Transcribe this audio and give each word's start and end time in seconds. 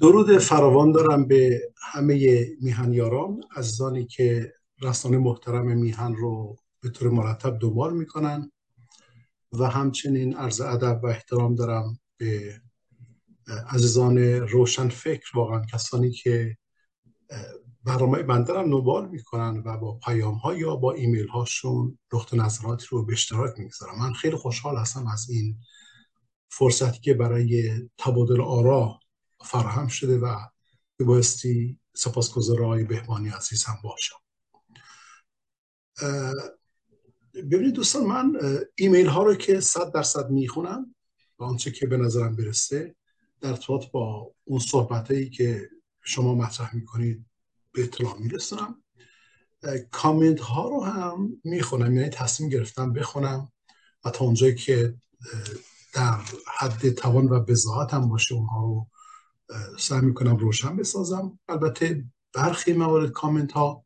درود 0.00 0.38
فراوان 0.38 0.92
دارم 0.92 1.26
به 1.26 1.60
همه 1.82 2.46
میهنیاران 2.60 3.40
عزیزانی 3.56 4.06
که 4.06 4.52
رسانه 4.82 5.18
محترم 5.18 5.78
میهن 5.78 6.14
رو 6.14 6.56
به 6.80 6.90
طور 6.90 7.10
مرتب 7.10 7.58
دنبال 7.58 7.96
می‌کنن. 7.96 8.52
و 9.52 9.70
همچنین 9.70 10.36
عرض 10.36 10.60
ادب 10.60 11.00
و 11.02 11.06
احترام 11.06 11.54
دارم 11.54 11.98
به 12.16 12.60
عزیزان 13.68 14.18
روشن 14.18 14.88
فکر 14.88 15.30
واقعا 15.34 15.64
کسانی 15.72 16.10
که 16.10 16.56
برنامه 17.84 18.22
بنده 18.22 18.52
رو 18.52 18.62
دنبال 18.62 19.08
می‌کنن 19.08 19.62
و 19.64 19.78
با 19.78 19.98
پیام 19.98 20.34
ها 20.34 20.54
یا 20.54 20.76
با 20.76 20.92
ایمیل 20.92 21.28
هاشون 21.28 21.98
نقطه 22.12 22.36
نظراتی 22.36 22.86
رو 22.90 23.06
به 23.06 23.12
اشتراک 23.12 23.58
می‌گذارم. 23.58 23.98
من 23.98 24.12
خیلی 24.12 24.36
خوشحال 24.36 24.76
هستم 24.76 25.06
از 25.06 25.30
این 25.30 25.56
فرصتی 26.50 27.00
که 27.00 27.14
برای 27.14 27.70
تبادل 27.98 28.40
آرا 28.40 28.98
فراهم 29.46 29.88
شده 29.88 30.18
و 30.18 30.36
به 30.96 31.04
بایستی 31.04 31.78
سپاسگزار 31.94 32.64
آقای 32.64 32.84
بهبانی 32.84 33.28
عزیز 33.28 33.64
هم 33.64 33.78
باشم. 33.84 34.16
ببینید 37.34 37.74
دوستان 37.74 38.04
من 38.04 38.40
ایمیل 38.74 39.06
ها 39.06 39.22
رو 39.22 39.34
که 39.34 39.60
صد 39.60 39.92
درصد 39.92 40.30
می‌خونم 40.30 40.94
و 41.38 41.44
آنچه 41.44 41.70
که 41.70 41.86
به 41.86 41.96
نظرم 41.96 42.36
برسه 42.36 42.94
در 43.40 43.48
ارتباط 43.48 43.90
با 43.90 44.34
اون 44.44 44.58
صحبت 44.58 45.10
هایی 45.10 45.30
که 45.30 45.70
شما 46.02 46.34
مطرح 46.34 46.74
می‌کنید 46.74 47.26
به 47.72 47.84
اطلاع 47.84 48.18
میرسونم. 48.18 48.82
کامنت 49.90 50.40
ها 50.40 50.68
رو 50.68 50.84
هم 50.84 51.40
می‌خونم 51.44 51.96
یعنی 51.96 52.08
تصمیم 52.08 52.48
گرفتم 52.48 52.92
بخونم 52.92 53.52
و 54.04 54.10
تا 54.10 54.24
اونجایی 54.24 54.54
که 54.54 54.94
در 55.94 56.20
حد 56.58 56.90
توان 56.90 57.28
و 57.28 57.40
بزاعت 57.40 57.94
هم 57.94 58.08
باشه 58.08 58.34
اونها 58.34 58.60
رو 58.60 58.86
سعی 59.78 60.00
می‌کنم 60.00 60.36
روشن 60.36 60.76
بسازم. 60.76 61.38
البته 61.48 62.04
برخی 62.34 62.72
موارد 62.72 63.10
کامنت 63.10 63.52
ها 63.52 63.84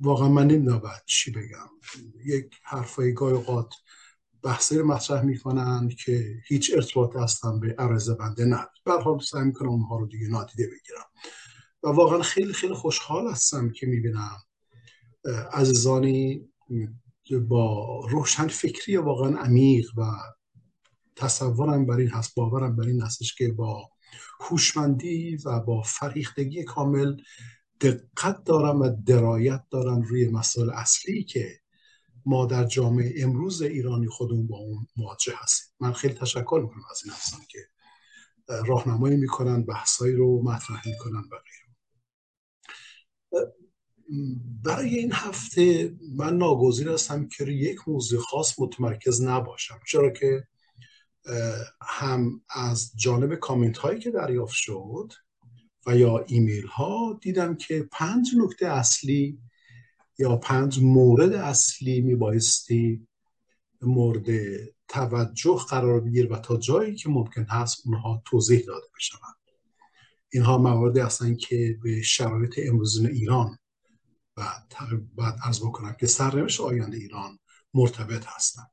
واقعا 0.00 0.28
من 0.28 0.46
نمی‌دونم 0.46 0.82
چی 1.06 1.30
بگم. 1.30 1.68
یک 2.24 2.54
حرفای 2.62 3.14
گای 3.14 3.32
اوقات 3.32 3.74
بحثی 4.42 4.78
رو 4.78 4.86
مطرح 4.86 5.22
می‌کنن 5.22 5.88
که 6.04 6.34
هیچ 6.46 6.72
ارتباط 6.74 7.16
هستن 7.16 7.60
به 7.60 7.74
عرضه 7.78 8.14
بنده 8.14 8.44
نداره 8.44 8.70
به 8.84 8.92
حال 8.92 9.18
سعی 9.18 9.44
می‌کنم 9.44 9.68
اونها 9.68 9.98
رو 9.98 10.06
دیگه 10.06 10.28
نادیده 10.28 10.66
بگیرم. 10.66 11.06
و 11.82 11.88
واقعا 11.88 12.22
خیلی 12.22 12.52
خیلی 12.52 12.74
خوشحال 12.74 13.30
هستم 13.30 13.70
که 13.70 13.86
می‌بینم 13.86 14.36
عزیزانی 15.52 16.48
با 17.48 18.00
روشن 18.10 18.46
فکری 18.46 18.96
واقعا 18.96 19.38
عمیق 19.38 19.86
و 19.96 20.02
تصورم 21.16 21.86
بر 21.86 21.96
این 21.96 22.08
هست 22.08 22.34
باورم 22.34 22.76
بر 22.76 22.86
این 22.86 23.02
هستش 23.02 23.34
که 23.34 23.52
با 23.52 23.90
هوشمندی 24.40 25.36
و 25.36 25.60
با 25.60 25.82
فریختگی 25.82 26.64
کامل 26.64 27.16
دقت 27.80 28.44
دارم 28.44 28.80
و 28.80 28.96
درایت 29.06 29.64
دارن 29.70 30.02
روی 30.02 30.28
مسائل 30.28 30.70
اصلی 30.70 31.24
که 31.24 31.60
ما 32.26 32.46
در 32.46 32.64
جامعه 32.64 33.22
امروز 33.22 33.62
ایرانی 33.62 34.06
خودمون 34.06 34.46
با 34.46 34.56
اون 34.56 34.86
مواجه 34.96 35.32
هستیم. 35.36 35.74
من 35.80 35.92
خیلی 35.92 36.14
تشکر 36.14 36.60
می‌کنم 36.62 36.84
از 36.90 37.02
این 37.04 37.14
هستم 37.14 37.38
که 37.48 37.58
راهنمایی 38.66 39.16
می‌کنن 39.16 39.62
بحثایی 39.62 40.14
رو 40.14 40.42
مطرح 40.42 40.88
می‌کنن 40.88 41.24
و 41.32 41.36
غیره. 41.36 41.64
برای 44.62 44.98
این 44.98 45.12
هفته 45.12 45.94
من 46.16 46.36
ناگزیر 46.36 46.88
هستم 46.88 47.28
که 47.28 47.44
یک 47.44 47.88
موضوع 47.88 48.20
خاص 48.20 48.58
متمرکز 48.58 49.22
نباشم. 49.22 49.78
چرا 49.86 50.10
که 50.10 50.44
هم 51.82 52.40
از 52.50 52.92
جانب 52.96 53.34
کامنت 53.34 53.78
هایی 53.78 54.00
که 54.00 54.10
دریافت 54.10 54.54
شد 54.54 55.12
و 55.86 55.96
یا 55.96 56.24
ایمیل 56.28 56.66
ها 56.66 57.18
دیدم 57.22 57.54
که 57.54 57.88
پنج 57.92 58.30
نکته 58.36 58.66
اصلی 58.66 59.38
یا 60.18 60.36
پنج 60.36 60.78
مورد 60.82 61.32
اصلی 61.32 62.00
می 62.00 62.14
بایستی 62.14 63.06
مورد 63.82 64.26
توجه 64.88 65.60
قرار 65.68 66.00
بگیر 66.00 66.32
و 66.32 66.36
تا 66.36 66.56
جایی 66.56 66.94
که 66.94 67.08
ممکن 67.08 67.44
هست 67.44 67.82
اونها 67.86 68.22
توضیح 68.24 68.64
داده 68.66 68.86
بشوند. 68.96 69.34
اینها 70.32 70.58
مواردی 70.58 71.00
هستن 71.00 71.34
که 71.34 71.78
به 71.82 72.02
شرایط 72.02 72.60
امروزین 72.68 73.06
ایران 73.06 73.58
و 74.36 74.42
بعد 75.16 75.38
ارز 75.44 75.60
بکنم 75.60 75.96
که 76.00 76.06
سرنوشت 76.06 76.60
آینده 76.60 76.96
ایران 76.96 77.38
مرتبط 77.74 78.24
هستند. 78.26 78.70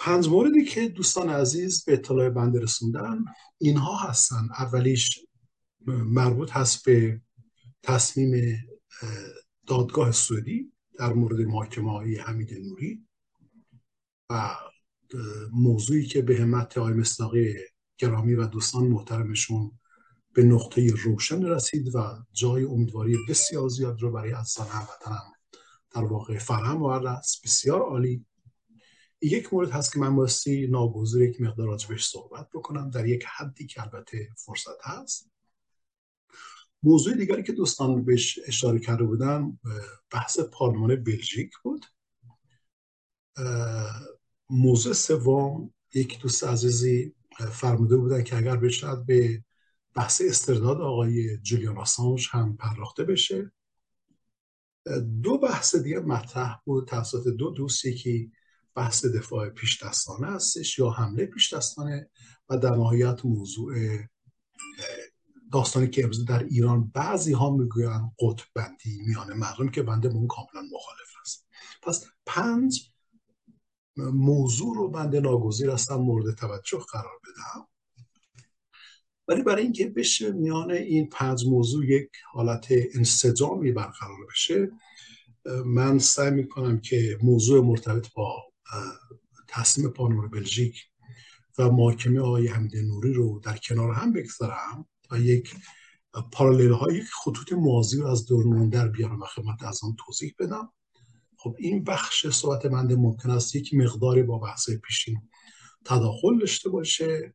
پنج 0.00 0.28
موردی 0.28 0.64
که 0.64 0.88
دوستان 0.88 1.30
عزیز 1.30 1.84
به 1.84 1.92
اطلاع 1.92 2.28
بنده 2.28 2.60
رسوندن 2.60 3.24
اینها 3.58 3.96
هستن. 3.96 4.48
اولیش 4.58 5.26
مربوط 5.86 6.50
هست 6.50 6.84
به 6.84 7.20
تصمیم 7.82 8.58
دادگاه 9.66 10.12
سعودی 10.12 10.72
در 10.98 11.12
مورد 11.12 11.40
محاکمه 11.40 11.90
های 11.90 12.16
حمید 12.16 12.54
نوری 12.54 13.06
و 14.30 14.56
موضوعی 15.52 16.06
که 16.06 16.22
به 16.22 16.36
همت 16.36 16.78
آقای 16.78 16.92
مصداقی 16.92 17.54
گرامی 17.98 18.34
و 18.34 18.46
دوستان 18.46 18.84
محترمشون 18.84 19.78
به 20.34 20.42
نقطه 20.42 20.94
روشن 20.94 21.44
رسید 21.44 21.94
و 21.94 22.24
جای 22.32 22.64
امیدواری 22.64 23.16
بسیار 23.28 23.68
زیاد 23.68 24.02
رو 24.02 24.12
برای 24.12 24.32
عزیزان 24.32 24.66
هموطنم 24.66 25.32
در 25.94 26.04
واقع 26.04 26.38
فرهم 26.38 26.82
آورده 26.82 27.10
است 27.10 27.42
بسیار 27.44 27.80
عالی. 27.80 28.26
یک 29.22 29.54
مورد 29.54 29.70
هست 29.70 29.92
که 29.92 29.98
من 29.98 30.16
باستی 30.16 30.66
ناگزیر 30.66 31.22
یک 31.22 31.40
مقدار 31.40 31.66
راجبش 31.66 32.06
صحبت 32.06 32.48
بکنم 32.54 32.90
در 32.90 33.06
یک 33.06 33.24
حدی 33.36 33.66
که 33.66 33.82
البته 33.82 34.28
فرصت 34.36 34.80
هست. 34.82 35.30
موضوع 36.82 37.14
دیگری 37.14 37.42
که 37.42 37.52
دوستان 37.52 38.04
بهش 38.04 38.38
اشاره 38.46 38.78
کرده 38.78 39.04
بودن 39.04 39.58
بحث 40.10 40.40
پارلمان 40.40 40.96
بلژیک 40.96 41.50
بود. 41.62 41.86
موضوع 44.50 44.92
سوم 44.92 45.74
یک 45.94 46.20
دوست 46.20 46.44
عزیزی 46.44 47.14
فرموده 47.52 47.96
بودن 47.96 48.24
که 48.24 48.36
اگر 48.36 48.56
بشد 48.56 49.04
به 49.06 49.44
بحث 49.94 50.22
استرداد 50.24 50.80
آقای 50.80 51.38
جولیان 51.38 51.78
آسانج 51.78 52.28
هم 52.30 52.56
پرداخته 52.56 53.04
بشه. 53.04 53.52
دو 55.22 55.38
بحث 55.38 55.76
دیگه 55.76 56.00
مطرح 56.00 56.60
بود 56.64 56.88
توسط 56.88 57.28
دو 57.28 57.50
دوست 57.50 57.84
یکی 57.84 58.32
بحث 58.74 59.04
دفاع 59.04 59.48
پیش 59.48 59.82
دستانه 59.82 60.26
هستش 60.26 60.78
یا 60.78 60.90
حمله 60.90 61.26
پیش 61.26 61.54
دستانه 61.54 62.10
و 62.48 62.58
در 62.58 62.70
نهایت 62.70 63.24
موضوع 63.24 63.98
داستانی 65.52 65.88
که 65.88 66.02
امروز 66.02 66.24
در 66.24 66.44
ایران 66.44 66.90
بعضی 66.94 67.32
ها 67.32 67.50
می‌گویند 67.50 68.12
قطب 68.18 68.46
بندی 68.54 69.02
میان 69.06 69.32
مردم 69.32 69.68
که 69.68 69.82
بنده 69.82 70.08
اون 70.08 70.26
کاملا 70.26 70.68
مخالف 70.72 71.10
هست 71.20 71.46
پس 71.82 72.06
پنج 72.26 72.90
موضوع 73.96 74.76
رو 74.76 74.88
بنده 74.88 75.20
ناگزیر 75.20 75.70
هستم 75.70 75.94
مورد 75.94 76.34
توجه 76.34 76.78
قرار 76.92 77.20
بدم. 77.22 77.66
ولی 79.28 79.42
برای 79.42 79.62
اینکه 79.62 79.88
بشه 79.88 80.32
میان 80.32 80.70
این 80.70 81.08
پنج 81.08 81.46
موضوع 81.46 81.86
یک 81.86 82.10
حالت 82.32 82.66
انسجامی 82.94 83.72
برقرار 83.72 84.26
بشه 84.30 84.70
من 85.64 85.98
سعی 85.98 86.30
می‌کنم 86.30 86.80
که 86.80 87.18
موضوع 87.22 87.64
مرتبط 87.64 88.12
با 88.12 88.49
تصمیم 89.48 89.88
پانور 89.88 90.28
بلژیک 90.28 90.76
و 91.58 91.70
محاکمه 91.70 92.20
آقای 92.20 92.48
حمید 92.48 92.76
نوری 92.76 93.12
رو 93.12 93.40
در 93.44 93.56
کنار 93.56 93.92
هم 93.92 94.12
بگذارم 94.12 94.86
و 95.10 95.20
یک 95.20 95.54
پارالل 96.32 96.72
های 96.72 97.02
خطوط 97.02 97.52
موازی 97.52 98.00
رو 98.00 98.06
از 98.06 98.26
دور 98.26 98.66
در 98.66 98.88
بیارم 98.88 99.22
و 99.22 99.24
خدمت 99.24 99.62
از 99.62 99.80
آن 99.84 99.96
توضیح 100.06 100.34
بدم. 100.38 100.72
خب 101.36 101.56
این 101.58 101.84
بخش 101.84 102.26
صحبت 102.26 102.66
منده 102.66 102.96
ممکن 102.96 103.30
است 103.30 103.54
یک 103.54 103.74
مقداری 103.74 104.22
با 104.22 104.38
بحث 104.38 104.70
پیشین 104.70 105.28
تداخل 105.84 106.38
داشته 106.38 106.70
باشه. 106.70 107.34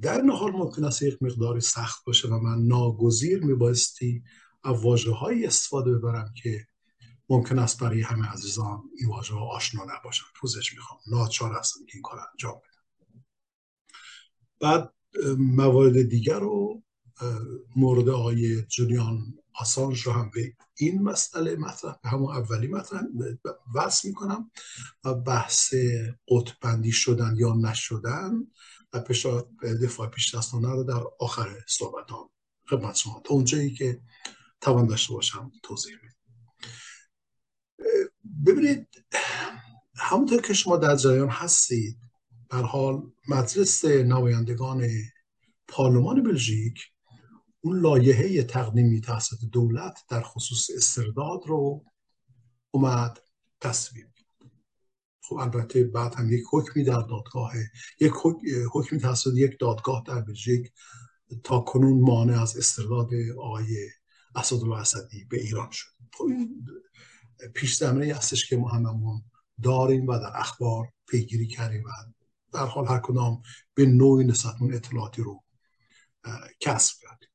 در 0.00 0.22
نهار 0.22 0.50
ممکن 0.50 0.84
است 0.84 1.02
یک 1.02 1.22
مقداری 1.22 1.60
سخت 1.60 2.04
باشه 2.04 2.28
و 2.28 2.38
من 2.38 2.66
ناگزیر 2.66 3.44
میبایستی 3.44 4.22
واژه 4.64 5.12
های 5.12 5.46
استفاده 5.46 5.92
ببرم 5.92 6.32
که 6.42 6.66
ممکن 7.30 7.58
است 7.58 7.80
برای 7.80 8.02
همه 8.02 8.26
عزیزان 8.26 8.82
این 8.96 9.08
واژه 9.08 9.34
آشنا 9.34 9.84
نباشن. 9.84 10.24
پوزش 10.34 10.72
می‌خوام. 10.72 11.00
ناچار 11.06 11.52
هستم 11.52 11.86
که 11.86 11.92
این 11.94 12.02
کار 12.02 12.20
انجام 12.32 12.54
بدم. 12.54 13.24
بعد 14.60 14.94
موارد 15.38 16.02
دیگر 16.02 16.38
رو 16.38 16.82
مورد 17.76 18.08
آقای 18.08 18.62
جولیان 18.62 19.38
آسانج 19.54 20.00
رو 20.02 20.12
هم 20.12 20.30
به 20.34 20.56
این 20.74 21.02
مسئله 21.02 21.56
مطرح 21.56 21.96
به 22.02 22.08
همون 22.08 22.36
اولی 22.36 22.66
مطرح 22.66 23.02
وصل 23.74 24.08
می‌کنم 24.08 24.50
و 25.04 25.14
بحث 25.14 25.74
قطبندی 26.28 26.92
شدن 26.92 27.34
یا 27.36 27.54
نشدن 27.54 28.32
و 28.92 29.00
دفاع 29.82 30.08
پیش 30.08 30.34
دستانه 30.34 30.68
رو 30.68 30.84
در 30.84 31.02
آخر 31.20 31.64
صحبتان 31.68 32.28
خدمت 32.70 32.96
شما. 32.96 33.22
تا 33.24 33.34
اونجایی 33.34 33.74
که 33.74 34.00
توان 34.60 34.86
داشته 34.86 35.14
باشم 35.14 35.52
توضیح 35.62 35.94
میدم. 36.02 36.09
ببینید 38.46 38.88
همونطور 39.96 40.40
که 40.40 40.52
شما 40.52 40.76
در 40.76 40.96
جریان 40.96 41.28
هستید 41.28 41.98
بر 42.50 42.62
حال 42.62 43.02
مجلس 43.28 43.84
نمایندگان 43.84 44.88
پارلمان 45.68 46.22
بلژیک 46.22 46.80
اون 47.60 47.80
لایحه 47.80 48.42
تقدیمی 48.42 49.00
توسط 49.00 49.36
دولت 49.52 49.98
در 50.08 50.22
خصوص 50.22 50.70
استرداد 50.76 51.40
رو 51.46 51.84
اومد 52.70 53.18
تصویب 53.60 54.06
خب 55.22 55.36
البته 55.36 55.84
بعد 55.84 56.14
هم 56.14 56.32
یک 56.32 56.42
حکمی 56.52 56.84
در 56.84 57.02
دادگاه 57.02 57.52
یک 58.00 58.12
حکمی 58.72 58.98
توسط 58.98 59.30
یک 59.34 59.56
دادگاه 59.60 60.02
در 60.06 60.20
بلژیک 60.20 60.72
تا 61.44 61.60
کنون 61.60 62.00
مانع 62.00 62.42
از 62.42 62.56
استرداد 62.56 63.08
آقای 63.38 63.88
اسدالله 64.34 64.76
اسدی 64.76 65.24
به 65.24 65.40
ایران 65.40 65.68
شد. 65.70 65.88
خب 66.12 66.24
پیش 67.54 67.76
زمینه 67.76 68.14
هستش 68.14 68.48
که 68.48 68.56
ما 68.56 68.68
هممون 68.68 69.22
داریم 69.62 70.06
و 70.06 70.18
در 70.18 70.32
اخبار 70.34 70.92
پیگیری 71.08 71.46
کردیم 71.46 71.84
و 71.84 71.88
در 72.52 72.66
حال 72.66 72.86
هر 72.86 72.98
کدام 72.98 73.42
به 73.74 73.86
نوعی 73.86 74.26
نسبتمون 74.26 74.74
اطلاعاتی 74.74 75.22
رو 75.22 75.42
کسب 76.60 76.94
کردیم. 77.02 77.28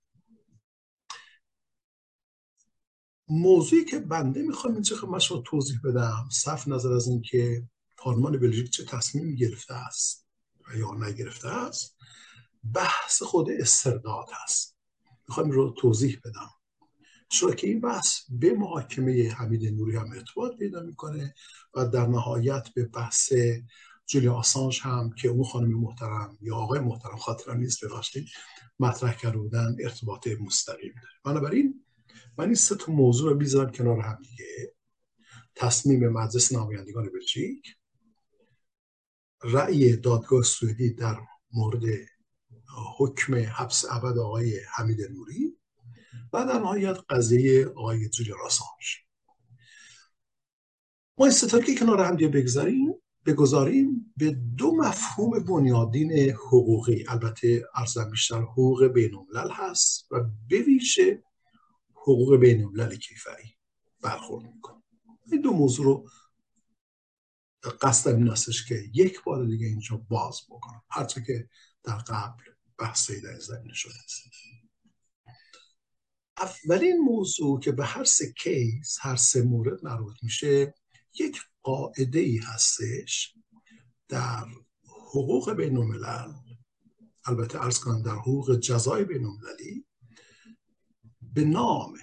موضوعی 3.27 3.85
که 3.85 3.99
بنده 3.99 4.41
می‌خوام 4.41 4.73
اینجا 4.73 4.95
خدمت 4.95 5.25
رو 5.25 5.41
توضیح 5.41 5.79
بدم 5.83 6.29
صف 6.31 6.67
نظر 6.67 6.93
از 6.93 7.07
اینکه 7.07 7.63
پارلمان 7.97 8.39
بلژیک 8.39 8.69
چه 8.69 8.85
تصمیمی 8.85 9.35
گرفته 9.35 9.73
است 9.73 10.27
و 10.67 10.77
یا 10.77 10.91
نگرفته 10.93 11.47
است 11.47 11.97
بحث 12.73 13.23
خود 13.23 13.49
استرداد 13.49 14.27
هست 14.43 14.77
می‌خوام 15.27 15.51
رو 15.51 15.75
توضیح 15.77 16.19
بدم. 16.25 16.49
چرا 17.39 17.53
که 17.53 17.67
این 17.67 17.81
بحث 17.81 18.21
به 18.29 18.53
محاکمه 18.53 19.29
حمید 19.29 19.73
نوری 19.73 19.95
هم 19.95 20.11
ارتباط 20.11 20.57
پیدا 20.57 20.81
می‌کنه 20.81 21.33
و 21.73 21.85
در 21.85 22.07
نهایت 22.07 22.69
به 22.75 22.85
بحث 22.85 23.33
جولی 24.05 24.27
آسانج 24.27 24.79
هم 24.83 25.13
که 25.17 25.27
اون 25.27 25.43
خانم 25.43 25.79
محترم 25.79 26.37
یا 26.41 26.55
آقای 26.55 26.79
محترم 26.79 27.17
خاطرم 27.17 27.57
نیست 27.57 27.85
ببخشید 27.85 28.27
مطرح 28.79 29.13
کرده 29.13 29.37
بودن 29.37 29.75
ارتباط 29.79 30.27
مستقیم 30.27 30.93
داره. 30.93 31.13
بنابراین 31.23 31.85
من 32.37 32.45
این 32.45 32.55
سه 32.55 32.75
تا 32.75 32.91
موضوع 32.91 33.29
رو 33.29 33.37
بیذارم 33.37 33.71
کنار 33.71 33.99
هم 33.99 34.21
دیگه. 34.21 34.73
تصمیم 35.55 36.09
مجلس 36.09 36.53
نمایندگان 36.53 37.09
بلژیک 37.09 37.75
رأی 39.43 39.95
دادگاه 39.95 40.43
سوئدی 40.43 40.93
در 40.93 41.17
مورد 41.53 41.83
حکم 42.97 43.35
حبس 43.35 43.85
ابد 43.91 44.17
آقای 44.17 44.59
حمید 44.75 45.01
نوری 45.01 45.54
و 46.35 46.45
در 46.45 46.59
نهایت 46.59 46.97
قضیه 47.09 47.65
آقای 47.65 48.09
جولیان 48.09 48.37
آسانج 48.45 49.05
ما 51.17 51.25
این 51.25 51.63
که 51.63 51.75
کنار 51.75 52.01
هم 52.01 52.15
دیگه 52.15 52.27
بگذاریم 52.27 52.93
بگذاریم 53.25 54.13
به 54.17 54.31
دو 54.31 54.75
مفهوم 54.75 55.39
بنیادین 55.39 56.29
حقوقی. 56.29 57.05
البته 57.07 57.65
ارزم 57.75 58.09
بیشتر 58.09 58.41
حقوق 58.41 58.83
بین 58.83 59.15
هست 59.51 60.11
و 60.11 60.23
به 60.49 61.23
حقوق 61.95 62.35
بین 62.35 62.61
کیفری 62.95 63.55
برخورد 64.01 64.45
می‌کنه. 64.45 64.83
این 65.31 65.41
دو 65.41 65.51
موضوع 65.51 65.85
رو 65.85 66.09
قصد 67.81 68.15
این 68.15 68.29
استش 68.29 68.65
که 68.65 68.83
یک 68.93 69.23
بار 69.23 69.45
دیگه 69.45 69.65
اینجا 69.65 69.97
باز 69.97 70.41
بکنم. 70.49 70.81
هرچه 70.89 71.23
که 71.23 71.49
در 71.83 71.97
قبل 71.97 72.43
بحثی 72.77 73.21
در 73.21 73.39
زمینه 73.39 73.73
شده 73.73 73.93
است. 74.03 74.23
اولین 76.37 76.97
موضوع 76.97 77.59
که 77.59 77.71
به 77.71 77.85
هر 77.85 78.03
سه 78.03 78.33
کیس 78.33 78.97
هر 79.01 79.15
سه 79.15 79.41
مورد 79.41 79.85
مربوط 79.85 80.15
میشه 80.21 80.73
یک 81.19 81.41
قاعده 81.63 82.19
ای 82.19 82.37
هستش 82.37 83.35
در 84.07 84.45
حقوق 84.83 85.53
بین 85.53 85.77
الملل 85.77 86.33
البته 87.25 87.63
ارز 87.63 87.79
کنم 87.79 88.01
در 88.01 88.15
حقوق 88.15 88.55
جزای 88.55 89.05
بین 89.05 89.25
المللی 89.25 89.85
به 91.21 91.43
نام 91.43 91.93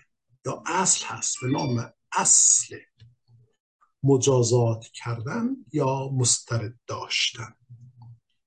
یا 0.46 0.62
اصل 0.66 1.04
هست 1.06 1.36
به 1.42 1.48
نام 1.48 1.92
اصل 2.12 2.76
مجازات 4.02 4.86
کردن 4.86 5.56
یا 5.72 6.08
مسترد 6.08 6.80
داشتن. 6.86 7.54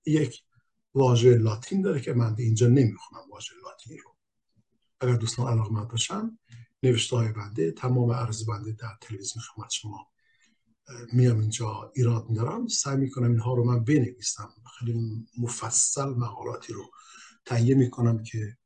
یک 0.06 0.44
واژه 0.94 1.38
لاتین 1.38 1.82
داره 1.82 2.02
که 2.02 2.14
من 2.14 2.36
اینجا 2.40 2.68
نمی‌خونم 2.68 3.30
واژه 3.32 3.54
لاتین 3.64 3.98
رو. 3.98 4.15
اگر 5.00 5.16
دوستان 5.16 5.48
علاقه 5.48 5.74
من 5.74 5.88
باشن 5.88 6.40
نوشته 6.84 7.16
های 7.16 7.32
بنده 7.32 7.72
تمام 7.72 8.12
عرض 8.12 8.46
بنده 8.46 8.72
در 8.72 8.98
تلویزیون 9.02 9.44
خدمت 9.44 9.72
شما 9.72 10.08
میام 11.14 11.40
اینجا 11.40 11.92
ایراد 11.96 12.30
میدارم. 12.30 12.68
سعی 12.68 12.98
می‌کنم 12.98 13.32
اینها 13.32 13.54
رو 13.54 13.64
من 13.64 13.84
بنویسم. 13.84 14.50
خیلی 14.80 15.26
مفصل 15.38 16.06
مقالاتی 16.06 16.74
رو 16.74 16.92
تهیه 17.46 17.76
می‌کنم 17.76 18.24
که 18.24 18.58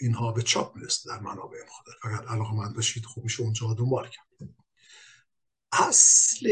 اینها 0.00 0.32
به 0.32 0.42
چاپ 0.42 0.76
می‌رسه 0.76 1.10
در 1.10 1.20
منابع 1.20 1.58
خود 1.68 1.86
اگر 2.04 2.28
علاقه 2.28 2.54
من 2.54 2.72
باشید 2.72 3.04
خوب 3.04 3.24
میشه 3.24 3.42
اونجا 3.42 3.74
دنبال 3.74 4.08
کرد. 4.08 4.50
اصل 5.72 6.48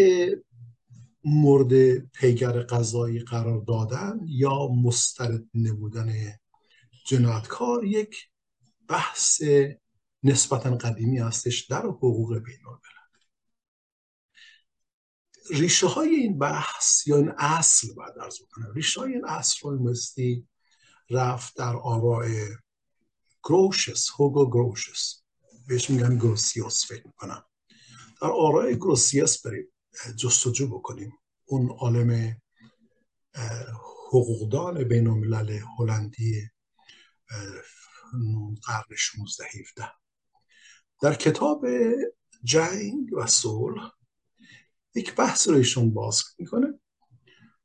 مورد 1.25 1.99
پیگر 1.99 2.63
قضایی 2.63 3.19
قرار 3.19 3.65
دادن 3.65 4.21
یا 4.27 4.69
مسترد 4.69 5.45
نمودن 5.55 6.15
جنایتکار 7.07 7.85
یک 7.85 8.29
بحث 8.89 9.43
نسبتا 10.23 10.77
قدیمی 10.77 11.19
هستش 11.19 11.61
در 11.61 11.83
حقوق 11.83 12.39
بین 12.39 12.59
ریشه 15.51 15.87
های 15.87 16.09
این 16.09 16.39
بحث 16.39 17.07
یا 17.07 17.17
این 17.17 17.33
اصل 17.39 17.95
باید 17.95 18.19
ارز 18.19 18.43
بکنم. 18.43 18.73
ریشه 18.75 19.01
های 19.01 19.13
این 19.13 19.25
اصل 19.25 19.57
رو 19.63 19.83
مستی 19.83 20.49
رفت 21.11 21.57
در 21.57 21.77
آراء 21.77 22.29
گروشس 23.45 24.11
هوگو 24.19 24.51
گروشس 24.51 25.23
بهش 25.69 25.91
میگن 25.91 26.17
گروسیوس 26.17 26.87
فکر 26.87 27.07
می‌کنم. 27.07 27.45
در 28.23 28.29
آراء 28.29 28.73
گروسیوس 28.73 29.47
بریم 29.47 29.73
جستجو 30.17 30.69
بکنیم. 30.79 31.13
اون 31.45 31.71
عالم 31.71 32.41
حقوقدان 34.09 34.85
بین 34.85 35.07
الملل 35.07 35.61
هلندی 35.79 36.51
قرن 38.67 38.97
16 38.97 39.45
17 39.61 39.91
در 41.03 41.15
کتاب 41.15 41.67
جنگ 42.45 43.13
و 43.13 43.27
صلح 43.27 43.91
یک 44.95 45.15
بحث 45.15 45.49
رو 45.49 45.55
ایشون 45.55 45.95
باز 45.95 46.23
می‌کنه 46.39 46.81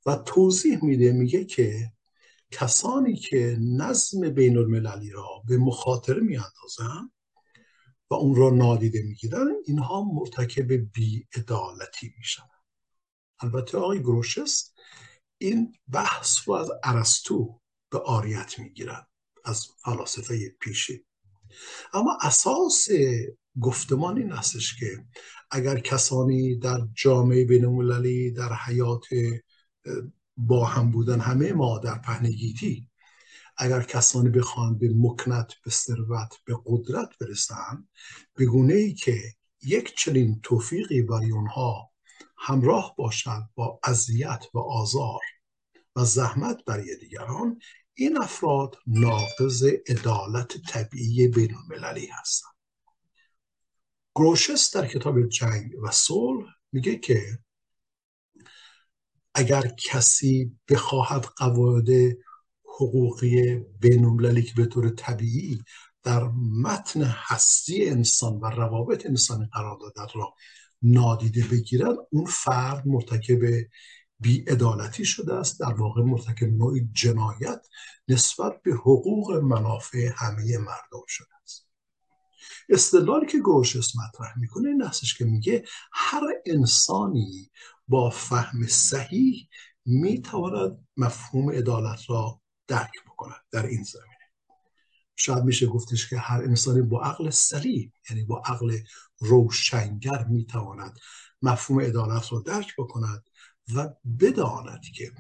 و 0.06 0.16
توضیح 0.16 0.86
میده 0.86 1.12
میگه 1.12 1.46
که 1.46 1.92
کسانی 2.52 3.16
که 3.16 3.58
نظم 3.60 4.30
بین 4.30 4.58
المللی 4.58 5.10
را 5.10 5.44
به 5.48 5.58
مخاطره 5.58 6.22
میاندازن 6.22 7.12
و 8.10 8.14
اون 8.14 8.36
را 8.36 8.50
نادیده 8.50 9.02
می‌گیرن 9.02 9.48
اینها 9.66 10.04
مرتکب 10.04 10.74
بیعدالتی 10.74 12.14
میشن 12.18 12.44
البته 13.40 13.78
آقای 13.78 14.00
گروشس 14.00 14.74
این 15.38 15.74
بحث 15.88 16.38
رو 16.46 16.54
از 16.54 16.70
ارسطو 16.84 17.62
به 17.92 18.00
آریت 18.00 18.60
می‌گیرن 18.60 19.08
از 19.46 19.68
فلاسفه 19.84 20.50
پیشی 20.50 21.06
اما 21.94 22.18
اساس 22.22 22.88
گفتمان 23.62 24.18
این 24.18 24.32
هستش 24.32 24.80
که 24.80 25.06
اگر 25.52 25.80
کسانی 25.80 26.56
در 26.56 26.80
جامعه 26.94 27.46
بینالمللی 27.46 28.32
در 28.32 28.54
حیات 28.54 29.06
با 30.38 30.66
هم 30.66 30.92
بودن 30.92 31.20
همه 31.20 31.54
ما 31.54 31.80
در 31.80 31.98
پهنگیتی 31.98 32.90
اگر 33.58 33.82
کسانی 33.84 34.30
بخوان 34.30 34.78
به 34.78 34.90
مکنت 34.96 35.54
به 35.66 35.72
ثروت 35.72 36.36
به 36.46 36.58
قدرت 36.66 37.10
برسن 37.20 37.88
به 38.36 38.46
گونه 38.46 38.74
ای 38.74 38.94
که 38.94 39.22
یک 39.64 39.96
چنین 39.98 40.40
توفیقی 40.44 41.02
برای 41.02 41.32
اونها 41.32 41.92
همراه 42.38 42.96
باشد 42.98 43.44
با 43.56 43.80
اذیت 43.84 44.46
و 44.54 44.60
آزار 44.60 45.22
و 45.96 46.06
زحمت 46.06 46.58
برای 46.66 46.98
دیگران 46.98 47.60
این 47.94 48.18
افراد 48.18 48.76
ناقض 48.88 49.64
عدالت 49.88 50.58
طبیعی 50.58 51.28
بین 51.28 51.56
المللی 51.56 52.06
هستند. 52.06 52.52
گروشس 54.16 54.76
در 54.76 54.88
کتاب 54.88 55.28
جنگ 55.28 55.72
و 55.84 55.92
صلح 55.92 56.46
میگه 56.72 56.96
که 56.96 57.40
اگر 59.34 59.62
کسی 59.78 60.58
بخواهد 60.70 61.26
قواعد 61.26 61.88
حقوقی 62.64 63.56
بینالمللی 63.80 64.44
که 64.44 64.54
به 64.56 64.66
طور 64.66 64.90
طبیعی 64.90 65.64
در 66.04 66.24
متن 66.64 67.04
هستی 67.04 67.90
انسان 67.90 68.34
و 68.34 68.46
روابط 68.46 69.06
انسانی 69.06 69.46
قرار 69.54 69.78
دادن 69.82 70.08
را 70.16 70.34
نادیده 70.82 71.46
بگیرد 71.52 71.98
اون 72.12 72.26
فرد 72.26 72.88
مرتکب 72.88 73.40
بیعدالتی 74.22 75.06
شده 75.06 75.34
است. 75.34 75.60
در 75.60 75.74
واقع 75.74 76.02
مرتکب 76.02 76.48
نوعی 76.48 76.90
جنایت 76.94 77.68
نسبت 78.08 78.62
به 78.64 78.72
حقوق 78.72 79.32
منافع 79.32 80.12
همه 80.16 80.58
مردم 80.58 81.06
شده 81.08 81.36
است. 81.44 81.68
استدلالی 82.70 83.26
که 83.26 83.40
گروشس 83.40 83.94
مطرح 83.96 84.40
می‌کنه 84.40 84.70
این 84.70 84.82
هستش 84.82 85.18
که 85.18 85.26
میگه 85.26 85.64
هر 85.94 86.22
انسانی 86.46 87.52
با 87.88 88.10
فهم 88.10 88.68
صحیح 88.68 89.50
می‌تواند 89.86 90.88
مفهوم 90.98 91.52
عدالت 91.52 92.10
را 92.10 92.42
درک 92.68 92.92
بکند 93.06 93.42
در 93.52 93.66
این 93.66 93.84
زمینه. 93.84 94.08
شاید 95.16 95.44
میشه 95.44 95.68
گفتش 95.68 96.10
که 96.10 96.18
هر 96.18 96.42
انسانی 96.42 96.82
با 96.82 97.02
عقل 97.02 97.30
سلیم 97.30 97.94
یعنی 98.10 98.24
با 98.24 98.42
عقل 98.46 98.78
روشنگر 99.20 100.24
می‌تواند 100.24 100.98
مفهوم 101.42 101.82
عدالت 101.82 102.34
را 102.34 102.40
درک 102.40 102.76
بکند. 102.78 103.24
و 103.76 103.90
بداند 104.20 104.82
که 104.96 105.12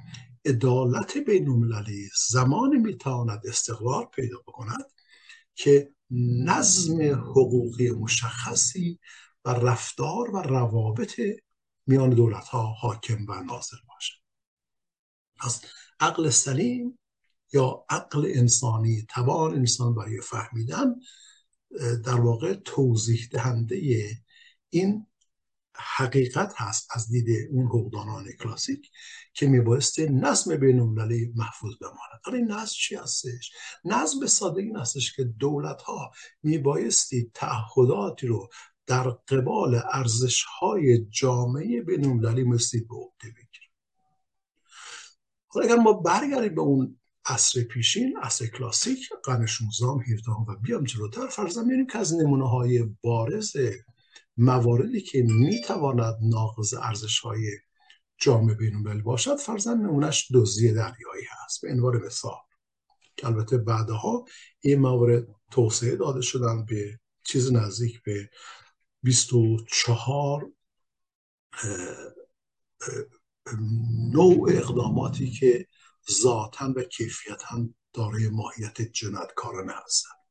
عدالت 0.45 1.17
بین 1.17 1.49
المللی 1.49 2.09
زمان 2.29 2.77
می‌تواند 2.77 3.47
استقرار 3.47 4.05
پیدا 4.05 4.37
بکند 4.47 4.85
که 5.55 5.93
نظم 6.45 7.01
حقوقی 7.01 7.91
مشخصی 7.91 8.99
و 9.45 9.49
رفتار 9.49 10.35
و 10.35 10.37
روابط 10.37 11.21
میان 11.87 12.09
دولت 12.09 12.47
ها 12.47 12.63
حاکم 12.63 13.25
و 13.27 13.43
ناظر 13.43 13.77
باشد. 13.87 14.21
پس 15.39 15.61
عقل 15.99 16.29
سلیم 16.29 16.99
یا 17.53 17.85
عقل 17.89 18.31
انسانی 18.35 19.05
توان 19.09 19.55
انسان 19.55 19.95
برای 19.95 20.21
فهمیدن 20.21 20.95
در 22.05 22.19
واقع 22.19 22.53
توضیح 22.53 23.27
دهنده 23.31 23.81
این 24.69 25.07
حقیقت 25.75 26.53
هست 26.55 26.87
از 26.91 27.09
دید 27.09 27.49
اون 27.51 27.65
حقوقدانان 27.65 28.31
کلاسیک 28.31 28.91
که 29.33 29.47
میبایستی 29.47 30.05
نظم 30.05 30.55
بین 30.55 30.79
محفوظ 31.35 31.75
بماند 31.81 32.21
حالا 32.23 32.37
این 32.37 32.51
نظم 32.51 32.73
چی 32.73 32.95
هستش؟ 32.95 33.51
نظم 33.85 34.19
به 34.19 34.27
سادگی 34.27 34.61
این 34.61 34.77
هستش 34.77 35.15
که 35.15 35.23
دولت 35.23 35.81
ها 35.81 36.11
میبایستی 36.43 37.31
تعهداتی 37.33 38.27
رو 38.27 38.49
در 38.87 39.09
قبال 39.09 39.81
ارزش 39.91 40.43
های 40.43 41.05
جامعه 41.05 41.81
بین 41.81 42.05
المللی 42.05 42.43
مستی 42.43 42.79
به 42.79 42.95
عهده 42.95 43.27
بگیرن 43.27 43.71
حالا 45.47 45.65
اگر 45.65 45.75
ما 45.75 45.93
برگردیم 45.93 46.55
به 46.55 46.61
اون 46.61 46.99
عصر 47.25 47.61
پیشین 47.61 48.17
عصر 48.21 48.47
کلاسیک 48.47 49.09
قرن 49.23 49.45
16 49.45 49.87
17 50.13 50.31
و 50.47 50.55
بیام 50.61 50.83
جلوتر 50.83 51.27
فرضاً 51.27 51.61
می‌بینیم 51.61 51.87
که 51.87 51.97
از 51.97 52.13
نمونه 52.13 52.49
های 52.49 52.83
بارز 53.01 53.57
مواردی 54.41 55.01
که 55.01 55.23
می‌تواند 55.23 56.15
ناقض 56.21 56.73
ارزش 56.73 57.19
های 57.19 57.57
جامعه 58.17 58.55
بین 58.55 59.03
باشد 59.03 59.35
فرزن 59.35 59.77
نمونش 59.77 60.27
دزدی 60.33 60.73
دریایی 60.73 61.25
هست. 61.43 61.61
به 61.61 61.71
عنوان 61.71 61.97
مثال 61.97 62.37
که 63.17 63.27
البته 63.27 63.57
بعدها 63.57 64.25
این 64.59 64.79
موارد 64.79 65.27
توسعه 65.51 65.95
داده 65.95 66.21
شدن 66.21 66.65
به 66.65 66.99
چیز 67.23 67.51
نزدیک 67.51 68.03
به 68.03 68.29
24 69.03 70.51
نوع 74.13 74.49
اقداماتی 74.51 75.31
که 75.31 75.67
ذاتا 76.11 76.73
و 76.75 76.83
کیفیتا 76.83 77.69
دارای 77.93 78.27
ماهیت 78.27 78.81
جنایتکارانه 78.81 79.73
هستند. 79.85 80.21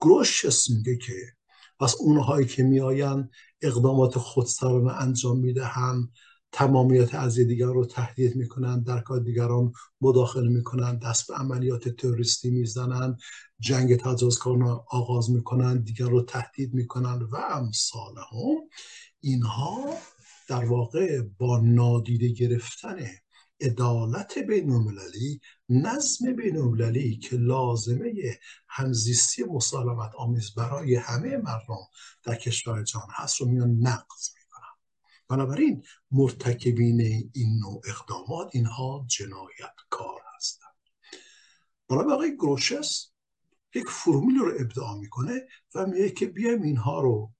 گروش 0.00 0.44
میگه 0.70 0.96
که 0.96 1.39
پس 1.80 1.94
اونهایی 2.00 2.46
که 2.46 2.62
میآیند 2.62 3.30
اقدامات 3.62 4.18
خودسرانه 4.18 4.92
انجام 4.92 5.38
می‌دهند. 5.38 6.12
تمامیت 6.52 7.14
از 7.14 7.38
دیگر 7.38 7.66
رو 7.66 7.86
تهدید 7.86 8.36
می‌کنند 8.36 8.86
در 8.86 9.00
کار 9.00 9.20
دیگران 9.20 9.72
مداخله 10.00 10.48
می‌کنند 10.48 11.02
دست 11.02 11.28
به 11.28 11.34
عملیات 11.34 11.88
تروریستی 11.88 12.50
می‌زنند 12.50 13.18
جنگ 13.60 13.96
تجاوزکاران 13.96 14.80
آغاز 14.90 15.30
می‌کنند 15.30 15.84
دیگر 15.84 16.06
رو 16.06 16.22
تهدید 16.22 16.74
می‌کنند 16.74 17.22
و 17.22 17.36
امثال 17.36 18.14
هم 18.16 18.56
اینها 19.20 19.94
در 20.48 20.64
واقع 20.64 21.22
با 21.38 21.58
نادیده 21.58 22.28
گرفتن 22.28 22.96
عدالت 23.60 24.38
بین 24.38 24.70
المللی 24.70 25.40
نظم 25.68 26.32
بین 26.32 27.18
که 27.18 27.36
لازمه 27.36 28.38
همزیستی 28.68 29.44
مسالمت 29.44 30.14
آمیز 30.14 30.54
برای 30.54 30.94
همه 30.94 31.36
مردم 31.36 31.78
در 32.22 32.34
کشور 32.34 32.82
جهان 32.82 33.08
هست 33.10 33.40
رو 33.40 33.48
میان 33.48 33.70
نقض 33.70 34.28
می‌کنن. 34.38 34.76
بنابراین 35.28 35.82
مرتکبین 36.10 37.00
این 37.34 37.58
نوع 37.60 37.82
اقدامات 37.88 38.50
اینها 38.52 39.06
جنایت 39.08 39.74
کار 39.90 40.20
هستند 40.36 40.70
برای 41.88 42.12
آقای 42.12 42.36
گروشس 42.36 43.10
یک 43.74 43.88
فرمول 43.88 44.34
رو 44.34 44.54
ابداع 44.60 44.98
می‌کنه 44.98 45.46
و 45.74 45.86
میگه 45.86 46.10
که 46.10 46.26
بیایم 46.26 46.62
اینها 46.62 47.00
رو 47.00 47.32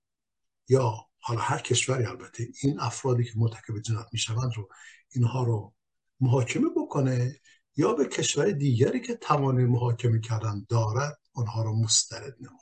یا 0.69 0.95
حالا 1.19 1.41
هر 1.41 1.59
کشوری 1.59 2.05
البته 2.05 2.49
این 2.63 2.81
افرادی 2.81 3.25
که 3.25 3.33
مرتکب 3.37 3.79
جنایت 3.79 4.09
می‌شوند 4.13 4.53
رو 4.57 4.69
اینها 5.11 5.43
رو 5.43 5.75
محاکمه 6.21 6.69
بکنه 6.77 7.41
یا 7.77 7.93
به 7.93 8.09
کشور 8.09 8.51
دیگری 8.51 9.01
که 9.01 9.15
توان 9.15 9.65
محاکمه 9.65 10.21
کردن 10.21 10.67
دارد 10.69 11.19
آنها 11.35 11.63
را 11.63 11.73
مسترد 11.73 12.37
نماید. 12.41 12.61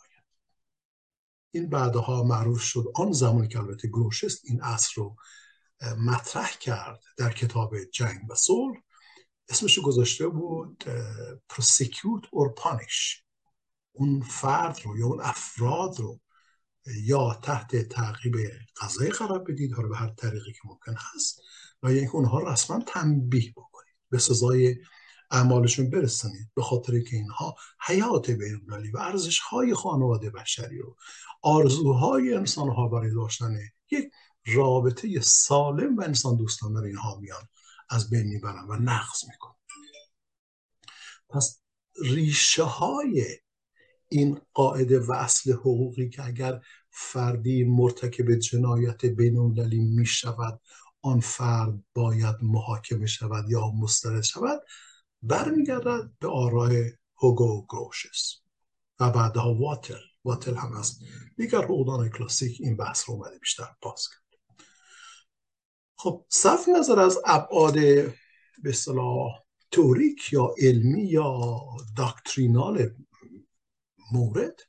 این 1.50 1.68
بعدها 1.68 2.22
معروف 2.22 2.60
شد 2.60 2.84
آن 2.94 3.12
زمانی 3.12 3.48
که 3.48 3.58
البته 3.58 3.88
گروشست 3.88 4.40
این 4.44 4.62
اصل 4.62 4.92
رو 4.96 5.16
مطرح 5.98 6.50
کرد 6.60 7.00
در 7.16 7.32
کتاب 7.32 7.84
جنگ 7.84 8.30
و 8.30 8.34
صلح 8.34 8.76
اسمش 9.48 9.78
گذاشته 9.78 10.28
بود 10.28 10.84
پروسیکیوت 11.48 12.22
اور 12.32 12.54
پانیش 12.54 13.22
اون 13.92 14.20
فرد 14.20 14.80
رو 14.84 14.98
یا 14.98 15.06
اون 15.06 15.20
افراد 15.20 16.00
رو 16.00 16.20
یا 17.04 17.40
تحت 17.42 17.76
تعقیب 17.76 18.36
قضایی 18.80 19.10
قرار 19.10 19.38
بدید 19.38 19.72
حالا 19.72 19.88
به 19.88 19.96
هر 19.96 20.10
طریقی 20.10 20.52
که 20.52 20.60
ممکن 20.64 20.94
هست 21.14 21.42
و 21.82 21.87
اینکه 21.87 22.14
اونها 22.14 22.52
رسما 22.52 22.82
تنبیه 22.87 23.52
بکنید 23.56 23.94
به 24.11 24.18
سزای 24.18 24.76
اعمالشون 25.30 25.90
برسانید. 25.90 26.50
به 26.54 26.62
خاطر 26.62 27.00
که 27.00 27.16
اینها 27.16 27.56
حیات 27.87 28.30
بینالمللی 28.30 28.90
و 28.90 28.99
ارزش 28.99 29.38
های 29.38 29.75
خانواده 29.75 30.30
بشری 30.30 30.80
و 30.80 30.94
آرزوهای 31.42 32.35
انسان 32.35 32.68
ها 32.68 32.88
برای 32.88 33.14
داشتن 33.14 33.58
یک 33.90 34.11
رابطه 34.47 35.20
سالم 35.20 35.97
و 35.97 36.02
انسان 36.02 36.37
دوستانه 36.37 36.82
اینها 36.82 37.18
میان 37.20 37.49
از 37.90 38.11
بین 38.11 38.26
می‌برن 38.26 38.64
و 38.68 38.76
نقض 38.76 39.25
میکن 39.30 39.54
پس 41.28 41.61
ریشه 42.02 42.62
های 42.62 43.26
این 44.08 44.40
قاعده 44.54 45.00
و 45.00 45.12
اصل 45.12 45.52
حقوقی 45.52 46.08
که 46.08 46.25
اگر 46.25 46.61
فردی 46.90 47.64
مرتکب 47.64 48.35
جنایت 48.35 49.06
بینالمللی 49.06 49.78
می 49.78 50.06
شود 50.06 50.61
آن 51.08 51.20
فرد 51.20 51.84
باید 51.94 52.36
محاکمه 52.42 53.06
شود 53.06 53.50
یا 53.50 53.70
مسترد 53.70 54.22
شود 54.22 54.60
برمیگردد 55.22 56.10
به 56.20 56.28
آرای 56.28 56.92
هوگو 57.16 57.66
گروشس. 57.68 58.40
و 59.00 59.10
بعدها 59.10 59.54
واتل. 59.54 60.00
واتل 60.24 60.54
هم 60.54 60.72
از 60.72 60.98
دیگر 61.36 61.64
حقوقدان 61.64 62.10
کلاسیک 62.10 62.60
این 62.60 62.76
بحث 62.76 63.08
رو 63.08 63.14
اومده 63.14 63.38
بیشتر 63.38 63.68
باز 63.82 64.08
کرد. 64.08 64.58
خب 65.96 66.24
صرف 66.28 66.68
نظر 66.68 66.98
از 66.98 67.18
ابعاد 67.26 67.74
به 68.62 68.72
صلاح 68.72 69.42
توریک 69.70 70.32
یا 70.32 70.54
علمی 70.58 71.04
یا 71.04 71.60
داکترینال 71.96 72.94
مورد 74.12 74.60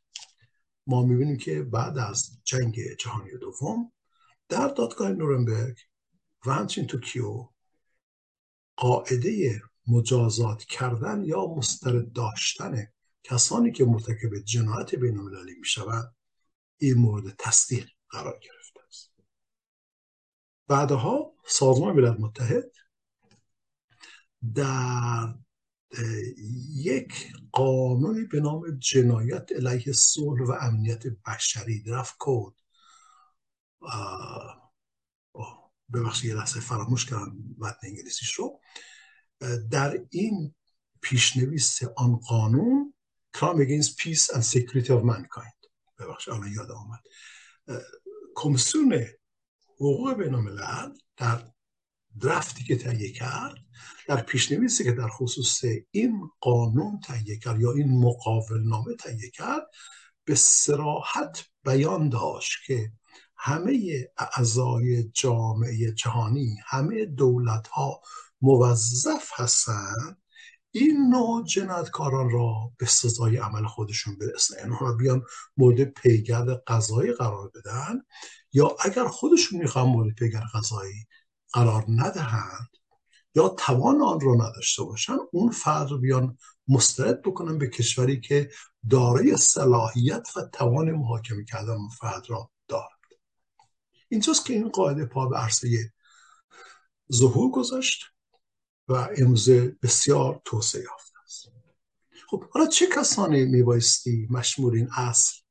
ما 0.88 1.04
می‌بینیم 1.04 1.38
که 1.38 1.62
بعد 1.62 1.98
از 1.98 2.40
جنگ 2.44 2.76
جهانی 3.00 3.38
دوم 3.42 3.92
در 4.50 4.68
دادگاه 4.68 5.10
نورنبرگ 5.12 5.78
و 6.46 6.54
همچنین 6.54 6.88
توکیو 6.88 7.50
قاعده 8.76 9.62
مجازات 9.88 10.64
کردن 10.64 11.24
یا 11.24 11.46
مسترد 11.46 12.12
داشتن 12.14 12.88
کسانی 13.24 13.72
که 13.72 13.86
مرتکب 13.86 14.40
جنایت 14.46 14.96
بین 14.96 15.18
المللی 15.18 15.56
می 15.60 15.66
شوند 15.66 16.16
این 16.78 16.98
مورد 16.98 17.36
تصدیق 17.38 17.90
قرار 18.10 18.40
گرفته 18.40 18.80
است. 18.88 19.12
بعدها 20.68 21.34
سازمان 21.48 21.96
ملل 21.96 22.18
متحد 22.20 22.72
در 24.56 25.36
یک 26.76 27.34
قانونی 27.52 28.26
به 28.26 28.40
نام 28.40 28.78
جنایت 28.80 29.52
علیه 29.52 29.94
صلح 29.94 30.44
و 30.44 30.52
امنیت 30.62 31.04
بشری 31.08 31.84
درفت 31.84 32.18
کود. 32.18 32.56
ببخشید 35.94 36.30
یه 36.30 36.36
لحظه 36.36 36.60
فراموش 36.60 37.06
کردم 37.06 37.38
متن 37.58 37.88
انگلیسیش 37.88 38.34
رو. 38.34 38.60
در 39.72 40.00
این 40.10 40.56
پیشنویس 41.02 41.80
آن 41.98 42.16
قانون 42.16 42.94
Crime 43.38 43.60
Against 43.60 43.98
Peace 43.98 44.30
and 44.36 44.44
Security 44.44 44.90
of 44.90 45.04
Mankind. 45.04 45.60
ببخش 46.00 46.28
الان 46.28 46.52
یاد 46.52 46.72
آمد 46.72 47.00
کمیسیون 48.36 49.06
حقوق 49.76 50.14
بین 50.14 50.56
در 51.18 51.44
درفتی 52.20 52.64
که 52.64 52.76
تهیه 52.76 53.12
کرد 53.12 53.56
در 54.08 54.22
پیشنویسی 54.22 54.84
که 54.84 54.92
در 54.92 55.08
خصوص 55.08 55.62
این 55.92 56.30
قانون 56.40 57.00
تهیه 57.00 57.38
کرد 57.38 57.62
یا 57.62 57.72
این 57.72 58.00
مقاول 58.00 58.68
نامه 58.68 58.96
تهیه 58.96 59.30
کرد 59.30 59.70
به 60.24 60.36
سراحت 60.36 61.46
بیان 61.64 62.10
داشت 62.10 62.52
که 62.66 62.92
همه 63.40 64.06
اعضای 64.18 65.04
جامعه 65.04 65.92
جهانی 65.92 66.58
همه 66.66 67.06
دولت 67.06 67.68
ها 67.68 68.02
موظف 68.42 69.30
هستند 69.34 70.18
این 70.72 71.10
نوع 71.10 71.44
جنایتکاران 71.44 72.30
را 72.30 72.72
به 72.78 72.86
سزای 72.86 73.38
عمل 73.38 73.66
خودشون 73.66 74.18
برسن. 74.18 74.56
اینها 74.64 74.86
را 74.86 74.94
بیان 74.94 75.24
مورد 75.58 75.84
پیگرد 75.84 76.64
قضایی 76.68 77.14
قرار 77.14 77.52
بدن 77.56 78.02
یا 78.54 78.76
اگر 78.80 79.08
خودشون 79.08 79.60
می‌خوان 79.60 79.90
مورد 79.90 80.16
پیگرد 80.16 80.44
قضایی 80.54 81.08
قرار 81.54 81.86
ندهند 81.88 82.70
یا 83.36 83.50
توان 83.50 84.02
آن 84.02 84.20
را 84.20 84.34
نداشته 84.36 84.84
باشن 84.84 85.18
اون 85.32 85.52
فرد 85.52 85.92
رو 85.92 85.98
بیان 85.98 86.38
مسترد 86.68 87.22
بکنن 87.22 87.58
به 87.58 87.70
کشوری 87.70 88.22
که 88.22 88.50
دارای 88.90 89.38
صلاحیت 89.38 90.28
و 90.36 90.42
توان 90.54 90.92
محاکمه 90.92 91.46
کردن 91.46 91.74
اون 91.74 91.90
فرد 91.90 92.24
را 92.30 92.50
دارد 92.68 92.99
اینجاست 94.10 94.46
که 94.46 94.54
این 94.54 94.70
قاعده 94.70 95.06
پا 95.06 95.28
به 95.28 95.38
عرصه 95.38 95.94
ظهور 97.14 97.52
گذاشت 97.52 98.06
و 98.88 99.10
امروزه 99.18 99.78
بسیار 99.82 100.42
توسعه 100.46 100.82
یافته 100.84 101.20
است. 101.24 101.52
خب 102.30 102.50
حالا 102.50 102.68
چه 102.68 102.88
کسانی 102.96 103.46
میبایستی 103.46 104.28
مشمول 104.30 104.76
این 104.76 104.90
اصل 104.92 105.42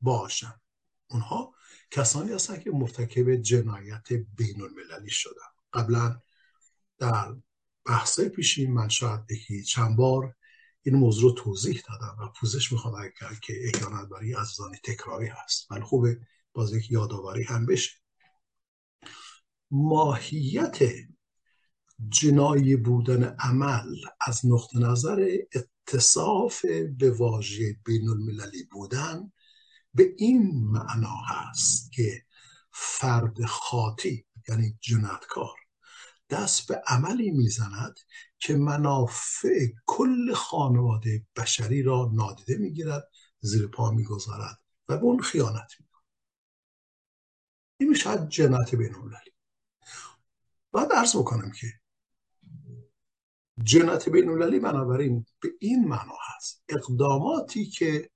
باشن؟ 0.00 0.54
اونها 1.10 1.54
کسانی 1.90 2.32
هستن 2.32 2.60
که 2.60 2.70
مرتکب 2.70 3.34
جنایت 3.34 4.12
بین 4.12 4.62
المللی 4.62 5.10
شدن. 5.10 5.50
قبلا 5.72 6.20
در 6.98 7.36
بحث 7.84 8.20
پیشین 8.20 8.72
من 8.72 8.88
شاید 8.88 9.30
یکی 9.30 9.64
چند 9.64 9.96
بار 9.96 10.36
این 10.82 10.94
موضوع 10.94 11.30
رو 11.30 11.42
توضیح 11.42 11.82
دادم 11.88 12.16
و 12.20 12.28
پوزش 12.40 12.72
می‌خوام 12.72 12.94
اگر 12.94 13.34
که 13.42 13.54
احیانا 13.66 14.04
برای 14.04 14.34
عزیزان 14.34 14.72
تکراری 14.84 15.26
هست. 15.26 15.70
ولی 15.70 15.82
خوبه. 15.82 16.20
باز 16.52 16.72
یک 16.72 16.90
یادآوری 16.90 17.44
هم 17.44 17.66
بشه. 17.66 17.90
ماهیت 19.70 20.78
جنایی 22.08 22.76
بودن 22.76 23.36
عمل 23.38 23.96
از 24.20 24.46
نقطه 24.46 24.78
نظر 24.78 25.36
اتصاف 25.52 26.64
به 26.98 27.10
واژه 27.10 27.76
بین 27.84 28.08
المللی 28.08 28.64
بودن 28.70 29.32
به 29.94 30.14
این 30.18 30.64
معنا 30.64 31.16
هست 31.28 31.92
که 31.92 32.24
فرد 32.72 33.44
خاطی 33.44 34.26
یعنی 34.48 34.78
جنایتکار 34.80 35.56
دست 36.30 36.68
به 36.68 36.82
عملی 36.86 37.30
می‌زند 37.30 38.00
که 38.38 38.56
منافع 38.56 39.66
کل 39.86 40.32
خانواده 40.34 41.26
بشری 41.36 41.82
را 41.82 42.10
نادیده 42.14 42.56
می‌گیرد 42.56 43.08
زیر 43.40 43.66
پا 43.66 43.90
می‌گذارد 43.90 44.58
و 44.88 44.96
به 44.96 45.04
اون 45.04 45.20
خیانت 45.20 45.70
می‌کنه 45.80 45.89
این 47.80 47.88
میشه 47.88 48.26
جنایت 48.28 48.74
بین 48.74 48.94
المللی. 48.94 49.32
باید 50.70 50.92
ارز 50.92 51.16
بکنم 51.16 51.50
که 51.50 51.66
جنایت 53.62 54.08
بین 54.08 54.28
المللی 54.28 54.60
بنابراین 54.60 55.26
به 55.40 55.48
این 55.60 55.88
معنا 55.88 56.16
هست. 56.36 56.64
اقداماتی 56.68 57.66
که 57.66 58.10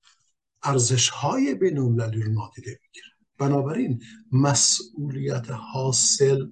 ارزش 0.63 1.09
های 1.09 1.55
بین 1.55 1.79
المللی 1.79 2.23
رو 2.23 2.33
نادیده 2.33 2.81
می‌گیره. 2.83 3.07
بنابراین 3.39 4.03
مسئولیت 4.33 5.51
حاصل 5.51 6.47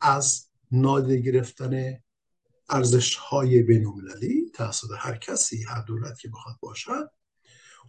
از 0.00 0.48
نادیده 0.72 1.20
گرفتن 1.20 2.02
ارزش 2.68 3.16
های 3.16 3.62
بین 3.62 3.86
المللی 3.86 4.50
توسط 4.54 4.88
هر 4.98 5.16
کسی 5.16 5.64
هر 5.64 5.82
دولت 5.82 6.18
که 6.18 6.28
بخواد 6.28 6.56
باشد 6.60 7.10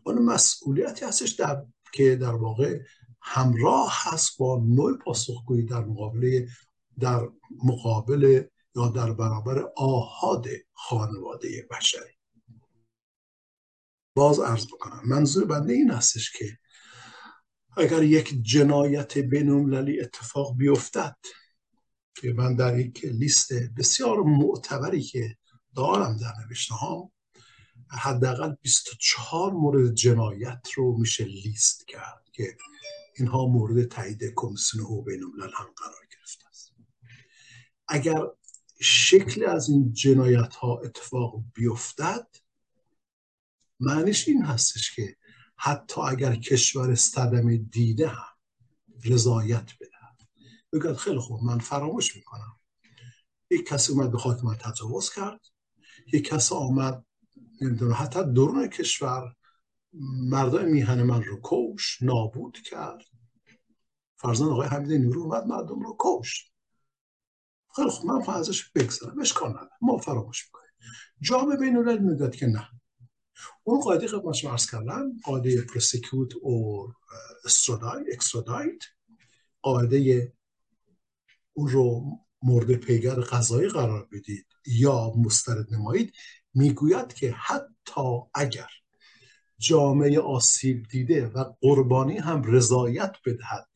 اون 0.03 0.21
مسئولیتی 0.21 1.05
هستش 1.05 1.29
در 1.29 1.65
که 1.93 2.15
در 2.15 2.35
واقع 2.35 2.79
همراه 3.21 3.93
هست 3.95 4.37
با 4.37 4.63
نوع 4.67 4.97
پاسخگویی 4.97 5.63
در 5.63 5.79
مقابل 5.85 6.47
در 6.99 7.29
مقابل 7.63 8.43
یا 8.75 8.87
در 8.87 9.13
برابر 9.13 9.65
آهاد 9.77 10.47
خانواده 10.73 11.67
بشری. 11.71 12.13
باز 14.15 14.39
عرض 14.39 14.65
بکنم 14.67 15.01
منظور 15.05 15.45
بنده 15.45 15.73
این 15.73 15.91
هستش 15.91 16.31
که 16.31 16.57
اگر 17.77 18.03
یک 18.03 18.41
جنایت 18.41 19.17
بینالمللی 19.17 20.01
اتفاق 20.01 20.57
بیفتد 20.57 21.17
که 22.15 22.33
من 22.33 22.55
در 22.55 22.79
یک 22.79 23.05
لیست 23.05 23.53
بسیار 23.77 24.17
معتبری 24.17 25.01
که 25.01 25.37
دارم 25.75 26.17
در 26.17 26.33
نوشته 26.45 26.73
ها 26.73 27.11
حداقل 27.89 28.55
24 28.61 29.51
مورد 29.51 29.93
جنایت 29.93 30.67
رو 30.75 30.97
میشه 30.97 31.23
لیست 31.25 31.87
کرد 31.87 32.23
که 32.33 32.57
اینها 33.19 33.45
مورد 33.45 33.87
تایید 33.87 34.33
کمیسیون 34.35 34.83
حقوق 34.83 35.05
بین 35.05 35.23
هم 35.39 35.73
قرار 35.77 36.07
گرفته 36.11 36.47
است. 36.47 36.73
اگر 37.87 38.27
شکل 38.81 39.45
از 39.45 39.69
این 39.69 39.93
جنایت 39.93 40.55
ها 40.55 40.79
اتفاق 40.83 41.43
بیفتد 41.53 42.27
معنیش 43.79 44.27
این 44.27 44.45
هستش 44.45 44.95
که 44.95 45.15
حتی 45.57 46.01
اگر 46.01 46.35
کشور 46.35 46.95
صدمه 46.95 47.57
دیده 47.57 48.07
هم 48.07 48.35
رضایت 49.05 49.71
بده. 49.79 49.89
بگه 50.73 50.93
خیلی 50.93 51.19
خوب 51.19 51.43
من 51.43 51.59
فراموش 51.59 52.15
می‌کنم. 52.15 52.59
یک 53.49 53.65
کسی 53.65 53.93
اومد 53.93 54.11
به 54.11 54.17
خاک 54.17 54.43
من 54.43 54.55
تجاوز 54.55 55.09
کرد. 55.13 55.39
یک 56.13 56.27
کسی 56.27 56.55
آمد 56.55 57.05
نمی‌دونم 57.61 57.93
حتی 57.93 58.19
درون 58.19 58.67
کشور 58.67 59.35
مردای 60.29 60.65
میهن 60.65 61.03
من 61.03 61.23
رو 61.23 61.39
کش 61.43 62.01
نابود 62.01 62.57
کرد. 62.57 63.01
فرزان 64.15 64.51
آقای 64.51 64.67
حمید 64.67 65.01
نورو 65.01 65.21
اومد 65.21 65.45
مردم 65.45 65.79
رو 65.79 65.97
کشت 65.99 66.53
خیلی 67.75 67.89
خوب 67.89 68.11
من 68.11 68.33
ازش 68.33 68.69
بگذارم 68.69 69.19
اشکال 69.19 69.49
نداره 69.49 69.69
ما 69.81 69.97
فراموش 69.97 70.45
می‌کنیم. 70.45 70.71
جامعه 71.21 71.57
بین 71.57 71.77
الملل 71.77 71.99
میگه 71.99 72.29
که 72.29 72.47
نه. 72.47 72.69
اون 73.63 73.79
قاعده 73.79 74.07
خدمت 74.07 74.33
شما 74.33 74.51
عرض 74.51 74.71
کردم. 74.71 75.19
قاعده 75.23 75.61
پرسیکوت 75.61 76.31
اور 76.41 76.95
اکسترادایت 78.13 78.83
قاعده 79.61 80.33
اون 81.53 81.67
رو 81.69 82.03
مورد 82.41 82.71
پیگر 82.73 83.15
قضایی 83.15 83.69
قرار 83.69 84.07
بدید 84.11 84.47
یا 84.65 85.13
مسترد 85.17 85.73
نمایید 85.73 86.13
می‌گوید 86.53 87.13
که 87.13 87.31
حتی 87.31 88.01
اگر 88.33 88.69
جامعه 89.59 90.19
آسیب 90.19 90.87
دیده 90.87 91.27
و 91.27 91.45
قربانی 91.61 92.17
هم 92.17 92.43
رضایت 92.43 93.15
بدهد 93.25 93.67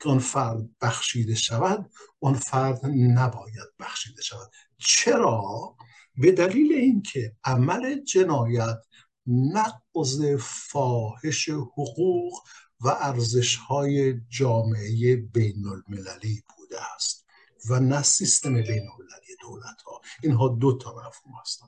که 0.00 0.08
آن 0.08 0.18
فرد 0.18 0.68
بخشیده 0.80 1.34
شود 1.34 1.90
آن 2.20 2.34
فرد 2.34 2.86
نباید 2.86 3.68
بخشیده 3.78 4.22
شود. 4.22 4.50
چرا؟ 4.78 5.76
به 6.16 6.32
دلیل 6.32 6.72
اینکه 6.72 7.36
عمل 7.44 8.04
جنایت 8.04 8.78
نقض 9.26 10.24
فاحش 10.38 11.48
حقوق 11.48 12.32
و 12.80 12.88
ارزش 12.88 13.56
های 13.56 14.20
جامعه 14.28 15.16
بین 15.16 15.66
المللی 15.66 16.42
بوده 16.56 16.94
است 16.94 17.26
و 17.68 17.80
نه 17.80 18.02
سیستم 18.02 18.52
بین 18.52 18.88
المللی 18.88 19.36
دولت 19.42 19.82
ها 19.86 20.00
اینها 20.22 20.48
دو 20.48 20.78
تا 20.78 20.90
مفهوم 20.90 21.34
هستن 21.40 21.66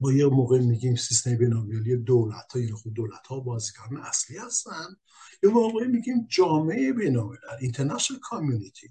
ما 0.00 0.12
یه 0.12 0.26
موقع 0.26 0.58
میگیم 0.58 0.94
سیستم 0.94 1.36
بین 1.36 1.52
المللی 1.52 1.96
دولت 1.96 2.52
ها 2.52 2.60
یعنی 2.60 2.72
خود 2.72 2.94
دولت 2.94 3.26
ها 3.26 3.40
بازیگران 3.40 3.96
اصلی 3.96 4.36
هستن. 4.38 4.96
یه 5.42 5.50
موقع 5.50 5.86
میگیم 5.86 6.26
جامعه 6.28 6.92
بین 6.92 7.16
المللی 7.16 7.72
international 7.72 8.18
community. 8.30 8.90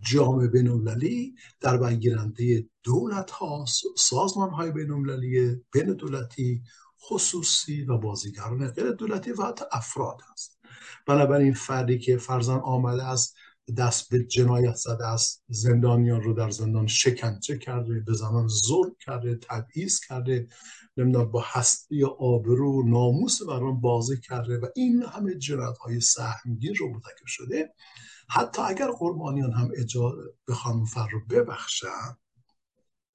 جامعه 0.00 0.48
بین 0.48 0.68
المللی 0.68 1.34
در 1.60 1.76
برگیرنده 1.76 2.68
دولت 2.82 3.30
ها 3.30 3.64
سازمان 3.96 4.50
های 4.50 4.70
بین 4.70 4.90
المللی 4.90 5.56
بین 5.72 5.92
دولتی 5.92 6.62
خصوصی 7.02 7.82
و 7.82 7.98
بازیگران 7.98 8.68
غیر 8.68 8.90
دولتی 8.90 9.32
و 9.32 9.42
حتی 9.42 9.64
افراد 9.72 10.20
هست. 10.32 10.58
بنابراین 11.06 11.54
فردی 11.54 11.98
که 11.98 12.16
فرزن 12.16 12.58
آمده 12.58 13.04
است 13.04 13.36
دست 13.70 14.10
به 14.10 14.24
جنایت 14.24 14.74
زده 14.74 15.06
است. 15.06 15.44
زندانیان 15.48 16.22
رو 16.22 16.34
در 16.34 16.50
زندان 16.50 16.86
شکنجه 16.86 17.58
کرده 17.58 18.00
به 18.00 18.14
زمان 18.14 18.48
ظلم 18.48 18.96
کرده 19.00 19.38
تبعیض 19.42 20.00
کرده 20.00 20.48
نمی‌دونم 20.96 21.30
با 21.30 21.44
هستی 21.46 22.04
آبرو 22.04 22.88
ناموس 22.88 23.42
بران 23.42 23.80
بازی 23.80 24.20
کرده 24.20 24.58
و 24.58 24.66
این 24.76 25.02
همه 25.02 25.34
جنایت 25.34 25.78
های 25.78 26.00
سهمگین 26.00 26.74
رو 26.74 26.88
مرتکب 26.88 27.26
شده. 27.26 27.74
حتی 28.28 28.62
اگر 28.62 28.90
قربانیان 28.90 29.52
هم 29.52 29.70
اجازه 29.76 30.22
بخوان 30.48 30.84
فر 30.84 31.08
رو 31.08 31.20
ببخشن 31.30 32.16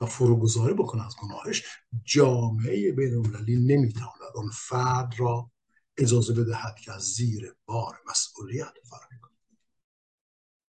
و 0.02 0.06
فروگذاری 0.06 0.74
بکنه 0.74 1.06
از 1.06 1.16
گناهش 1.22 1.64
جامعه 2.04 2.92
بین 2.92 3.14
المللی 3.14 3.56
نمی‌تواند 3.56 4.32
اون 4.36 4.50
فرد 4.54 5.14
را 5.18 5.52
اجازه 5.98 6.34
بدهد 6.34 6.76
که 6.76 6.92
از 6.92 7.02
زیر 7.02 7.56
بار 7.66 7.96
مسئولیت 8.10 8.74
فرار 8.90 9.10
کنه. 9.22 9.35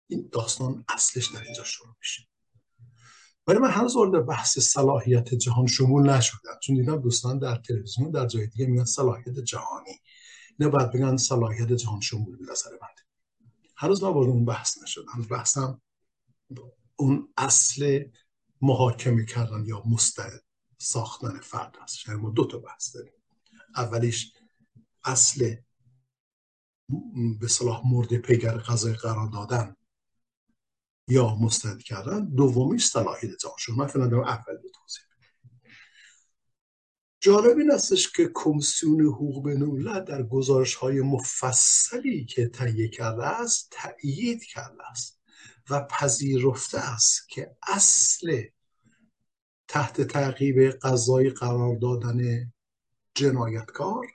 این 0.08 0.30
داستان 0.32 0.86
اصلش 0.90 1.28
در 1.28 1.42
اینجا 1.42 1.64
شروع 1.64 1.96
میشه. 2.00 2.28
ولی 3.48 3.60
من 3.60 3.72
هنوز 3.72 3.96
وارد 3.96 4.26
بحث 4.26 4.60
صلاحیت 4.60 5.34
جهان 5.34 5.68
شمول 5.68 6.10
نشدم. 6.10 6.60
چون 6.64 6.76
دیدم 6.76 7.02
دوستان 7.02 7.40
در 7.40 7.56
تلویزیون 7.56 8.12
در 8.12 8.26
جای 8.28 8.48
دیگه 8.48 8.66
میگن 8.66 8.86
صلاحیت 8.86 9.40
جهانی. 9.40 10.00
نه 10.60 10.68
باید 10.68 10.92
بگن 10.92 11.18
صلاحیت 11.18 11.74
جهان 11.74 12.02
شمول 12.02 12.38
به 12.38 12.52
نظر 12.52 12.70
من. 12.72 12.88
هنوز 13.78 14.04
من 14.04 14.14
وارد 14.14 14.30
اون 14.30 14.46
بحث 14.46 14.78
نشدم. 14.84 15.22
بحثم 15.30 15.82
اون 16.96 17.34
اصل 17.38 18.04
محاکمه 18.62 19.26
کردن 19.26 19.66
یا 19.66 19.84
مستعد 19.86 20.44
ساختن 20.78 21.40
فرد 21.40 21.78
هست. 21.82 22.08
یعنی 22.08 22.22
ما 22.22 22.30
دو 22.30 22.46
تا 22.46 22.58
بحث 22.58 22.96
داریم. 22.96 23.14
اولیش 23.76 24.34
اصل 25.04 25.56
به 27.40 27.48
صلاح 27.48 27.82
مورد 27.86 28.18
پیگر 28.18 28.58
قضای 28.58 28.94
قرار 28.94 29.28
دادن. 29.28 29.76
یا 31.08 31.36
مستعد 31.36 31.84
کردن 31.84 32.26
دومیش 32.26 32.86
صلاحیت 32.86 33.40
جان 33.40 33.52
شد. 33.58 33.74
من 33.78 33.88
فعلا 33.88 34.06
اول 34.06 34.54
رو 34.54 34.70
توضیح 34.74 35.06
جالب 37.26 37.58
این 37.58 37.72
استش 37.72 38.12
که 38.12 38.32
کمیسیون 38.34 39.02
حقوق 39.02 39.46
بین 39.46 40.04
در 40.04 40.24
گزارش 40.24 40.76
های 40.76 41.02
مفصلی 41.02 42.26
که 42.26 42.48
تهیه 42.48 42.88
کرده 42.88 43.26
است 43.26 43.68
تأیید 43.72 44.44
کرده 44.44 44.90
است 44.92 45.22
و 45.70 45.88
پذیرفته 45.90 46.80
است 46.80 47.30
که 47.30 47.56
اصل 47.68 48.44
تحت 49.68 50.02
تعقیب 50.02 50.70
قضایی 50.70 51.30
قرار 51.30 51.76
دادن 51.76 52.52
جنایتکار 53.16 54.08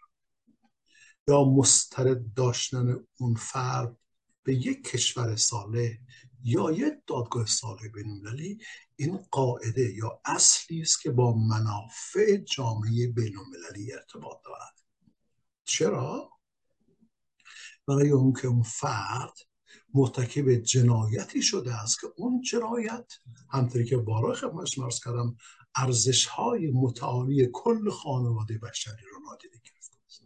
یا 1.29 1.45
مسترد 1.45 2.35
داشتن 2.35 2.97
اون 3.17 3.35
فرد 3.35 3.97
به 4.43 4.55
یک 4.55 4.85
کشور 4.85 5.37
ساله 5.37 5.99
یا 6.43 6.71
یک 6.71 6.95
دادگاه 7.07 7.47
ساله 7.47 7.89
بینالمللی 7.89 8.59
این 8.97 9.17
قاعده 9.31 9.95
یا 9.95 10.21
اصلی 10.25 10.81
است 10.81 11.03
که 11.03 11.11
با 11.11 11.33
منافع 11.33 12.37
جامعه 12.37 13.07
بینالمللی 13.07 13.93
ارتباط 13.93 14.37
دارد. 14.45 14.81
چرا؟ 15.65 16.31
برای 17.87 18.11
اون 18.11 18.33
که 18.33 18.49
اون 18.49 18.63
فرد 18.63 19.39
مرتکب 19.95 20.55
جنایتی 20.55 21.43
شده 21.43 21.75
است 21.75 22.01
که 22.01 22.07
اون 22.17 22.41
جنایت 22.41 23.13
همطوری 23.51 23.85
که 23.85 23.97
بارا 23.97 24.35
خدمتش 24.35 24.79
مرز 24.79 25.01
کردم 25.05 25.37
ارزش 25.77 26.27
های 26.27 26.71
متعالی 26.71 27.49
کل 27.53 27.91
خانواده 27.91 28.59
بشری 28.59 29.05
رو 29.13 29.31
نادیده 29.31 29.57
گرفته 29.65 29.97
است. 30.07 30.23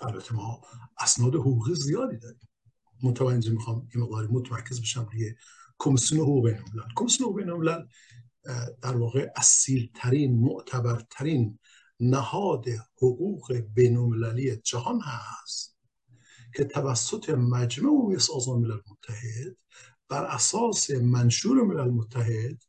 البته 0.00 0.34
ما 0.34 0.62
اسناد 0.98 1.34
حقوقی 1.34 1.74
زیادی 1.74 2.18
داریم. 2.18 2.48
متوجه 3.04 3.52
می‌خوام 3.52 3.88
این 3.94 4.04
مقداری 4.04 4.28
متمرکز 4.30 4.80
بشم 4.80 5.08
روی 5.12 5.34
کمیسیون 5.78 6.20
حقوق 6.20 6.44
بین 6.44 6.58
الملل 6.58 6.92
کمیسیون 6.96 7.28
حقوق 7.28 7.40
بین 7.40 7.50
در 8.82 8.96
واقع 8.96 9.28
اصیل 9.36 9.90
ترین 9.94 10.38
معتبرترین 10.38 11.58
نهاد 12.00 12.64
حقوق 12.96 13.52
بین 13.74 13.96
جهان 14.64 15.00
هست 15.00 15.78
که 16.54 16.64
توسط 16.64 17.30
مجمع 17.30 17.88
عمومی 17.88 18.18
سازمان 18.18 18.60
ملل 18.60 18.80
متحد 18.90 19.56
بر 20.08 20.24
اساس 20.24 20.90
منشور 20.90 21.62
ملل 21.62 21.90
متحد 21.90 22.62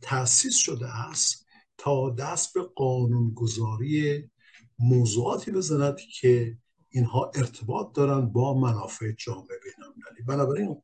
تأسیس 0.00 0.56
شده 0.56 0.96
است 0.96 1.46
تا 1.78 2.10
دست 2.10 2.54
به 2.54 2.62
قانونگذاری 2.62 4.30
موضوعاتی 4.78 5.50
بزند 5.50 5.96
که 6.20 6.58
اینها 6.90 7.30
ارتباط 7.34 7.92
دارند 7.92 8.32
با 8.32 8.54
منافع 8.54 9.12
جامعه 9.12 9.58
بین 9.64 9.84
المللی 9.84 10.22
بنابراین 10.26 10.82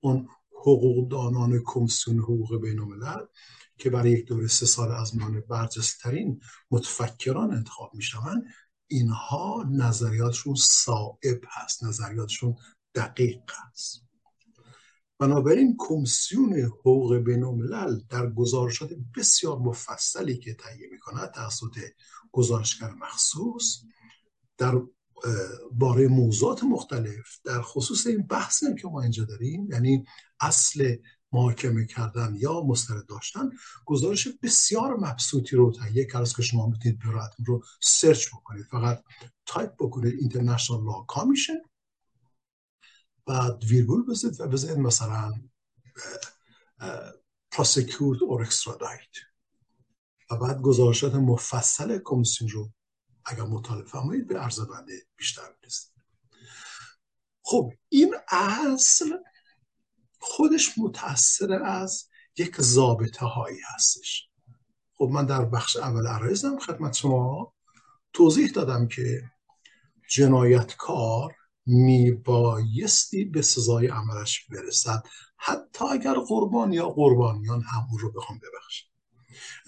اون 0.00 0.28
حقوقدانان 0.50 1.62
کمیسیون 1.66 2.18
حقوق 2.18 2.60
بین 2.60 2.78
الملل 2.78 3.26
که 3.78 3.90
برای 3.90 4.10
یک 4.10 4.26
دوره 4.26 4.46
سه 4.46 4.66
سال 4.66 4.92
از 4.92 5.16
میان 5.16 5.40
برجسترین 5.40 6.40
متفکران 6.70 7.54
انتخاب 7.54 7.94
می‌شوند 7.94 8.44
اینها 8.86 9.64
نظریاتشون 9.70 10.54
صائب 10.54 11.44
هست 11.48 11.84
نظریاتشون 11.84 12.54
دقیق 12.94 13.50
هست. 13.50 14.02
بنابراین 15.18 15.76
کمیسیون 15.78 16.60
حقوق 16.60 17.16
بین 17.16 17.66
در 18.08 18.30
گزارشات 18.30 18.90
بسیار 19.16 19.58
مفصلی 19.58 20.38
که 20.38 20.54
تهیه 20.54 20.88
می‌کند 20.90 21.30
توسط 21.30 21.78
گزارشگر 22.32 22.90
مخصوص 22.90 23.82
در 24.58 24.82
باره 25.72 26.08
موضوعات 26.08 26.64
مختلف. 26.64 27.40
در 27.44 27.62
خصوص 27.62 28.06
این 28.06 28.22
بحثی 28.22 28.74
که 28.74 28.88
ما 28.88 29.02
اینجا 29.02 29.24
داریم 29.24 29.70
یعنی 29.70 30.04
اصل 30.40 30.96
محاکمه 31.32 31.86
کردن 31.86 32.34
یا 32.38 32.60
مسترد 32.60 33.06
داشتن 33.06 33.50
گزارش 33.84 34.28
بسیار 34.42 34.96
مبسوطی 34.96 35.56
رو 35.56 35.72
تهیه 35.72 36.04
کرد. 36.06 36.28
که 36.28 36.42
شما 36.42 36.66
می‌تونید 36.66 36.98
براتون 36.98 37.46
رو 37.46 37.64
search 37.82 38.28
بکنید. 38.28 38.64
فقط 38.64 39.04
تایپ 39.46 39.74
بکنید 39.78 40.14
International 40.20 40.84
Law 40.84 41.00
Commission 41.08 41.58
بعد 43.26 43.64
ویرگول 43.64 44.06
بزنید 44.06 44.40
و 44.40 44.46
بزنید 44.46 44.78
مثلا 44.78 45.32
prosecute 47.50 48.22
or 48.22 48.42
extradite 48.42 49.00
و 50.30 50.36
بعد 50.36 50.60
گزارشات 50.60 51.14
مفصل 51.14 51.98
کمیسیون 52.04 52.50
رو 52.50 52.70
اگر 53.26 53.42
مطالعه 53.42 53.84
فرمایید 53.84 54.26
به 54.26 54.38
عرض 54.38 54.60
بنده 54.60 55.02
بیشتر 55.16 55.54
می‌رسید 55.60 55.92
خب 57.42 57.72
این 57.88 58.14
اصل 58.28 59.16
خودش 60.20 60.78
متأثر 60.78 61.52
از 61.62 62.08
یک 62.38 62.60
ضابطه 62.60 63.26
هایی 63.26 63.58
هستش. 63.74 64.28
خب 64.94 65.08
من 65.12 65.26
در 65.26 65.44
بخش 65.44 65.76
اول 65.76 66.06
عرایزم 66.06 66.58
خدمت 66.58 66.94
شما 66.94 67.54
توضیح 68.12 68.50
دادم 68.50 68.88
که 68.88 69.30
جنایتکار 70.10 71.34
میبایستی 71.66 73.24
به 73.24 73.42
سزای 73.42 73.86
عملش 73.86 74.46
برسد 74.50 75.04
حتی 75.36 75.84
اگر 75.84 76.14
قربان 76.14 76.72
یا 76.72 76.88
قربانیان 76.88 77.62
همون 77.62 77.98
رو 77.98 78.12
بخوام 78.12 78.38
ببخشن. 78.38 78.86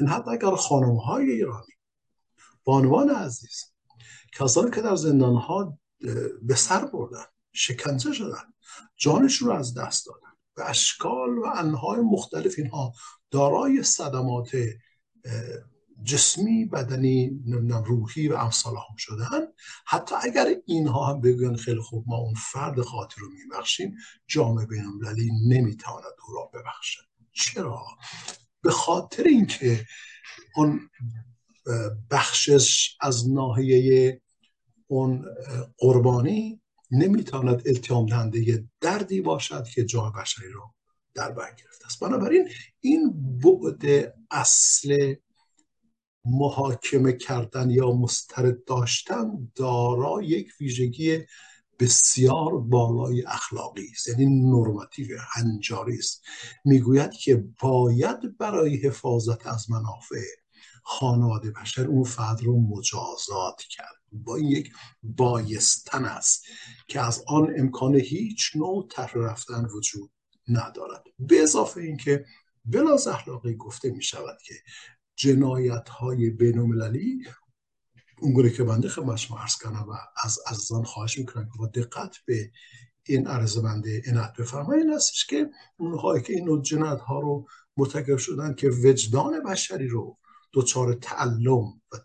این 0.00 0.08
حتی 0.08 0.30
اگر 0.30 0.56
خانم 0.56 0.96
های 0.96 1.30
ایرانی 1.30 1.77
بانوان 2.68 3.10
عزیز 3.10 3.64
کسانی 4.32 4.70
که 4.70 4.80
در 4.80 4.96
زندان 4.96 5.36
ها 5.36 5.78
به 6.42 6.54
سر 6.54 6.84
بردن 6.84 7.24
شکنجه 7.52 8.12
شدن 8.12 8.52
جانشون 8.96 9.48
رو 9.48 9.54
از 9.54 9.74
دست 9.74 10.06
دادن 10.06 10.36
به 10.56 10.70
اشکال 10.70 11.38
و 11.38 11.46
انهای 11.56 12.00
مختلف 12.00 12.54
اینها 12.58 12.92
دارای 13.30 13.82
صدمات 13.82 14.56
جسمی 16.04 16.64
بدنی 16.64 17.40
روحی 17.86 18.28
و 18.28 18.34
امثال 18.34 18.74
هم 18.74 18.96
شدن. 18.98 19.46
حتی 19.86 20.14
اگر 20.22 20.46
اینها 20.66 21.06
هم 21.06 21.20
بگوین 21.20 21.56
خیلی 21.56 21.80
خوب 21.80 22.04
ما 22.06 22.16
اون 22.16 22.34
فرد 22.34 22.80
خاطر 22.80 23.20
رو 23.20 23.28
میبخشیم 23.28 23.96
جامعه 24.26 24.66
بینالمللی 24.66 25.30
نمی‌تواند 25.48 26.14
او 26.28 26.34
را 26.34 26.50
ببخشد. 26.54 27.04
چرا؟ 27.32 27.82
به 28.62 28.70
خاطر 28.70 29.22
اینکه 29.22 29.86
اون 30.56 30.90
بخشش 32.10 32.96
از 33.00 33.30
ناحیه 33.30 34.20
اون 34.86 35.24
قربانی 35.78 36.60
نمی‌تواند 36.90 37.62
التیام 37.68 38.06
دهنده 38.06 38.64
دردی 38.80 39.20
باشد 39.20 39.64
که 39.64 39.84
جان 39.84 40.12
بشری 40.12 40.48
رو 40.48 40.74
در 41.14 41.30
بر 41.30 41.54
گرفته 41.58 41.86
است. 41.86 42.00
بنابراین 42.00 42.48
این 42.80 43.12
بعد 43.38 44.14
اصل 44.30 45.14
محاکمه 46.24 47.12
کردن 47.12 47.70
یا 47.70 47.92
مسترد 47.92 48.64
داشتن 48.64 49.50
دارا 49.54 50.22
یک 50.22 50.48
ویژگی 50.60 51.18
بسیار 51.80 52.58
بالای 52.58 53.24
اخلاقی 53.26 53.86
است. 53.92 54.08
یعنی 54.08 54.26
نرماتیو 54.26 55.06
هنجاری 55.32 55.98
است. 55.98 56.22
می‌گوید 56.64 57.12
که 57.12 57.44
باید 57.62 58.38
برای 58.38 58.76
حفاظت 58.76 59.46
از 59.46 59.70
منافع 59.70 60.24
خانواده 60.88 61.50
بشر 61.50 61.86
اون 61.86 62.04
فرد 62.04 62.42
رو 62.42 62.60
مجازات 62.60 63.62
کرد. 63.70 63.96
با 64.12 64.36
این 64.36 64.48
یک 64.48 64.72
بایستن 65.02 66.04
است 66.04 66.44
که 66.86 67.00
از 67.00 67.24
آن 67.26 67.54
امکان 67.58 67.94
هیچ 67.94 68.50
نوع 68.56 68.88
طرح 68.90 69.12
رفتن 69.14 69.64
وجود 69.64 70.10
ندارد. 70.48 71.04
به 71.18 71.42
اضافه 71.42 71.80
اینکه 71.80 72.24
بلاز 72.64 73.06
اخلاقی 73.06 73.54
گفته 73.54 73.90
می 73.90 74.02
شود 74.02 74.38
که 74.44 74.54
جنایت 75.16 75.88
های 75.88 76.30
بین 76.30 76.58
المللی 76.58 77.24
اونگونه 78.20 78.50
که 78.50 78.64
بنده 78.64 78.88
خدمت 78.88 79.16
شما 79.16 79.38
عرض 79.38 79.56
کنم 79.56 79.86
و 79.88 79.92
از 80.24 80.38
عزیزان 80.46 80.84
خواهش 80.84 81.18
می‌کنم 81.18 81.44
که 81.44 81.58
با 81.58 81.66
دقت 81.66 82.16
به 82.26 82.50
این 83.02 83.26
عرض 83.26 83.58
بنده 83.58 84.02
اینت 84.06 84.32
بفرمایید 84.38 84.86
این 84.86 84.98
که 85.28 85.50
اونهایی 85.76 86.22
که 86.22 86.32
این 86.32 86.44
نوع 86.44 86.62
جنایت 86.62 87.00
ها 87.00 87.20
رو 87.20 87.46
مرتکب 87.76 88.16
شدن 88.16 88.54
که 88.54 88.68
وجدان 88.68 89.42
بشری 89.42 89.88
رو 89.88 90.18
دچار 90.52 90.94
تعلم 90.94 91.80
و 91.92 91.96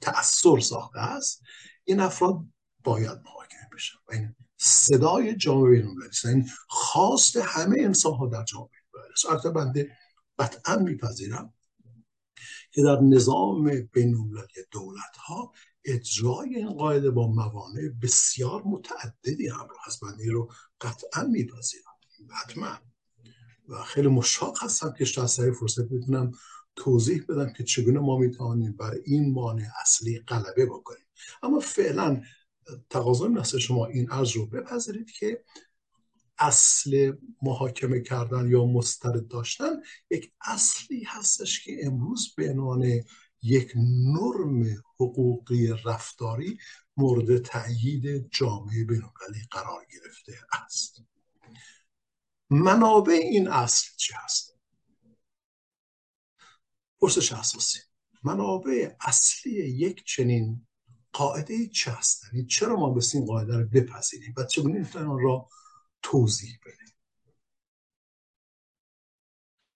تأثیر 0.00 0.60
ساخته 0.60 0.98
است 0.98 1.42
این 1.84 2.00
افراد 2.00 2.44
باید 2.84 3.18
محاکمه 3.24 3.68
بشن 3.74 3.98
و 4.08 4.12
این 4.12 4.34
صدای 4.56 5.36
جامعه 5.36 5.70
بینالمللی 5.70 6.10
این 6.24 6.48
خواست 6.68 7.36
همه 7.36 7.76
انسان 7.80 8.14
ها 8.14 8.26
در 8.26 8.44
جامعه 8.44 8.70
است 9.12 9.46
بنده 9.46 9.96
قطعا 10.38 10.76
میپذیرم 10.76 11.54
که 12.70 12.82
در 12.82 13.00
نظام 13.00 13.88
بینالمللی 13.92 14.64
دولت 14.70 15.16
ها 15.16 15.52
اجرای 15.84 16.56
این 16.56 16.72
قاعده 16.72 17.10
با 17.10 17.26
موانع 17.26 17.88
بسیار 18.02 18.62
متعددی 18.66 19.48
همراه 19.48 19.78
هست 19.86 20.00
بنده 20.00 20.30
رو 20.30 20.52
قطعا 20.80 21.22
میپذیرم. 21.22 21.92
حتما. 22.30 22.78
و 23.68 23.82
خیلی 23.82 24.08
مشتاق 24.08 24.62
هستم 24.62 24.92
که 24.98 25.20
از 25.20 25.40
فرصت 25.40 25.82
بتونم 25.82 26.32
توضیح 26.78 27.24
بدم 27.28 27.52
که 27.52 27.64
چگونه 27.64 28.00
ما 28.00 28.18
می‌توانیم 28.18 28.72
بر 28.72 28.94
این 29.04 29.32
مانع 29.32 29.66
اصلی 29.82 30.18
غلبه 30.18 30.66
بکنیم. 30.66 31.06
اما 31.42 31.60
فعلا 31.60 32.22
تقاضا 32.90 33.26
این 33.26 33.42
شما 33.42 33.86
این 33.86 34.10
عرض 34.10 34.36
رو 34.36 34.46
بپذیرید 34.46 35.10
که 35.10 35.44
اصل 36.38 37.12
محاکمه 37.42 38.00
کردن 38.00 38.50
یا 38.50 38.64
مسترد 38.64 39.28
داشتن 39.28 39.70
یک 40.10 40.32
اصلی 40.40 41.04
هستش 41.06 41.64
که 41.64 41.76
امروز 41.82 42.34
به 42.36 42.50
عنوان 42.50 43.02
یک 43.42 43.72
نرم 43.76 44.82
حقوقی 44.94 45.68
رفتاری 45.84 46.58
مورد 46.96 47.38
تأیید 47.38 48.30
جامعه 48.30 48.84
بینالمللی 48.84 49.46
قرار 49.50 49.86
گرفته 49.92 50.32
است. 50.66 51.02
منابع 52.50 53.12
این 53.12 53.48
اصل 53.48 53.88
چی 53.96 54.12
هست؟ 54.16 54.57
پرسش 57.00 57.32
اساسی. 57.32 57.78
منابع 58.22 58.92
اصلی 59.00 59.52
یک 59.52 60.04
چنین 60.04 60.66
قاعده 61.12 61.66
چه 61.66 61.90
هستن؟ 61.90 62.28
یعنی 62.32 62.46
چرا 62.46 62.76
ما 62.76 62.90
به 62.90 63.02
این 63.14 63.24
قاعده 63.24 63.56
رو 63.56 63.68
بپذیریم 63.68 64.34
و 64.36 64.44
چگونه 64.44 64.78
می‌تونیم 64.78 65.16
را 65.16 65.48
توضیح 66.02 66.58
بدیم؟ 66.66 66.94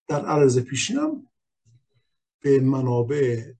در 0.08 0.26
عرض 0.26 0.58
پیشینم 0.58 1.28
به 2.40 2.60
منابع 2.60 3.52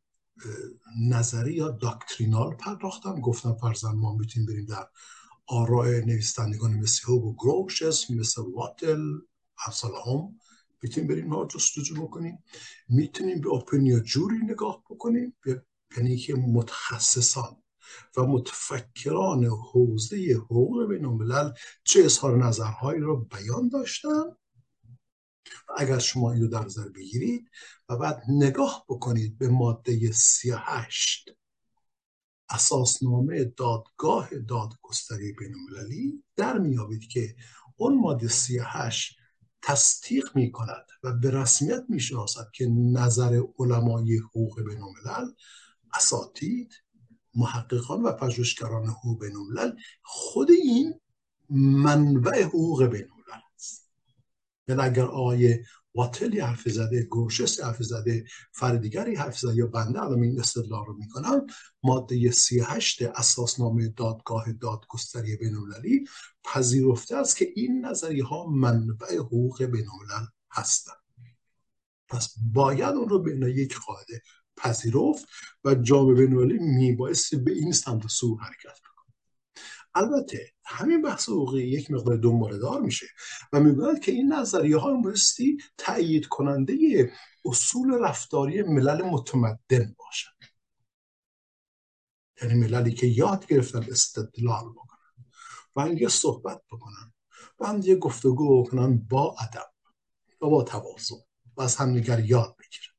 نظری 1.01 1.55
یا 1.55 1.71
داکترینال 1.71 2.55
پرداختم. 2.55 3.21
گفتم 3.21 3.55
فرزن 3.55 3.93
ما 3.93 4.15
می‌تونیم 4.15 4.47
بریم 4.49 4.65
در 4.65 4.89
آراء 5.47 5.87
نویستندگان 5.87 6.75
مثل 6.75 7.03
هوگو 7.07 7.35
گروشس 7.35 8.11
مثل 8.11 8.43
واتل 8.43 9.01
امثال 9.67 9.93
می‌تونیم 10.83 11.09
بریم 11.09 11.29
ها 11.29 11.47
جستجو 11.47 12.03
بکنیم. 12.03 12.45
می‌تونیم 12.89 13.41
به 13.41 13.51
اپنیا 13.51 14.01
جوری 14.01 14.39
نگاه 14.39 14.85
بکنیم 14.91 15.37
یعنی 15.97 16.17
که 16.17 16.35
متخصصان 16.35 17.63
و 18.17 18.23
متفکران 18.23 19.45
حوزه 19.45 20.17
حقوق 20.17 20.89
بین 20.89 21.05
الملل 21.05 21.53
چه 21.85 22.05
اظهار 22.05 22.45
نظرهایی 22.45 23.01
را 23.01 23.15
بیان 23.15 23.69
داشتن. 23.69 24.25
و 25.69 25.73
اگر 25.77 25.99
شما 25.99 26.33
این 26.33 26.43
رو 26.43 26.49
در 26.49 26.65
نظر 26.65 26.89
بگیرید 26.89 27.51
و 27.89 27.97
بعد 27.97 28.23
نگاه 28.29 28.85
بکنید 28.89 29.39
به 29.39 29.49
ماده 29.49 30.13
38 30.13 31.31
اساسنامه 32.49 33.45
دادگاه 33.45 34.29
دادگستری 34.49 35.33
بین 35.33 35.55
المللی 35.55 36.25
در 36.37 36.59
میابید 36.59 37.09
که 37.09 37.37
اون 37.77 38.01
ماده 38.01 38.29
38 38.29 39.17
تصدیق 39.63 40.37
می 40.37 40.53
کند 40.53 40.87
و 41.03 41.13
به 41.13 41.31
رسمیت 41.31 41.85
می 41.89 42.01
شناسد 42.01 42.51
که 42.55 42.67
نظر 42.69 43.43
علمای 43.59 44.17
حقوق 44.19 44.63
بین 44.63 44.81
اساتید 45.95 46.73
محققان 47.35 48.03
و 48.03 48.13
پژوهشگران 48.13 48.87
حقوق 48.87 49.21
بین 49.21 49.37
خود 50.03 50.51
این 50.51 51.01
منبع 51.51 52.43
حقوق 52.43 52.85
بین 52.85 53.09
است. 53.55 53.91
یعنی 54.69 54.83
اگر 54.83 55.05
آقای 55.05 55.59
واتلی 55.95 56.41
حرف 56.41 56.69
زده 56.69 57.03
گوشس 57.03 57.61
حرف 57.61 57.83
زده 57.83 58.25
فردیگری 58.53 59.15
حرف 59.15 59.39
زده 59.39 59.55
یا 59.55 59.67
بنده 59.67 60.03
الان 60.03 60.23
این 60.23 60.41
استدلال 60.41 60.85
رو 60.87 60.97
می‌کنم. 60.97 61.47
ماده 61.83 62.31
38 62.31 63.03
اساسنامه 63.03 63.89
دادگاه 63.89 64.53
دادگستری 64.53 65.37
بین 65.37 65.55
المللی 65.55 66.05
پذیرفته 66.45 67.17
است 67.17 67.37
که 67.37 67.49
این 67.57 67.87
نظریه 67.87 68.25
ها 68.25 68.47
منبع 68.47 69.17
حقوق 69.17 69.63
بین 69.63 69.87
الملل 69.89 70.27
هستند. 70.51 70.97
پس 72.09 72.35
باید 72.53 72.95
اون 72.95 73.09
رو 73.09 73.19
بین 73.19 73.43
یک 73.43 73.79
قاعده 73.87 74.23
پذیرفت 74.57 75.29
و 75.65 75.75
جامعه 75.75 76.15
بینالمللی 76.15 76.59
میبایستی 76.59 77.37
به 77.37 77.53
این 77.53 77.73
سمت 77.73 78.07
سو 78.07 78.37
حرکت 78.37 78.92
البته 79.95 80.53
همین 80.65 81.03
بحث 81.03 81.29
حقوقی 81.29 81.63
یک 81.63 81.91
مقدار 81.91 82.17
دنباله 82.17 82.59
دار 82.59 82.81
میشه 82.81 83.07
و 83.53 83.61
می‌گوید 83.61 83.99
که 83.99 84.13
این 84.13 84.33
نظریه 84.33 84.77
ها 84.79 84.95
بایستی 84.95 85.59
تأیید 85.79 86.27
کننده 86.27 87.13
اصول 87.45 87.95
رفتاری 87.95 88.63
ملل 88.63 89.03
متمدن 89.03 89.95
باشن. 89.99 90.31
یعنی 92.43 92.55
مللی 92.55 92.95
که 92.95 93.07
یاد 93.07 93.47
گرفتن 93.47 93.87
استدلال 93.91 94.73
بکنن 94.73 95.27
و 95.77 95.81
اینکه 95.81 96.09
صحبت 96.09 96.63
بکنن 96.73 97.13
و 97.61 97.67
هم 97.67 97.81
یه 97.83 97.97
گفتگو 97.97 98.63
بکنن 98.63 98.99
با 98.99 99.37
ادب 99.41 99.71
و 100.41 100.51
با 100.51 100.63
تواضع 100.63 101.15
و 101.57 101.63
از 101.63 101.77
همدیگر 101.77 102.21
یاد 102.21 102.57
بگیرن. 102.59 102.92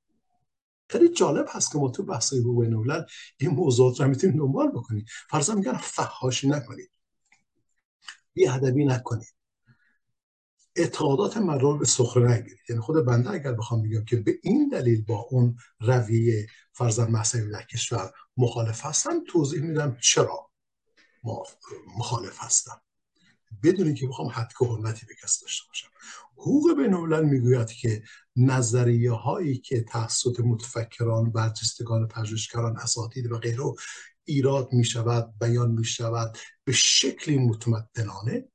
خیلی 0.93 1.09
جالب 1.09 1.45
هست 1.49 1.71
که 1.71 1.77
ما 1.77 1.89
تو 1.89 2.03
بحث 2.03 2.33
حقوق 2.33 2.65
بین 2.65 3.03
این 3.37 3.51
موضوعات 3.51 4.01
رو 4.01 4.07
می‌تونیم 4.07 4.37
دنبال 4.37 4.71
بکنیم. 4.71 5.05
فرضا 5.29 5.55
میگن 5.55 5.77
فحاشی 5.77 6.47
نکنید. 6.47 6.91
بی 8.33 8.47
ادبی 8.47 8.85
نکنید. 8.85 9.35
اعتقادات 10.75 11.37
مردم 11.37 11.79
به 11.79 11.85
سخره 11.85 12.31
نگیرید. 12.31 12.59
یعنی 12.69 12.81
خود 12.81 13.05
بنده 13.05 13.29
اگر 13.29 13.53
بخوام 13.53 13.83
بگم 13.83 14.05
که 14.05 14.15
به 14.15 14.39
این 14.43 14.69
دلیل 14.69 15.05
با 15.05 15.27
اون 15.29 15.57
رویه 15.79 16.47
فرزن 16.73 17.11
مذهبی 17.11 17.51
در 17.51 17.63
کشور 17.63 18.11
مخالف 18.37 18.85
هستم 18.85 19.23
توضیح 19.27 19.61
میدم 19.61 19.97
چرا 20.01 20.49
مخالف 21.97 22.37
هستم. 22.39 22.81
بدون 23.63 23.85
اینکه 23.85 24.07
بخوام 24.07 24.27
حد 24.27 24.49
که 24.59 24.65
حرمتی 24.65 25.05
به 25.05 25.13
کس 25.23 25.41
داشته 25.41 25.67
باشم. 25.67 25.87
حقوق 26.37 26.77
بین 26.77 26.93
می‌گوید 27.25 27.67
که 27.67 28.03
نظریه 28.35 29.11
هایی 29.11 29.57
که 29.57 29.81
توسط 29.81 30.39
متفکران 30.39 31.31
برجستگان 31.31 32.07
پژوهشگران 32.07 32.77
اساتید 32.77 33.31
و 33.31 33.37
غیره 33.37 33.73
ایراد 34.25 34.73
می 34.73 34.85
شود 34.85 35.33
بیان 35.39 35.71
می 35.71 35.85
شود 35.85 36.37
به 36.63 36.71
شکلی 36.71 37.37
متمدنانه 37.37 38.47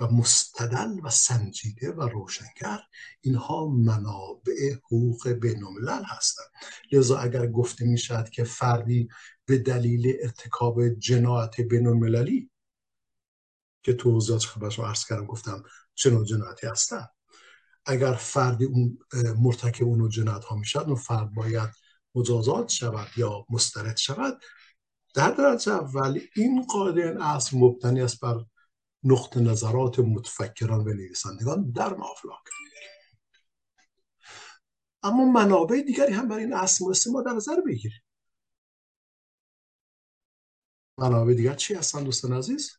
و 0.00 0.06
مستدل 0.06 1.00
و 1.04 1.10
سنجیده 1.10 1.92
و 1.92 2.08
روشنگر 2.08 2.80
اینها 3.20 3.66
منابع 3.66 4.74
حقوق 4.84 5.28
بین 5.28 5.64
هستند. 6.04 6.46
لذا 6.92 7.18
اگر 7.18 7.46
گفته 7.46 7.84
می 7.84 7.98
شود 7.98 8.30
که 8.30 8.44
فردی 8.44 9.08
به 9.46 9.58
دلیل 9.58 10.16
ارتکاب 10.22 10.88
جنایت 10.88 11.60
بین 11.60 11.86
المللی 11.86 12.50
که 13.86 13.92
توضیحاتش 13.92 14.48
خدمتتون 14.48 14.84
عرض 14.84 15.04
کردم 15.04 15.26
گفتم 15.26 15.62
چه 15.94 16.10
نوع 16.10 16.24
جنایتی 16.24 16.66
هستن. 16.66 17.06
اگر 17.84 18.12
فردی 18.12 18.64
اون 18.64 18.98
مرتکب 19.38 19.84
اون 19.84 20.08
جنایت 20.08 20.44
ها 20.44 20.56
می‌شد 20.56 20.84
اون 20.86 20.94
فرد 20.94 21.34
باید 21.34 21.70
مجازات 22.14 22.68
شود 22.68 23.08
یا 23.16 23.46
مسترد 23.50 23.96
شود؟ 23.96 24.42
در 25.14 25.30
درجه 25.30 25.72
اول 25.72 26.20
این 26.36 26.66
قاعده 26.66 27.02
این 27.02 27.20
اصل 27.20 27.58
مبتنی 27.58 28.00
است 28.00 28.20
بر 28.20 28.44
نقط 29.02 29.36
نظرات 29.36 29.98
متفکران 29.98 30.80
و 30.80 30.92
نویسندگان 30.92 31.70
در 31.70 31.94
مافلاک 31.94 32.44
اما 35.02 35.24
منابع 35.24 35.80
دیگری 35.80 36.12
هم 36.12 36.28
برای 36.28 36.44
این 36.44 36.54
اصل 36.54 36.84
ما 37.12 37.22
در 37.22 37.32
نظر 37.32 37.60
بگیریم. 37.66 38.02
منابع 40.98 41.34
دیگر 41.34 41.54
چی 41.54 41.74
هستن 41.74 42.04
دوستان 42.04 42.32
عزیز؟ 42.32 42.78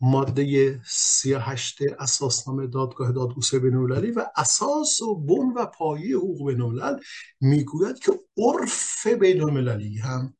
ماده 0.00 0.80
38 0.86 1.78
اساسنامه 1.98 2.66
دادگاه 2.66 3.12
دادگستری 3.12 3.60
بین‌المللی 3.60 4.10
و 4.10 4.26
اساس 4.36 5.02
و 5.02 5.14
بن 5.14 5.52
و 5.56 5.66
پایه 5.66 6.16
حقوق 6.16 6.48
بین‌الملل 6.48 7.00
می‌گوید 7.40 7.98
که 7.98 8.20
عرف 8.38 9.06
بین‌المللی 9.06 9.98
هم 9.98 10.34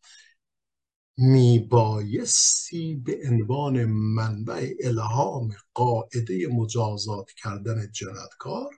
میبایستی 1.19 2.95
به 2.97 3.21
عنوان 3.29 3.85
منبع 3.85 4.71
الهام 4.85 5.57
قاعده 5.75 6.49
مجازات 6.49 7.31
کردن 7.31 7.91
جنایتکار 7.93 8.75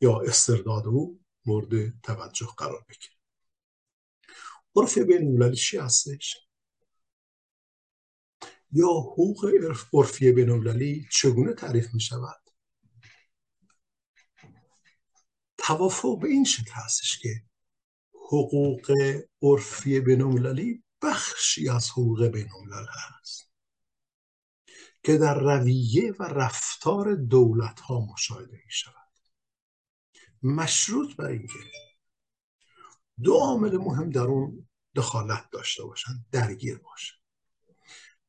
یا 0.00 0.20
استرداد 0.20 0.86
او 0.86 1.20
مورد 1.46 2.00
توجه 2.02 2.46
قرار 2.56 2.84
بگیره 2.88 3.14
عرف 4.76 4.98
بین‌المللی 4.98 5.56
چی 5.56 5.78
هستش؟ 5.78 6.47
یا 8.72 8.88
حقوق 8.88 9.50
عرفی 9.92 10.32
بینالمللی 10.32 11.08
چگونه 11.12 11.54
تعریف 11.54 11.94
می 11.94 12.00
شود؟ 12.00 12.50
توافق 15.58 16.18
به 16.18 16.28
این 16.28 16.44
شکل 16.44 16.72
هستش 16.72 17.18
که 17.18 17.42
حقوق 18.12 18.92
عرفی 19.42 20.00
بینالمللی 20.00 20.84
بخشی 21.02 21.68
از 21.68 21.90
حقوق 21.90 22.26
بینالملل 22.26 22.86
هست 22.88 23.48
که 25.02 25.18
در 25.18 25.40
رویه 25.40 26.12
و 26.18 26.22
رفتار 26.22 27.14
دولت 27.14 27.80
ها 27.80 28.00
مشاهده 28.12 28.62
می 28.66 28.72
شود. 28.72 28.94
مشروط 30.42 31.16
بر 31.16 31.26
اینکه 31.26 31.58
دو 33.22 33.34
عامل 33.34 33.76
مهم 33.76 34.10
در 34.10 34.20
اون 34.20 34.68
دخالت 34.94 35.50
داشته 35.52 35.84
باشند 35.84 36.26
درگیر 36.32 36.78
باشن. 36.78 37.17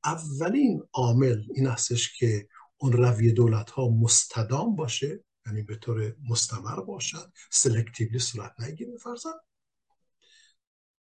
اولین 0.06 0.84
عامل 0.94 1.44
این 1.56 1.68
هستش 1.68 2.18
که 2.18 2.48
اون 2.78 2.92
روی 2.92 3.32
دولت 3.32 3.70
ها 3.70 3.90
مستدام 3.90 4.76
باشه 4.76 5.24
یعنی 5.46 5.62
به 5.62 5.76
طور 5.76 6.16
مستمر 6.30 6.82
باشد 6.82 7.32
سلکتیولی 7.52 8.20
صورت 8.20 8.54
نگیره 8.60 8.98
فرزن 8.98 9.34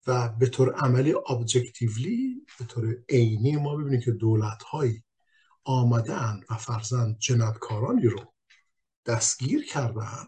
و 0.07 0.29
به 0.29 0.47
طور 0.47 0.73
عملی 0.73 1.13
ابجکتیولی 1.29 2.45
به 2.59 2.65
طور 2.65 3.03
عینی 3.09 3.55
ما 3.57 3.75
ببینیم 3.75 4.01
که 4.01 4.11
دولت 4.11 4.63
هایی 4.63 5.03
آمدن 5.63 6.39
و 6.49 6.55
فرزند 6.55 7.17
جنابکارانی 7.19 8.07
رو 8.07 8.33
دستگیر 9.05 9.65
کردن 9.65 10.25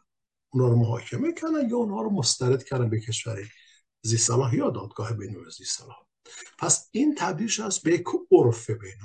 اونا 0.49 0.67
رو 0.67 0.75
محاکمه 0.75 1.33
کردن 1.33 1.69
یا 1.69 1.77
اونها 1.77 2.01
رو 2.01 2.09
مسترد 2.09 2.63
کردن 2.63 2.89
به 2.89 2.99
کشور 2.99 3.37
زی 4.01 4.17
یا 4.53 4.69
دادگاه 4.69 5.13
بین 5.13 5.35
زی 5.57 5.65
پس 6.58 6.89
این 6.91 7.15
تبدیل 7.15 7.51
است 7.62 7.84
به 7.84 7.91
یک 7.91 8.05
عرف 8.32 8.69
بین 8.69 8.99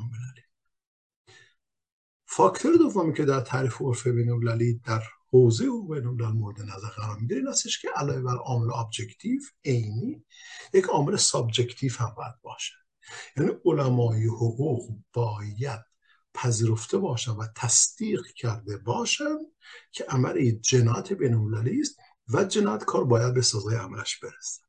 فاکتور 2.27 2.77
دومی 2.77 3.15
که 3.15 3.25
در 3.25 3.41
تعریف 3.41 3.83
عرف 3.83 4.07
بین 4.07 4.81
در 4.87 5.03
حوزه 5.31 5.67
و 5.67 5.83
بین 5.83 6.05
مورد 6.05 6.61
نظر 6.61 6.89
قرار 6.97 7.19
می‌گیره 7.19 7.41
این 7.41 7.49
هستش 7.49 7.83
که 7.83 7.89
علاوه 7.97 8.21
بر 8.21 8.37
عامل 8.37 8.73
objective 8.75 9.41
عینی 9.65 10.25
یک 10.73 10.85
عامل 10.85 11.17
subjective 11.17 11.93
هم 11.99 12.15
باید 12.17 12.35
باشه. 12.43 12.75
یعنی 13.37 13.51
علمای 13.65 14.27
حقوق 14.27 14.99
باید 15.13 15.81
پذیرفته 16.35 16.99
باشن 16.99 17.33
و 17.33 17.47
تصدیق 17.57 18.27
کرده 18.27 18.77
باشن 18.77 19.37
که 19.93 20.05
عمل 20.09 20.51
جنایت 20.51 21.13
بینالمللی 21.13 21.81
است 21.81 21.97
و 22.29 22.45
کار 22.79 23.05
باید 23.05 23.35
به 23.35 23.43
سزای 23.43 23.77
عملش 23.77 24.19
برسه. 24.19 24.64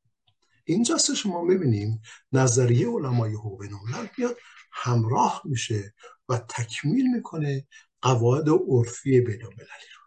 اینجاست 0.66 1.14
شما 1.14 1.42
می‌بینیم 1.42 2.02
نظریه 2.32 2.88
علمای 2.88 3.32
حقوق 3.32 3.60
بینالملل 3.60 4.08
میاد 4.18 4.36
همراه 4.72 5.42
میشه 5.44 5.94
و 6.28 6.38
تکمیل 6.38 7.06
می‌کنه 7.16 7.66
قواعد 8.02 8.48
عرفی 8.48 9.20
بینالمللی 9.20 9.88
رو. 9.96 10.02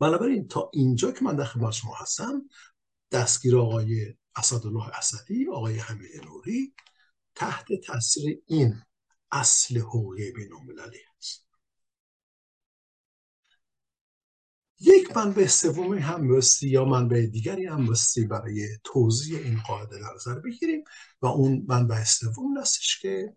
بنابراین 0.00 0.48
تا 0.48 0.70
اینجا 0.72 1.12
که 1.12 1.24
من 1.24 1.36
در 1.36 1.44
خدمت 1.44 1.72
شما 1.72 1.94
هستم 1.94 2.42
دستگیر 3.12 3.56
آقای 3.56 4.14
اسدالله 4.36 4.88
اسدی 4.88 5.46
آقای 5.48 5.78
حمید 5.78 6.24
نوری 6.24 6.74
تحت 7.34 7.66
تاثیر 7.86 8.42
این 8.46 8.82
اصل 9.32 9.78
حقوقی 9.78 10.32
بین 10.32 10.50
است 10.52 11.15
یک 14.80 15.16
منبع 15.16 15.46
سومی 15.46 15.98
هم 15.98 16.36
بستی 16.36 16.68
یا 16.68 16.84
منبع 16.84 17.26
دیگری 17.26 17.66
هم 17.66 17.86
بستی 17.86 18.24
برای 18.24 18.68
توضیح 18.84 19.38
این 19.38 19.60
قاعده 19.66 19.98
در 19.98 20.14
نظر 20.14 20.34
بگیریم 20.34 20.84
و 21.22 21.26
اون 21.26 21.64
منبع 21.68 22.04
سوم 22.04 22.58
هستش 22.58 22.98
که 23.00 23.36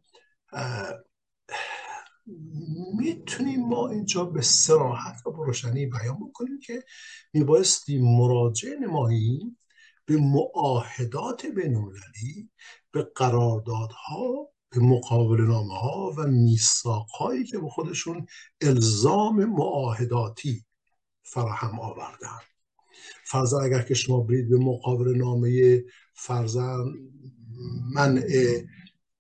می‌تونیم 2.93 3.67
ما 3.67 3.89
اینجا 3.89 4.25
به 4.25 4.41
سراحت 4.41 5.28
و 5.28 5.32
بروشنی 5.32 5.86
بیان 5.86 6.19
بکنیم 6.30 6.60
که 6.60 6.84
میبایستی 7.34 7.97
مراجعه 8.02 8.80
نماییم 8.80 9.58
به 10.06 10.17
معاهدات 10.17 11.45
بینالمللی 11.45 12.49
به 12.91 13.12
قراردادها 13.15 14.49
به 14.69 14.80
مقابل 14.80 15.41
نامه 15.41 15.73
ها 15.73 16.13
و 16.17 16.28
میثاق 16.28 17.08
هایی 17.19 17.45
که 17.45 17.58
به 17.58 17.69
خودشون 17.69 18.25
الزام 18.62 19.45
معاهداتی 19.45 20.65
فراهم 21.30 21.80
آوردن. 21.80 22.39
فرزن 23.26 23.58
اگر 23.63 23.82
که 23.82 23.94
شما 23.94 24.20
برید 24.20 24.50
به 24.50 24.58
مقابل 24.58 25.18
نامه 25.18 25.84
فرزن 26.13 26.86
منع 27.94 28.62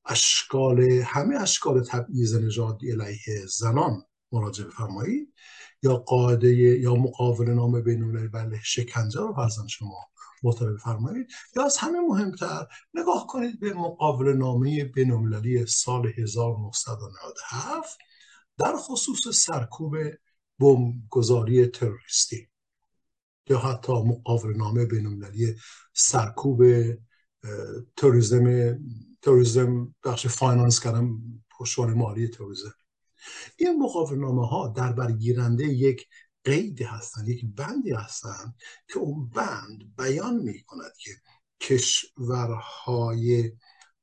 اشکال 0.05 0.81
همه 0.81 1.41
اشکال 1.41 1.83
تبعیض 1.83 2.35
نژادی 2.35 2.91
علیه 2.91 3.45
زنان 3.57 4.03
مراجعه 4.31 4.67
بفرمایید. 4.67 5.33
یا 5.83 5.95
قاعده 5.95 6.53
یا 6.55 6.95
مقابل 6.95 7.49
نامه 7.49 7.81
بین 7.81 8.31
بله 8.31 8.59
شکنجه 8.63 9.19
رو 9.19 9.33
فرزن 9.33 9.67
شما 9.67 9.95
مطالعه 10.43 10.73
بفرمایید. 10.73 11.27
یا 11.55 11.65
از 11.65 11.77
همه 11.77 11.99
مهمتر 11.99 12.67
نگاه 12.93 13.27
کنید 13.27 13.59
به 13.59 13.73
مقابل 13.73 14.33
نامه 14.33 14.83
بینالمللی 14.83 15.65
سال 15.65 16.07
1997 16.17 17.99
در 18.57 18.75
خصوص 18.77 19.27
سرکوب 19.35 19.95
بمبگذاری 20.59 21.67
تروریستی 21.67 22.47
یا 23.49 23.59
حتی 23.59 23.93
مقابل 23.93 24.57
نامه 24.57 24.85
بینالمللی 24.85 25.55
سرکوب 25.93 26.63
تروریسم 27.97 28.77
تروریسم 29.21 29.95
بخش 30.03 30.27
فاینانس 30.27 30.79
کردن 30.79 31.09
پشتوانه 31.59 31.93
مالی 31.93 32.27
تروریسم. 32.27 32.73
این 33.57 33.79
مقابل 33.83 34.15
نامه 34.15 34.47
ها 34.47 34.67
در 34.67 34.93
برگیرنده 34.93 35.63
یک 35.63 36.07
قیدی 36.43 36.83
هستند 36.83 37.29
یک 37.29 37.45
بندی 37.55 37.91
هستند 37.91 38.55
که 38.87 38.99
اون 38.99 39.29
بند 39.29 39.95
بیان 39.97 40.35
می 40.35 40.63
کند 40.63 40.91
که 40.97 41.11
کشورهای 41.61 43.51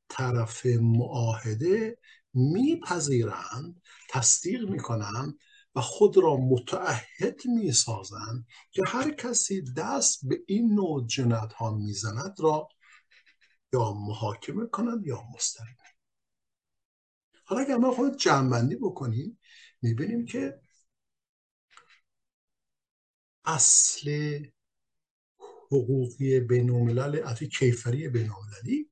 طرف 0.09 0.67
معاهده 0.67 1.99
میپذیرند 2.35 3.83
تصدیق 4.09 4.71
می‌کنند 4.71 5.35
و 5.77 5.81
خود 5.81 6.17
را 6.17 6.37
متعهد 6.37 7.41
می‌سازند 7.47 8.47
که 8.71 8.83
هر 8.87 9.11
کسی 9.11 9.63
دست 9.77 10.29
به 10.29 10.43
این 10.47 10.75
نوع 10.75 11.07
جنایت 11.07 11.53
ها 11.53 11.75
می‌زند 11.75 12.37
را 12.39 12.69
یا 13.73 13.93
محاکمه 13.93 14.67
کنند 14.67 15.07
یا 15.07 15.23
مسترد. 15.35 15.77
حالا 17.45 17.63
اگر 17.63 17.77
ما 17.77 17.95
خود 17.95 18.17
جمعبندی 18.17 18.77
بکنیم 18.77 19.39
می‌بینیم 19.83 20.25
که 20.25 20.61
اصل 23.45 24.39
حقوقی 25.73 26.41
بینالملل 26.41 27.23
اصل 27.25 27.47
کیفری 27.47 28.09
بینالمللی 28.09 28.91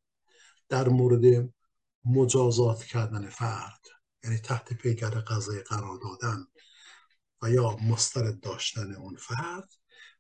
در 0.69 0.89
مورد 0.89 1.53
مجازات 2.05 2.85
کردن 2.85 3.29
فرد 3.29 3.81
یعنی 4.25 4.39
تحت 4.39 4.73
پیکر 4.73 5.11
قضای 5.11 5.61
قرار 5.61 5.99
دادن. 5.99 6.47
یا 7.49 7.77
مسترد 7.77 8.41
داشتن 8.41 8.95
اون 8.95 9.17
فرد 9.17 9.69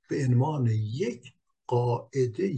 به 0.08 0.24
عنوان 0.24 0.66
یک 0.66 1.32
قاعده 1.66 2.54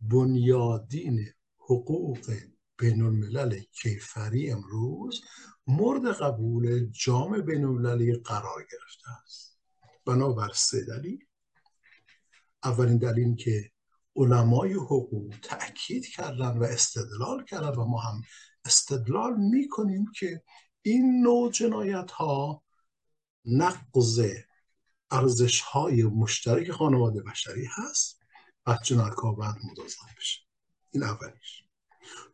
بنیادین 0.00 1.26
حقوق 1.58 2.34
بین 2.78 3.02
الملل 3.02 3.60
کیفری 3.60 4.50
امروز 4.50 5.20
مورد 5.66 6.12
قبول 6.12 6.90
جام 6.90 7.40
بین 7.40 7.64
المللی 7.64 8.14
قرار 8.14 8.66
گرفته 8.72 9.10
است. 9.24 9.58
بنابر 10.06 10.50
سه 10.54 10.84
دلیل. 10.84 11.24
اولین 12.64 12.98
دلیل 12.98 13.34
که 13.34 13.70
علمای 14.16 14.72
حقوق 14.72 15.34
تأکید 15.42 16.06
کردن 16.06 16.58
و 16.58 16.62
استدلال 16.62 17.44
کردن 17.44 17.68
و 17.68 17.84
ما 17.84 18.00
هم 18.00 18.22
استدلال 18.64 19.36
می‌کنیم 19.36 20.06
که 20.14 20.42
این 20.82 21.22
نوع 21.22 21.50
جنایت 21.50 22.10
ها 22.10 22.62
نقض 23.44 24.20
ارزش 25.10 25.60
های 25.60 26.02
مشترک 26.02 26.70
خانواده 26.70 27.22
بشری 27.22 27.68
هست 27.70 28.20
و 28.66 28.78
جنایتکار 28.84 29.34
باید 29.34 29.54
بشه. 30.18 30.40
این 30.90 31.02
اولیش. 31.02 31.64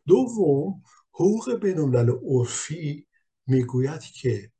دوم 0.07 0.81
حقوق 1.11 1.53
بین 1.53 1.79
عرفی 2.23 3.07
می‌گوید 3.47 4.01
که 4.01 4.51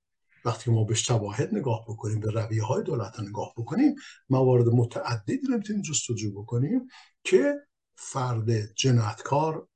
وقتی 0.45 0.71
ما 0.71 0.83
به 0.83 0.95
شواهد 0.95 1.55
نگاه 1.55 1.85
بکنیم 1.87 2.19
به 2.19 2.31
رویه 2.31 2.63
های 2.63 2.83
دولت 2.83 3.19
نگاه 3.19 3.53
بکنیم 3.57 3.95
موارد 4.29 4.67
متعددی 4.67 5.47
رو 5.47 5.57
می‌تونیم 5.57 5.81
جستجو 5.81 6.31
بکنیم 6.41 6.87
که 7.23 7.55
فرد 7.95 8.73
جنایتکار 8.73 9.67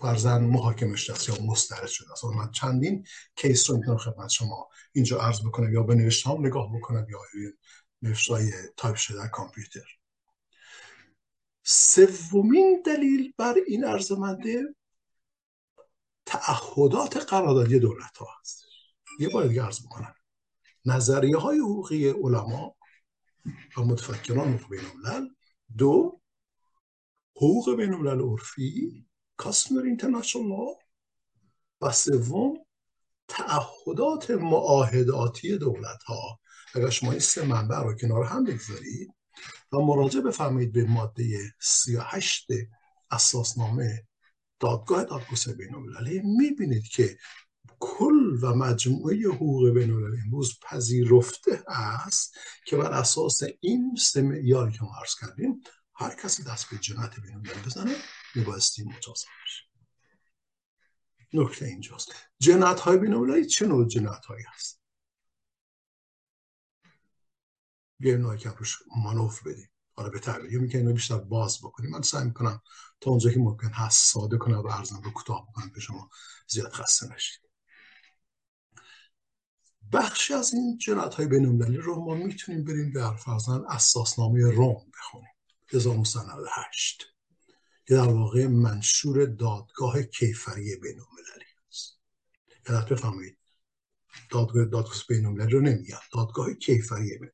فرزن 0.00 0.44
محاکمه 0.44 0.96
شده 0.96 1.34
یا 1.34 1.46
مسترد 1.46 1.86
شده 1.86 2.12
است. 2.12 2.24
من 2.24 2.50
چندین 2.50 3.06
case 3.36 3.70
رو 3.70 3.76
می‌تونم 3.76 3.98
خدمت 3.98 4.28
شما 4.28 4.68
اینجا 4.92 5.20
عرض 5.20 5.40
بکنم 5.40 5.72
یا 5.72 5.82
به 5.82 5.94
نوشته 5.94 6.38
نگاه 6.38 6.78
بکنم 6.78 7.06
یا 7.10 7.18
نوشته 8.02 8.34
های 8.34 8.52
تایپ 8.76 8.96
شده 8.96 9.28
کامپیوتر. 9.28 9.98
سومین 11.62 12.82
دلیل 12.86 13.34
بر 13.36 13.54
این 13.66 13.84
عرض 13.84 14.23
بنده 14.23 14.74
تعهدات 16.26 17.16
قراردادی 17.16 17.78
دولت 17.78 18.16
ها 18.16 18.26
هست. 18.40 18.64
یه 19.18 19.28
بار 19.28 19.46
دیگه 19.46 19.62
عرض 19.62 19.86
بکنم. 19.86 20.14
نظریه 20.84 21.36
های 21.36 21.58
حقوقی 21.58 22.08
علما 22.08 22.76
و 23.76 23.80
متفکران 23.80 24.52
حقوق 24.52 24.70
بین 24.70 25.36
دو 25.76 26.20
حقوق 27.36 27.76
بین 27.76 28.06
عرفی 28.06 29.07
کاسمر 29.38 29.82
اینترنشنال 29.82 30.74
و 31.80 31.92
سوم 31.92 32.58
تعهدات 33.28 34.30
معاهداتی 34.30 35.58
دولت 35.58 36.02
ها 36.02 36.40
اگر 36.74 36.90
شما 36.90 37.10
این 37.10 37.20
سه 37.20 37.46
منبع 37.46 37.82
رو 37.82 37.94
کنار 37.94 38.24
هم 38.24 38.44
بگذارید 38.44 39.14
و 39.72 39.78
مراجعه 39.78 40.22
بفرمایید 40.22 40.72
به 40.72 40.84
ماده 40.84 41.54
38 41.60 42.46
اساسنامه 43.10 44.06
دادگاه 44.60 45.04
دادگستری 45.04 45.54
بین 45.54 45.74
المللی 45.74 46.22
می‌بینید 46.24 46.88
که 46.88 47.18
کل 47.80 48.38
و 48.42 48.54
مجموعه 48.54 49.16
حقوق 49.16 49.70
بین 49.70 49.90
المللی 49.90 50.22
امروز 50.22 50.58
پذیرفته 50.62 51.62
است 51.68 52.38
که 52.66 52.76
بر 52.76 52.92
اساس 52.92 53.40
این 53.60 53.96
سه 54.00 54.22
معیاری 54.22 54.72
که 54.72 54.82
ما 54.82 54.90
عرض 55.00 55.14
کردیم 55.20 55.60
هر 55.94 56.14
کسی 56.22 56.42
دست 56.42 56.70
به 56.70 56.78
جنایت 56.78 57.20
بین 57.20 57.34
المللی 57.34 57.62
بزنه. 57.66 57.94
میبایستی 58.34 58.82
مجازات 58.82 59.28
بشه 59.44 59.68
نکته 61.32 61.64
اینجاست. 61.64 62.12
جنایت 62.38 62.80
های 62.80 62.98
بین 62.98 63.46
چه 63.46 63.66
نوع 63.66 63.88
جنایت 63.88 64.24
هایی 64.24 64.44
هست؟ 64.54 64.82
بیایم 68.00 68.20
نوعی 68.20 68.38
که 68.38 68.50
روش 68.50 68.78
مانوف 68.96 69.46
بدیم. 69.46 69.70
حالا 69.94 70.08
به 70.10 70.18
تعبیر 70.18 70.60
می‌کنیم 70.60 70.82
اینو 70.82 70.94
بیشتر 70.94 71.18
باز 71.18 71.58
بکنیم. 71.58 71.90
من 71.90 72.02
سعی 72.02 72.24
می‌کنم 72.24 72.62
تا 73.00 73.10
اونجا 73.10 73.30
که 73.30 73.38
ممکن 73.38 73.68
هست 73.68 74.12
ساده 74.12 74.38
کنم 74.38 74.58
و 74.58 74.66
ارزم 74.66 75.00
رو 75.00 75.10
کوتاه 75.10 75.46
بکنم 75.48 75.70
به 75.74 75.80
شما 75.80 76.10
زیاد 76.48 76.72
خسته 76.72 77.14
نشید. 77.14 77.40
بخشی 79.92 80.34
از 80.34 80.54
این 80.54 80.78
جنایت 80.78 81.14
های 81.14 81.26
بین 81.26 81.60
رو 81.60 82.04
ما 82.04 82.14
می‌تونیم 82.14 82.64
بریم 82.64 82.92
در 82.92 83.16
فرزن 83.16 83.64
اساسنامه 83.68 84.50
روم 84.50 84.90
بخونیم. 84.98 85.32
1998 85.72 87.17
که 87.88 87.94
در 87.94 88.08
واقع 88.08 88.46
منشور 88.46 89.26
دادگاه 89.26 90.02
کیفری 90.02 90.76
بین 90.76 91.00
المللی 91.00 91.44
است 91.68 92.00
یادت 92.68 92.88
بفرمایید 92.88 93.38
دادگاه 94.30 94.64
دادگاه 94.64 94.94
بین 95.08 95.26
المللی 95.26 95.52
رو 95.52 95.98
دادگاه 96.12 96.54
کیفری 96.54 97.18
بین 97.18 97.30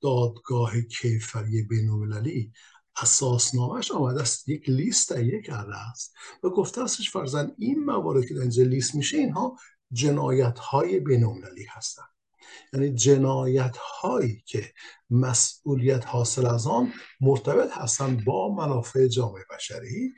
دادگاه 0.00 0.80
کیفری 0.80 1.62
بین 1.62 1.90
المللی 1.90 2.52
اساسنامهش 2.96 3.90
آمده 3.90 4.20
است 4.20 4.48
یک 4.48 4.68
لیست 4.68 5.12
یک 5.12 5.50
عرض 5.50 5.68
است 5.92 6.14
و 6.42 6.48
گفته 6.48 6.80
استش 6.82 7.10
فرزن 7.10 7.52
این 7.58 7.84
موارد 7.84 8.26
که 8.26 8.34
در 8.34 8.40
اینجا 8.40 8.62
لیست 8.62 8.94
میشه 8.94 9.16
اینها 9.16 9.58
جنایت 9.92 10.58
های 10.58 11.00
بین 11.00 11.24
هستند. 11.70 12.11
یعنی 12.72 12.94
جنایت 12.94 13.76
هایی 13.76 14.42
که 14.46 14.72
مسئولیت 15.10 16.06
حاصل 16.06 16.46
از 16.46 16.66
آن 16.66 16.92
مرتبط 17.20 17.70
هستند 17.72 18.24
با 18.24 18.54
منافع 18.54 19.06
جامعه 19.06 19.44
بشری 19.50 20.12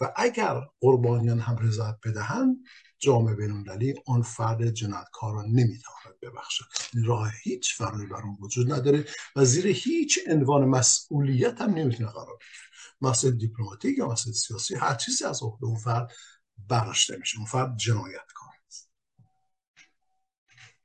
و 0.00 0.12
اگر 0.16 0.60
قربانیان 0.80 1.40
هم 1.40 1.56
رضایت 1.56 1.96
بدهند 2.04 2.56
جامعه 2.98 3.34
بینالمللی 3.34 3.94
آن 4.06 4.22
فرد 4.22 4.70
جنایتکار 4.70 5.34
را 5.34 5.42
نمی‌تواند 5.42 6.20
ببخشد. 6.22 6.64
راه 7.06 7.32
هیچ 7.42 7.74
فرقی 7.74 8.06
بر 8.06 8.22
اون 8.22 8.36
وجود 8.40 8.72
نداره 8.72 9.04
و 9.36 9.44
زیر 9.44 9.66
هیچ 9.66 10.18
عنوان 10.30 10.64
مسئولیت 10.64 11.60
هم 11.60 11.70
نمی‌تونه 11.70 12.10
قرار 12.10 12.36
بگیره. 12.36 12.56
مسئله 13.00 13.30
دیپلماتیک 13.30 13.98
یا 13.98 14.08
مسئله 14.08 14.32
سیاسی 14.32 14.74
هر 14.74 14.94
چیزی 14.94 15.24
از 15.24 15.42
عهده 15.42 15.66
اون 15.66 15.78
فرد 15.78 16.12
برداشته 16.68 17.16
میشه. 17.16 17.38
اون 17.38 17.46
فرد 17.46 17.76
جنایتکار. 17.76 18.45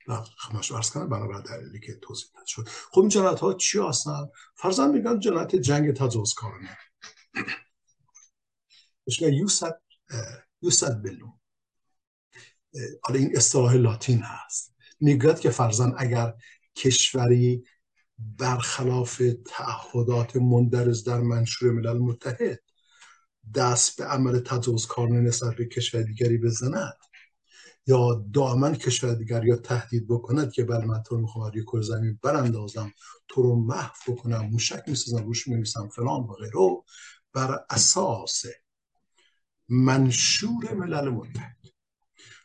است 0.07 0.31
خدمتش 0.37 0.71
ارز 0.71 0.89
کنم 0.89 1.09
بنابر 1.09 1.41
دلیلی 1.41 1.79
که 1.79 1.93
توضیح 2.01 2.27
داده 2.33 2.45
شد 2.47 2.67
خب 2.91 2.99
این 2.99 3.09
جنایت 3.09 3.39
ها 3.39 3.53
چی 3.53 3.79
هستن؟ 3.79 4.29
فرضاً 4.55 4.87
میگن 4.87 5.19
جنایت 5.19 5.55
جنگ 5.55 5.93
تجاوزکارانه. 5.93 6.77
میگن 9.07 9.33
یوسد 9.33 9.81
یوسد 10.61 11.01
بلو. 11.01 11.27
حالا 13.03 13.19
این 13.19 13.37
اصطلاح 13.37 13.73
لاتین 13.73 14.21
هست. 14.21 14.75
می‌گوید 14.99 15.39
که 15.39 15.49
فرزن 15.49 15.93
اگر 15.97 16.33
کشوری 16.75 17.63
برخلاف 18.17 19.21
تعهدات 19.45 20.35
مندرز 20.35 21.03
در 21.03 21.19
منشور 21.19 21.71
ملل 21.71 21.97
متحد 21.97 22.59
دست 23.55 23.97
به 23.97 24.05
عمل 24.05 24.39
تجاوزکارانه 24.39 25.19
نسبت 25.19 25.55
به 25.55 25.65
کشور 25.65 26.01
دیگری 26.01 26.37
بزند 26.37 26.97
یا 27.87 28.25
دامن 28.33 28.75
کشور 28.75 29.13
دیگر 29.13 29.45
یا 29.45 29.55
تهدید 29.55 30.07
بکند 30.07 30.51
که 30.51 30.63
بله 30.63 30.85
من 30.85 31.03
تو 31.03 31.17
می‌خوام 31.17 31.51
کره 31.51 31.81
زمین 31.81 32.19
براندازم 32.23 32.91
تو 33.27 33.41
رو 33.41 33.55
محو 33.55 34.13
بکنم 34.13 34.45
موشک 34.45 34.83
می‌سازم 34.87 35.25
روش 35.25 35.47
میمیسم 35.47 35.89
فلان 35.89 36.21
و 36.21 36.33
غیره. 36.33 36.81
بر 37.33 37.59
اساس 37.69 38.45
منشور 39.69 40.73
ملل 40.73 41.09
متحد 41.09 41.57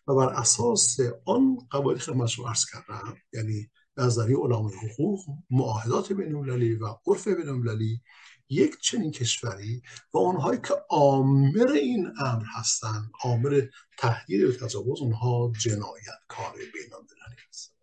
و 0.07 0.15
بر 0.15 0.29
اساس 0.29 0.97
آن 1.25 1.59
قواعد 1.71 1.99
خدمتش 1.99 2.39
رو 2.39 2.47
عرض 2.47 2.65
کردم 2.73 3.17
یعنی 3.33 3.71
نظریه 3.97 4.37
علمای 4.37 4.75
حقوق 4.75 5.25
معاهدات 5.51 6.13
بینالمللی 6.13 6.75
و 6.75 6.87
عرف 7.07 7.29
بینالمللی 7.29 8.03
یک 8.49 8.81
چنین 8.81 9.11
کشوری 9.11 9.83
و 10.13 10.19
اونهایی 10.19 10.61
که 10.61 10.75
عامر 10.89 11.69
این 11.69 12.07
امر 12.21 12.45
هستند 12.57 13.11
عامر 13.23 13.67
تهدید 13.99 14.43
و 14.43 14.53
تجاوز 14.53 15.01
اونها 15.01 15.53
جنایتکار 15.59 16.55
بینالمللی 16.75 17.43
هست 17.49 17.77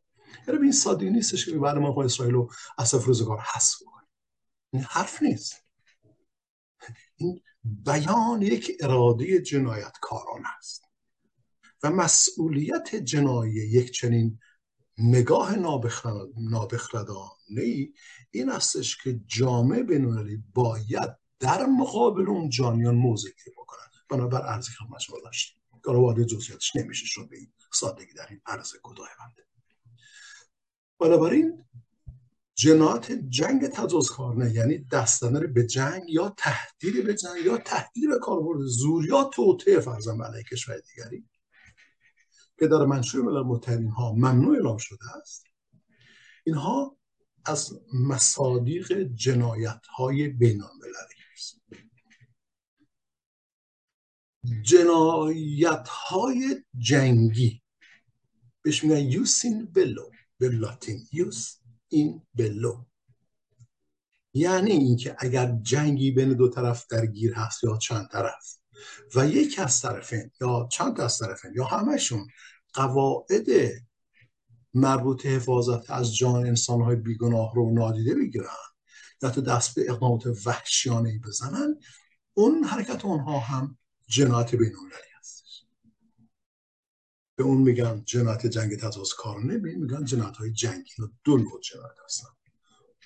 یعنی 0.48 0.62
این 0.62 0.72
سادی 0.72 1.10
نیستش 1.10 1.46
که 1.46 1.58
بعد 1.58 1.78
ما 1.78 2.04
اسرائیل 2.04 2.36
رو 2.36 2.52
از 2.78 2.94
روزگار 2.94 3.40
حذف 3.40 3.78
کنیم. 3.86 4.08
این 4.74 4.84
حرف 4.90 5.24
نیست. 5.24 5.56
این 7.16 7.42
بیان 7.64 8.42
یک 8.42 8.78
اراده 8.80 9.42
جنایتکاران 9.42 10.44
است. 10.58 10.84
و 11.84 11.90
مسئولیت 11.90 12.96
جنایی 12.96 13.54
یک 13.54 13.92
چنین 13.92 14.40
نگاه 14.98 15.56
نابخردانه 16.38 17.90
این 18.32 18.50
استش 18.50 18.98
که 18.98 19.20
جامعه 19.28 19.84
بینالمللی 19.84 20.44
باید 20.54 21.16
در 21.40 21.66
مقابل 21.66 22.30
اون 22.30 22.50
جانیان 22.50 22.96
موضع 22.96 23.30
گیری 23.30 23.56
بکنن. 23.58 23.84
بنابر 24.10 24.42
ارزی 24.42 24.72
خدمت 24.72 25.00
شما 25.00 25.18
داشتیم 25.24 25.64
کار 25.84 25.96
وارد 25.96 26.24
جزئیاتش 26.24 26.76
نمیشه 26.76 27.06
شد 27.06 27.30
به 27.30 27.38
این 27.38 27.54
سادگی 27.74 28.14
در 28.14 28.28
این 28.30 28.42
عرض 28.46 28.76
کوتاه 28.76 29.10
بنده 29.20 29.48
بنابراین 31.00 31.66
جنایت 32.56 33.12
جنگ 33.12 33.68
تجاوزکارانه 33.68 34.52
یعنی 34.52 34.78
دستنه 34.92 35.48
به 35.48 35.68
جنگ 35.68 36.10
یا 36.10 36.36
تهدید 36.38 37.06
به 37.06 37.14
جنگ 37.16 37.46
یا 37.46 37.58
تهدید 37.58 38.10
به 38.10 38.20
کاربرد 38.20 38.60
زور 38.60 39.06
یا 39.06 39.24
توطعه 39.24 39.80
فرزن 39.80 40.22
علیه 40.22 40.44
کشور 40.44 40.76
دیگری 40.78 41.26
که 42.64 42.70
در 42.70 42.86
منشور 42.86 43.22
ملل 43.22 43.44
متحد 43.44 43.86
ها 43.86 44.14
ممنوع 44.14 44.56
اعلام 44.56 44.78
شده 44.78 45.18
است 45.22 45.46
اینها 46.44 46.98
از 47.46 47.80
مصادیق 47.94 48.94
جنایت 49.04 49.86
های 49.86 50.28
بین 50.28 50.64
است 51.34 51.62
جنایت 54.62 55.88
های 55.88 56.64
جنگی 56.78 57.62
بهش 58.62 58.84
میگن 58.84 58.98
یوس 58.98 59.46
این 59.46 59.66
بلو 59.66 60.10
به 60.38 60.50
لاتین 60.50 61.08
یوس 61.12 61.58
این 61.88 62.22
بلو. 62.34 62.86
یعنی 64.34 64.72
اینکه 64.72 65.16
اگر 65.20 65.58
جنگی 65.62 66.12
بین 66.12 66.34
دو 66.34 66.50
طرف 66.50 66.88
درگیر 66.88 67.34
هست 67.34 67.64
یا 67.64 67.78
چند 67.78 68.08
طرف 68.12 68.58
و 69.16 69.28
یک 69.28 69.60
از 69.60 69.82
طرفین 69.82 70.32
یا 70.42 70.68
چند 70.72 71.02
از 71.02 71.18
طرفین 71.18 71.52
یا 71.56 71.64
همشون 71.64 72.28
قواعد 72.74 73.46
مربوط 74.74 75.26
حفاظت 75.26 75.92
از 75.92 76.16
جان 76.16 76.48
انسانهای 76.48 76.96
بیگناه 76.96 77.56
رو 77.56 77.72
نادیده 77.72 78.16
بگیرن. 78.16 78.48
یا 79.22 79.30
تو 79.30 79.42
دست 79.42 79.76
به 79.76 79.92
اقدامات 79.92 80.24
وحشیانه 80.46 81.20
بزنن 81.20 81.80
اون 82.34 82.64
حرکت 82.64 83.06
اونها 83.06 83.40
هم 83.40 83.78
جنایت 84.08 84.56
بینالمللی 84.56 85.14
هستش. 85.20 85.66
به 87.36 87.44
اون 87.44 87.62
میگن 87.62 88.04
جنایت 88.06 88.48
جنگ 88.48 88.80
کارانه 89.18 89.58
به 89.58 89.76
میگن 89.76 90.06
جنایت 90.06 90.38
های 90.38 90.52
جنگی 90.52 90.92
دو 91.24 91.38
نوع 91.38 91.60
جنایت 91.62 91.96
هستن. 92.06 92.30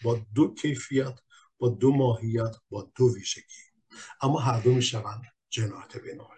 با 0.03 0.19
دو 0.35 0.53
کیفیت 0.53 1.19
با 1.57 1.69
دو 1.69 1.91
ماهیت 1.91 2.55
با 2.69 2.91
دو 2.95 3.15
ویژگی. 3.15 3.63
اما 4.21 4.39
هر 4.39 4.61
دو 4.61 4.73
می‌شوند 4.73 5.21
جنایت 5.49 5.97
بینالمللی. 5.97 6.36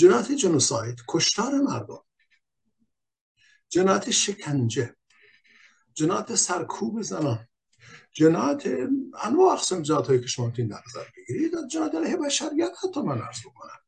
جنایت 0.00 0.32
جنوساید 0.32 1.02
کشتار 1.08 1.54
مردم. 1.54 2.02
جنایت 3.68 4.10
شکنجه. 4.10 4.96
جنایت 5.94 6.34
سرکوب 6.34 7.02
زنان. 7.02 7.48
جنایت 8.12 8.66
انواع 9.22 9.52
اقسام 9.52 9.82
جنایت 9.82 10.06
هایی 10.06 10.20
که 10.20 10.26
شما 10.26 10.48
در 10.48 10.62
نظر 10.64 11.04
بگیرید. 11.16 11.52
جنایت 11.70 11.94
علیه 11.94 12.16
بشریت 12.16 12.72
حتی 12.84 13.00
من 13.00 13.18
عرض 13.18 13.40
بکنم. 13.40 13.80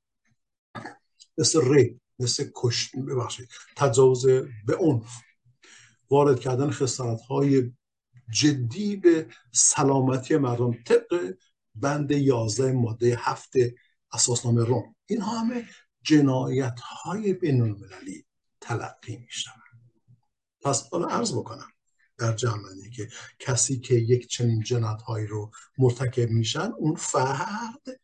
مثل 1.38 1.60
ری 1.74 2.00
مثل 2.18 2.50
کشت 2.54 2.96
ببخشید 2.96 3.48
تجاوز 3.76 4.26
به 4.66 4.76
عنف. 4.80 5.12
وارد 6.10 6.40
کردن 6.40 6.70
خسارت 6.70 7.20
های 7.20 7.72
جدی 8.32 8.96
به 8.96 9.26
سلامتی 9.52 10.36
مردم 10.36 10.72
طبق 10.72 11.34
بند 11.74 12.10
11 12.10 12.72
ماده 12.72 13.16
هفت 13.20 13.52
اساسنامه 14.12 14.64
روم. 14.64 14.94
اینها 15.06 15.38
همه 15.38 15.68
جنایت 16.02 16.80
های 16.80 17.32
بین 17.32 17.60
المللی 17.60 18.24
تلقی 18.60 19.16
میشن 19.16 19.50
پس 20.62 20.88
حالا 20.88 21.08
عرض 21.08 21.32
بکنم 21.32 21.72
در 22.18 22.32
جمعنی 22.32 22.90
که 22.90 23.08
کسی 23.38 23.80
که 23.80 23.94
یک 23.94 24.26
چنین 24.26 24.60
جنایت 24.60 25.02
هایی 25.02 25.26
رو 25.26 25.50
مرتکب 25.78 26.30
میشن 26.30 26.72
اون 26.78 26.94
فرد 26.94 28.00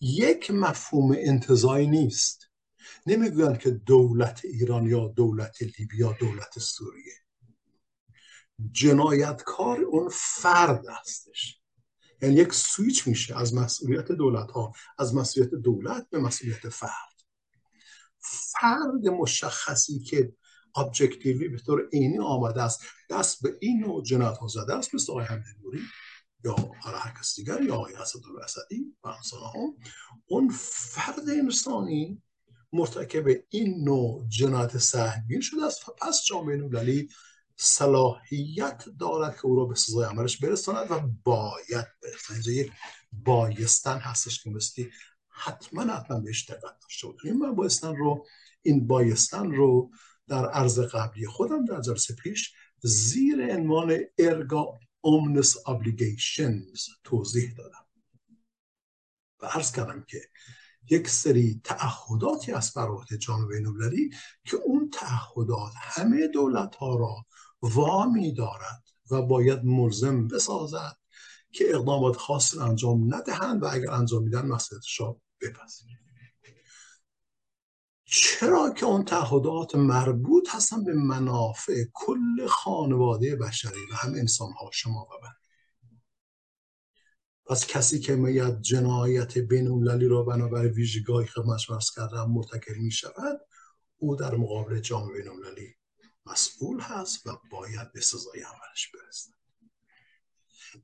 یک 0.00 0.50
مفهوم 0.50 1.16
انتظایی 1.18 1.86
نیست. 1.86 2.48
نمی‌گویند 3.06 3.58
که 3.58 3.70
دولت 3.70 4.44
ایران 4.44 4.86
یا 4.86 5.08
دولت 5.08 5.56
لیبیا 5.78 6.16
دولت 6.20 6.58
سوریه. 6.58 7.14
جنایتکار 8.72 9.80
اون 9.80 10.08
فرد 10.12 10.84
هستش. 10.88 11.60
یعنی 12.22 12.34
یک 12.34 12.52
سویچ 12.52 13.08
میشه 13.08 13.38
از 13.38 13.54
مسئولیت 13.54 14.12
دولت 14.12 14.50
ها 14.50 14.72
از 14.98 15.14
مسئولیت 15.14 15.50
دولت 15.54 16.06
به 16.10 16.18
مسئولیت 16.18 16.68
فرد. 16.68 17.11
فرد 18.24 19.08
مشخصی 19.08 19.98
که 19.98 20.32
ابجکتیوی 20.76 21.48
به 21.48 21.58
طور 21.58 21.88
عینی 21.92 22.18
آمده 22.18 22.62
است 22.62 22.80
دست 23.10 23.42
به 23.42 23.56
این 23.60 23.80
نوع 23.80 24.02
جنایت 24.02 24.38
ها 24.38 24.46
زده 24.46 24.74
است 24.74 24.94
مثل 24.94 25.12
آقای 25.12 25.24
حمید 25.24 25.56
نوری 25.62 25.80
یا 26.44 26.56
هر 26.82 27.14
کس 27.20 27.36
دیگر 27.36 27.62
یا 27.62 27.74
آقای 27.74 27.94
حسد 27.94 28.18
الاسدی 28.36 28.96
و 29.04 29.08
هم 29.08 29.76
اون 30.26 30.48
فرد 30.48 31.28
انسانی 31.28 32.22
مرتکب 32.72 33.26
این 33.48 33.84
نوع 33.84 34.28
جنایت 34.28 34.78
سهمگین 34.78 35.40
شده 35.40 35.64
است. 35.64 35.88
و 35.88 35.92
پس 35.92 36.24
جامعه 36.24 36.56
المللی 36.56 37.08
صلاحیت 37.56 38.84
دارد 39.00 39.34
که 39.36 39.46
او 39.46 39.56
را 39.56 39.64
به 39.64 39.74
سزای 39.74 40.04
عملش 40.04 40.36
برساند 40.36 40.90
و 40.90 41.00
باید 41.24 41.86
برساند. 42.02 42.32
اینجا 42.32 42.52
یک 42.52 42.72
بایستن 43.12 43.98
هستش 43.98 44.42
که 44.42 44.50
مستی 44.50 44.90
حتما 45.32 45.82
حتما 45.82 46.20
بهش 46.20 46.50
دقت 46.50 46.80
داشته 46.82 47.06
بودیم 47.06 47.38
من 47.38 47.54
بایستن 47.54 47.96
رو 47.96 48.26
این 48.62 48.86
بایستن 48.86 49.50
رو 49.50 49.90
در 50.28 50.50
عرض 50.50 50.78
قبلی 50.80 51.26
خودم 51.26 51.64
در 51.64 51.80
جلسه 51.80 52.14
پیش 52.14 52.54
زیر 52.82 53.56
عنوان 53.56 53.98
ارگا 54.18 54.78
اومنس 55.00 55.68
ابلیگیشنز 55.68 56.86
توضیح 57.04 57.54
دادم. 57.54 57.86
و 59.40 59.46
عرض 59.46 59.72
کردم 59.72 60.04
که 60.08 60.20
یک 60.90 61.08
سری 61.08 61.60
تعهداتی 61.64 62.52
از 62.52 62.72
بر 62.72 62.88
عهده 62.88 63.18
جامعه 63.18 63.60
که 64.44 64.56
اون 64.56 64.90
تعهدات 64.90 65.72
همه 65.76 66.28
دولت 66.28 66.74
ها 66.74 66.96
را 66.96 67.26
وامی 67.62 68.34
دارد 68.34 68.82
و 69.10 69.22
باید 69.22 69.64
ملزم 69.64 70.28
بسازد. 70.28 70.96
که 71.52 71.64
اقدامات 71.74 72.16
خاص 72.16 72.58
انجام 72.58 73.14
ندهند 73.14 73.62
و 73.62 73.66
اگر 73.70 73.90
انجام 73.90 74.22
میدن 74.22 74.46
مسئولیتش 74.46 75.00
را 75.00 75.20
بپذیرند 75.40 76.02
چرا 78.14 78.70
که 78.70 78.86
اون 78.86 79.04
تعهدات 79.04 79.74
مربوط 79.74 80.48
هستن 80.50 80.84
به 80.84 80.94
منافع 80.94 81.84
کل 81.92 82.46
خانواده 82.46 83.36
بشری 83.36 83.80
و 83.92 83.94
هم 83.94 84.14
انسان 84.14 84.52
ها 84.52 84.70
شما 84.72 85.04
و 85.04 85.24
من؟ 85.24 85.32
پس 87.46 87.66
کسی 87.66 88.00
که 88.00 88.16
میاد 88.16 88.60
جنایت 88.60 89.38
بینالمللی 89.38 90.08
را 90.08 90.22
بنابر 90.22 90.68
ویژگاهی 90.68 91.26
خدمتش 91.26 91.70
مرز 91.70 91.90
کردم 91.90 92.30
مرتکب 92.30 92.76
می 92.76 92.90
شود 92.90 93.40
او 93.96 94.16
در 94.16 94.34
مقابل 94.34 94.80
جامعه 94.80 95.22
بینالمللی 95.22 95.74
مسئول 96.26 96.80
هست 96.80 97.26
و 97.26 97.38
باید 97.50 97.92
به 97.92 98.00
سزای 98.00 98.40
عملش 98.40 98.90
برسد. 98.94 99.41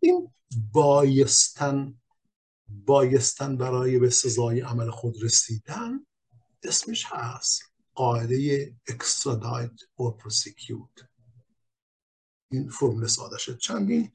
این 0.00 0.34
بایستن 0.72 2.00
بایستن 2.68 3.56
برای 3.56 3.98
به 3.98 4.10
سزای 4.10 4.60
عمل 4.60 4.90
خود 4.90 5.22
رسیدن 5.22 6.06
اسمش 6.62 7.06
هست 7.08 7.62
قاعده 7.94 8.66
extradite 8.90 9.82
or 10.00 10.12
prosecute. 10.22 11.04
این 12.50 12.68
فرمول 12.70 13.06
شد 13.38 13.58
چندین 13.58 14.12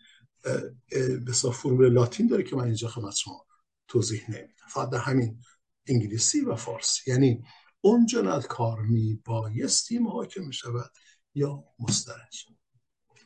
بسا 1.28 1.52
فرمول 1.52 1.94
لاتین 1.94 2.28
داره 2.28 2.44
که 2.44 2.56
من 2.56 2.64
اینجا 2.64 2.88
خدمت 2.88 3.16
شما 3.16 3.46
توضیح 3.88 4.32
نمیدم. 4.32 4.68
فقط 4.70 4.90
در 4.90 4.98
همین 4.98 5.44
انگلیسی 5.88 6.42
و 6.42 6.56
فارسی. 6.56 7.12
یعنی 7.12 7.44
اون 7.82 8.08
کار 8.50 8.82
می 8.82 9.22
بایستی 9.26 10.00
محاکمه 10.00 10.52
شود 10.52 10.92
یا 11.36 11.64
مسترد 11.80 12.30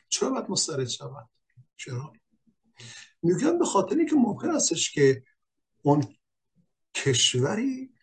چرا 0.10 0.30
باید 0.30 0.50
مسترد 0.50 0.88
شود؟ 0.88 1.30
چرا؟ 1.78 2.14
میگن 3.24 3.60
به 3.60 3.66
خاطر 3.66 4.06
که 4.06 4.16
ممکن 4.16 4.50
استش 4.50 4.92
که 4.92 5.24
اون 5.82 6.04
کشوری 6.96 7.94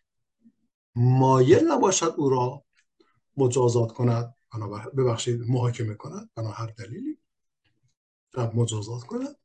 مایل 0.95 1.69
نباشد 1.69 2.15
او 2.17 2.29
را 2.29 2.65
مجازات 3.37 3.93
کند 3.93 4.35
ببخشید 4.97 5.41
محاکمه 5.41 5.95
کند 5.95 6.31
بنا 6.35 6.51
هر 6.51 6.67
دلیلی 6.67 7.19
و 8.35 8.51
مجازات 8.55 9.03
کند. 9.03 9.37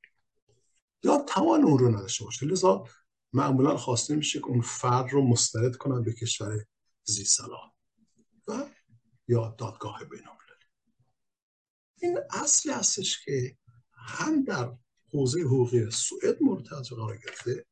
یا 1.03 1.17
توان 1.27 1.63
اون 1.63 1.79
رو 1.79 1.89
نداشته 1.89 2.25
باشه. 2.25 2.45
لذا 2.45 2.83
معمولا 3.33 3.77
خواسته 3.77 4.15
میشه 4.15 4.39
که 4.39 4.45
اون 4.45 4.61
فرد 4.61 5.09
رو 5.11 5.27
مسترد 5.27 5.75
کنند 5.75 6.05
به 6.05 6.13
کشور 6.13 6.65
زی 7.03 7.25
و 8.47 8.65
یا 9.27 9.55
دادگاه 9.57 10.03
بین 10.05 10.23
این 12.01 12.19
اصلی 12.29 12.71
هستش 12.71 13.25
که 13.25 13.57
هم 13.91 14.43
در 14.43 14.77
حوزه 15.13 15.41
حقوقی 15.41 15.91
سوئد 15.91 16.43
مورد 16.43 16.63
قرار 16.67 17.17
گرفته. 17.17 17.65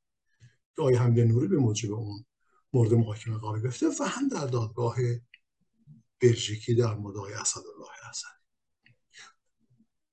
که 0.76 0.82
آقای 0.82 0.96
نوری 1.26 1.48
به 1.48 1.58
موجب 1.58 1.94
اون 1.94 2.26
مورد 2.74 2.94
محاکمه 2.94 3.38
قرار 3.38 3.62
گرفته 3.62 3.88
و 3.88 4.04
هم 4.04 4.28
در 4.28 4.46
دادگاه 4.46 4.96
بلژیکی 6.22 6.76
در 6.76 6.94
مورد 6.94 7.18
آقای 7.18 7.34
اسدالله 7.34 7.88
حسن 8.10 8.30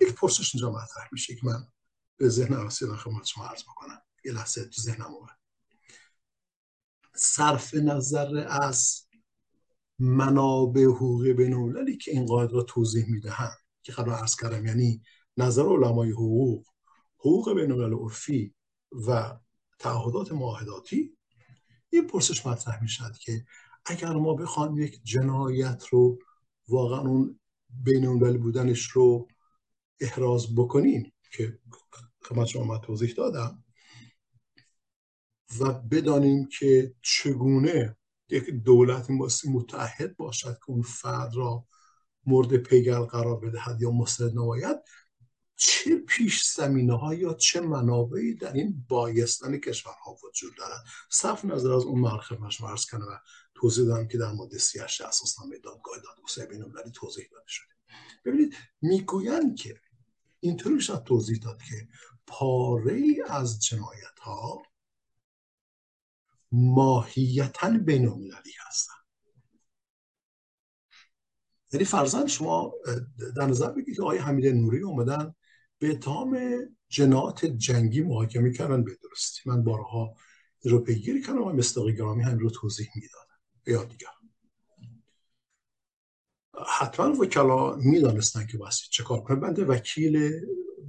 یک 0.01 0.15
پرسش 0.15 0.55
اینجا 0.55 0.71
مطرح 0.71 1.09
میشه 1.13 1.35
که 1.35 1.41
من 1.47 1.67
به 2.17 2.29
ذهن 2.29 2.55
رسیدن 2.55 2.97
خدمت 2.97 3.25
شما 3.25 3.47
عرض 3.47 3.63
بکنم. 3.63 4.03
یه 4.25 4.33
لحظه 4.33 4.65
تو 4.65 4.83
ذهنم 4.83 5.15
اومد. 5.15 5.39
صرف 7.17 7.75
نظر 7.75 8.47
از 8.49 9.07
منابع 9.99 10.85
حقوقی 10.85 11.33
بین 11.33 11.53
که 11.97 12.11
این 12.11 12.27
قاعده 12.27 12.53
را 12.53 12.63
توضیح 12.63 13.07
می‌دهند 13.09 13.59
که 13.83 13.93
قبل 13.93 14.11
عرض 14.11 14.37
کردم. 14.37 14.67
یعنی 14.67 15.03
نظر 15.37 15.63
علمای 15.63 16.11
حقوق 16.11 16.67
حقوق 17.25 17.53
بین 17.53 17.73
عرفی 17.73 18.55
و 19.09 19.39
تعهدات 19.79 20.33
معاهداتی 20.33 21.17
این 21.91 22.07
پرسش 22.07 22.47
مطرح 22.47 22.83
می 22.83 22.89
شد 22.89 23.17
که 23.21 23.45
اگر 23.87 24.13
ما 24.13 24.35
بخوایم 24.35 24.79
یک 24.79 25.01
جنایت 25.05 25.87
رو 25.87 26.19
واقعا 26.69 27.01
اون 27.01 27.41
بین 27.71 28.19
بودنش 28.39 28.87
رو 28.87 29.29
احراز 30.01 30.55
بکنیم 30.55 31.13
که 31.33 31.59
خدمت 32.23 32.47
شما 32.47 32.79
توضیح 32.79 33.15
دادم 33.17 33.65
و 35.61 35.73
بدانیم 35.73 36.49
که 36.59 36.95
چگونه 37.03 37.97
یک 38.29 38.51
دولت 38.51 39.07
متحد 39.47 40.17
باشد 40.17 40.59
که 40.59 40.71
اون 40.71 40.83
فرد 40.83 41.35
را 41.35 41.67
مورد 42.27 42.57
پیگر 42.57 43.01
قرار 43.01 43.41
بدهد 43.41 43.83
یا 43.83 43.91
مستند 43.91 44.31
نماید 44.31 44.77
چه 45.57 45.97
پیش 45.97 46.51
زمینه 46.51 46.99
ها 46.99 47.15
یا 47.15 47.35
چه 47.35 47.61
منابعی 47.61 48.35
در 48.35 48.53
این 48.53 48.85
بایستن 48.89 49.59
کشورها 49.59 50.19
وجود 50.25 50.57
دارد 50.57 50.85
صرف 51.11 51.45
نظر 51.45 51.73
از 51.73 51.83
اون 51.83 52.01
مرخب 52.01 52.41
مرز 52.41 52.87
کنه 52.87 53.05
و 53.05 53.19
توضیح 53.55 53.87
دادم 53.87 54.09
که 54.09 54.19
در 54.19 54.33
مورد 54.33 54.57
38 54.57 55.01
اساسنامه 55.01 55.59
دادگاه 55.59 55.99
دادگستری 55.99 56.47
بین 56.47 56.93
توضیح 56.95 57.29
داده 57.33 57.45
شده. 57.49 57.75
ببینید 58.25 58.55
می‌گویند 58.81 59.57
که 59.57 59.81
اینطوری 60.41 60.81
شد 60.81 61.03
توضیح 61.07 61.39
داد 61.39 61.63
که 61.63 61.89
پاره 62.27 63.15
از 63.27 63.65
جنایت 63.65 64.19
ها 64.23 64.63
ماهیتا 66.53 67.71
بین 67.71 68.09
المللی 68.09 68.53
هستن. 68.69 68.95
یعنی 71.73 71.85
فرزن 71.85 72.27
شما 72.27 72.75
در 73.37 73.47
نظر 73.47 73.71
بگید 73.71 73.97
که 73.97 74.03
آقای 74.03 74.19
حمید 74.19 74.47
نوری 74.47 74.83
اومدن 74.83 75.35
به 75.85 75.91
اتهام 75.91 76.39
جنایت 76.89 77.45
جنگی 77.45 78.03
محاکمه 78.03 78.53
کردن 78.53 78.85
به 78.85 78.99
درستی. 79.03 79.41
من 79.47 79.65
بارها 79.65 80.17
رو 80.65 80.79
پیگیری 80.79 81.23
کردم 81.23 81.43
و 81.43 81.53
مستاقی 81.53 81.97
گرامی 81.97 82.23
هم 82.23 82.39
رو 82.39 82.51
توضیح 82.51 82.89
می‌دادم. 82.97 83.39
یا 83.67 83.85
دیگر 83.85 84.09
حتما 86.79 87.21
وکلا 87.21 87.77
می‌دانستن 87.77 88.47
که 88.47 88.59
باید 88.59 88.73
چه 88.91 89.03
کار 89.03 89.21
کنه 89.21 89.37
بنده 89.37 89.65
وکیل 89.65 90.31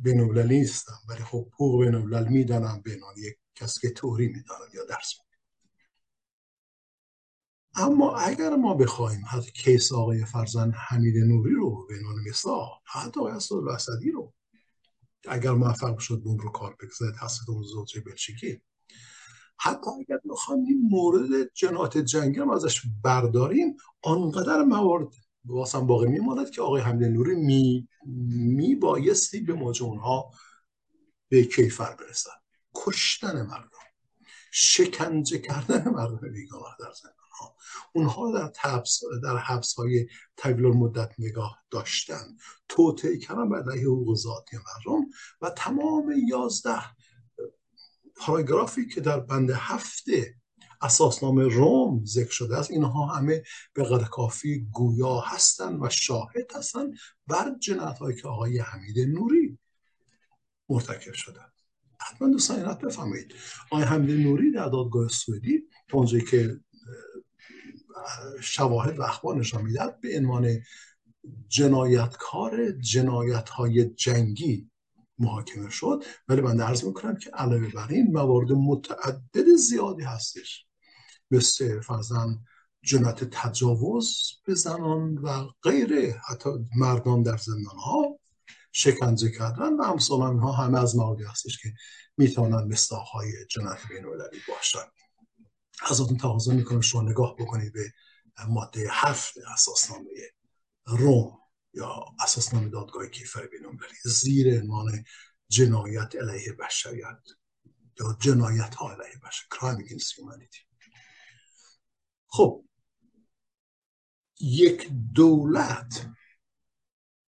بینالمللی 0.04 0.60
نیستم 0.60 1.00
ولی 1.10 1.24
خب 1.24 1.48
حقوق 1.54 1.86
بینالملل 1.86 2.28
می‌دانم 2.28 2.82
به 2.84 2.92
یک 3.18 3.38
کسی 3.56 3.88
که 3.88 3.94
توری 3.94 4.28
می‌دانم 4.28 4.70
یا 4.74 4.86
درس 4.86 5.14
اما 7.76 8.18
اگر 8.18 8.56
ما 8.56 8.74
بخوایم 8.74 9.22
حتی 9.30 9.52
کیس 9.52 9.94
آقای 9.94 10.26
فرزن 10.26 10.72
حمید 10.72 11.18
نوری 11.18 11.54
رو 11.54 11.88
به 11.88 11.96
عنوان 11.96 12.16
مثال 12.30 12.68
حتی 12.86 13.20
آقای 13.20 13.34
اسدالله 13.34 13.78
رو 14.14 14.35
اگر 15.28 15.52
موفق 15.52 15.98
شد 15.98 16.22
بوم 16.22 16.38
رو 16.38 16.52
کار 16.52 16.76
بگذاره 16.82 17.12
توسط 17.20 17.50
اون 17.50 17.64
زوجه 17.64 18.02
بلژیکی. 18.02 18.62
حتی 19.58 19.90
اگر 20.00 20.20
بخوایم 20.30 20.66
این 20.66 20.88
مورد 20.92 21.54
جنات 21.54 21.98
جنگی 21.98 22.40
هم 22.40 22.50
ازش 22.50 22.82
برداریم 23.04 23.78
آنقدر 24.02 24.64
موارد 24.64 25.08
واسم 25.46 25.88
باقی 25.88 26.08
میماند 26.08 26.50
که 26.50 26.62
آقای 26.62 26.82
حمد 26.82 27.04
نوری 27.04 27.36
می, 27.36 27.88
می 28.36 28.76
بایستی 28.76 29.40
به 29.42 29.54
موجه 29.54 29.86
ها 29.86 30.32
به 31.30 31.44
کیفر 31.44 31.96
برسن 31.96 32.32
کشتن 32.76 33.42
مردم 33.42 33.70
شکنجه 34.52 35.38
کردن 35.38 35.90
مردم 35.90 36.32
بیگناه 36.32 36.78
در 36.80 36.92
زندان. 37.02 37.25
ها. 37.40 37.56
اونها 37.94 38.32
در 38.32 38.52
حبس 38.62 39.00
در 39.24 39.38
حبس 39.38 39.74
های 39.74 40.08
طویل 40.38 40.66
مدت 40.66 41.14
نگاه 41.20 41.58
داشتن. 41.70 42.38
توطئه 42.70 43.18
کردن 43.18 43.50
بر 43.50 43.72
علیه 43.72 43.86
حقوق 43.86 44.16
ذاتی 44.16 44.58
مردم 44.58 45.06
و 45.42 45.50
تمام 45.50 46.14
یازده 46.28 46.82
پاراگرافی 48.16 48.88
که 48.88 49.02
در 49.02 49.20
بند 49.20 49.52
هفته 49.52 50.36
اساسنامه 50.82 51.44
روم 51.44 52.06
ذکر 52.06 52.32
شده 52.32 52.58
است 52.58 52.72
اینها 52.72 53.06
همه 53.06 53.44
به 53.74 53.84
قدر 53.84 54.04
کافی 54.04 54.68
گویا 54.72 55.20
هستند 55.20 55.84
و 55.84 55.90
شاهد 55.90 56.56
هستند 56.56 56.98
بر 57.28 57.56
جنایت 57.60 57.98
هایی 58.00 58.22
که 58.22 58.28
آقای 58.28 58.60
حمید 58.60 59.00
نوری 59.00 59.60
مرتکب 60.70 61.14
شدن 61.14 61.46
حتما 62.02 62.28
دوستان 62.28 62.60
اینت 62.60 62.80
بفهمید 62.80 63.34
آقای 63.72 63.84
حمید 63.84 64.28
نوری 64.28 64.52
در 64.52 64.70
دادگاه 64.70 65.08
سوئدی 65.08 65.64
اونجایی 65.94 66.24
که 66.26 66.60
شواهد 68.42 69.00
و 69.00 69.04
اخبار 69.04 69.36
نشان 69.36 69.62
می‌دهد 69.62 70.02
به 70.02 70.18
عنوان 70.18 70.60
جنایتکار 71.48 72.72
جنایت 72.72 73.50
های 73.50 73.86
جنگی 73.86 74.70
محاکمه 75.20 75.70
شد. 75.70 76.04
ولی 76.28 76.42
من 76.42 76.62
عرض 76.62 76.84
می‌کنم 76.84 77.16
که 77.16 77.30
علاوه 77.30 77.68
بر 77.68 77.88
این 77.90 78.12
موارد 78.12 78.52
متعدد 78.52 79.56
زیادی 79.58 80.04
هستش. 80.04 80.66
مثل 81.32 81.82
فرزن 81.82 82.40
جنایت 82.84 83.24
تجاوز 83.24 84.32
به 84.46 84.56
زنان 84.56 85.18
و 85.18 85.48
غیره 85.64 86.22
حتی 86.30 86.50
مردان 86.76 87.24
در 87.24 87.38
زندان 87.38 87.78
ها 87.78 88.20
شکنجه 88.72 89.32
کردن 89.32 89.74
و 89.74 89.82
امثال 89.82 90.38
ها 90.38 90.52
همه 90.52 90.80
از 90.82 90.96
مواردی 90.96 91.24
هستش 91.24 91.58
که 91.62 91.74
می‌توانند 92.18 92.72
مستاق 92.72 93.04
های 93.04 93.32
جنایت 93.50 93.80
بین 93.90 94.06
باشند. 94.48 94.92
ازتون 95.82 96.18
تقاضا 96.18 96.54
می‌کنم 96.54 96.82
شما 96.82 97.02
نگاه 97.02 97.36
بکنید 97.36 97.74
به 97.74 97.92
ماده 98.48 98.88
هفت 98.92 99.34
اساسنامه 99.54 100.10
روم 100.86 101.38
یا 101.74 102.06
اساسنامه 102.20 102.70
دادگاه 102.70 103.08
کیفر 103.08 103.48
بین 103.48 103.80
زیر 104.06 104.62
عنوان 104.62 105.04
جنایت 105.50 106.16
علیه 106.16 106.54
بشریت 106.54 107.20
یا 108.00 108.18
جنایت 108.20 108.76
ها 108.76 108.92
علیه 108.92 109.20
بشر 109.24 109.76
against 109.84 110.14
humanity. 110.14 110.66
خب 112.28 112.66
یک 114.40 114.90
دولت 115.14 116.10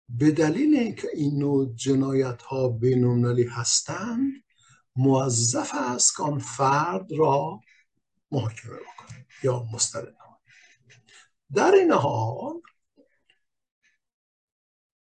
به 0.09 0.31
دلیل 0.31 0.75
اینکه 0.75 1.09
این 1.15 1.39
نوع 1.39 1.75
جنایت 1.75 2.43
ها 2.43 2.69
بینالمللی 2.69 3.45
هستند 3.45 4.33
موظف 4.97 5.71
است 5.75 6.17
که 6.17 6.23
آن 6.23 6.39
فرد 6.39 7.13
را 7.13 7.61
محاکمه 8.31 8.77
بکنه 8.77 9.27
یا 9.43 9.67
مسترد. 9.73 10.17
در 11.55 11.71
این 11.71 11.93
حال 11.93 12.61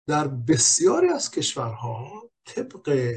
در 0.08 0.28
بسیاری 0.28 1.08
از 1.08 1.32
کشورها 1.32 2.32
طبق 2.46 3.16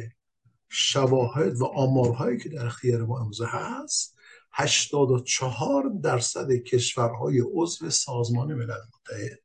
شواهد 0.69 1.61
و 1.61 1.65
آمارهایی 1.65 2.39
که 2.39 2.49
در 2.49 2.67
اختیار 2.67 3.03
ما 3.03 3.19
امروزه 3.19 3.47
هست 3.47 4.17
84 4.53 5.93
درصد 6.03 6.53
کشورهای 6.53 7.43
عضو 7.53 7.91
سازمان 7.91 8.55
ملل 8.55 8.81
متحد 8.95 9.39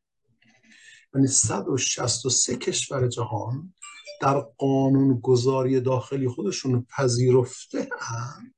یعنی 1.15 1.27
163 1.27 2.55
کشور 2.55 3.07
جهان 3.07 3.73
در 4.21 4.39
قانون 4.39 5.19
گذاری 5.19 5.79
داخلی 5.79 6.27
خودشون 6.27 6.85
پذیرفته 6.97 7.89
هم 7.99 8.53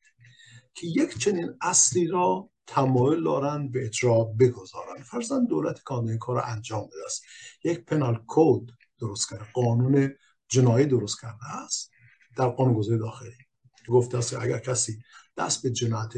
که 0.76 0.88
یک 0.88 1.17
چنین 1.17 1.57
اصلی 1.61 2.07
را 2.07 2.49
تمایل 2.67 3.24
دارند 3.24 3.71
به 3.71 3.86
اجرا 3.86 4.24
بگذارن. 4.24 5.03
فرزن 5.03 5.45
دولت 5.45 5.84
کانون 5.84 6.17
کار 6.17 6.36
رو 6.36 6.41
انجام 6.45 6.86
بده 6.88 7.05
است. 7.05 7.24
یک 7.63 7.86
پنال 7.86 8.15
کود 8.28 8.71
درست 8.99 9.30
کرده. 9.30 9.45
قانون 9.53 10.15
جنایی 10.47 10.86
درست 10.86 11.21
کرده 11.21 11.45
است. 11.45 11.91
در 12.38 12.47
قانون 12.47 12.97
داخلی. 12.97 13.32
گفته 13.88 14.17
است 14.17 14.34
اگر 14.34 14.59
کسی 14.59 15.03
دست 15.38 15.63
به 15.63 15.71
جنایت 15.71 16.13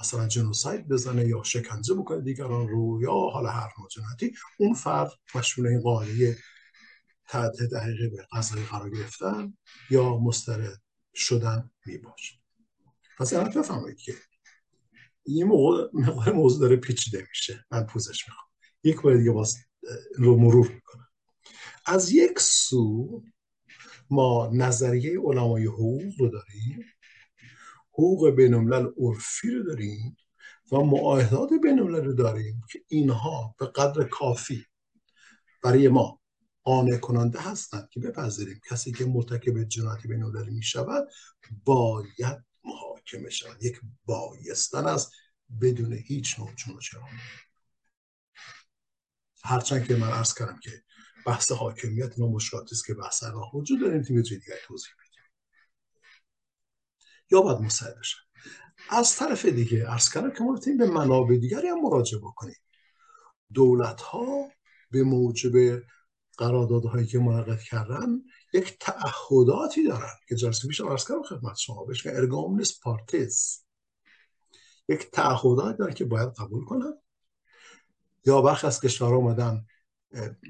مثلا 0.00 0.28
جنوساید 0.28 0.88
بزنه 0.88 1.24
یا 1.24 1.42
شکنجه 1.42 1.94
بکنه 1.94 2.20
دیگران 2.20 2.68
رو 2.68 3.02
یا 3.02 3.12
حالا 3.12 3.50
هر 3.50 3.68
نوع 3.78 3.88
جنایتی 3.88 4.32
اون 4.58 4.74
فرد 4.74 5.10
مشمول 5.34 5.66
این 5.66 5.80
قاعده 5.80 6.38
تحت 7.28 7.56
دقیقه 7.72 8.08
به 8.08 8.26
قضایی 8.32 8.64
قرار 8.64 8.90
گرفتن 8.90 9.56
یا 9.90 10.18
مسترد 10.18 10.82
شدن 11.14 11.70
می 11.86 11.98
باشه 11.98 12.39
پس 13.20 13.32
الان 13.32 13.50
بفهمید 13.50 13.96
که 13.96 14.14
این 15.22 15.44
موقع 15.44 16.32
موضوع 16.32 16.60
داره 16.60 16.76
پیچیده 16.76 17.26
میشه. 17.28 17.64
من 17.70 17.86
پوزش 17.86 18.28
می‌خوام. 18.28 18.48
یک 18.84 19.02
بار 19.02 19.16
دیگه 19.16 19.30
باز 19.30 19.56
رو 20.14 20.36
مرور 20.36 20.68
می‌کنم. 20.68 21.08
از 21.86 22.12
یک 22.12 22.38
سو 22.40 23.22
ما 24.10 24.50
نظریه 24.52 25.20
علمای 25.20 25.66
حقوق 25.66 26.14
رو 26.18 26.28
داریم 26.28 26.84
حقوق 27.92 28.30
بینالملل 28.30 28.86
عرفی 28.98 29.50
رو 29.50 29.62
داریم 29.62 30.16
و 30.72 30.76
معاهدات 30.76 31.50
بینالملل 31.62 32.04
رو 32.04 32.12
داریم 32.12 32.62
که 32.72 32.84
اینها 32.88 33.54
به 33.58 33.66
قدر 33.66 34.04
کافی 34.04 34.66
برای 35.62 35.88
ما 35.88 36.20
قانع 36.62 36.96
کننده 36.96 37.40
هستند 37.40 37.88
که 37.88 38.00
بپذیریم. 38.00 38.60
کسی 38.70 38.92
که 38.92 39.04
مرتکب 39.04 39.62
جنایت 39.62 40.06
بینالمللی 40.06 40.50
می 40.50 40.62
شود 40.62 41.08
باید 41.64 42.49
محاکمه 43.00 43.30
شود 43.30 43.62
یک 43.62 43.80
بایستن 44.04 44.86
است 44.86 45.12
بدون 45.60 45.92
هیچ 45.92 46.38
نوع 46.38 46.54
چون 46.54 46.78
هرچند 49.44 49.86
که 49.86 49.96
من 49.96 50.10
عرض 50.10 50.34
کردم 50.34 50.60
که 50.62 50.82
بحث 51.26 51.52
حاکمیت 51.52 52.18
ما 52.18 52.28
مشکلاتی 52.28 52.74
است 52.74 52.86
که 52.86 52.94
بحث 52.94 53.24
راه 53.24 53.56
وجود 53.56 53.80
داریم 53.80 54.02
تیم 54.02 54.22
دیگر 54.22 54.56
توضیح 54.66 54.92
بدیم 54.92 55.24
یا 57.30 57.40
باید 57.40 57.58
مساعد 57.58 57.98
بشه 57.98 58.16
از 58.90 59.16
طرف 59.16 59.46
دیگه 59.46 59.86
عرض 59.86 60.12
کردم 60.12 60.30
که 60.30 60.44
ما 60.44 60.60
به 60.78 60.86
منابع 60.86 61.36
دیگری 61.36 61.68
هم 61.68 61.80
مراجعه 61.82 62.20
بکنیم. 62.20 62.56
دولت 63.54 64.00
ها 64.00 64.48
به 64.90 65.02
موجب 65.02 65.82
قراردادهایی 66.38 67.06
که 67.06 67.18
منعقد 67.18 67.60
کردن 67.60 68.08
یک 68.52 68.78
تعهداتی 68.80 69.88
دارن 69.88 70.14
که 70.28 70.36
جلسه 70.36 70.68
پیش 70.68 70.80
عرض 70.80 71.08
کردم 71.08 71.22
خدمت 71.22 71.56
شما 71.56 71.84
بهش 71.84 72.06
ارگامنس 72.06 72.80
پارتیز. 72.82 73.64
یک 74.88 75.10
تعهدات 75.10 75.76
دارن 75.76 75.94
که 75.94 76.04
باید 76.04 76.28
قبول 76.28 76.64
کنن. 76.64 76.92
یا 78.24 78.42
برخی 78.42 78.66
از 78.66 78.80
کشورها 78.80 79.16
آمدن 79.16 79.66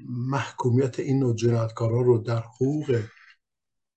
محکومیت 0.09 0.99
این 0.99 1.19
نوع 1.19 1.35
جنایتکارا 1.35 2.01
رو 2.01 2.17
در 2.17 2.39
حقوق 2.39 3.03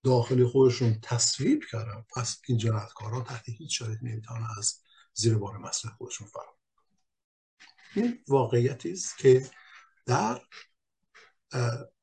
داخلی 0.03 0.45
خودشون 0.45 0.99
تصویب 1.03 1.65
کردن. 1.71 2.05
پس 2.17 2.41
این 2.49 2.59
جنایتکارا 2.59 3.21
تحت 3.21 3.49
هیچ 3.49 3.79
شرایطی 3.79 4.07
نمی‌تونن 4.07 4.47
از 4.59 4.81
زیر 5.15 5.39
بار 5.39 5.59
مسئله 5.59 5.93
خودشون 5.93 6.27
فرار 6.27 6.55
این 7.95 8.25
واقعیتی 8.29 8.97
که 9.19 9.51
در 10.07 10.41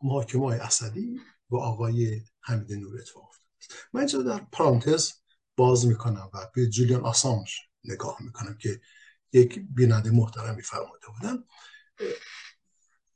محاکمه 0.01 0.45
های 0.45 0.59
اسدی 0.59 1.19
با 1.51 1.63
آقای 1.63 2.21
حمید 2.41 2.73
نور 2.73 2.99
اتفاق 2.99 3.23
افتاد. 3.23 3.45
من 3.93 3.99
اینجا 3.99 4.21
در 4.21 4.45
پرانتز 4.51 5.11
باز 5.57 5.87
می‌کنم 5.87 6.29
و 6.33 6.47
به 6.55 6.69
جولیان 6.69 7.01
آسانج 7.01 7.55
نگاه 7.83 8.17
می‌کنم 8.19 8.57
که 8.57 8.81
یک 9.33 9.59
بیننده 9.69 10.11
محترمی 10.11 10.61
فرموده 10.61 11.07
بودن. 11.07 11.43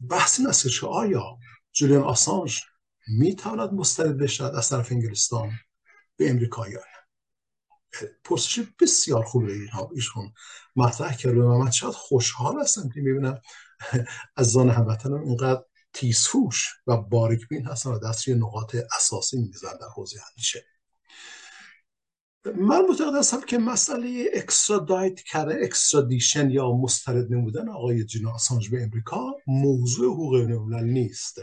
بحث 0.09 0.39
این 0.39 0.51
که 0.79 0.87
آیا 0.87 1.37
جولیان 1.71 2.03
آسانج 2.03 2.61
می‌تواند 3.07 3.73
مستند 3.73 4.17
بشد 4.17 4.53
از 4.55 4.69
طرف 4.69 4.91
انگلستان 4.91 5.51
به 6.17 6.29
امریکایی 6.29 6.77
پرسش 8.23 8.59
بسیار 8.81 9.23
خوبه 9.23 9.53
اینها. 9.53 9.91
ایشون 9.95 10.33
مطرح 10.75 11.15
کرده 11.15 11.41
و 11.41 11.57
من 11.57 11.71
شاید 11.71 11.93
خوشحال 11.93 12.61
هستم 12.61 12.89
که 12.89 13.01
می‌بینم 13.01 13.41
از 14.35 14.47
زان 14.47 14.69
هموطنم 14.69 15.21
اینقدر 15.21 15.63
تیزهوش 15.95 16.67
و 16.87 16.97
باریکبین 16.97 17.65
هستن 17.65 17.89
و 17.89 17.99
دست 17.99 18.29
نقاط 18.29 18.75
اساسی 18.95 19.37
میزن 19.37 19.77
در 19.81 19.87
حوزه 19.95 20.19
همیشه 20.31 20.65
من 22.45 22.81
معتقد 22.89 23.15
هستم 23.15 23.41
که 23.41 23.57
مسئله 23.57 24.25
اکسترادایت 24.33 25.19
کرده 25.19 25.59
اکسترادیشن 25.63 26.49
یا 26.49 26.71
مسترد 26.71 27.33
نمودن 27.33 27.69
آقای 27.69 28.03
جینا 28.03 28.31
آسانج 28.31 28.69
به 28.69 28.83
امریکا 28.83 29.33
موضوع 29.47 30.13
حقوق 30.13 30.39
بینالملل 30.39 30.83
نیست. 30.83 31.39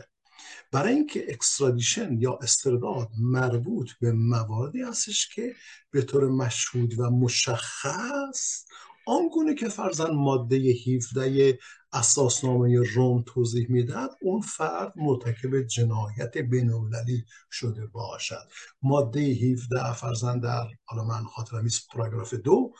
برای 0.72 0.94
اینکه 0.94 1.32
extradition 1.32 2.16
یا 2.20 2.38
استرداد 2.42 3.08
مربوط 3.18 3.90
به 4.00 4.12
مواردی 4.12 4.82
هستش 4.82 5.28
که 5.34 5.54
به 5.90 6.02
طور 6.02 6.28
مشهود 6.28 6.98
و 6.98 7.10
مشخص 7.10 8.64
آنگونه 9.06 9.54
که 9.54 9.68
فرضاً 9.68 10.10
ماده 10.10 10.56
17 10.56 11.58
اساسنامه 11.92 12.82
روم 12.94 13.24
توضیح 13.26 13.66
می‌دهد 13.70 14.10
اون 14.22 14.40
فرد 14.40 14.92
مرتکب 14.96 15.62
جنایت 15.62 16.38
بینالمللی 16.38 17.24
شده 17.50 17.86
باشد. 17.86 18.48
ماده 18.82 19.20
17 19.20 19.92
فرضاً 19.92 20.40
در 20.40 20.66
حالا 20.84 21.04
من 21.04 21.24
خاطرم 21.24 21.62
نیست 21.62 21.88
پاراگراف 21.88 22.34
دو 22.34 22.72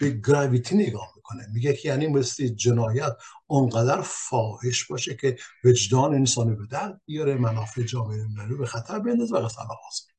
به 0.00 0.10
gravity 0.10 0.76
نگاه 0.76 1.12
می‌کنه. 1.16 1.46
میگه 1.52 1.72
که 1.72 1.88
یعنی 1.88 2.06
مثل 2.06 2.48
جنایت 2.48 3.16
اونقدر 3.46 4.00
فاحش 4.00 4.84
باشه 4.84 5.14
که 5.14 5.36
وجدان 5.64 6.14
انسان 6.14 6.56
به 6.56 6.66
درد 6.70 7.00
بیاره 7.06 7.34
منافع 7.34 7.82
جامعه 7.82 8.26
مللی 8.26 8.54
به 8.54 8.66
خطر 8.66 8.98
بندازه 8.98 9.36
و 9.36 9.38
قصد 9.38 10.10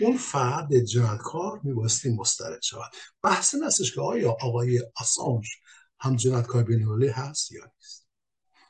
اون 0.00 0.16
فرد 0.16 0.78
جنایتکار 0.78 1.60
میبایستی 1.62 2.10
مسترد 2.10 2.62
شود. 2.62 2.90
بحث 3.22 3.54
نستش 3.54 3.94
که 3.94 4.00
آیا 4.00 4.30
آقای 4.30 4.82
آسانج 4.96 5.46
هم 6.00 6.16
جنایتکار 6.16 6.62
بینالمللی 6.62 7.08
هست 7.08 7.52
یا 7.52 7.72
نیست. 7.76 8.08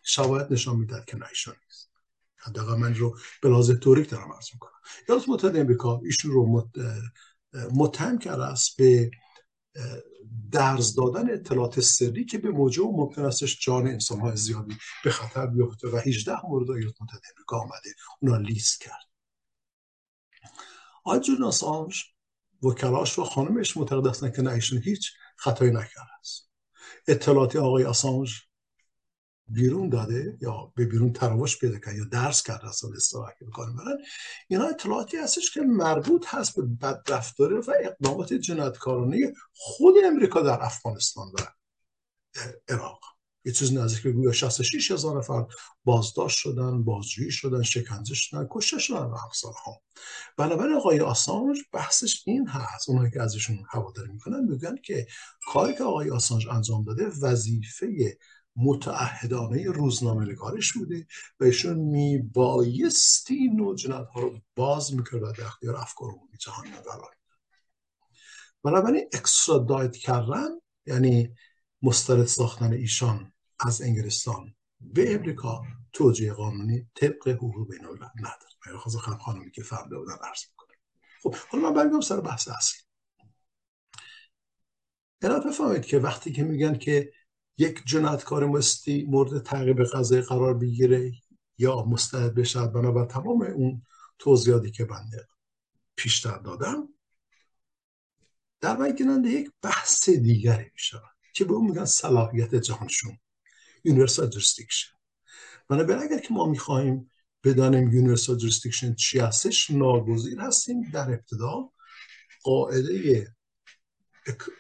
شواهد 0.03 0.53
نشان 0.53 0.77
می‌دهد 0.77 1.05
که 1.05 1.17
نایشان 1.17 1.55
نیست. 1.65 1.91
حداقل 2.37 2.75
من 2.75 2.95
رو 2.95 3.19
به 3.43 3.49
لحاظ 3.49 3.71
توریک 3.71 4.11
دارم 4.11 4.33
عرض 4.33 4.49
می‌کنم. 4.53 4.71
یادت 5.09 5.29
متحد 5.29 5.57
امریکا 5.57 6.01
ایشون 6.05 6.31
رو 6.31 6.71
متهم 7.73 8.19
کرده 8.19 8.45
است 8.45 8.77
به 8.77 9.11
درز 10.51 10.95
دادن 10.95 11.31
اطلاعات 11.31 11.81
سری 11.81 12.25
که 12.25 12.39
به 12.39 12.51
موجب 12.51 12.83
ممکن 12.83 13.25
استش 13.25 13.65
جان 13.65 13.87
انسان 13.87 14.21
های 14.21 14.37
زیادی 14.37 14.77
به 15.05 15.11
خطر 15.11 15.47
بیفته 15.47 15.89
و 15.89 15.97
18 15.97 16.47
مورد 16.49 16.71
ایالات 16.71 17.03
متحده 17.03 17.29
امریکا 17.37 17.59
آمده. 17.59 17.95
اونا 18.21 18.37
لیست 18.37 18.81
کرد. 18.81 19.11
آقای 21.05 21.21
جون 21.21 21.43
آسانج 21.43 22.05
وکلاش 22.63 23.19
و 23.19 23.25
خانمش 23.25 23.77
معتقد 23.77 24.07
هستن 24.07 24.31
که 24.31 24.43
نه 24.43 24.61
هیچ 24.85 25.13
خطایی 25.37 25.71
نکرده 25.71 26.19
است. 26.21 26.50
اطلاعاتی 27.09 27.59
آقای 27.59 27.85
آسانج 27.85 28.31
بیرون 29.51 29.89
داده 29.89 30.39
یا 30.41 30.73
به 30.77 30.85
بیرون 30.85 31.13
تراوش 31.13 31.59
پیدا 31.59 31.79
کرد 31.79 31.97
یا 31.97 32.05
درس 32.05 32.43
کرده 32.43 32.69
از 32.69 32.85
اصطلاح 32.85 33.31
که 33.39 33.45
بکنم 33.45 33.77
برن 33.77 33.99
اینا 34.49 34.65
اطلاعاتی 34.65 35.17
هستش 35.17 35.51
که 35.51 35.61
مربوط 35.61 36.27
هست 36.29 36.57
به 36.57 36.63
بدرفتاری 36.63 37.55
و 37.55 37.75
اقدامات 37.85 38.33
جنایتکارانه 38.33 39.33
خود 39.53 39.95
امریکا 40.05 40.41
در 40.41 40.63
افغانستان 40.63 41.27
و 41.29 41.37
عراق. 42.69 43.01
یه 43.45 43.53
چیز 43.53 43.73
نزدیک 43.73 44.03
به 44.03 44.13
گویا 44.13 44.33
66 44.33 44.91
هزار 44.91 45.19
نفر 45.19 45.47
بازداشت 45.85 46.39
شدن 46.39 46.85
بازجویی 46.85 47.31
شدن 47.31 47.63
شکنجه 47.63 48.15
شدن 48.15 48.47
کشته 48.51 48.79
شدن 48.79 49.05
و 49.05 49.15
امثال 49.15 49.53
ها 49.53 49.81
بنابراین 50.37 50.77
آقای 50.77 51.01
آسانج 51.01 51.59
بحثش 51.73 52.23
این 52.27 52.49
هست. 52.49 52.89
اونایی 52.89 53.11
که 53.11 53.23
ازشون 53.23 53.65
هواداری 53.71 54.13
می‌کنن 54.13 54.45
میگن 54.45 54.77
که 54.85 55.07
کاری 55.47 55.75
که 55.75 55.85
آقای 55.85 56.11
آسانج 56.11 56.49
انجام 56.49 56.85
داده 56.85 57.07
وظیفه 57.23 58.19
متعهدانه 58.57 59.65
روزنامه 59.65 60.33
نگارش 60.33 60.73
بوده 60.73 61.07
و 61.41 61.45
ایشون 61.45 61.77
میبایستی 61.79 63.35
این 63.35 63.57
نوع 63.57 63.77
ها 64.15 64.21
رو 64.21 64.41
باز 64.57 64.95
می‌کرد 64.95 65.23
و 65.23 65.33
در 65.33 65.45
اختیار 65.45 65.77
افکار 65.77 66.09
عمومی 66.09 66.39
جهان 66.39 66.65
قرار 66.65 67.15
بنابراین 68.65 69.09
اکسترادایت 69.13 69.97
کردن 69.97 70.49
یعنی 70.87 71.35
مسترد 71.83 72.25
ساختن 72.25 72.73
ایشان 72.73 73.33
از 73.61 73.83
انگلستان 73.83 74.55
به 74.81 75.15
امریکا 75.15 75.63
توجیه 75.93 76.33
قانونی 76.33 76.87
طبق 76.95 77.29
حقوق 77.29 77.69
بین 77.71 77.85
الملل 77.85 78.09
نداره. 78.19 78.51
خواست 78.79 78.97
خانم 78.97 79.19
خانمی 79.19 79.51
که 79.51 79.63
فرده 79.63 79.99
بودن 79.99 80.13
عرض 80.13 80.45
می‌کنه 80.51 80.77
خب 81.23 81.35
حالا 81.35 81.69
من 81.69 81.75
برگم 81.75 82.01
سر 82.01 82.21
بحث 82.21 82.49
اصلی 82.49 82.81
اینا 85.23 85.39
بفهمید 85.39 85.87
که 85.87 85.99
وقتی 85.99 86.33
که 86.33 86.43
میگن 86.43 86.79
که 86.79 87.13
یک 87.59 87.83
جنایتکار 87.87 88.47
مستی 88.47 89.07
مورد 89.09 89.43
تعقیب 89.43 89.83
قضایی 89.83 90.23
قرار 90.23 90.55
بگیره 90.55 91.13
یا 91.59 91.85
مستعد 91.85 92.35
بشه 92.35 92.67
بنابر 92.67 93.05
تمام 93.05 93.43
اون 93.43 93.83
توضیحاتی 94.19 94.71
که 94.71 94.85
بنده 94.85 95.29
پیشتر 95.97 96.39
دادم 96.39 96.89
در 98.61 98.93
گیرنده 98.93 99.29
یک 99.29 99.51
بحث 99.63 100.09
دیگری 100.09 100.71
میشه 100.73 101.01
که 101.41 101.45
به 101.47 101.53
اون 101.53 101.71
میگن 101.71 101.85
صلاحیت 101.85 102.55
جهانشمول 102.55 103.19
universal 103.85 104.29
jurisdiction 104.29 104.89
بنابراین 105.69 106.03
اگر 106.03 106.19
که 106.19 106.35
ما 106.35 106.47
می‌خواهیم 106.47 107.11
بدانیم 107.45 107.93
universal 107.93 108.37
jurisdiction 108.37 108.95
چی 108.95 109.19
هستش 109.19 109.71
ناگزیر 109.71 110.41
هستیم 110.41 110.91
در 110.91 111.11
ابتدا 111.11 111.71
قاعده 112.43 113.27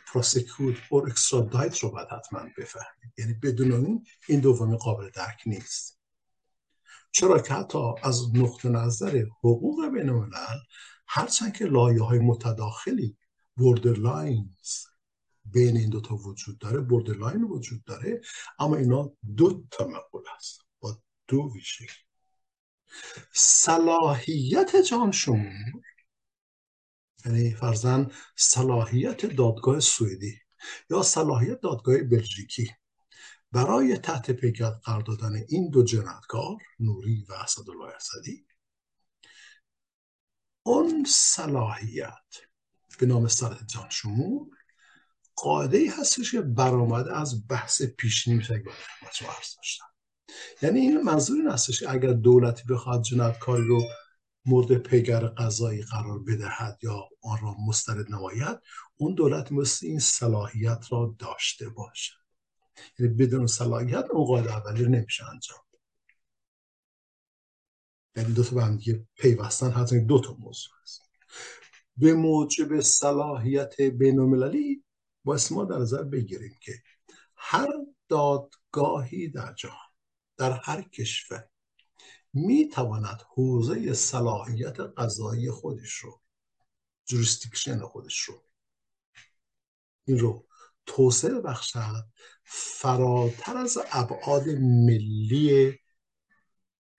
prosecute 0.06 0.76
or 0.90 1.10
extradite 1.10 1.78
رو 1.78 1.90
باید 1.90 2.08
حتما 2.08 2.40
بفهمیم. 2.58 3.12
یعنی 3.18 3.34
بدون 3.34 3.72
اون 3.72 4.04
این 4.28 4.40
دومی 4.40 4.76
قابل 4.76 5.10
درک 5.14 5.40
نیست. 5.46 6.00
چرا 7.12 7.38
که 7.38 7.54
حتی 7.54 7.78
از 8.02 8.36
نقطه 8.36 8.68
نظر 8.68 9.24
حقوق 9.38 9.88
بین 9.94 10.08
الملل 10.08 10.58
هرچند 11.06 11.52
که 11.52 11.64
لایه 11.64 12.02
های 12.02 12.18
متداخلی 12.18 13.16
borderlines 13.56 14.89
بین 15.52 15.76
این 15.76 15.90
دوتا 15.90 16.14
وجود 16.14 16.58
داره 16.58 16.80
borderline 16.80 17.44
وجود 17.44 17.84
داره. 17.84 18.20
اما 18.58 18.76
اینا 18.76 19.12
دو 19.36 19.64
تا 19.70 19.86
مقوله 19.86 20.24
است 20.36 20.60
با 20.80 21.02
دو 21.28 21.52
ویژگی. 21.54 21.86
صلاحیت 23.32 24.76
جهان 24.76 25.12
شمول 25.12 25.82
یعنی 27.26 27.54
فرضاً 27.54 28.10
صلاحیت 28.36 29.26
دادگاه 29.26 29.80
سوئدی 29.80 30.38
یا 30.90 31.02
صلاحیت 31.02 31.60
دادگاه 31.60 31.98
بلژیکی. 31.98 32.70
برای 33.52 33.98
تحت 33.98 34.30
پیکت 34.30 34.72
قرار 34.84 35.02
دادن 35.02 35.44
این 35.48 35.70
دو 35.70 35.82
جنایتکار 35.82 36.56
نوری 36.80 37.24
و 37.28 37.32
اسدالله 37.32 37.94
اسدی 37.96 38.46
اون 40.62 41.04
صلاحیت 41.08 42.36
به 42.98 43.06
نام 43.06 43.26
جان 43.66 43.88
شمول 43.90 44.50
قاعده 45.36 45.78
ای 45.78 45.86
هستش 45.86 46.32
که 46.32 46.40
برآمده 46.40 47.18
از 47.18 47.48
بحث 47.48 47.82
میشه 48.02 48.62
که 48.62 48.70
خدمت 48.70 49.22
عرض 49.22 49.56
داشتم. 49.56 49.84
یعنی 50.62 50.80
این 50.80 51.02
منظور 51.02 51.36
این 51.36 51.50
هستش 51.50 51.80
که 51.80 51.90
اگر 51.90 52.12
دولتی 52.12 52.62
بخواد 52.70 53.02
جنایتکاری 53.02 53.64
رو 53.64 53.82
مورد 54.44 54.74
پیگر 54.74 55.26
قضایی 55.26 55.82
قرار 55.82 56.18
بدهد 56.18 56.78
یا 56.82 57.08
آن 57.22 57.38
را 57.42 57.54
مسترد 57.68 58.10
نماید 58.10 58.58
اون 58.96 59.14
دولت 59.14 59.52
مثل 59.52 59.86
این 59.86 59.98
صلاحیت 59.98 60.84
را 60.90 61.16
داشته 61.18 61.68
باشد. 61.68 62.20
یعنی 62.98 63.14
بدون 63.14 63.46
صلاحیت 63.46 64.04
اون 64.12 64.24
قاعده 64.24 64.56
اولی 64.56 64.84
نمیشه 64.84 65.24
انجام. 65.24 65.58
یعنی 68.16 68.32
دو 68.32 68.44
تا 68.44 68.56
به 68.56 68.64
هم 68.64 68.78
پیوستن 69.16 69.70
حتی 69.70 70.00
دو 70.00 70.20
تا 70.20 70.32
موضوع 70.32 70.72
است 70.82 71.02
به 71.96 72.14
موجب 72.14 72.80
صلاحیت 72.80 73.80
بینالمللی 73.80 74.84
باید 75.24 75.40
ما 75.50 75.64
در 75.64 75.78
نظر 75.78 76.02
بگیریم 76.02 76.58
که 76.60 76.82
هر 77.36 77.68
دادگاهی 78.08 79.28
در 79.28 79.54
جهان 79.54 79.90
در 80.36 80.52
هر 80.52 80.82
کشور 80.82 81.48
می 82.32 82.68
تواند 82.68 83.22
حوزه 83.34 83.94
صلاحیت 83.94 84.80
قضایی 84.80 85.50
خودش 85.50 85.92
رو 85.92 86.20
جوریستیکشن 87.04 87.78
خودش 87.78 88.18
رو 88.20 88.44
این 90.04 90.18
رو 90.18 90.46
توسعه 90.86 91.40
بخشد 91.40 92.04
فراتر 92.44 93.56
از 93.56 93.78
ابعاد 93.92 94.48
ملی 94.60 95.78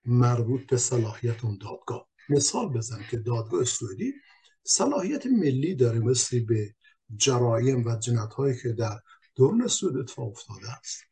مربوط 0.04 0.66
به 0.66 0.76
صلاحیت 0.76 1.44
اون 1.44 1.58
دادگاه. 1.58 2.08
مثال 2.28 2.68
بزنم 2.68 3.04
که 3.10 3.16
دادگاه 3.16 3.64
سوئدی 3.64 4.12
صلاحیت 4.64 5.26
ملی 5.26 5.74
داره 5.74 5.98
مثل 5.98 6.44
به 6.44 6.74
جرایم 7.16 7.86
و 7.86 7.96
جنت 7.96 8.34
هایی 8.34 8.58
که 8.62 8.72
در 8.72 9.00
دوران 9.34 9.66
سود 9.66 9.96
اتفاق 9.96 10.28
افتاده 10.28 10.72
است. 10.78 11.02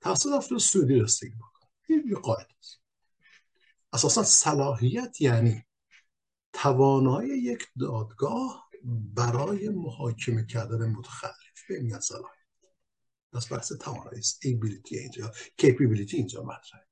توسط 0.00 0.32
افراد 0.32 0.60
سودی 0.60 0.94
رسیدگی 0.94 1.36
بکنه. 1.36 1.70
این 1.88 2.14
قاعده 2.14 2.54
است. 2.58 2.80
اساسا 3.92 4.22
صلاحیت 4.22 5.20
یعنی 5.20 5.64
توانایی 6.52 7.38
یک 7.38 7.66
دادگاه 7.80 8.70
برای 9.14 9.68
محاکمه 9.68 10.46
کردن 10.46 10.86
متخلف 10.86 11.66
به 11.68 11.80
میگن 11.80 12.00
صلاحیت. 12.00 12.46
پس 13.32 13.52
بحث 13.52 13.72
توانایی 13.72 14.18
است. 14.18 14.38
ایبیلیتی 14.42 14.98
اینجا 14.98 15.32
کیپیبیلیتی 15.56 16.16
اینجا 16.16 16.42
مطرحه. 16.42 16.86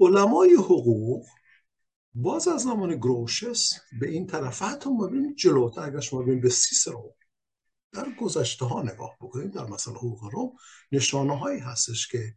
علمای 0.00 0.54
حقوق 0.54 1.26
باز 2.14 2.48
از 2.48 2.62
زمان 2.62 2.96
گروشس 2.96 3.72
به 4.00 4.08
این 4.08 4.26
طرف 4.26 4.62
حتی 4.62 4.90
ما 4.90 5.06
ببینیم 5.06 5.34
جلوتر 5.34 5.80
اگر 5.80 6.00
شما 6.00 6.22
ببینیم 6.22 6.40
به 6.40 6.48
سیسرو 6.48 7.16
در 7.92 8.06
گذشته 8.20 8.64
ها 8.64 8.82
نگاه 8.82 9.16
بکنیم 9.20 9.50
در 9.50 9.66
مثلا 9.66 9.94
حقوق 9.94 10.24
روم 10.24 10.52
نشانه 10.92 11.38
هایی 11.38 11.60
هستش 11.60 12.08
که 12.08 12.34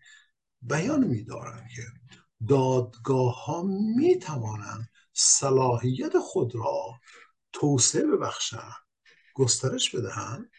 بیان 0.62 1.08
میدارن 1.08 1.68
که 1.76 1.82
دادگاه 2.48 3.46
ها 3.46 3.64
می 3.98 4.20
توانند 4.20 4.90
صلاحیت 5.14 6.20
خود 6.20 6.56
را 6.56 7.00
توسعه 7.54 8.06
ببخشند 8.06 8.76
گسترش 9.34 9.96
بدهند 9.96 10.50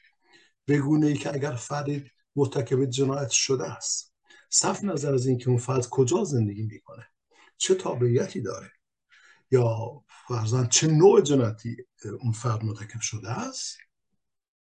به 0.64 0.78
گونه 0.78 1.06
ای 1.06 1.14
که 1.14 1.34
اگر 1.34 1.54
فردی 1.54 2.10
مرتکب 2.36 2.84
جنایت 2.84 3.30
شده 3.30 3.64
است. 3.64 4.14
صف 4.50 4.84
نظر 4.84 5.14
از 5.14 5.26
اینکه 5.26 5.48
اون 5.48 5.58
فرد 5.58 5.88
کجا 5.88 6.24
زندگی 6.24 6.62
می‌کنه 6.62 7.06
چه 7.56 7.74
تابعیتی 7.74 8.40
داره. 8.40 8.75
یا 9.50 10.04
فرزن 10.28 10.66
چه 10.66 10.86
نوع 10.86 11.20
جنایتی 11.20 11.76
اون 12.22 12.32
فرد 12.32 12.64
مرتکب 12.64 13.00
شده 13.00 13.30
است؟ 13.30 13.76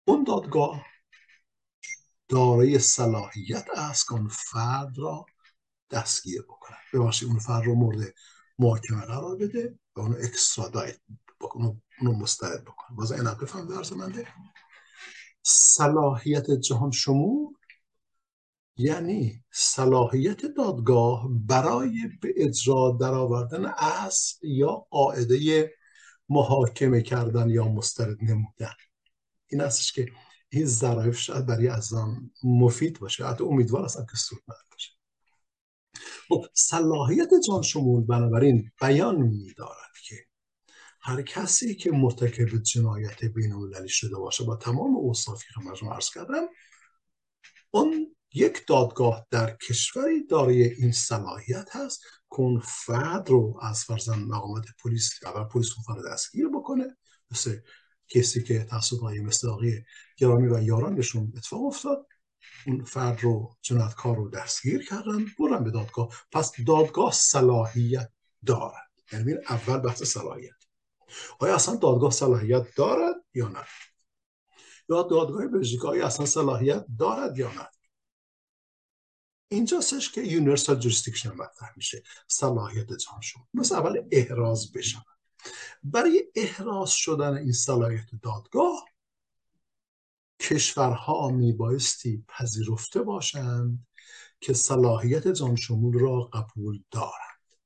اون 0.05 0.24
دادگاه 0.24 0.87
دارای 2.28 2.78
صلاحیت 2.78 3.66
است 3.76 4.09
که 4.09 4.12
اون 4.12 4.28
فرد 4.28 4.99
را 4.99 5.26
دستگیر 5.91 6.43
بکنه 6.43 6.76
ببخشید 6.95 7.28
اون 7.28 7.39
فرد 7.39 7.64
رو 7.64 7.74
مورد 7.74 8.14
محاکمه 8.59 9.01
قرار 9.01 9.37
بده 9.37 9.78
و 9.97 10.01
اونو 10.01 10.16
اکسترادایت 10.16 11.01
بکنه 11.41 11.81
اونو 12.01 12.18
مستعد 12.18 12.64
بکنه 12.64 12.97
باز 12.97 13.12
این 13.12 13.24
بفهم 13.24 13.68
درس 13.68 13.93
منده 13.93 14.26
صلاحیت 15.43 16.51
جهان 16.51 16.91
شمول 16.91 17.55
یعنی 18.81 19.45
صلاحیت 19.53 20.47
دادگاه 20.47 21.28
برای 21.31 22.09
به 22.20 22.35
اجرا 22.37 22.99
درآوردن 23.01 23.64
اصل 23.66 24.47
یا 24.47 24.87
قاعده 24.91 25.70
محاکمه 26.28 27.03
کردن 27.03 27.51
یا 27.51 27.64
مسترد 27.68 28.16
نمودن. 28.22 28.74
این 29.47 29.61
هستش 29.61 29.93
که 29.93 30.07
این 30.51 30.66
ظرایف 30.66 31.18
شاید 31.18 31.47
برای 31.47 31.68
ازان 31.68 32.31
مفید 32.45 33.01
باشه. 33.01 33.26
حتی 33.26 33.45
امیدوار 33.45 33.85
هستم 33.85 34.07
که 34.11 34.16
سود 34.16 34.43
باشه. 34.72 34.91
خب 36.28 36.47
صلاحیت 36.55 37.31
جان 37.49 37.62
شمول 37.62 38.05
بنابراین 38.05 38.70
بیان 38.81 39.16
میدارد 39.16 39.93
که 40.09 40.16
هر 41.01 41.22
کسی 41.22 41.74
که 41.74 41.91
مرتکب 41.91 42.62
جنایت 42.62 43.24
بین 43.24 43.87
شده 43.87 44.16
باشه 44.16 44.45
با 44.45 44.57
تمام 44.57 44.97
اوصافی 44.97 45.47
که 45.55 45.61
من 45.87 45.93
عرض 45.93 46.11
کردم 46.11 46.43
اون 47.70 48.16
یک 48.35 48.66
دادگاه 48.66 49.26
در 49.31 49.57
کشوری 49.57 50.26
دارای 50.26 50.62
این 50.62 50.93
صلاحیت 50.93 51.76
هست 51.76 52.01
که 52.03 52.41
اون 52.41 52.61
فرد 52.64 53.31
رو 53.31 53.59
از 53.62 53.85
فرزن 53.85 54.18
مقامات 54.18 54.64
پلیس 54.85 55.11
اول 55.24 55.45
پلیس 55.45 55.70
اون 55.76 55.85
فرد 55.85 56.12
دستگیر 56.12 56.49
بکنه. 56.49 56.97
مثل 57.31 57.57
کسی 58.09 58.43
که 58.43 58.64
تصوب 58.64 59.01
های 59.01 59.20
مصداقی 59.20 59.85
گرامی 60.16 60.49
و 60.49 60.62
یارانشون 60.62 61.33
اتفاق 61.37 61.62
افتاد. 61.62 62.07
اون 62.66 62.85
فرد 62.85 63.22
رو 63.22 63.57
جنایتکار 63.62 64.16
رو 64.16 64.31
دستگیر 64.31 64.85
کردن 64.85 65.26
برن 65.39 65.64
به 65.64 65.70
دادگاه. 65.70 66.09
پس 66.33 66.53
دادگاه 66.66 67.12
صلاحیت 67.12 68.11
دارد. 68.47 68.91
یعنی 69.12 69.35
اول 69.49 69.78
بحث 69.78 70.03
صلاحیت. 70.03 70.55
آیا 71.39 71.55
اصلا 71.55 71.76
دادگاه 71.76 72.11
صلاحیت 72.11 72.74
دارد 72.76 73.16
یا 73.35 73.49
نه؟ 73.49 73.64
یا 74.89 75.03
دادگاه 75.03 75.47
بلژیک 75.47 75.85
آیا 75.85 76.07
اصلا 76.07 76.26
صلاحیت 76.26 76.85
دارد 76.99 77.39
یا 77.39 77.53
نه؟ 77.53 77.68
اینجاستش 79.53 80.12
که 80.12 80.20
یونیورسال 80.20 80.78
جوریسدیکشن 80.78 81.30
مطرح 81.30 81.72
میشه 81.76 82.03
صلاحیت 82.28 82.86
جان 82.88 83.20
شما. 83.20 83.48
اول 83.70 84.03
احراز 84.12 84.72
بشن 84.72 85.03
برای 85.82 86.24
احراز 86.34 86.90
شدن 86.90 87.36
این 87.36 87.53
صلاحیت 87.53 88.07
دادگاه 88.22 88.84
کشورها 90.40 91.28
میبایستی 91.28 92.24
پذیرفته 92.28 93.03
باشند 93.03 93.86
که 94.40 94.53
صلاحیت 94.53 95.28
جان 95.28 95.57
شمول 95.57 95.98
را 95.98 96.20
قبول 96.20 96.82
دارند. 96.90 97.61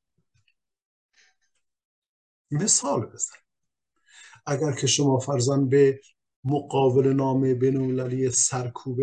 مثال 2.50 3.06
بزن 3.06 3.36
اگر 4.46 4.72
که 4.72 4.86
شما 4.86 5.18
فرزن 5.18 5.68
به 5.68 6.00
مقابل 6.44 7.06
نامه 7.12 7.54
بین 7.54 8.30
سرکوب 8.30 9.00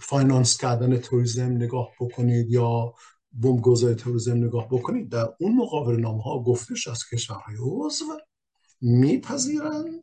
فاینانس 0.00 0.56
کردن 0.56 0.98
توریزم 0.98 1.52
نگاه 1.52 1.90
بکنید 2.00 2.50
یا 2.50 2.94
بمبگذاری 3.32 3.94
توریزم 3.94 4.44
نگاه 4.44 4.68
بکنید 4.68 5.08
در 5.08 5.28
اون 5.40 5.56
مقابل 5.56 6.00
نامه 6.00 6.22
ها 6.22 6.42
گفتش 6.42 6.88
از 6.88 7.04
کشورهای 7.12 7.56
عضو 7.60 8.04
میپذیرند 8.80 10.02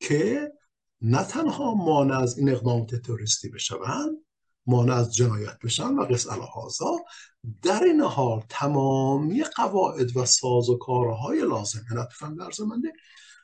که 0.00 0.52
نه 1.00 1.24
تنها 1.24 1.74
مانع 1.74 2.18
از 2.18 2.38
این 2.38 2.48
اقدامات 2.48 2.94
توریستی 2.94 3.48
بشوند 3.48 4.16
مانع 4.66 4.94
از 4.94 5.14
جنایت 5.14 5.58
بشن 5.64 5.94
و 5.94 6.04
قص 6.04 6.26
الهازا 6.26 6.96
در 7.62 7.84
این 7.84 8.00
حال 8.00 8.42
تمامی 8.48 9.44
قواعد 9.56 10.16
و 10.16 10.24
ساز 10.24 10.68
و 10.68 10.78
کارهای 10.78 11.40
لازم 11.40 11.80
یعنی 11.90 12.36
در 12.38 12.50
زمانده 12.50 12.92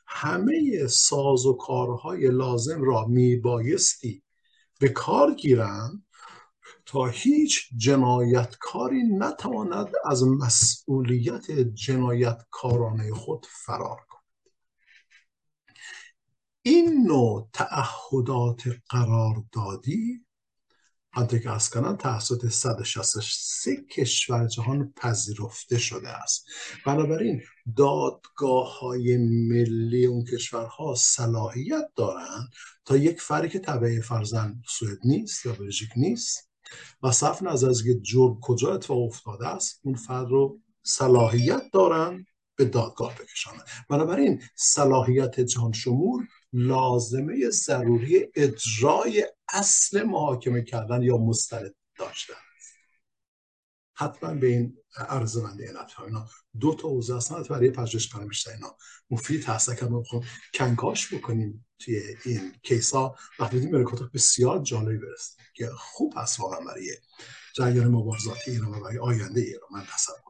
همه 0.07 0.87
ساز 0.87 1.45
و 1.45 1.53
کارهای 1.53 2.27
لازم 2.27 2.81
را 2.81 3.05
میبایستی 3.05 4.23
به 4.79 4.89
کار 4.89 5.33
گیرند 5.33 6.05
تا 6.85 7.05
هیچ 7.05 7.69
جنایتکاری 7.77 9.03
نتواند 9.03 9.87
از 10.05 10.23
مسئولیت 10.23 11.51
جنایتکارانه 11.51 13.13
خود 13.13 13.45
فرار 13.65 14.05
کند. 14.09 14.23
این 16.61 17.03
نوع 17.07 17.49
تعهدات 17.53 18.63
قراردادی 18.89 20.26
از 21.45 21.69
کنم 21.69 21.95
توسط 21.95 22.47
163 22.47 23.75
کشور 23.91 24.47
جهان 24.47 24.93
پذیرفته 24.95 25.77
شده 25.77 26.09
است. 26.09 26.45
بنابراین 26.85 27.41
دادگاه 27.77 28.79
های 28.79 29.17
ملی 29.17 30.05
اون 30.05 30.25
کشورها 30.25 30.95
صلاحیت 30.97 31.89
دارند 31.95 32.49
تا 32.85 32.97
یک 32.97 33.21
فری 33.21 33.49
که 33.49 33.59
طبعه 33.59 34.01
فرزن 34.01 34.61
سوئد 34.67 34.97
نیست 35.03 35.45
یا 35.45 35.53
بلژیک 35.53 35.89
نیست 35.95 36.49
و 37.03 37.11
صف 37.11 37.43
نظر 37.43 37.69
از 37.69 37.83
جرم 38.01 38.39
کجا 38.41 38.73
اتفاق 38.73 39.03
افتاده 39.03 39.47
است 39.47 39.79
اون 39.83 39.95
فرد 39.95 40.27
رو 40.27 40.59
صلاحیت 40.83 41.63
دارند 41.73 42.25
به 42.55 42.65
دادگاه 42.65 43.15
بکشانند 43.15 43.65
بنابراین 43.89 44.41
صلاحیت 44.55 45.39
جهان 45.39 45.71
شمول 45.71 46.25
لازمه 46.53 47.49
ضروری 47.49 48.27
اجرای 48.35 49.25
اصل 49.53 50.03
محاکمه 50.03 50.61
کردن 50.61 51.01
یا 51.01 51.17
مسترد 51.17 51.75
داشتن. 51.99 52.33
حتما 53.93 54.33
به 54.33 54.47
این 54.47 54.77
عرض 54.97 55.37
بنده 55.37 55.67
علت 55.67 55.99
اینا. 55.99 56.27
دو 56.59 56.75
تا 56.75 56.87
حوزه 56.87 57.17
هستن 57.17 57.43
برای 57.43 57.71
کنم 58.13 58.27
بیشتر 58.27 58.51
اینا. 58.51 58.77
مفید 59.09 59.43
هست 59.43 59.77
که 59.77 59.85
ما 59.85 59.99
بخوام 59.99 60.23
کنکاش 60.53 61.13
بکنیم 61.13 61.65
توی 61.79 62.01
این 62.25 62.53
کیس 62.63 62.93
ها 62.93 63.15
وقتی 63.39 63.59
دیدیم 63.59 63.85
بسیار 64.13 64.59
جالبی 64.59 64.97
برسیم 64.97 65.45
که 65.53 65.69
خوب 65.77 66.13
هست 66.17 66.39
واقعا 66.39 66.59
برای 66.59 66.91
جریان 67.55 67.87
مبارزات 67.87 68.37
ایران 68.47 68.73
و 68.73 68.79
برای 68.79 68.97
آینده 68.97 69.41
ایران. 69.41 69.69
من 69.71 69.85
تصور 69.93 70.26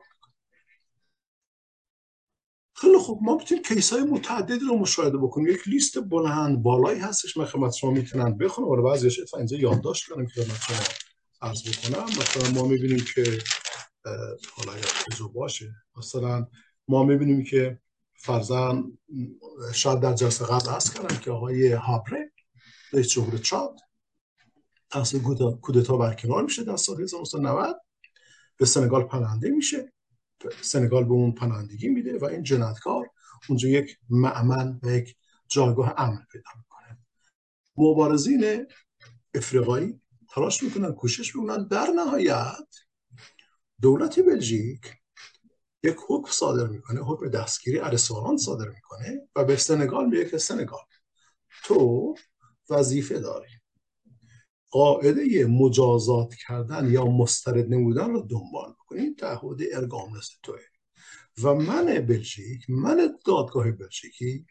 خیلی 2.82 2.98
خوب 2.98 3.20
ما 3.24 3.36
می‌تونیم 3.36 3.64
کیس 3.64 3.94
های 3.94 4.02
متعددی 4.02 4.66
رو 4.70 4.78
مشاهده 4.78 5.18
بکنیم. 5.18 5.48
یک 5.48 5.68
لیست 5.68 6.00
بلند 6.00 6.64
بالایی 6.64 7.00
هستش 7.00 7.38
من 7.38 7.46
خدمت 7.46 7.74
شما 7.74 7.92
می‌تونم 7.92 8.38
بخونم 8.38 8.68
ولی 8.68 8.82
بعضیش 8.82 9.20
اتفاقا 9.20 9.38
اینجا 9.38 9.58
یادداشت 9.58 10.10
کردم 10.10 10.26
که 10.26 10.42
خدمت 10.42 10.62
شما 10.62 10.78
عرض 11.42 11.62
بکنم. 11.64 12.04
مثلا 12.04 12.62
ما 12.62 12.68
می‌بینیم 12.68 13.06
که 13.16 13.40
حالا 14.56 14.74
اگر 14.74 15.28
باشه 15.34 15.74
مثلا 15.98 16.48
ما 16.88 17.04
می‌بینیم 17.04 17.44
که 17.44 17.80
فرزن 18.16 18.84
شاید 19.74 20.00
در 20.00 20.14
جلسه 20.14 20.46
قبل 20.46 20.70
هست 20.70 20.96
کردم 20.96 21.18
که 21.18 21.32
آقای 21.32 21.72
هابره 21.72 22.32
رئیس 22.94 23.08
جمهور 23.08 23.38
چاد 23.38 23.80
توسط 24.90 25.18
کودتا 25.62 25.98
برکنار 25.98 26.44
میشه 26.44 26.64
در 26.64 26.78
سال 26.78 27.02
1990 27.02 27.82
به 28.58 28.66
سنگال 28.66 29.04
پناهنده 29.04 29.50
میشه. 29.50 29.94
سنگال 30.62 31.04
به 31.04 31.12
اون 31.12 31.32
پناهندگی 31.32 31.90
میده 31.90 32.18
و 32.18 32.26
این 32.26 32.44
جنایتکار 32.44 33.10
اونجا 33.50 33.70
یک 33.70 33.98
معمن 34.10 34.80
و 34.84 34.90
یک 34.92 35.16
جایگاه 35.48 35.94
امن 35.98 36.26
پیدا 36.32 36.50
می‌کنه. 36.58 36.98
مبارزین 37.78 38.68
افریقایی 39.34 40.02
تلاش 40.30 40.64
می‌کنن 40.64 40.92
کوشش 40.94 41.36
می‌کنن. 41.36 41.68
در 41.68 41.88
نهایت 41.96 42.68
دولت 43.82 44.20
بلژیک 44.20 44.94
یک 45.84 45.96
حکم 46.08 46.32
صادر 46.32 46.68
می‌کنه 46.68 47.02
حکم 47.02 47.30
دستگیری 47.30 47.80
ارسوان 47.80 48.38
صادر 48.38 48.70
می‌کنه 48.70 49.28
و 49.36 49.44
به 49.44 49.56
سنگال 49.56 50.10
میگه 50.10 50.30
که 50.30 50.38
سنگال 50.38 50.84
تو 51.64 52.16
وظیفه 52.70 53.20
داری. 53.20 53.57
قاعده 54.70 55.46
مجازات 55.46 56.36
کردن 56.48 56.92
یا 56.92 57.06
مسترد 57.06 57.74
نمودن 57.74 58.10
رو 58.10 58.22
دنبال 58.22 58.72
بکنید 58.74 59.18
تعهد 59.18 59.58
ارگام 59.74 60.18
نست 60.18 60.40
توه 60.44 60.60
و 61.44 61.54
من 61.54 61.86
بلژیک 61.86 62.70
من 62.70 63.20
دادگاه 63.26 63.72
بلژیکی 63.72 64.46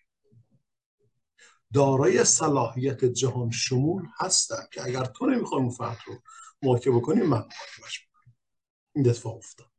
دارای 1.73 2.25
صلاحیت 2.25 3.05
جهان 3.05 3.51
شمول 3.51 4.07
هستم 4.19 4.69
که 4.73 4.85
اگر 4.85 5.05
تو 5.05 5.27
نمی‌خوای 5.27 5.61
اون 5.61 5.71
فرد 5.71 5.99
رو 6.07 6.15
محاکمه 6.63 6.97
بکنی 6.97 7.21
من 7.21 7.27
محاکمش 7.27 8.07
بکنم 8.07 8.35
این 8.95 9.09
اتفاق 9.09 9.37
افتاد. 9.37 9.76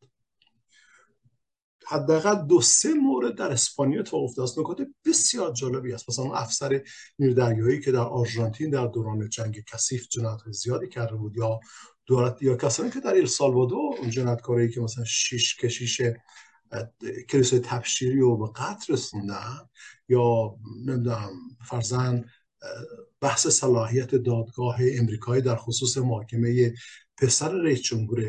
حداقل 1.90 2.48
دو 2.48 2.62
سه 2.62 2.94
مورد 2.94 3.36
در 3.36 3.52
اسپانیا 3.52 4.04
تو 4.04 4.18
افتاده 4.18 4.44
است 4.44 4.60
نکات 4.60 4.78
بسیار 5.06 5.54
جالبی 5.54 5.94
است 5.94 6.10
مثلا 6.10 6.34
افسر 6.34 6.82
نیردریایی 7.20 7.80
که 7.82 7.92
در 7.92 8.00
آرژانتین 8.00 8.70
در 8.70 8.88
دوران 8.88 9.30
جنگ 9.30 9.64
کثیف 9.74 10.08
جنایت 10.08 10.40
زیادی 10.52 10.88
کرده 10.88 11.16
بود 11.16 11.38
یا 11.38 11.60
دولت 12.06 12.42
یا 12.42 12.56
کسانی 12.56 12.90
که 12.90 13.00
در 13.00 13.16
السالوادور 13.16 14.10
جنایتکاری 14.10 14.72
که 14.72 14.82
مثلا 14.82 15.04
شیش 15.04 15.56
کشیش 15.56 16.02
کلیسای 17.30 17.60
تبشیری 17.60 18.20
رو 18.20 18.38
به 18.38 18.48
قتل 18.56 18.94
رسوندن 18.94 19.58
یا 20.10 20.56
نمی‌دونم 20.86 21.32
فرزن 21.70 22.26
بحث 23.22 23.48
صلاحیت 23.48 24.16
دادگاه 24.16 24.78
امریکایی 24.94 25.42
در 25.42 25.56
خصوص 25.56 25.98
محاکمه 25.98 26.74
پسر 27.18 27.52
رئیس 27.52 27.82
جمهور 27.82 28.24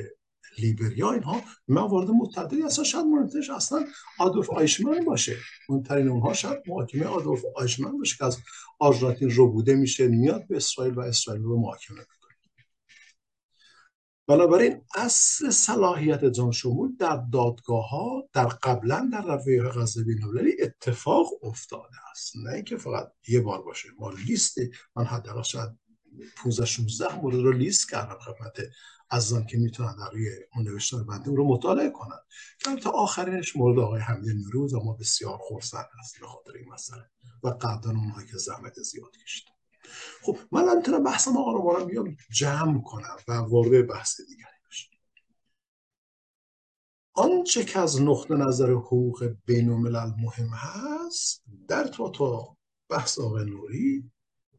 لیبریا 0.58 1.12
اینها 1.12 1.40
موارد 1.68 2.10
متعددی 2.10 2.62
اصلا 2.62 2.84
شاید 2.84 3.06
مهمترش 3.06 3.50
اصلا 3.50 3.84
آدولف 4.18 4.50
آیشمن 4.50 5.04
باشه. 5.04 5.36
مهمترین 5.68 6.08
اونها 6.08 6.32
شاید 6.32 6.58
محاکمه 6.66 7.04
آدولف 7.04 7.42
آیشمن 7.56 7.98
باشه 7.98 8.16
که 8.16 8.24
از 8.24 8.38
آرژانتین 8.78 9.30
رو 9.30 9.52
بوده 9.52 9.74
میشه 9.74 10.08
میاد 10.08 10.46
به 10.46 10.56
اسرائیل 10.56 10.94
و 10.94 11.00
اسرائیل 11.00 11.42
رو 11.42 11.60
محاکمه 11.60 12.00
بنابراین 14.28 14.80
اصل 14.94 15.50
صلاحیت 15.50 16.24
جان 16.24 16.52
شمول 16.52 16.96
در 16.98 17.22
دادگاه 17.32 17.88
ها 17.90 18.28
در 18.32 18.46
قبلا 18.46 19.10
در 19.12 19.36
رویه 19.36 19.62
قضایی 19.62 20.06
بینالمللی 20.06 20.56
اتفاق 20.62 21.26
افتاده 21.42 21.96
است. 22.10 22.36
نه 22.36 22.52
اینکه 22.52 22.76
فقط 22.76 23.12
یه 23.28 23.40
بار 23.40 23.62
باشه. 23.62 23.88
ما 23.98 24.10
لیست 24.10 24.58
من 24.96 25.04
حداقل 25.04 25.42
شاید 25.42 25.70
15 26.36 26.66
16 26.66 27.20
مورد 27.20 27.36
رو 27.36 27.52
لیست 27.52 27.90
کردم 27.90 28.18
خدمت 28.18 28.60
عزیزان 29.10 29.46
که 29.46 29.58
می‌تونن 29.58 29.96
در 29.96 30.10
روی 30.10 30.28
اون 30.54 30.68
نوشتار 30.68 31.04
بنده 31.04 31.30
رو 31.30 31.48
مطالعه 31.48 31.90
کنن. 31.90 32.18
که 32.58 32.76
تا 32.76 32.90
آخرینش 32.90 33.56
مورد 33.56 33.78
آقای 33.78 34.00
حمید 34.00 34.36
نوروز 34.36 34.74
و 34.74 34.80
ما 34.84 34.92
بسیار 34.92 35.38
خورسند 35.38 35.88
هست 35.98 36.20
به 36.20 36.26
خاطر 36.26 36.52
این 36.52 36.68
مسئله 36.68 37.10
و 37.42 37.48
قدر 37.48 37.88
اونهایی 37.88 38.26
که 38.26 38.36
زحمت 38.36 38.80
زیاد 38.82 39.16
کشیدن 39.24 39.52
خب 40.22 40.38
من 40.52 40.68
الان 40.68 41.04
بحث 41.04 41.28
ما 41.28 41.52
رو 41.52 41.86
بیام 41.86 42.16
جمع 42.30 42.82
کنم 42.82 43.16
و 43.28 43.32
وارد 43.32 43.86
بحث 43.86 44.20
دیگری 44.20 44.58
بشم 44.70 44.90
آنچه 47.12 47.64
که 47.64 47.78
از 47.78 48.02
نقطه 48.02 48.34
نظر 48.34 48.70
حقوق 48.70 49.34
بین 49.46 49.70
مهم 49.70 50.50
هست 50.52 51.42
در 51.68 51.86
تو 51.86 52.10
تا 52.10 52.56
بحث 52.88 53.18
آقای 53.18 53.44
نوری 53.44 54.10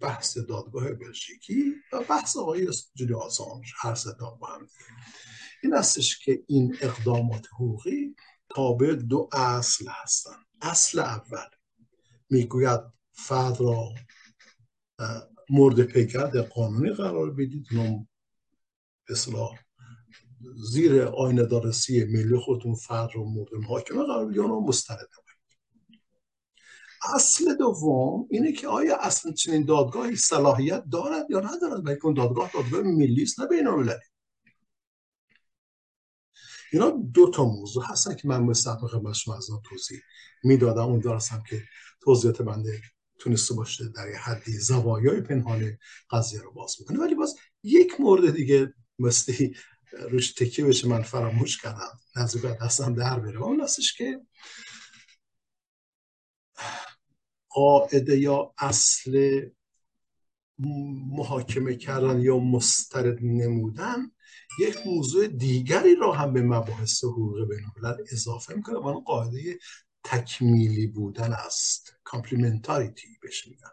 بحث 0.02 0.38
دادگاه 0.38 0.92
بلژیکی 0.92 1.74
و 1.94 2.04
بحث 2.10 2.38
آقای 2.38 2.68
جولی 2.96 3.14
آسانج 3.14 3.72
هر 3.78 3.96
ستا 3.96 4.30
با 4.32 4.48
هم 4.48 4.68
این 5.64 5.74
هستش 5.74 6.20
که 6.20 6.44
این 6.48 6.78
اقدامات 6.82 7.48
حقوقی 7.54 8.16
تابع 8.50 8.94
دو 8.94 9.30
اصل 9.34 9.86
هستند 9.90 10.46
اصل 10.62 11.00
اول 11.00 11.50
می‌گوید 12.30 12.82
فرد 13.12 13.62
را 13.62 13.94
مورد 15.50 15.82
پیکرد 15.82 16.38
قانونی 16.38 16.90
قرار 16.90 17.32
بدید. 17.32 17.68
اصلاح 19.10 19.60
زیر 20.72 21.02
آینه 21.02 21.46
دارسی 21.46 22.06
ملی 22.06 22.38
خودتون 22.38 22.76
فرد 22.76 23.10
رو 23.14 23.26
مورد 23.26 23.54
محاکمه 23.54 24.04
قرار 24.04 24.26
بدید 24.26 24.40
اونم 24.40 24.68
مسترد 24.68 25.10
اصل 27.04 27.56
دوم 27.56 28.28
اینه 28.30 28.52
که 28.52 28.68
آیا 28.68 28.98
اصلا 28.98 29.32
چنین 29.32 29.66
دادگاهی 29.66 30.16
صلاحیت 30.16 30.84
دارد 30.92 31.26
یا 31.30 31.40
ندارد؟ 31.40 31.84
بلکه 31.84 32.06
اون 32.06 32.14
دادگاه 32.14 32.52
دادگاه 32.54 32.82
ملی 32.82 33.24
است 33.24 33.40
نه 33.40 33.48
بین 33.48 33.68
اینا 36.72 36.90
دو 36.90 37.30
تا 37.30 37.46
موضوع 37.46 37.84
هستن 37.86 38.16
که 38.16 38.28
من 38.28 38.40
مستقیم 38.40 38.88
خدمت 38.88 39.14
شما 39.14 39.38
از 39.38 39.50
توضیح 39.70 40.00
می‌دادم. 40.44 40.86
اون 40.86 41.00
دارستم 41.00 41.44
که 41.50 41.64
توضیحات 42.02 42.42
بنده 42.42 42.82
تونسته 43.20 43.54
باشه 43.54 43.90
در 43.96 44.10
یه 44.10 44.18
حدی 44.18 44.58
زوایای 44.58 45.22
پنهان 45.22 45.78
قضیه 46.12 46.42
رو 46.42 46.54
باز 46.54 46.76
بکنه. 46.82 47.00
ولی 47.00 47.16
باز 47.16 47.36
یک 47.64 48.00
مورد 48.00 48.32
دیگه 48.36 48.74
مستی 49.00 49.56
روش 50.10 50.34
تکیه 50.34 50.66
بشه 50.66 50.88
من 50.88 51.02
فراموش 51.02 51.62
کردم. 51.62 52.00
نزدیک 52.16 52.46
دستم 52.46 52.94
در 52.94 53.20
بره. 53.20 53.42
اون 53.42 53.68
که 53.98 54.22
قاعده 57.50 58.20
یا 58.20 58.54
اصل 58.58 59.42
محاکمه 61.08 61.76
کردن 61.76 62.22
یا 62.22 62.40
مسترد 62.40 63.18
نمودن 63.22 64.12
یک 64.60 64.78
موضوع 64.86 65.28
دیگری 65.28 65.96
را 65.96 66.12
هم 66.14 66.34
به 66.34 66.42
مباحث 66.42 67.04
حقوق 67.04 67.48
بین 67.50 67.66
اضافه 68.12 68.56
می‌کنه 68.56 68.80
و 68.80 68.88
اون 68.88 69.04
قاعده 69.04 69.60
تکمیلی 70.04 70.88
بودن 70.88 71.34
است. 71.34 71.94
complementarity 72.04 73.08
بهش 73.22 73.48
میگن. 73.48 73.70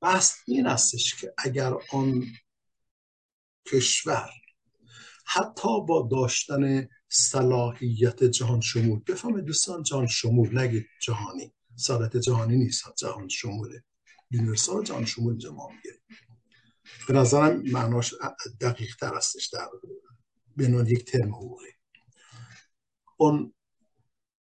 بحث 0.00 0.36
این 0.46 0.66
استش 0.66 1.14
که 1.14 1.34
اگر 1.38 1.74
آن 1.92 2.26
کشور 3.66 4.30
حتی 5.26 5.80
با 5.88 6.08
داشتن 6.10 6.88
صلاحیت 7.08 8.24
جهان 8.24 8.60
شمول 8.60 9.00
بفهمه 9.06 9.40
دوستان 9.40 9.82
جهان 9.82 10.06
شمول 10.06 10.58
نگید 10.58 10.86
جهانی. 11.02 11.55
صلاحیت 11.76 12.16
جهانی 12.16 12.56
نیست 12.56 12.84
جهان 12.96 13.28
شموله. 13.28 13.84
universal 14.30 14.84
جهان 14.84 15.04
شمول 15.04 15.38
جمع 15.38 15.68
میگه 15.70 16.00
به 17.08 17.14
نظرم 17.14 17.62
معناش 17.62 18.14
دقیق 18.60 18.96
تر 18.96 19.14
استش 19.14 19.46
در 19.46 19.68
بینان 20.56 20.86
یک 20.86 21.04
ترم 21.04 21.34
حقوقی. 21.34 21.68
اون 23.16 23.54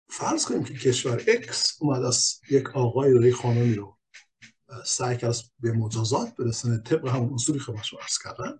فرض 0.10 0.46
کنیم 0.46 0.64
که 0.64 0.74
کشور 0.74 1.24
اکس 1.28 1.78
اومد 1.80 2.04
از 2.04 2.40
یک 2.50 2.70
آقای 2.70 3.12
روی 3.12 3.32
خانمی 3.32 3.74
رو 3.74 3.98
سعی 4.86 5.18
کرد 5.18 5.36
به 5.60 5.72
مجازات 5.72 6.36
برسنه 6.36 6.78
طبق 6.78 7.08
همون 7.08 7.34
اصولی 7.34 7.60
که 7.60 7.66
شما 7.66 8.00
عرض 8.02 8.18
کردن. 8.24 8.60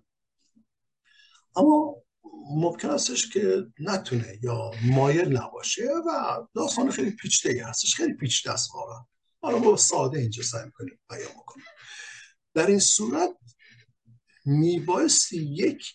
اما 1.56 1.94
ممکن 2.50 2.90
استش 2.90 3.28
که 3.28 3.66
نتونه 3.78 4.38
یا 4.42 4.70
مایل 4.84 5.36
نباشه 5.36 5.88
و 6.06 6.40
داستان 6.54 6.90
خیلی 6.90 7.10
پیچیده 7.10 7.66
هستش 7.66 7.94
خیلی 7.94 8.14
پیچیده 8.14 8.52
است 8.52 8.70
واقعا 8.74 9.04
حالا 9.40 9.58
ما 9.58 9.76
ساده 9.76 10.18
اینجا 10.18 10.42
سعی 10.42 10.64
می‌کنیم 10.64 10.98
بیان 11.10 11.32
کنیم 11.46 11.66
در 12.54 12.66
این 12.66 12.78
صورت 12.78 13.30
میبایستی 14.44 15.36
یک 15.36 15.94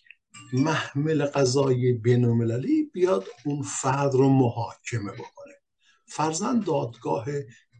محمل 0.52 1.24
قضایی 1.24 1.92
بینالمللی 1.92 2.90
بیاد 2.92 3.26
اون 3.44 3.62
فرد 3.62 4.14
رو 4.14 4.28
محاکمه 4.28 5.12
بکنه. 5.12 5.54
فرزن 6.06 6.60
دادگاه 6.60 7.26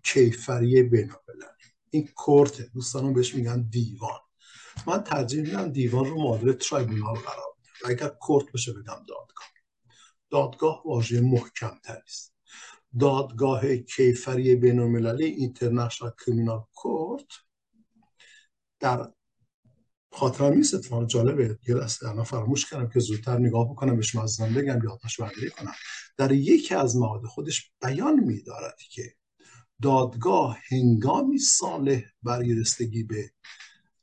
کیفری 0.04 0.82
بینالمللی. 0.82 1.46
این 1.90 2.08
کورته 2.14 2.70
دوستانم 2.74 3.14
بهش 3.14 3.34
میگن 3.34 3.62
دیوان. 3.62 4.20
من 4.86 5.02
ترجیح 5.04 5.40
میدم 5.40 5.72
دیوان 5.72 6.04
رو 6.04 6.22
معادل 6.22 6.52
ترایبونال 6.52 7.14
قرار 7.14 7.51
اگر 7.88 8.08
کورت 8.08 8.52
بشه 8.52 8.72
بگم 8.72 8.82
دادگاه. 8.84 9.48
دادگاه 10.30 10.82
واژه 10.86 11.20
محکم 11.20 11.78
است. 11.84 12.34
دادگاه 13.00 13.76
کیفری 13.76 14.56
بینالمللی 14.56 15.24
اینترنشنال 15.24 16.12
کریمینال 16.26 16.64
کورت 16.74 17.26
در 18.80 19.12
خاطرم 20.12 20.52
نیست 20.52 20.74
اتفاق 20.74 21.06
جالبه. 21.06 21.58
یه 21.68 21.74
دسته 21.74 22.08
الان 22.08 22.24
فراموش 22.24 22.70
کردم 22.70 22.88
که 22.88 23.00
زودتر 23.00 23.38
نگاه 23.38 23.70
بکنم 23.70 23.96
بهش 23.96 24.14
مزدن 24.14 24.54
بگم 24.54 24.80
یادداشت 24.84 25.20
برداری 25.20 25.50
کنم. 25.50 25.72
در 26.16 26.32
یکی 26.32 26.74
از 26.74 26.96
مواد 26.96 27.24
خودش 27.24 27.70
بیان 27.82 28.20
میدارد 28.20 28.76
که 28.90 29.14
دادگاه 29.82 30.58
هنگامی 30.70 31.38
صالح 31.38 32.02
برای 32.22 32.54
رسیدگی 32.54 33.02
به 33.02 33.30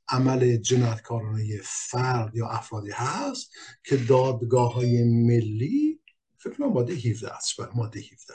عمل 0.09 0.57
جنایتکارانه 0.57 1.59
فرد 1.63 2.35
یا 2.35 2.47
افرادی 2.47 2.91
هست 2.91 3.51
که 3.83 3.97
دادگاه 3.97 4.73
های 4.73 5.03
ملی 5.03 5.99
فکر 6.37 6.53
کنم 6.53 6.73
ماده 6.73 6.93
17 6.93 7.35
است 7.35 7.57
بر 7.57 7.69
ماده 7.75 7.99
17 7.99 8.33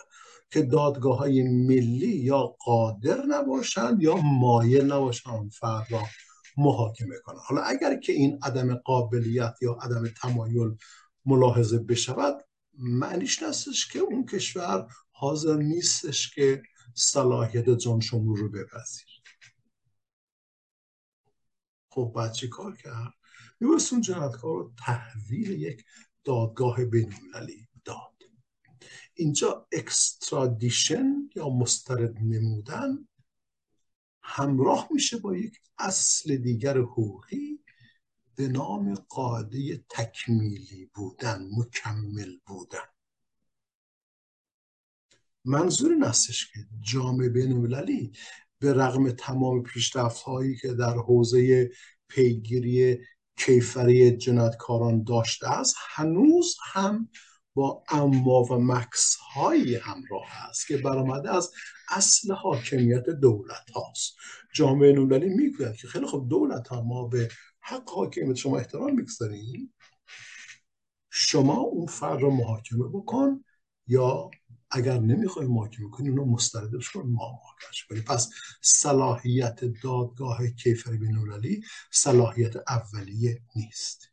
که 0.50 0.62
دادگاه 0.62 1.18
های 1.18 1.42
ملی 1.42 2.16
یا 2.16 2.56
قادر 2.64 3.22
نباشند 3.26 4.02
یا 4.02 4.16
مایل 4.16 4.84
نباشند 4.92 5.52
فرد 5.52 5.86
را 5.90 6.02
محاکمه 6.56 7.16
کنه 7.24 7.38
حالا 7.38 7.62
اگر 7.62 8.00
که 8.00 8.12
این 8.12 8.38
عدم 8.42 8.74
قابلیت 8.74 9.54
یا 9.62 9.72
عدم 9.72 10.08
تمایل 10.22 10.76
ملاحظه 11.26 11.78
بشود 11.78 12.44
معنیش 12.78 13.42
نستش 13.42 13.88
که 13.88 13.98
اون 13.98 14.26
کشور 14.26 14.86
حاضر 15.10 15.56
نیستش 15.56 16.34
که 16.34 16.62
صلاحیت 16.94 17.70
جان 17.70 18.00
شمول 18.00 18.38
رو 18.38 18.48
بپذیر 18.48 19.13
خب 21.94 22.12
بعد 22.16 22.32
چی 22.32 22.48
کار 22.48 22.76
کرد؟ 22.76 23.12
میبایست 23.60 23.92
اون 23.92 24.02
جنایتکار 24.02 24.56
رو 24.56 24.72
تحویل 24.78 25.50
یک 25.50 25.84
دادگاه 26.24 26.84
بینالمللی 26.84 27.68
داد. 27.84 28.22
اینجا 29.14 29.68
اکسترادیشن 29.72 31.30
یا 31.36 31.48
مسترد 31.48 32.18
نمودن 32.18 33.08
همراه 34.22 34.88
میشه 34.90 35.18
با 35.18 35.36
یک 35.36 35.60
اصل 35.78 36.36
دیگر 36.36 36.78
حقوقی 36.78 37.64
به 38.34 38.48
نام 38.48 38.94
قاعده 38.94 39.84
تکمیلی 39.88 40.90
بودن 40.94 41.48
مکمل 41.58 42.36
بودن. 42.46 42.88
منظور 45.44 45.92
این 45.92 46.10
که 46.52 46.66
جامعه 46.80 47.28
بین 47.28 47.52
به 48.64 48.72
رغم 48.72 49.10
تمام 49.10 49.62
پیشرفت 49.62 50.22
هایی 50.22 50.56
که 50.56 50.74
در 50.74 50.94
حوزه 50.94 51.70
پیگیری 52.08 52.98
کیفری 53.36 54.16
جنایتکاران 54.16 55.04
داشته 55.04 55.50
است 55.50 55.76
هنوز 55.78 56.56
هم 56.72 57.08
با 57.54 57.84
اما 57.88 58.42
و 58.42 58.54
مکس 58.54 59.16
هایی 59.34 59.76
همراه 59.76 60.48
است 60.48 60.66
که 60.66 60.76
برآمده 60.76 61.34
از 61.34 61.50
اصل 61.90 62.32
حاکمیت 62.32 63.04
دولت 63.10 63.70
هاست. 63.74 64.16
جامعه 64.54 64.92
نومدلی 64.92 65.28
می‌گوید 65.28 65.76
که 65.76 65.88
خیلی 65.88 66.06
خوب 66.06 66.28
دولت 66.28 66.68
ها 66.68 66.82
ما 66.82 67.08
به 67.08 67.28
حق 67.60 67.90
حاکمیت 67.90 68.36
شما 68.36 68.58
احترام 68.58 68.94
می‌گذاریم. 68.94 69.74
شما 71.10 71.56
اون 71.56 71.86
فرد 71.86 72.20
رو 72.20 72.30
محاکمه 72.30 72.88
بکن 72.88 73.44
یا 73.86 74.30
اگر 74.74 74.98
نمی‌خوای 74.98 75.46
محاکمه 75.46 75.90
کنی 75.90 76.08
اونو 76.08 76.24
مستردش 76.24 76.90
کن 76.90 77.00
ما 77.00 77.32
محاکمش 77.32 77.84
کنی 77.88 78.00
پس 78.00 78.30
صلاحیت 78.60 79.64
دادگاه 79.64 80.46
کیفر 80.48 80.90
بینالمللی 80.90 81.62
صلاحیت 81.90 82.56
اولیه 82.56 83.42
نیست. 83.56 84.08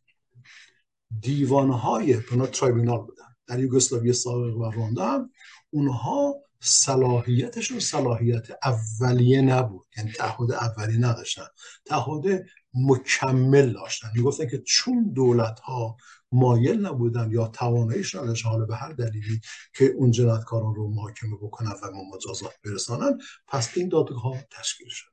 دیوانهای 1.22 2.18
بنا 2.18 2.45
ترایبینال 2.45 2.97
بودن. 2.97 3.36
در 3.47 3.59
یوگسلاوی 3.59 4.14
سابق 4.14 4.57
و 4.57 4.72
رواندا 4.72 5.05
هم 5.05 5.30
اونها 5.70 6.36
صلاحیتشون 6.59 7.80
صلاحیت 7.80 8.47
اولیه 8.64 9.41
نبود. 9.41 9.88
یعنی 9.97 10.12
تعهد 10.12 10.51
اولیه 10.51 10.97
نداشتن. 10.97 11.47
تعهد 11.86 12.45
مکمل 12.74 13.74
داشتن. 13.74 14.07
می‌گفتن 14.16 14.47
که 14.47 14.64
چون 14.66 15.14
دولت 15.14 15.59
ها 15.59 15.97
مایل 16.32 16.86
نبودن 16.86 17.32
یا 17.32 17.47
تواناییش 17.47 18.15
نداشتن. 18.15 18.49
حالا 18.49 18.65
به 18.65 18.75
هر 18.75 18.91
دلیلی 18.91 19.41
که 19.73 19.86
اون 19.86 20.11
جنایتکاران 20.11 20.75
رو 20.75 20.89
محاکمه 20.89 21.36
بکنن 21.36 21.71
و 21.71 22.15
مجازات 22.15 22.53
برسانن 22.65 23.17
پس 23.47 23.77
این 23.77 23.89
دادگاه 23.89 24.41
تشکیل 24.51 24.88
شد. 24.89 25.11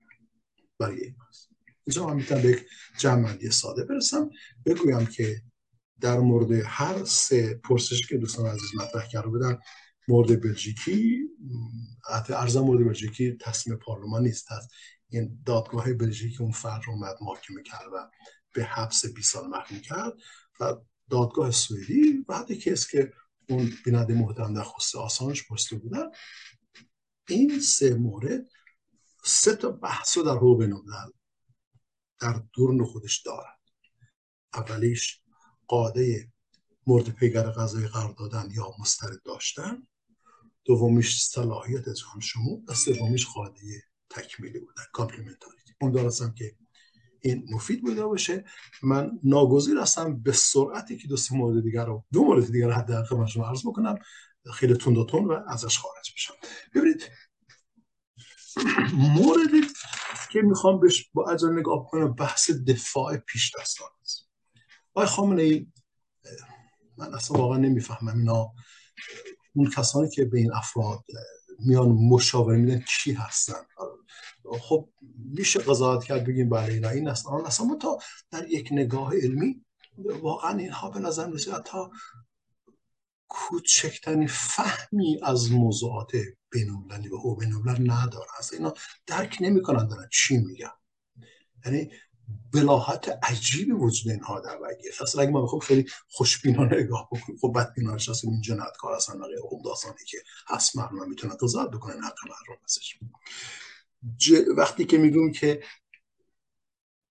برای 0.79 1.01
این 1.01 1.17
اینجا 1.87 2.07
من 2.07 2.17
می‌تونم 2.17 2.43
به 2.43 2.49
یک 2.49 2.67
جمعندی 2.99 3.51
ساده 3.51 3.85
برسم. 3.85 4.31
بگویم 4.67 5.07
که 5.07 5.43
در 6.01 6.19
مورد 6.19 6.53
هر 6.67 7.05
سه 7.05 7.55
پرسش 7.55 8.07
که 8.09 8.17
دوستان 8.17 8.47
عزیز 8.47 8.71
مطرح 8.81 9.07
کرده 9.07 9.29
بودن 9.29 9.59
مورد 10.09 10.43
بلژیکی 10.43 11.25
حتی 12.15 12.33
ارزم 12.33 12.61
مورد 12.61 12.85
بلژیکی 12.85 13.37
تصمیم 13.41 13.77
پارلمان 13.77 14.23
نیست. 14.23 14.53
از 14.53 14.69
این 15.09 15.43
دادگاه 15.47 15.93
بلژیکی 15.93 16.43
اون 16.43 16.53
فرد 16.53 16.83
رو 16.87 16.93
اومد 16.93 17.17
محاکمه 17.21 17.63
کرد 17.63 17.87
و 17.93 18.11
به 18.55 18.65
حبس 18.65 19.07
20 19.07 19.33
سال 19.33 19.49
محکوم 19.49 19.79
کرد 19.79 20.13
و 20.61 20.75
دادگاه 21.11 21.51
سوئدی 21.51 22.25
حتی 22.31 22.57
کس 22.57 22.87
که 22.87 23.13
اون 23.49 23.73
بیننده 23.85 24.15
محترم 24.15 24.55
در 24.55 24.63
خصوص 24.63 24.95
آسانش 24.95 25.49
پرسته 25.49 25.77
بودن 25.77 26.11
این 27.29 27.61
سه 27.61 27.95
مورد 27.95 28.47
سه 29.25 29.57
تا 29.57 29.71
بحث 29.71 30.17
رو 30.17 30.23
در 30.23 30.37
حقوق 30.37 30.59
بینالملل 30.59 31.11
در 32.21 32.43
درون 32.57 32.85
خودش 32.85 33.23
دارد 33.23 33.59
اولیش 34.55 35.23
قاعده 35.67 36.33
مورد 36.87 37.09
پیگرد 37.09 37.51
قضایی 37.51 37.87
قرار 37.87 38.15
دادن 38.19 38.49
یا 38.51 38.75
مسترد 38.79 39.23
داشتن. 39.25 39.87
دومیش 40.65 41.23
صلاحیت 41.23 41.85
جهان 41.85 42.21
شمول 42.21 42.63
و 42.69 42.75
سومیش 42.75 43.27
قاعده 43.27 43.83
تکمیلی 44.11 44.59
بودن 44.59 44.83
complementarity. 44.93 45.75
امیدوارستم 45.81 46.35
که 46.35 46.57
این 47.21 47.47
مفید 47.51 47.83
بوده 47.83 48.07
باشه 48.07 48.45
من 48.83 49.11
ناگزیر 49.25 49.79
هستم 49.79 50.23
به 50.23 50.33
سرعتی 50.33 50.99
که 50.99 51.09
دو 51.09 51.17
سه 51.17 51.35
مورد 51.35 51.63
دیگر 51.63 51.85
رو 51.85 52.05
دو 52.13 52.25
مورد 52.25 52.53
دیگر 52.53 52.71
حد 52.71 53.05
خدمت 53.05 53.29
شما 53.29 53.49
عرض 53.49 53.67
بکنم 53.67 53.99
خیلی 54.55 54.75
تند 54.75 54.99
و 54.99 55.07
تند 55.07 55.27
و 55.27 55.33
ازش 55.47 55.79
خارج 55.79 56.13
بشم. 56.15 56.35
ببینید 56.75 57.11
موردی 58.93 59.61
که 60.33 60.43
می‌خوام 60.43 60.81
بهش 60.81 61.11
با 61.15 61.31
عجله 61.31 61.51
نگاه 61.51 61.87
کنم 61.91 62.15
بحث 62.15 62.51
دفاع 62.51 63.17
پیش 63.17 63.53
دستان 63.61 63.89
است. 64.03 64.29
آقای 64.95 65.07
خامنه 65.07 65.43
ای 65.43 65.67
من 66.97 67.15
اصلا 67.15 67.39
واقعا 67.39 67.59
نمی‌فهمم 67.59 68.19
اینا 68.19 68.53
اون 69.55 69.71
کسانی 69.71 70.11
که 70.11 70.25
به 70.25 70.39
این 70.39 70.53
افراد 70.53 71.05
میان 71.59 71.89
مشاوره 71.89 72.59
میدن 72.59 72.85
کی 73.03 73.13
هستن؟ 73.13 73.55
خب 74.57 74.89
میشه 75.35 75.61
قضاوت 75.61 76.05
کرد 76.05 76.25
بگیم 76.25 76.49
بله 76.49 76.73
اینا 76.73 76.89
این 76.89 77.09
است 77.09 77.27
آن 77.27 77.47
اصلا 77.47 77.77
تا 77.81 77.99
در 78.31 78.49
یک 78.49 78.69
نگاه 78.73 79.15
علمی 79.15 79.65
واقعا 79.99 80.59
اینها 80.59 80.91
به 80.91 81.01
نظر 81.01 81.27
میسه 81.27 81.53
تا 81.65 81.91
کوچکترین 83.29 84.27
فهمی 84.27 85.21
از 85.23 85.53
موضوعات 85.53 86.13
بینالمللی 86.51 87.09
و 87.09 87.35
بینالملل 87.35 87.91
نداره. 87.91 88.27
از 88.39 88.53
اینا 88.53 88.75
درک 89.07 89.39
نمی‌کنن 89.41 89.89
دارن 89.89 90.09
چی 90.13 90.37
میگن. 90.37 90.71
یعنی 91.67 91.91
بلاحت 92.53 93.19
عجیبی 93.23 93.73
وجود 93.73 94.13
اینها 94.13 94.41
در 94.41 94.59
وگیه 94.63 94.91
اصلا 95.01 95.23
اگه 95.23 95.31
ما 95.31 95.43
بخوام 95.43 95.61
خیلی 95.61 95.87
خوشبینانه 96.09 96.77
نگاه 96.77 97.09
بکنیم 97.13 97.39
خب 97.41 97.53
بدبینانش 97.57 98.09
هستیم 98.09 98.31
این 98.31 98.41
جنایتکار 98.41 98.97
هستن 98.97 99.19
و 99.19 99.25
غیر 99.27 99.39
خب 99.51 99.61
داستانی 99.65 100.05
که 100.07 100.19
هست 100.47 100.77
مردم 100.77 101.09
می‌تونن 101.09 101.37
قضاوت 101.41 101.71
بکنن 101.71 102.03
حق 102.03 102.17
مردم 102.29 102.61
هستش 104.03 104.45
وقتی 104.57 104.85
که 104.85 104.99
میگیم 104.99 105.33
که 105.33 105.63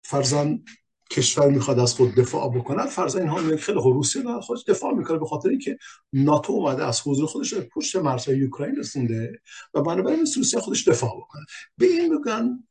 فرزن 0.04 0.64
کشور 1.10 1.50
می‌خواد 1.50 1.78
از 1.78 1.94
خود 1.94 2.14
دفاع 2.14 2.54
بکنن 2.54 2.86
فرزن 2.86 3.20
اینها 3.20 3.40
میگه 3.40 3.56
خیلی 3.56 3.78
روسیه 3.78 4.22
داره 4.22 4.40
خودش 4.40 4.64
دفاع 4.64 4.94
می‌کنه 4.94 5.18
به 5.18 5.26
خاطر 5.26 5.48
اینکه 5.48 5.78
ناتو 6.12 6.52
اومده 6.52 6.84
از 6.84 7.02
حضور 7.06 7.26
خودش 7.26 7.54
پشت 7.54 7.96
مرزهای 7.96 8.42
اوکراین 8.44 8.76
رسونده 8.76 9.40
و 9.74 9.82
بنابراین 9.82 10.26
روسیه 10.36 10.60
خودش 10.60 10.88
دفاع 10.88 11.16
بکنه. 11.20 11.44
به 11.78 11.86
این 11.86 12.14
میگن 12.14 12.68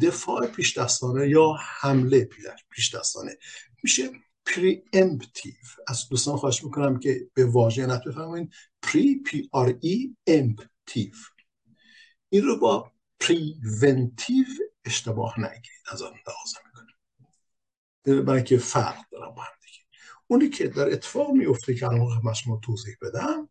دفاع 0.00 0.46
پیش 0.46 0.78
دستانه 0.78 1.28
یا 1.28 1.56
حمله 1.80 2.28
پیش 2.70 2.94
دستانه 2.94 3.38
میشه 3.82 4.10
امپتیو 4.92 5.54
از 5.88 6.08
دوستان 6.08 6.36
خواهش 6.36 6.64
می‌کنم 6.64 6.98
که 6.98 7.30
به 7.34 7.44
واژه 7.44 7.86
نت 7.86 8.04
بفرمایید. 8.06 8.52
پری 8.82 9.22
پی 9.26 9.48
آر 9.52 9.78
ای 9.80 10.16
امپتیو 10.26 11.12
این 12.28 12.42
رو 12.42 12.58
با 12.58 12.93
پریونتیو 13.24 14.46
اشتباه 14.84 15.40
نگیرید 15.40 15.82
از 15.92 16.02
آن 16.02 16.12
لازم 16.12 16.60
می‌کنه 16.66 18.22
برای 18.22 18.42
که 18.42 18.58
فرق 18.58 19.04
دارم 19.12 19.34
با 19.34 19.42
هم 19.42 19.52
دیگه. 19.60 19.78
اونی 20.26 20.48
که 20.48 20.68
در 20.68 20.92
اتفاق 20.92 21.30
میفته 21.30 21.74
که 21.74 21.86
الان 21.86 22.20
خدمت 22.20 22.34
شما 22.34 22.60
توضیح 22.64 22.96
بدم 23.02 23.48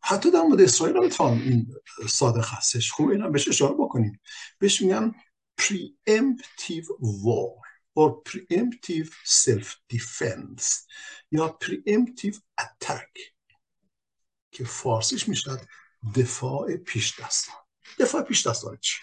حتی 0.00 0.30
در 0.30 0.40
مورد 0.40 0.60
اسرائیل 0.60 0.96
هم 0.96 1.02
اتفاق 1.02 1.32
این 1.32 1.74
صادق 2.08 2.44
هستش. 2.48 2.90
خوب 2.90 3.08
اینا 3.08 3.30
بهش 3.30 3.48
اشاره 3.48 3.74
بکنیم. 3.74 4.20
بهش 4.58 4.82
میگن 4.82 5.14
preemptive 5.60 6.86
war 7.00 7.64
or 7.98 8.30
preemptive 8.30 9.10
self 9.24 9.68
defense 9.92 10.64
یا 11.30 11.58
preemptive 11.64 12.38
attack 12.60 13.32
که 14.50 14.64
فارسیش 14.64 15.28
می‌شد 15.28 15.60
دفاع 16.16 16.76
پیش 16.76 17.20
دستان 17.20 17.63
دفاع 17.98 18.22
پیش 18.22 18.46
دستان 18.46 18.78
چی؟ 18.80 18.96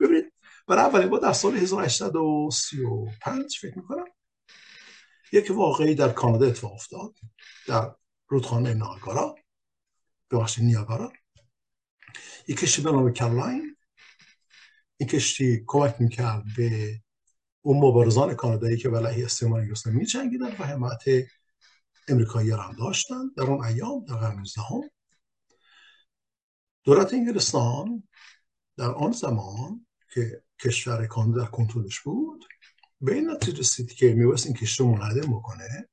ببینید 0.00 0.32
برای 0.66 0.84
اولین 0.84 1.08
بار 1.08 1.20
در 1.20 1.32
سال 1.32 1.56
1835 1.56 3.58
فکر 3.60 3.78
می‌کنم 3.78 4.04
یک 5.32 5.50
واقعی 5.50 5.94
در 5.94 6.08
کانادا 6.08 6.46
اتفاق 6.46 6.72
افتاد 6.72 7.14
در 7.66 7.94
رودخانه 8.28 8.74
ناگارا 8.74 9.34
ببخشید 10.30 10.64
نیاگارا. 10.64 11.12
یک 12.48 12.58
کشتی 12.58 12.82
به 12.82 12.92
نام 12.92 13.12
کلاین 13.12 13.76
این 14.96 15.08
کشتی 15.08 15.64
کمک 15.66 15.94
می‌کرد 15.98 16.44
به 16.56 17.00
اون 17.62 17.76
مبارزان 17.76 18.34
کانادایی 18.34 18.76
که 18.76 18.88
علیه 18.88 19.24
استعمار 19.24 19.60
انگلستان 19.60 19.92
میجنگیدن 19.92 20.56
و 20.58 20.64
حمایت 20.64 21.02
امریکایی 22.08 22.50
هم 22.50 22.76
داشتن 22.78 23.30
در 23.36 23.42
اون 23.42 23.64
ایام 23.64 24.04
در 24.04 24.14
قرن 24.14 24.36
هم 24.36 24.44
دولت 26.84 27.14
انگلستان 27.14 28.08
در 28.76 28.90
آن 28.90 29.12
زمان 29.12 29.86
که 30.14 30.42
کشور 30.60 31.06
کانادا 31.06 31.44
در 31.44 31.50
کنترلش 31.50 32.00
بود 32.00 32.44
به 33.00 33.14
این 33.14 33.30
نتیجه 33.30 33.58
رسید 33.58 33.92
که 33.92 34.14
میبایست 34.14 34.46
این 34.46 34.54
کشتی 34.54 34.82
رو 34.82 34.90
منهدم 34.90 35.32
بکنه. 35.32 35.88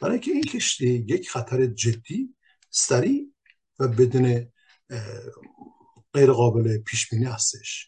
برای 0.00 0.12
اینکه 0.12 0.30
این 0.30 0.44
کشتی 0.44 0.88
یک 1.08 1.30
خطر 1.30 1.66
جدی 1.66 2.34
سریع 2.70 3.32
و 3.78 3.88
بدون 3.88 4.52
غیر 6.12 6.32
قابل 6.32 6.78
پیش 6.78 7.08
بینی 7.08 7.24
هستش. 7.24 7.86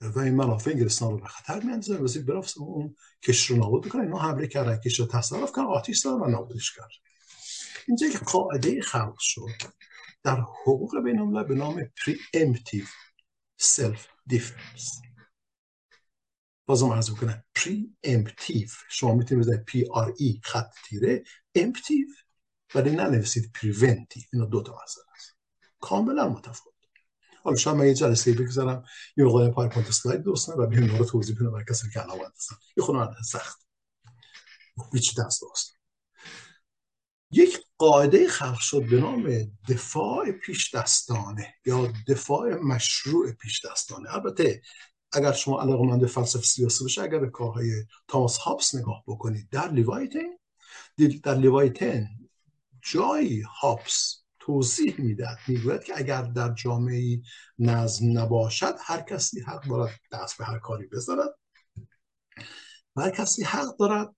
و 0.00 0.18
این 0.18 0.34
منافع 0.34 0.70
انگلستان 0.70 1.10
رو 1.10 1.18
به 1.18 1.28
خطر 1.28 1.60
میاندازه 1.60 1.96
واسه 1.96 2.22
برافت 2.22 2.58
اون 2.58 2.94
کش 3.22 3.46
رو 3.46 3.56
نابود 3.56 3.88
کنه 3.88 4.02
اینا 4.02 4.18
حمله 4.18 4.46
کردن 4.46 4.76
کش 4.76 5.00
رو 5.00 5.06
تصرف 5.06 5.50
کردن 5.50 5.64
آتیش 5.64 6.00
دادن 6.00 6.20
و 6.20 6.28
نابودش 6.28 6.76
کرد. 6.76 6.90
اینجا 7.88 8.06
یک 8.06 8.18
قاعده 8.18 8.82
خلق 8.82 9.18
شد. 9.18 9.72
در 10.22 10.40
حقوق 10.40 11.00
بین 11.04 11.42
به 11.42 11.54
نام 11.54 11.84
preemptive 11.84 12.88
self 13.62 14.00
defense 14.32 15.10
بازم 16.66 16.92
عرض 16.92 17.10
بکنم 17.10 17.44
preemptive. 17.58 18.72
شما 18.90 19.14
می‌تونید 19.14 19.44
بزنید 19.44 19.64
P 19.64 19.84
R 19.90 20.14
E 20.18 20.40
خط 20.44 20.70
تیره 20.88 21.24
emptive 21.58 22.24
ولی 22.74 22.90
ننویسید 22.90 23.52
preventive. 23.56 24.26
اینا 24.32 24.44
دو 24.44 24.62
تا 24.62 24.78
مسئله 24.84 25.04
است 25.14 25.36
کاملا 25.80 26.28
متفاوت. 26.28 26.74
حالا 27.42 27.56
شاید 27.56 27.76
من 27.76 27.86
یه 27.86 27.94
جلسه 27.94 28.32
بگذارم 28.32 28.84
یه 29.16 29.24
مقدار 29.24 29.50
پاورپوینت 29.50 29.88
اسلاید 29.88 30.22
درست 30.22 30.48
و 30.48 30.66
بیام 30.66 30.98
رو 30.98 31.04
توضیح 31.04 31.36
بدم 31.36 31.50
برای 31.50 31.64
کسی 31.70 31.90
که 31.94 32.00
علاقه 32.00 32.26
هستن. 32.36 32.56
یه 32.76 32.84
خورده 32.84 33.12
سخت. 33.30 33.66
هیچ 34.92 35.20
دست 35.20 35.42
درست 35.42 35.78
یک 37.30 37.58
قاعده 37.80 38.28
خلق 38.28 38.58
شد 38.58 38.86
به 38.90 39.00
نام 39.00 39.52
دفاع 39.68 40.32
پیش 40.32 40.74
دستانه 40.74 41.54
یا 41.66 41.92
دفاع 42.08 42.54
مشروع 42.54 43.32
پیش 43.32 43.66
دستانه 43.66 44.14
البته 44.14 44.62
اگر 45.12 45.32
شما 45.32 45.60
علاقه 45.60 45.86
مند 45.86 46.06
فلسفه 46.06 46.42
سیاسی 46.42 46.84
بشه 46.84 47.02
اگر 47.02 47.18
به 47.18 47.30
کارهای 47.30 47.70
تاماس 48.08 48.36
هابس 48.36 48.74
نگاه 48.74 49.04
بکنید 49.06 49.48
در 49.50 49.72
لیوایتن 49.72 50.28
در 51.22 51.34
لیوایتن 51.34 52.08
جایی 52.82 53.40
هابس 53.60 54.22
توضیح 54.38 54.94
می‌دهد 54.98 55.38
می‌گوید 55.48 55.84
که 55.84 55.92
اگر 55.96 56.22
در 56.22 56.54
جامعه 56.54 57.22
نظم 57.58 58.18
نباشد 58.18 58.74
هر 58.80 59.00
کسی 59.00 59.40
حق 59.40 59.68
دارد 59.68 60.00
دست 60.12 60.38
به 60.38 60.44
هر 60.44 60.58
کاری 60.58 60.86
بذارد 60.86 61.34
و 62.96 63.02
هر 63.02 63.10
کسی 63.10 63.44
حق 63.44 63.76
دارد 63.78 64.14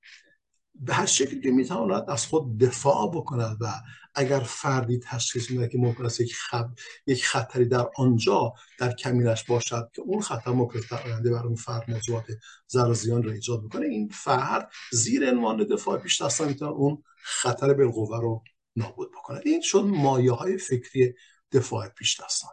به 0.74 0.94
هر 0.94 1.07
شکلی 1.07 1.40
که 1.40 1.51
می‌تواند 1.51 2.11
از 2.11 2.27
خود 2.27 2.59
دفاع 2.59 3.11
بکند 3.15 3.57
و 3.61 3.66
اگر 4.15 4.40
فردی 4.40 4.99
تشخیص 4.99 5.51
میده 5.51 5.69
که 5.69 5.78
ممکن 5.78 6.05
است 6.05 6.20
یک, 6.20 6.35
خب، 6.35 6.66
یک 7.07 7.27
خطری 7.27 7.65
در 7.65 7.90
آنجا 7.97 8.53
در 8.78 8.93
کمینش 8.93 9.44
باشد 9.44 9.90
که 9.94 10.03
اون 10.03 10.20
خطر 10.20 10.51
ممکن 10.51 10.81
در 10.90 11.03
آینده 11.03 11.31
برای 11.31 11.47
اون 11.47 11.55
فرد 11.55 11.90
موضوعات 11.90 12.27
زر 12.66 12.93
زیان 12.93 13.23
را 13.23 13.32
ایجاد 13.32 13.65
بکنه 13.65 13.86
این 13.86 14.09
فرد 14.09 14.73
زیر 14.93 15.31
عنوان 15.31 15.65
دفاع 15.65 15.99
پیش 15.99 16.23
دستان 16.23 16.49
می‌تونه 16.49 16.70
اون 16.70 17.03
خطر 17.23 17.74
بالقوه 17.74 18.20
رو 18.20 18.43
نابود 18.77 19.11
بکنه. 19.12 19.40
این 19.44 19.61
شد 19.61 19.85
مایه 19.85 20.32
های 20.32 20.59
فکری 20.59 21.15
دفاع 21.53 21.89
پیش 21.89 22.20
دستان 22.20 22.51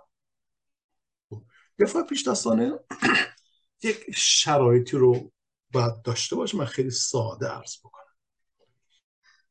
دفاع 1.79 2.03
پیش 2.03 2.27
دستانه 2.27 2.79
یک 3.83 4.05
شرایطی 4.15 4.97
رو 4.97 5.31
باید 5.71 6.01
داشته 6.01 6.35
باشه 6.35 6.57
من 6.57 6.65
خیلی 6.65 6.91
ساده 6.91 7.47
عرض 7.47 7.77
بکنم. 7.79 8.08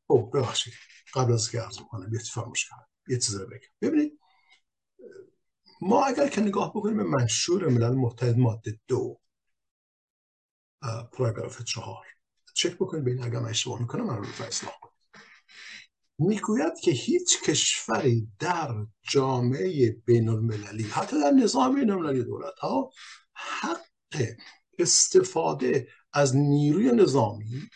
خب 0.09 0.31
ببخشید. 0.35 0.75
قبل 1.15 1.33
از 1.33 1.51
که 1.51 1.61
عرض 1.61 1.79
بکنم 1.79 2.15
یه 2.15 2.21
فراموش 2.21 2.69
کردم 2.69 2.89
یه 3.09 3.19
چیز 3.19 3.35
رو 3.35 3.47
بگم. 3.47 3.69
ببینید 3.83 4.19
ما 5.81 6.05
اگر 6.05 6.29
که 6.29 6.41
نگاه 6.41 6.71
بکنیم 6.71 6.97
به 6.97 7.05
منشور 7.05 7.69
ملل 7.69 7.95
متحد 7.95 8.39
ماده 8.39 8.81
دو 8.89 9.21
پاراگراف 11.13 11.63
چهار 11.63 12.07
چک 12.55 12.75
بکنید 12.75 13.05
بین 13.05 13.23
اگر 13.23 13.39
من 13.39 13.49
اشتباه 13.49 13.81
می‌کنم 13.81 14.07
من 14.07 14.17
رو 14.17 14.25
اصلاح 14.25 14.75
کنم 14.81 14.93
می‌گوید 16.19 16.73
که 16.83 16.91
هیچ 16.91 17.43
کشوری 17.43 18.29
در 18.39 18.75
جامعه 19.03 19.91
بین 19.91 20.29
المللی 20.29 20.83
حتی 20.83 21.21
در 21.21 21.31
نظام 21.31 21.75
بین 21.75 21.91
المللی 21.91 22.25
دولت 22.25 22.59
ها 22.59 22.91
حق 23.35 23.87
استفاده 24.79 25.89
از 26.13 26.37
نیروی 26.37 26.93
نظامی 26.93 27.69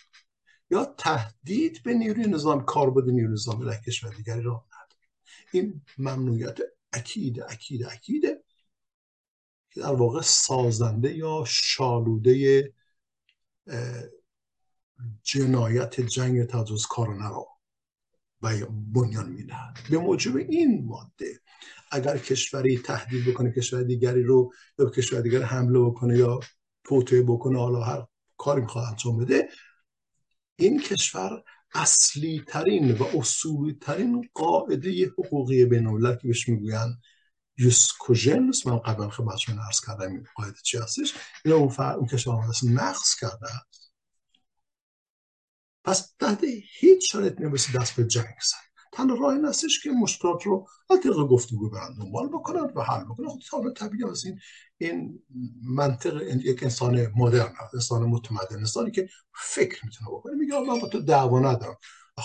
یا 0.73 0.85
تهدید 0.99 1.83
به 1.83 1.95
نیروی 1.95 2.27
نظام 2.27 2.65
کاربرد 2.65 3.09
نیروی 3.09 3.33
نظام 3.33 3.71
در 3.71 3.77
کشور 3.77 4.11
دیگری 4.11 4.43
را 4.43 4.65
نداره. 4.67 5.09
این 5.53 5.83
ممنوعیت 5.99 6.59
اکید 6.93 7.43
اکید 7.43 7.85
اکیده 7.85 8.45
که 9.71 9.81
در 9.81 9.95
واقع 9.95 10.21
سازنده 10.21 11.15
یا 11.17 11.45
شالوده 11.47 12.73
جنایت 15.23 16.01
جنگ 16.01 16.45
تجاوز 16.45 16.87
کارانه 16.87 17.29
را 17.29 17.47
و 18.43 18.67
بنیان 18.93 19.33
می‌دهد. 19.33 19.79
به 19.91 19.99
موجب 19.99 20.37
این 20.37 20.85
ماده 20.85 21.41
اگر 21.91 22.19
کشوری 22.19 22.79
تهدید 22.79 23.29
بکنه 23.29 23.53
کشور 23.53 23.83
دیگری 23.83 24.23
رو 24.23 24.53
یا 24.79 24.91
کشور 24.91 25.21
دیگری 25.21 25.43
حمله 25.43 25.81
بکنه 25.81 26.19
یا 26.19 26.41
توطعه 26.85 27.23
بکنه 27.23 27.59
حالا 27.59 27.81
هر 27.81 28.07
کاری 28.37 28.61
می‌خواد 28.61 28.85
انجام 28.85 29.19
بده 29.19 29.49
این 30.63 30.81
کشور 30.81 31.43
اصلی 31.75 32.45
ترین 32.49 32.93
و 32.93 33.05
اصولی 33.05 33.79
ترین 33.81 34.31
قاعده 34.35 35.07
حقوقی 35.07 35.65
بین 35.65 36.17
که 36.17 36.29
بهش 36.29 36.49
می‌گوین 36.49 36.97
یوسکوژنس 37.59 38.67
من 38.67 38.79
قبلا 38.79 39.09
خدمتتون 39.09 39.59
عرض 39.59 39.81
کردم 39.87 40.13
این 40.13 40.27
قاعده 40.37 40.57
چی 40.63 40.79
هستش؟ 40.79 41.15
این 41.45 41.55
اون 41.55 41.69
فر... 41.69 41.93
اون 41.93 42.07
کشور 42.07 42.35
نقص 42.65 43.15
کرده. 43.21 43.47
پس 45.85 46.15
تحت 46.21 46.45
هیچ 46.81 47.13
شرایط 47.13 47.41
نمیشه 47.41 47.79
دست 47.79 47.97
به 47.97 48.07
جنگ 48.07 48.35
زد 48.43 48.72
تنها 48.93 49.17
راه 49.17 49.35
این 49.35 49.45
هستش 49.45 49.83
که 49.83 49.91
مشکلات 49.91 50.47
رو 50.47 50.69
از 50.91 51.01
طریق 51.01 51.17
گفتگو 51.17 51.71
برن 51.71 51.95
دنبال 51.95 52.29
بکنن 52.29 52.73
و 52.75 52.83
حل 52.83 53.05
بکنن. 53.05 53.29
خب 53.51 53.73
طبیعی 53.77 54.11
هست. 54.11 54.27
این 54.27 54.41
این 54.79 55.23
منطق 55.63 56.23
یک 56.23 56.63
انسان 56.63 57.07
مدرن 57.17 57.55
انسان 57.75 58.03
متمدن 58.03 58.57
انسانی 58.57 58.91
که 58.91 59.09
فکر 59.35 59.85
می‌تونه 59.85 60.11
بکنه. 60.11 60.35
میگه 60.35 60.61
من 60.61 60.81
با 60.81 60.89
تو 60.89 61.01
دعوا 61.01 61.41
ندارم. 61.41 61.77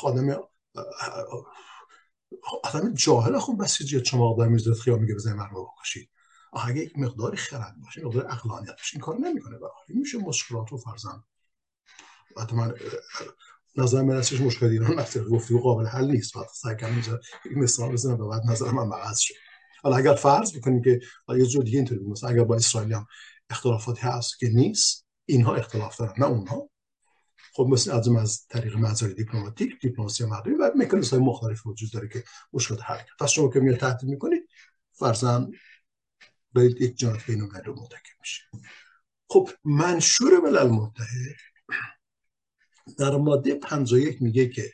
آدم 0.03 0.39
آدم 2.63 2.93
جاهل 2.93 3.39
خون 3.39 3.57
بسیجی 3.57 4.05
شما 4.05 4.33
آدم 4.33 4.51
می‌زد 4.51 4.73
خیام 4.73 5.01
میگه 5.01 5.15
بزنید 5.15 5.37
من 5.37 5.49
رو 5.49 5.71
بکشید 5.79 6.09
اگه 6.53 6.81
یک 6.81 6.97
مقداری 6.97 7.37
خرد 7.37 7.75
باشه 7.83 8.05
مقدار 8.05 8.27
عقلانیت 8.27 8.71
باشه 8.71 8.95
این 8.95 9.01
کار 9.01 9.17
نمی‌کنه. 9.17 9.57
برای 9.57 9.71
میشه 9.87 10.17
مشکلات 10.17 10.69
رو 10.71 10.77
فرزن 10.77 11.23
من 12.53 12.73
نظر 13.77 14.01
من 14.01 14.15
ازش 14.15 14.41
مشکل 14.41 14.65
ایران 14.65 15.05
گفتی 15.31 15.59
قابل 15.59 15.85
حل 15.85 16.11
نیست. 16.11 16.33
بعد 16.33 16.47
سعی 16.53 16.75
کنم 16.75 16.91
اینجا 16.91 17.19
یک 17.45 17.57
مثال 17.57 17.91
بزنم 17.91 18.29
بعد 18.29 18.41
نظر 18.49 18.71
من 18.71 18.97
عوض 18.97 19.19
شد 19.19 19.33
حالا 19.83 19.95
اگر 19.95 20.15
فرض 20.15 20.57
بکنیم 20.57 20.81
که 20.81 20.99
یه 21.37 21.45
جور 21.45 21.63
دیگه 21.63 21.77
اینطوری 21.77 22.01
مثلا 22.05 22.29
اگر 22.29 22.43
با 22.43 22.55
اسرائیل 22.55 22.93
هم 22.93 23.07
اختلافاتی 23.49 24.01
هست 24.01 24.39
که 24.39 24.49
نیست 24.49 25.07
اینها 25.25 25.55
اختلاف 25.55 25.97
دارن 25.97 26.13
نه 26.17 26.25
اونها. 26.25 26.69
خب 27.53 27.67
مثل 27.69 27.91
از 27.91 28.07
از 28.07 28.45
طریق 28.49 28.77
مزاری 28.77 29.13
دیپلماتیک 29.13 29.79
دیپلماسی 29.81 30.25
مردمی 30.25 30.55
و 30.55 30.71
مکانیزم 30.75 31.17
های 31.17 31.25
مختلف 31.25 31.67
وجود 31.67 31.91
داره 31.91 32.07
که 32.07 32.23
مشکل 32.53 32.75
حل 32.81 32.97
کرد. 32.97 33.17
پس 33.19 33.29
شما 33.29 33.49
که 33.49 33.59
میاد 33.59 33.77
تهدید 33.77 34.09
می‌کنید 34.09 34.49
فرضاً 34.91 35.47
به 36.53 36.63
یک 36.65 36.95
جنایت 36.95 37.25
بین 37.25 37.41
المللی 37.41 37.69
مرتکب 37.69 38.17
میشه. 38.19 38.43
خب 39.29 39.49
منشور 39.63 40.39
ملل 40.39 40.67
متحد 40.67 41.35
در 42.97 43.15
ماده 43.15 43.55
51 43.55 44.21
میگه 44.21 44.49
که 44.49 44.71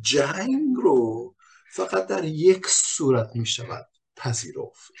جنگ 0.00 0.76
رو 0.76 1.34
فقط 1.72 2.06
در 2.06 2.24
یک 2.24 2.66
صورت 2.68 3.30
می‌شود 3.36 3.86
پذیرفت. 4.16 4.92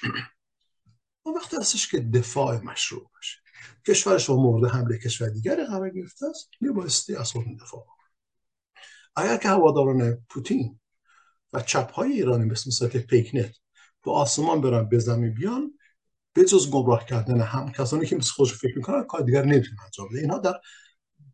اون 1.22 1.34
وقت 1.34 1.54
هستش 1.54 1.88
که 1.88 1.98
دفاع 1.98 2.60
مشروع 2.60 3.10
باشه. 3.14 3.38
کشور 3.86 4.18
شما 4.18 4.36
مورد 4.36 4.70
حمله 4.70 4.98
کشور 4.98 5.28
دیگری 5.28 5.64
قرار 5.64 5.90
گرفته 5.90 6.26
است 6.26 6.48
میبایستی 6.60 7.16
از 7.16 7.32
خود 7.32 7.44
دفاع 7.62 7.86
اگر 9.16 9.36
که 9.36 9.48
هواداران 9.48 10.24
پوتین 10.28 10.80
و 11.52 11.60
چپ 11.60 11.92
های 11.92 12.12
ایرانی 12.12 12.44
مثل 12.44 12.70
سایت 12.70 12.96
پیکنت 12.96 13.54
به 14.04 14.10
آسمان 14.10 14.60
برن 14.60 14.88
به 14.88 14.98
زمین 14.98 15.34
بیان 15.34 15.78
به 16.32 16.44
جز 16.44 16.70
گمراه 16.70 17.06
کردن 17.06 17.40
هم 17.40 17.72
کسانی 17.72 18.06
که 18.06 18.16
مثل 18.16 18.30
خودش 18.30 18.52
فکر 18.52 18.76
می‌کنن 18.76 19.04
کار 19.04 19.20
دیگر 19.20 19.44
نمی‌تونن 19.44 19.76
انجام 19.84 20.08
بده. 20.08 20.20
اینها 20.20 20.38
در 20.38 20.60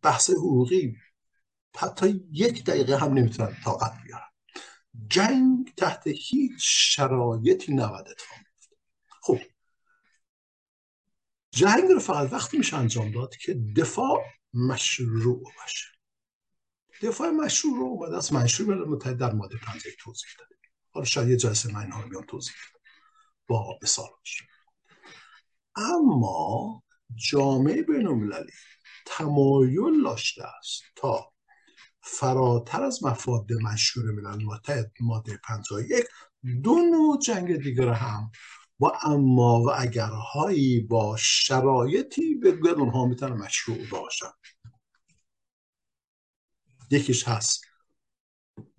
بحث 0.01 0.29
حقوقی 0.29 0.95
حتی 1.77 2.27
یک 2.31 2.63
دقیقه 2.63 2.97
هم 2.97 3.13
نمی‌تونن 3.13 3.57
طاقت 3.63 3.93
بیارن 4.03 4.29
جنگ 5.07 5.73
تحت 5.77 6.07
هیچ 6.07 6.55
شرایطی 6.59 7.73
نباید 7.73 8.07
اتفاق 8.07 8.37
خب. 9.21 9.39
جنگ 11.51 11.83
رو 11.89 11.99
فقط 11.99 12.33
وقتی 12.33 12.57
میشه 12.57 12.77
انجام 12.77 13.11
داد 13.11 13.35
که 13.35 13.53
دفاع 13.53 14.25
مشروع 14.53 15.43
باشه. 15.43 15.87
دفاع 17.01 17.29
مشروع 17.29 17.77
رو 17.77 17.83
اومده 17.83 18.17
از 18.17 18.33
منشور 18.33 18.65
ملل 18.65 18.87
متحد 18.87 19.17
در 19.17 19.33
ماده 19.33 19.57
51 19.57 19.97
توضیح 19.99 20.29
داده. 20.39 20.55
حالا 20.89 21.05
شاید 21.05 21.29
یه 21.29 21.37
جلسه 21.37 21.73
من 21.73 21.81
اینها 21.81 22.01
رو 22.01 22.09
بیان 22.09 22.23
توضیح 22.23 22.53
با 23.47 23.79
مثال 23.83 24.09
باشه. 24.19 24.45
اما 25.75 26.83
جامعه 27.15 27.81
بین 27.81 28.33
تمایل 29.05 30.03
داشته 30.03 30.43
است 30.43 30.83
تا 30.95 31.33
فراتر 32.11 32.83
از 32.83 33.03
مفاد 33.03 33.53
مشهور 33.53 34.11
ملل 34.11 34.43
متحد 34.43 34.91
ماده 34.99 35.39
51 35.47 36.05
دو 36.63 36.75
نوع 36.75 37.19
جنگ 37.19 37.55
دیگر 37.55 37.89
هم. 37.89 38.31
با 38.79 38.93
اما 39.03 39.61
و 39.61 39.71
اگرهایی 39.75 40.79
با 40.79 41.17
شرایطی 41.19 42.35
به 42.35 42.69
اونها 42.69 43.05
می‌تونه 43.05 43.35
مشروع 43.35 43.77
باشن 43.91 44.31
یکیش 46.91 47.27
هست 47.27 47.65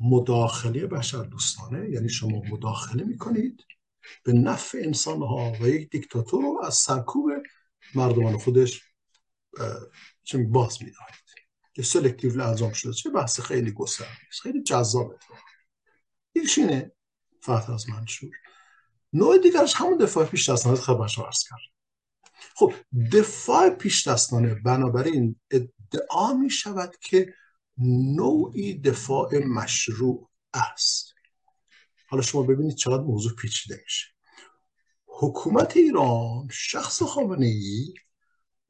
مداخله 0.01 0.87
بشر 0.87 1.23
دوستانه. 1.23 1.91
یعنی 1.91 2.09
شما 2.09 2.43
مداخله 2.51 3.05
می‌کنید 3.05 3.65
به 4.25 4.33
نفع 4.33 4.79
انسان 4.85 5.19
ها 5.19 5.53
و 5.61 5.69
یک 5.69 5.91
دیکتاتور 5.91 6.43
رو 6.43 6.61
از 6.65 6.75
سرکوب 6.75 7.31
مردمان 7.95 8.39
خودش 8.39 8.83
باز 10.49 10.83
می‌دهید 10.83 11.30
که 11.73 11.83
سلکتیو 11.83 12.43
انجام 12.43 12.73
شده. 12.73 12.93
چه 12.93 13.11
بحث 13.11 13.41
خیلی 13.41 13.73
گسترده 13.73 14.11
خیلی 14.43 14.63
جذابه. 14.63 15.19
یکیش 16.35 16.59
اینه 16.59 16.93
فتح 17.43 17.73
از 17.73 17.89
منشور. 17.89 18.31
نوع 19.13 19.39
دیگرش 19.39 19.75
همون 19.77 19.97
دفاع 19.97 20.27
پیش 20.27 20.49
دستانه 20.49 20.77
خدمت 20.77 21.09
شما 21.09 21.25
عرض 21.25 21.45
کرد 21.49 21.71
خب 22.55 22.73
دفاع 23.13 23.71
پیش 23.71 24.09
دستانه 24.09 24.55
بنابراین 24.55 25.41
ادعا 25.51 26.33
می 26.33 26.51
شود 26.51 26.97
که 27.01 27.35
نوعی 28.17 28.79
دفاع 28.79 29.39
مشروع 29.39 30.31
است. 30.55 31.15
حالا 32.07 32.23
شما 32.23 32.43
ببینید 32.43 32.77
چقدر 32.77 33.03
موضوع 33.03 33.35
پیچیده 33.35 33.81
میشه. 33.85 34.07
حکومت 35.07 35.77
ایران 35.77 36.49
شخص 36.51 37.03
خامنه 37.03 37.47
ای 37.47 37.95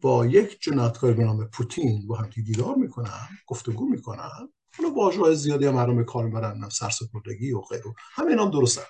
با 0.01 0.27
یک 0.27 0.61
جنایتکار 0.61 1.13
به 1.13 1.25
نام 1.25 1.45
پوتین 1.45 2.07
با 2.07 2.17
هم 2.17 2.31
دیدار 2.45 2.75
می‌کنن 2.75 3.29
گفتگو 3.47 3.89
می‌کنن 3.89 4.49
حالا 4.79 4.91
واژه 4.95 5.35
زیادی 5.35 5.67
هم 5.67 5.75
مردم 5.75 6.05
کار 6.05 6.25
می‌برن 6.25 6.69
سرسپردگی 6.69 7.53
و 7.53 7.61
غیره. 7.61 7.85
همین 8.15 8.39
هم 8.39 8.51
درست 8.51 8.81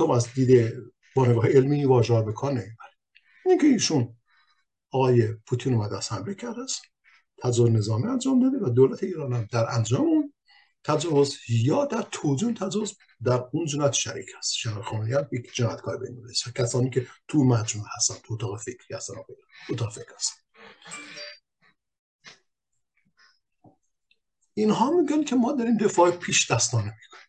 هم 0.00 0.10
از 0.10 0.28
دید 0.34 0.72
با 1.16 1.26
نگاه 1.26 1.48
علمی 1.48 1.84
واژه 1.84 2.22
به 2.22 2.32
کار 2.32 2.52
نمی‌برن 2.52 2.92
اینکه 3.46 3.66
ایشون 3.66 4.16
آقای 4.90 5.32
پوتین 5.46 5.74
اومده 5.74 5.96
از 5.96 6.12
حمله 6.12 6.34
کرده 6.34 6.62
است 6.62 6.82
تجار 7.42 7.70
نظامی 7.70 8.06
انجام 8.06 8.40
داده 8.40 8.66
و 8.66 8.70
دولت 8.70 9.02
ایران 9.02 9.32
هم 9.32 9.48
در 9.52 9.66
انجام 9.70 10.00
اون 10.00 10.31
تجاوز 10.84 11.38
یا 11.48 11.84
در 11.84 12.02
توجون 12.02 12.54
تجاوز 12.54 12.98
در 13.22 13.44
اون 13.52 13.66
جنایت 13.66 13.92
شریک 13.92 14.26
خامنه‌ای 14.84 15.14
هم 15.14 15.28
یک 15.32 15.54
جنایتکار 15.54 15.98
بین 15.98 16.18
و 16.18 16.50
کسانی 16.54 16.90
که 16.90 17.06
تو 17.28 17.44
مجموعه 17.44 17.88
هستن 17.96 18.14
تو 18.24 18.34
اتاق 18.34 18.60
فکری 18.60 18.96
هستن 18.96 19.14
اتاق 19.70 19.92
فکر 19.92 20.14
هستن. 20.14 20.36
اینها 24.54 24.90
میگن 24.90 25.24
که 25.24 25.36
ما 25.36 25.52
داریم 25.52 25.76
دفاع 25.76 26.10
پیش 26.10 26.50
دستانه 26.50 26.84
می‌کنیم. 26.84 27.28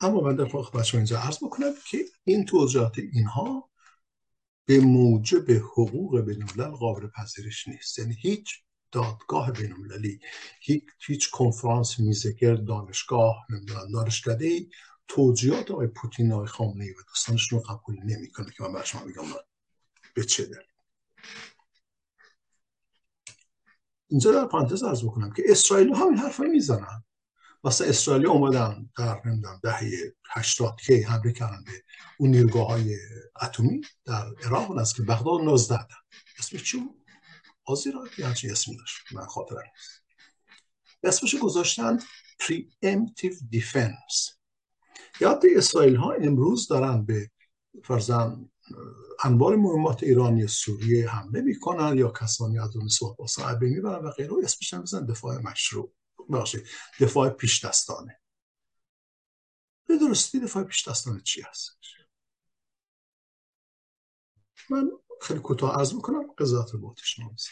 اما 0.00 0.20
من 0.20 0.36
در 0.36 0.44
بچه 0.74 0.96
اینجا 0.98 1.18
عرض 1.18 1.36
بکنم 1.36 1.72
که 1.90 2.04
این 2.24 2.44
توضیحات 2.44 2.98
اینها 2.98 3.70
به 4.64 4.80
موجب 4.80 5.50
حقوق 5.50 6.20
بینالملل 6.20 6.76
قابل 6.76 7.08
پذیرش 7.08 7.68
نیست. 7.68 7.98
یعنی 7.98 8.14
هیچ 8.14 8.65
دادگاه 8.96 9.52
بینالمللی. 9.52 10.20
هیچ 10.60 10.82
هیچ 11.06 11.30
کنفرانس 11.30 12.00
میزگر 12.00 12.54
دانشگاه 12.54 13.46
نمی‌دونم 13.50 13.92
دانشکده 13.92 14.46
ای 14.46 14.70
توجیهات 15.08 15.70
آقای 15.70 15.86
پوتین 15.86 16.32
آقای 16.32 16.46
خامنه 16.46 16.84
ای 16.84 16.90
و 16.90 17.02
دوستانشون 17.08 17.58
رو 17.58 17.64
قبول 17.64 17.96
نمی‌کنه 18.04 18.46
که 18.56 18.62
من 18.62 18.72
بر 18.72 18.84
شما 18.84 19.04
میگم 19.04 19.22
به 20.14 20.24
چه 20.24 20.44
دلیل. 20.44 20.56
اینجا 24.08 24.32
در 24.32 24.46
پانتز 24.46 24.82
ارز 24.82 25.04
بکنم 25.04 25.32
که 25.32 25.42
اسرائیل 25.46 25.94
همین 25.94 26.18
حرف 26.18 26.40
می‌زنن. 26.40 27.04
واسه 27.62 27.86
اسرائیلی 27.86 28.26
اومدن 28.26 28.90
در 28.98 29.22
نمی‌دونم 29.24 29.60
دهه 29.62 30.14
80 30.30 30.76
که 30.86 31.06
حمله 31.08 31.32
کردن 31.32 31.64
به 31.64 31.72
اون 32.18 32.30
نیروگاه 32.30 32.66
های 32.66 32.96
اتمی 33.42 33.80
در 34.04 34.26
عراق 34.44 34.70
و 34.70 34.84
که 34.96 35.02
بغداد 35.02 35.40
19 35.40 35.86
اسمش 36.38 36.64
چی 36.64 36.78
بود؟ 36.78 37.05
آزیرا 37.66 38.08
یا 38.18 38.34
چی 38.34 38.50
اسمی 38.50 38.76
داشت 38.76 39.12
من 39.12 39.26
خاطرم 39.26 39.62
اسمش 41.02 41.34
گذاشتن 41.34 41.98
preemptive 42.42 43.36
defense. 43.52 44.34
یاد 45.20 45.42
اسرائیل 45.56 45.96
ها 45.96 46.12
امروز 46.12 46.68
دارن 46.68 47.04
به 47.04 47.30
فرزن 47.84 48.50
انبار 49.24 49.56
مهمات 49.56 50.02
ایرانی 50.02 50.46
سوریه 50.46 51.10
حمله 51.10 51.40
می‌کنن 51.40 51.98
یا 51.98 52.08
کسانی 52.08 52.58
از 52.58 52.76
اون 52.76 52.88
صحبت 52.88 53.16
با 53.16 53.26
صحبه 53.26 53.66
می‌برن 53.68 54.04
و 54.04 54.10
غیره. 54.10 54.32
اسمش 54.44 54.74
هم 54.74 54.82
بزن 54.82 55.06
دفاع 55.06 55.38
مشروع. 55.38 55.92
باشه. 56.28 56.62
دفاع 57.00 57.28
پیش 57.28 57.64
دستانه 57.64 58.20
به 59.88 59.98
درستی 59.98 60.40
دفاع 60.40 60.64
پیش 60.64 60.88
دستانه 60.88 61.20
چی 61.20 61.42
هست 61.42 61.78
من 64.70 64.90
خیلی 65.22 65.40
کوتاه 65.40 65.78
عرض 65.78 65.94
می‌کنم 65.94 66.32
قضاوت 66.38 66.70
رو 66.70 66.80
باتش 66.80 67.18
نمیزم 67.18 67.50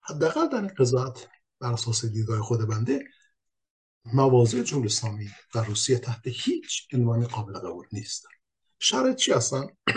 حداقل 0.00 0.48
در 0.48 0.60
این 0.60 0.74
قضاوت 0.78 1.28
بر 1.60 1.72
اساس 1.72 2.04
دیدگاه 2.04 2.42
خود 2.42 2.68
بنده 2.68 3.04
مواضع 4.14 4.62
جمهوری 4.62 4.86
اسلامی 4.86 5.28
در 5.54 5.64
روسیه 5.64 5.98
تحت 5.98 6.26
هیچ 6.26 6.88
عنوان 6.92 7.26
قابل 7.26 7.58
قبول 7.58 7.86
نیست. 7.92 8.26
شرط 8.78 9.16
چی 9.16 9.32
هستن؟ 9.32 9.66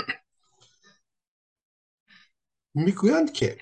می‌گویند 2.74 3.34
که 3.34 3.58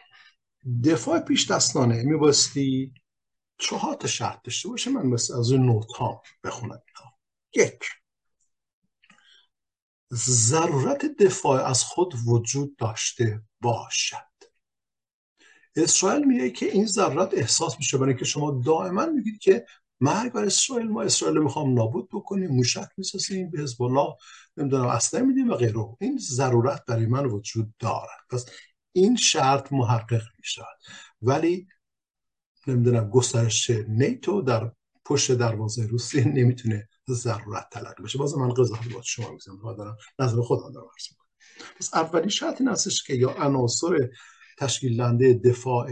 دفاع 0.83 1.19
پیش 1.19 1.51
دستانه 1.51 2.03
میباستی 2.03 2.93
چهار 3.57 3.95
تا 3.95 4.07
شرط 4.07 4.41
داشته 4.43 4.69
باشه. 4.69 4.91
من 4.91 5.05
مثل 5.05 5.39
از 5.39 5.51
اون 5.51 5.65
نوت 5.65 5.91
ها 5.91 6.21
بخونم. 6.43 6.81
یک 7.55 7.79
ضرورت 10.13 11.05
دفاع 11.05 11.63
از 11.63 11.83
خود 11.83 12.13
وجود 12.25 12.75
داشته 12.75 13.41
باشد. 13.61 14.17
اسرائیل 15.75 16.25
میگه 16.25 16.49
که 16.49 16.65
این 16.65 16.85
ضرورت 16.85 17.33
احساس 17.33 17.77
میشه 17.77 17.97
برای 17.97 18.15
که 18.15 18.25
شما 18.25 18.61
دائما 18.65 19.05
میگید 19.05 19.39
که 19.39 19.65
مرگ 19.99 20.31
بر 20.31 20.45
اسرائیل 20.45 20.87
ما 20.87 21.01
اسرائیل 21.01 21.39
می‌خوام 21.39 21.73
نابود 21.73 22.09
بکنیم 22.09 22.51
موشک 22.51 22.87
می‌سازیم 22.97 23.49
به 23.49 23.59
حزب 23.59 23.81
الله 23.81 24.15
نمی‌دونم 24.57 24.87
اصلا 24.87 25.23
میدیم 25.23 25.49
و 25.49 25.53
غیره. 25.53 25.85
این 25.99 26.17
ضرورت 26.17 26.85
برای 26.87 27.05
من 27.05 27.25
وجود 27.25 27.73
دارد. 27.79 28.19
پس 28.29 28.45
این 28.91 29.15
شرط 29.15 29.73
محقق 29.73 30.23
می‌شود. 30.37 30.77
ولی 31.21 31.67
نمی‌دونم 32.67 33.09
گسترش 33.09 33.69
نیتو 33.69 34.41
در 34.41 34.71
پشت 35.05 35.31
دروازه 35.31 35.87
روسیه 35.87 36.27
نمی‌تونه 36.27 36.89
ضرورت 37.09 37.67
تلقی 37.71 38.03
بشه. 38.03 38.17
باز 38.17 38.37
من 38.37 38.49
قضاوت 38.49 38.93
با 38.93 39.01
شما 39.01 39.31
میگم 39.31 39.65
و 39.65 39.73
دارم 39.73 39.97
نظر 40.19 40.41
خودم 40.41 40.71
دارم 40.71 40.87
عرض 40.87 41.07
می‌کنم. 41.11 41.27
پس 41.79 41.93
اولین 41.93 42.29
شرط 42.29 42.61
این 42.61 42.69
هستش 42.69 43.03
که 43.03 43.13
یا 43.13 43.29
عناصر 43.29 44.09
تشکیل 44.57 44.97
دهنده 44.97 45.33
دفاع 45.33 45.91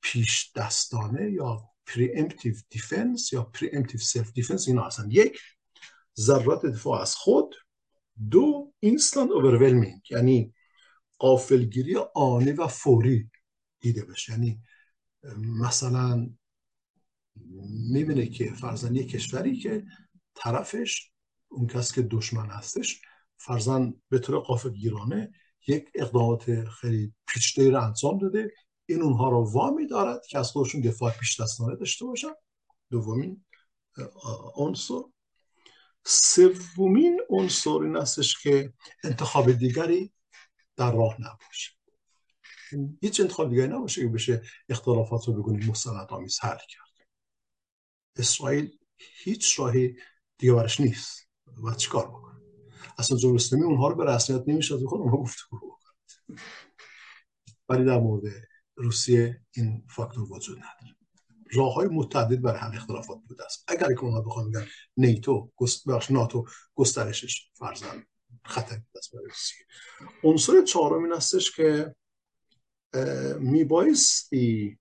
پیش 0.00 0.52
دستانه 0.56 1.32
یا 1.32 1.70
preemptive 1.90 2.58
defense 2.74 3.32
یا 3.32 3.50
preemptive 3.56 4.02
self 4.02 4.26
defense 4.40 4.68
اینا 4.68 4.82
هستن. 4.82 5.10
یک 5.10 5.40
ضرورت 6.16 6.66
دفاع 6.66 7.00
از 7.00 7.14
خود. 7.14 7.54
دو 8.30 8.72
instant 8.86 9.28
overwhelming 9.28 10.10
یعنی 10.10 10.54
قافلگیری 11.18 11.96
آنی 12.14 12.52
و 12.52 12.66
فوری 12.66 13.30
دیده 13.80 14.04
بشه. 14.04 14.32
یعنی 14.32 14.60
مثلا 15.36 16.30
می‌بینه 17.90 18.26
که 18.26 18.52
فرزن 18.52 18.94
یک 18.94 19.10
کشوری 19.10 19.56
که 19.56 19.84
طرفش 20.34 21.12
اون 21.48 21.66
کس 21.66 21.92
که 21.92 22.02
دشمن 22.02 22.46
هستش 22.50 23.00
فرزن 23.36 23.94
به 24.08 24.18
طور 24.18 24.38
قافل 24.38 24.70
گیرانه 24.70 25.32
یک 25.66 25.90
اقدامات 25.94 26.64
خیلی 26.64 27.14
پیچیده 27.28 27.70
رو 27.70 27.84
انجام 27.84 28.18
داده. 28.18 28.50
این 28.86 29.02
اونها 29.02 29.28
رو 29.28 29.52
وامی 29.52 29.86
دارد 29.86 30.26
که 30.26 30.38
از 30.38 30.50
خودشون 30.50 30.80
دفاع 30.80 31.12
پیش 31.12 31.40
دستانه 31.40 31.76
داشته 31.76 32.04
باشن. 32.04 32.32
دومین 32.90 33.44
عنصر. 34.54 35.00
سومین 36.06 37.20
عنصر 37.30 37.70
این 37.70 37.96
هستش 37.96 38.42
که 38.42 38.72
انتخاب 39.04 39.52
دیگری 39.52 40.12
در 40.76 40.92
راه 40.92 41.16
نباشه. 41.20 41.70
هیچ 43.02 43.20
انتخاب 43.20 43.50
دیگری 43.50 43.68
نباشه 43.68 44.02
که 44.02 44.08
بشه 44.08 44.42
اختلافات 44.68 45.28
رو 45.28 45.34
بگونیم 45.34 45.70
مستند 45.70 46.06
آمیز 46.10 46.38
حل 46.40 46.58
کرد. 46.68 46.83
اسرائیل 48.16 48.78
هیچ 48.98 49.60
راهی 49.60 49.96
دیگه 50.38 50.52
برش 50.52 50.80
نیست. 50.80 51.28
و 51.64 51.74
چیکار 51.74 52.08
بکنه؟ 52.08 52.40
اصلا 52.98 53.18
جمهوری 53.18 53.62
اونها 53.64 53.88
رو 53.88 53.96
به 53.96 54.04
رسمیت 54.04 54.42
نمیشه 54.46 54.76
خود 54.76 55.00
اونها 55.00 55.16
گفتگو 55.16 55.56
بکنه. 55.56 56.40
ولی 57.68 57.84
در 57.84 57.98
مورد 57.98 58.22
روسیه 58.76 59.40
این 59.56 59.84
فاکتور 59.88 60.32
وجود 60.32 60.58
نداره. 60.58 60.96
راه 61.52 61.74
های 61.74 61.88
متعدد 61.88 62.42
برای 62.42 62.60
حل 62.60 62.76
اختلافات 62.76 63.18
بوده 63.28 63.44
است 63.44 63.64
اگر 63.68 63.88
که 63.88 64.04
اونها 64.04 64.20
بخوام 64.20 64.50
بگن 64.50 64.66
نیتو 64.96 65.52
بخش 65.88 66.10
ناتو 66.10 66.44
گسترشش 66.74 67.50
فرزن 67.54 68.06
خطر 68.44 68.80
است 68.96 69.12
برای 69.12 69.26
روسیه. 69.26 69.66
عنصر 70.22 70.62
چهارم 70.64 71.04
این 71.04 71.12
هستش 71.12 71.56
که 71.56 71.94
میبایستی 73.40 74.78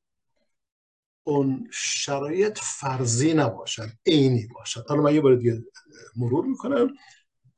اون 1.23 1.69
شرایط 1.71 2.57
فرضی 2.61 3.33
نباشد 3.33 3.89
عینی 4.05 4.47
باشد. 4.47 4.85
حالا 4.87 5.01
من 5.01 5.15
یه 5.15 5.21
بار 5.21 5.35
دیگه 5.35 5.63
مرور 6.15 6.45
می‌کنم. 6.45 6.87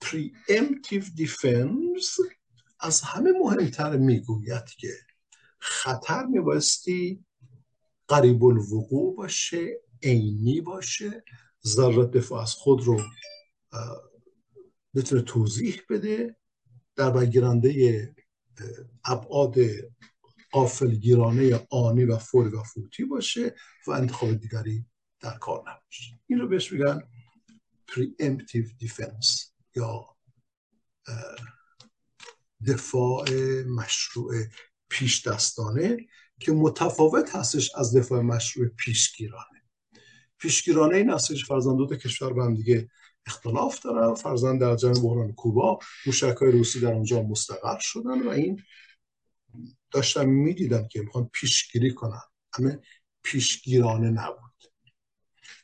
Preemptive 0.03 1.05
defense 1.05 2.35
از 2.79 3.01
همه 3.01 3.31
مهمتر 3.31 3.97
می‌گوید 3.97 4.65
که 4.77 4.89
خطر 5.59 6.25
میبایستی 6.25 7.25
قریب 8.07 8.43
الوقوع 8.43 9.15
باشه 9.15 9.81
عینی 10.03 10.61
باشه 10.61 11.23
ضرورت 11.63 12.11
دفاع 12.11 12.41
از 12.41 12.53
خود 12.53 12.83
رو 12.83 13.01
بتونه 14.95 15.21
توضیح 15.21 15.81
بده. 15.89 16.35
در 16.95 17.09
برگیرنده 17.09 18.15
ابعاد 19.05 19.55
قافلگیرانه 20.55 21.67
آنی 21.69 22.03
و 22.03 22.17
فوری 22.17 22.49
و 22.49 22.63
فوتی 22.63 23.05
باشه 23.05 23.55
و 23.87 23.91
انتخاب 23.91 24.33
دیگری 24.33 24.85
در 25.19 25.37
کار 25.37 25.59
نباشه. 25.59 26.19
این 26.27 26.39
رو 26.39 26.47
بهش 26.47 26.71
میگن 26.71 27.01
preemptive 27.91 28.85
defense 28.85 29.49
یا 29.75 30.05
دفاع 32.67 33.29
مشروع 33.61 34.33
پیش 34.89 35.27
دستانه 35.27 35.97
که 36.39 36.51
متفاوت 36.51 37.35
هستش 37.35 37.71
از 37.75 37.95
دفاع 37.95 38.21
مشروع 38.21 38.67
پیشگیرانه. 38.67 39.63
پیشگیرانه 40.37 40.97
این 40.97 41.09
هستش 41.09 41.45
فرزند 41.45 41.77
دو 41.77 41.95
کشور 41.95 42.33
به 42.33 42.43
هم 42.43 42.55
دیگه 42.55 42.89
اختلاف 43.25 43.79
دارن. 43.79 44.13
فرزند 44.13 44.61
در 44.61 44.75
جنگ 44.75 44.95
بحران 44.95 45.33
کوبا 45.33 45.79
موشک 46.05 46.37
های 46.41 46.51
روسی 46.51 46.79
در 46.79 46.93
اونجا 46.93 47.23
مستقر 47.23 47.77
شدن 47.79 48.21
و 48.21 48.29
این 48.29 48.63
داشتن 49.91 50.25
می‌دیدن 50.25 50.87
که 50.87 51.01
می‌خوان 51.01 51.29
پیشگیری 51.33 51.93
کنن. 51.93 52.21
همه 52.53 52.79
پیشگیرانه 53.23 54.09
نبود. 54.09 54.63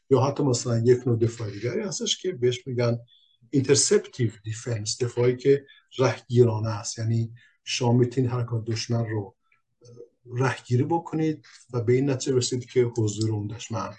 یا 0.09 0.21
حتی 0.21 0.43
مثلا 0.43 0.77
یک 0.77 1.07
نوع 1.07 1.19
دفاع 1.19 1.51
دیگری 1.51 1.81
هستش 1.81 2.17
که 2.17 2.31
بهش 2.31 2.67
میگن 2.67 2.99
interceptive 3.49 4.31
defense 4.43 5.03
دفاعی 5.03 5.37
که 5.37 5.65
رهگیرانه 5.97 6.69
است. 6.69 6.99
یعنی 6.99 7.33
شما 7.63 7.91
می‌تونید 7.91 8.29
حرکات 8.29 8.65
دشمن 8.65 9.05
رو 9.05 9.35
رهگیری 10.25 10.83
بکنید 10.83 11.45
و 11.73 11.81
به 11.81 11.93
این 11.93 12.09
نتیجه 12.09 12.37
رسید 12.37 12.65
که 12.65 12.83
حضور 12.97 13.31
اون 13.31 13.47
دشمن 13.47 13.95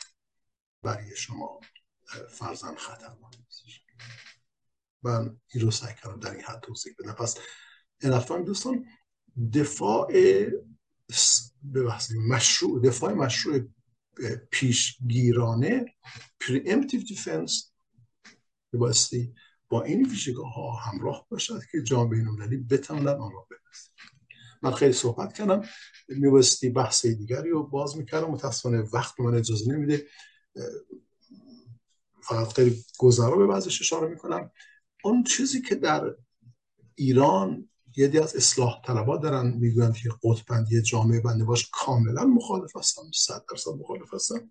برای 0.83 1.17
شما 1.17 1.61
فرضاً 2.31 2.75
خطر 2.75 3.09
من 5.03 5.37
این 5.55 5.65
رو 5.65 5.71
سعی 5.71 5.95
کردم 6.03 6.21
در 6.21 6.31
این 6.31 6.45
حد 6.45 6.61
توضیح 6.61 6.95
بدم. 6.99 7.13
پس 7.13 7.39
این 8.01 8.45
دوستان 8.45 8.87
دفاع 9.53 10.13
مشروع 12.29 12.83
دفاع 12.83 13.13
مشروع 13.13 13.61
پیشگیرانه 14.51 15.95
preemptive 16.45 17.07
defense 17.07 17.65
بایستی 18.73 19.35
با 19.69 19.83
این 19.83 20.09
ویژگاه 20.09 20.55
ها 20.55 20.73
همراه 20.73 21.27
باشد 21.29 21.61
که 21.73 21.83
جامعه 21.83 22.21
المللی 22.21 22.57
بتوانند 22.57 23.09
آن 23.09 23.33
را 23.33 23.47
بپذیرد 23.51 23.93
من 24.63 24.73
خیلی 24.73 24.93
صحبت 24.93 25.33
کردم. 25.33 25.63
میبایستی 26.09 26.71
بحث 26.71 27.07
دیگری 27.07 27.51
رو 27.51 27.63
باز 27.63 27.97
می‌کردم. 27.97 28.31
متاسفانه 28.31 28.81
وقت 28.81 29.21
من 29.21 29.35
اجازه 29.35 29.73
نمیده. 29.73 30.07
فقط 32.23 32.53
خیلی 32.53 32.85
گذرا 32.99 33.37
به 33.37 33.47
بعضش 33.47 33.81
اشاره 33.81 34.09
می‌کنم. 34.09 34.51
اون 35.05 35.25
چیزی 35.25 35.63
که 35.63 35.75
در 35.75 36.15
ایران 36.95 37.69
یه 37.97 38.09
دی 38.09 38.19
از 38.19 38.37
اصلاح 38.37 38.83
طلبا 38.85 39.17
دارن 39.17 39.47
می‌گویند 39.47 39.97
که 39.97 40.09
قطبندی 40.25 40.83
جامعه 40.83 41.21
بنده 41.21 41.45
باش 41.45 41.71
کاملا 41.73 42.25
مخالف 42.25 42.77
هستم 42.77 43.03
صد 43.15 43.45
درصد 43.51 43.71
مخالف 43.71 44.15
هستم 44.15 44.51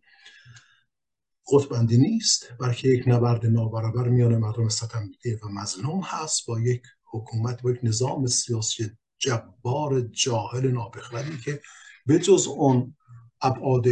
قطبندی 1.51 1.97
نیست 1.97 2.47
بلکه 2.59 2.87
یک 2.87 3.03
نبرد 3.07 3.45
نابرابر 3.45 4.09
میان 4.09 4.37
مردم 4.37 4.69
ستمدیده 4.69 5.39
و 5.43 5.49
مظلوم 5.49 6.01
هست 6.03 6.45
با 6.47 6.59
یک 6.59 6.81
حکومت 7.03 7.61
با 7.61 7.71
یک 7.71 7.79
نظام 7.83 8.27
سیاسی 8.27 8.91
جبار 9.17 10.01
جاهل 10.01 10.67
نابخردی 10.67 11.37
که 11.37 11.61
به 12.05 12.19
جز 12.19 12.47
اون 12.47 12.95
ابعاد 13.41 13.85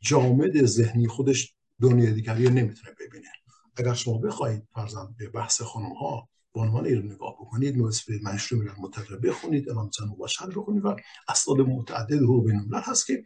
جامد 0.00 0.64
ذهنی 0.64 1.08
خودش 1.08 1.54
دنیا 1.80 2.10
دیگری 2.10 2.48
نمی‌تونه 2.48 2.94
ببینه. 3.00 3.28
اگر 3.76 3.94
شما 3.94 4.18
بخواهید 4.18 4.68
فرزند 4.74 5.16
به 5.16 5.28
بحث 5.28 5.62
خانم 5.62 5.92
ها 5.92 6.28
به 6.56 6.62
عنوان 6.62 6.86
ایران 6.86 7.12
نگاه 7.12 7.36
بکنید 7.40 7.76
نویس 7.76 8.04
منشور 8.22 8.58
میلن 8.58 8.74
متقر 8.78 9.16
بخونید 9.16 9.68
اعلام 9.68 9.90
زن 9.98 10.04
مباشر 10.06 10.46
بخونید 10.46 10.84
و 10.84 10.96
اسناد 11.28 11.60
متعدد 11.60 12.22
حقوق 12.22 12.46
بین 12.46 12.74
هست 12.74 13.06
که 13.06 13.24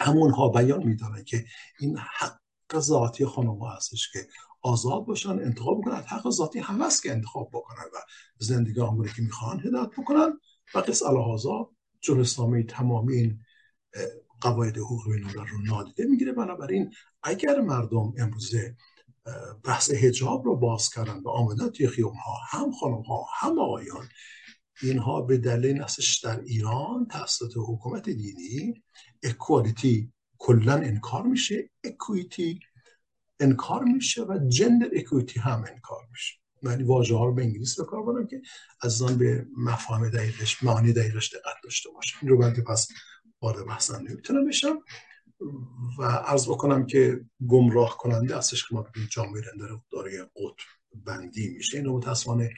همونها 0.00 0.48
بیان 0.48 0.82
میدانه 0.82 1.24
که 1.24 1.44
این 1.80 1.98
حق 1.98 2.78
ذاتی 2.78 3.26
خانم 3.26 3.64
هستش 3.76 4.12
که 4.12 4.26
آزاد 4.62 5.04
باشن 5.04 5.30
انتخاب 5.30 5.80
بکنن. 5.80 6.02
حق 6.06 6.30
ذاتی 6.30 6.58
هم 6.58 6.82
هست 6.82 7.02
که 7.02 7.12
انتخاب 7.12 7.50
بکنن 7.52 7.84
و 7.94 7.98
زندگی 8.38 8.80
آموری 8.80 9.10
که 9.16 9.22
می‌خوان 9.22 9.60
هدایت 9.60 9.90
بکنن. 9.98 10.40
و 10.74 10.78
قص 10.78 11.02
الهازا 11.02 11.70
چون 12.00 12.20
اسلامی 12.20 12.64
تمامی 12.64 13.16
این 13.16 13.40
قواعد 14.40 14.76
حقوق 14.76 15.04
بین 15.12 15.28
رو 15.28 15.62
نادیده 15.62 16.04
می‌گیره. 16.04 16.32
بنابراین 16.32 16.90
اگر 17.22 17.60
مردم 17.60 18.12
امروزه 18.18 18.76
بحث 19.64 19.90
هجاب 19.90 20.44
رو 20.44 20.56
باز 20.56 20.90
کردن 20.90 21.20
و 21.20 21.28
آمدن 21.28 21.68
توی 21.68 21.88
خیوم 21.88 22.14
ها 22.14 22.34
هم 22.50 22.72
خانم 22.72 23.02
ها 23.02 23.26
هم 23.38 23.58
آقایان. 23.58 24.08
اینها 24.82 25.20
به 25.20 25.38
دلیل 25.38 25.82
هستش 25.82 26.18
در 26.18 26.40
ایران 26.40 27.06
توسط 27.10 27.52
حکومت 27.56 28.10
دینی 28.10 28.82
اکوالیتی 29.22 30.12
کلا 30.38 30.74
انکار 30.74 31.22
میشه 31.22 31.70
اکویتی 31.84 32.60
انکار 33.40 33.84
میشه 33.84 34.22
و 34.22 34.38
جندر 34.48 34.90
اکویتی 34.92 35.40
هم 35.40 35.64
انکار 35.68 36.06
میشه. 36.10 36.34
من 36.62 36.82
واژه 36.82 37.16
ها 37.16 37.24
رو 37.24 37.34
به 37.34 37.42
انگلیسی 37.42 37.82
بکار 37.82 38.02
بارم 38.02 38.26
که 38.26 38.42
از 38.80 39.02
آن 39.02 39.18
به 39.18 39.46
مفاهیم 39.56 40.08
دقیقش 40.08 40.62
معانی 40.62 40.92
دقیقش 40.92 41.34
دقت 41.34 41.56
داشته 41.64 41.90
باشه 41.90 42.16
این 42.22 42.30
رو 42.30 42.38
بنده 42.38 42.62
پس 42.62 42.88
وارد 43.42 43.66
بحثن 43.66 44.02
نمی‌تونم 44.02 44.48
بشم. 44.48 44.78
و 45.98 46.02
عرض 46.02 46.48
بکنم 46.48 46.86
که 46.86 47.24
گمراه 47.48 47.96
کننده 47.96 48.36
هستش 48.36 48.68
که 48.68 48.74
ما 48.74 48.82
به 48.82 48.90
جامعه 49.10 49.42
رندر 49.42 49.78
داره 49.90 50.22
قطب 50.22 50.66
بندی 51.04 51.48
میشه. 51.48 51.78
این 51.78 51.88
متاسفانه 51.88 52.54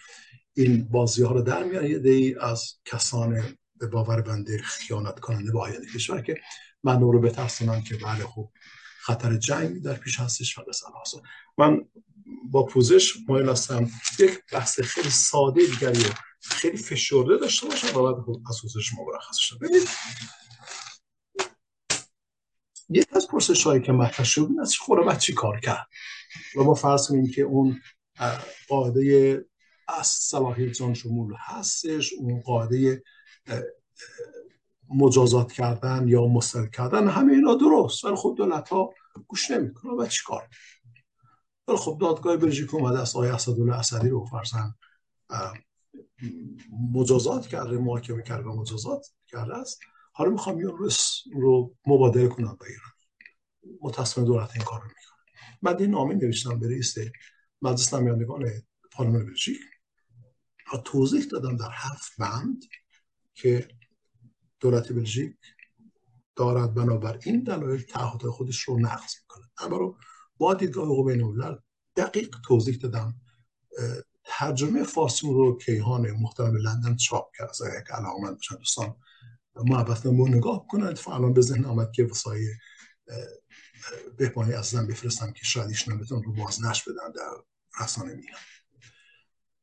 این 0.55 0.89
بازی 0.89 1.23
ها 1.23 1.33
رو 1.33 1.43
در 1.43 1.65
میان 1.65 1.87
یه 1.87 1.99
دی 1.99 2.37
از 2.41 2.75
کسان 2.85 3.43
به 3.77 3.87
باور 3.87 4.21
بنده 4.21 4.59
خیانت 4.59 5.21
کننده 5.21 5.53
با 5.53 5.61
آینده 5.61 5.87
کشور 5.87 6.23
که 6.23 6.41
من 6.83 7.01
رو 7.01 7.21
بترسونم 7.21 7.83
که 7.83 7.97
بله 7.97 8.25
خب 8.25 8.51
خطر 9.01 9.37
جنگ 9.37 9.83
در 9.83 9.95
پیش 9.95 10.21
هستش 10.21 10.59
و 10.59 10.63
من 11.59 11.81
با 12.51 12.67
پوزش 12.67 13.15
مایل 13.29 13.49
هستم. 13.49 13.91
یک 14.19 14.41
بحث 14.53 14.81
خیلی 14.81 15.11
ساده 15.11 15.61
دیگری 15.67 16.05
خیلی 16.41 16.77
فشرده 16.77 17.37
داشته 17.37 17.67
باشم 17.67 17.97
و 17.97 18.13
بعد 18.13 18.25
خب 18.25 18.41
از 18.49 18.63
پوزش 18.63 18.93
مرخص 18.93 19.37
شد 19.37 19.59
ببینید 19.59 19.89
یک 22.89 23.07
از 23.13 23.29
پرسش 23.29 23.65
هایی 23.65 23.83
که 23.83 23.93
مطرح 23.93 24.27
شد 24.27 24.47
این 24.51 24.61
از 24.61 24.77
خوربت 24.77 25.19
چی 25.19 25.35
کار 25.35 25.61
کرد؟ 25.61 25.87
و 26.57 26.63
ما 26.63 26.75
فرض 26.75 27.09
کنیم 27.09 27.31
که 27.31 27.43
اون 27.43 27.81
قاعده 28.69 29.45
از 29.89 30.07
صلاحیت 30.07 30.73
جان 30.73 30.95
شمول 30.95 31.35
هستش 31.39 32.13
اون 32.13 32.41
قاعده 32.41 33.03
مجازات 34.91 35.53
کردن 35.53 36.09
یا 36.09 36.27
مسترد 36.27 36.71
کردن 36.71 37.09
همه 37.09 37.33
اینا 37.33 37.55
درست. 37.55 38.05
ولی 38.05 38.17
خب 38.17 38.35
دولت 38.39 38.69
ها 38.69 38.91
گوش 39.27 39.51
نمی‌کنه 39.51 39.93
و 39.93 40.07
چیکار 40.07 40.49
ولی 41.69 41.77
خب 41.77 41.99
دادگاه 42.01 42.37
بلژیک 42.37 42.75
اومده 42.75 42.99
است 42.99 43.17
آقای 43.17 43.29
اسدالله 43.29 43.75
اسدی 43.75 44.09
رو 44.09 44.25
فرزن 44.25 44.75
مجازات 46.93 47.47
کرده 47.47 47.79
محاکمه 47.79 48.23
کرده 48.23 48.49
و 48.49 48.61
مجازات 48.61 49.07
کرده 49.27 49.57
است. 49.57 49.81
حالا 50.19 50.31
می‌خوام 50.31 50.57
اون 50.57 50.91
رو 51.33 51.77
مبادله 51.87 52.29
کنم 52.29 52.57
با 52.61 52.67
ایران. 52.67 52.93
متاسفانه 53.83 54.27
دولت 54.27 54.51
این 54.55 54.65
کار 54.65 54.81
رو 54.81 54.89
می‌کنه. 54.89 55.19
من 55.63 55.77
این 55.79 55.91
نامه 55.91 56.15
نوشتم 56.15 56.61
به 56.61 56.69
رئیس 56.69 56.95
مجلس 57.63 57.95
نمایندگان 57.95 58.45
پارلمان 58.93 59.27
بلژیک. 59.27 59.59
و 60.75 60.77
توضیح 60.77 61.25
دادم 61.25 61.57
در 61.57 61.71
هفت 61.73 62.13
بند 62.19 62.65
که 63.35 63.69
دولت 64.61 64.93
بلژیک 64.93 65.37
دارد 66.37 66.75
بنابر 66.75 67.19
این 67.23 67.43
دلایل 67.43 67.83
تعهد 67.83 68.27
خودش 68.27 68.61
رو 68.61 68.81
نقض 68.81 69.15
می‌کنه. 69.23 69.51
اما 69.59 69.77
رو 69.77 69.99
با 70.39 70.55
دیدگاه 70.55 70.85
حقوق 70.85 71.13
بین 71.13 71.59
دقیق 71.97 72.37
توضیح 72.45 72.77
دادم. 72.77 73.21
ترجمه 74.25 74.83
فارسی 74.83 75.27
رو 75.27 75.59
کیهان 75.59 76.11
محترم 76.11 76.57
لندن 76.57 76.97
چاپ 76.97 77.31
کرد. 77.39 77.49
از 77.49 77.61
یک 77.61 77.91
علاقمند 77.91 78.35
باشن 78.35 78.57
دوستان 78.57 78.97
محبت 79.67 80.07
نمو 80.07 80.29
نگاه 80.29 80.67
کنن 80.67 80.87
اتفاق 80.87 81.15
الان 81.15 81.33
به 81.33 81.41
ذهن 81.41 81.65
آمد 81.65 81.93
که 81.93 82.05
وسایل 82.05 82.55
بهبانی 84.19 84.53
ازم 84.53 84.87
بفرستم 84.87 85.33
که 85.33 85.45
شاید 85.45 85.69
ایشون 85.69 85.99
بتون 85.99 86.23
رو 86.23 86.33
باز 86.33 86.65
نش 86.65 86.83
بدن 86.83 87.13
در 87.17 87.31
رسانه 87.85 88.15
میان 88.15 88.39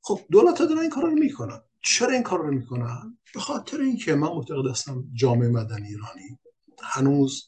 خب 0.01 0.21
دولت 0.31 0.61
ها 0.61 0.81
این 0.81 0.89
کار 0.89 1.03
رو 1.03 1.11
می‌کنن. 1.11 1.61
چرا 1.81 2.09
این 2.09 2.23
کار 2.23 2.39
رو 2.39 2.51
می‌کنن؟ 2.51 3.17
به 3.33 3.39
خاطر 3.39 3.81
اینکه 3.81 4.15
من 4.15 4.27
معتقد 4.27 4.67
هستم 4.71 5.03
جامعه 5.13 5.49
مدنی 5.49 5.87
ایرانی 5.87 6.39
هنوز 6.83 7.47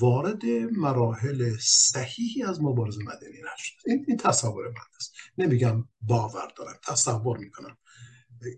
وارد 0.00 0.46
مراحل 0.72 1.56
صحیحی 1.60 2.42
از 2.42 2.62
مبارزه 2.62 3.02
مدنی 3.02 3.38
نشد 3.38 3.72
این, 3.86 4.04
این 4.08 4.16
تصور 4.16 4.68
من 4.68 4.74
است 4.96 5.12
نمیگم 5.38 5.88
باور 6.00 6.52
دارم 6.56 6.78
تصور 6.86 7.38
می‌کنم. 7.38 7.76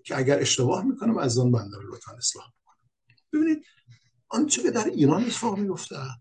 که 0.05 0.19
اگر 0.19 0.41
اشتباه 0.41 0.85
می‌کنم 0.85 1.19
از 1.19 1.39
آن 1.39 1.53
بنده 1.53 1.77
رو 1.77 1.95
لطفا 1.95 2.13
اصلاح 2.13 2.47
بکنم. 2.49 2.77
ببینید 3.33 3.65
آنچه 4.29 4.63
که 4.63 4.71
در 4.71 4.85
ایران 4.85 5.25
اتفاق 5.25 5.59
میفتد 5.59 6.21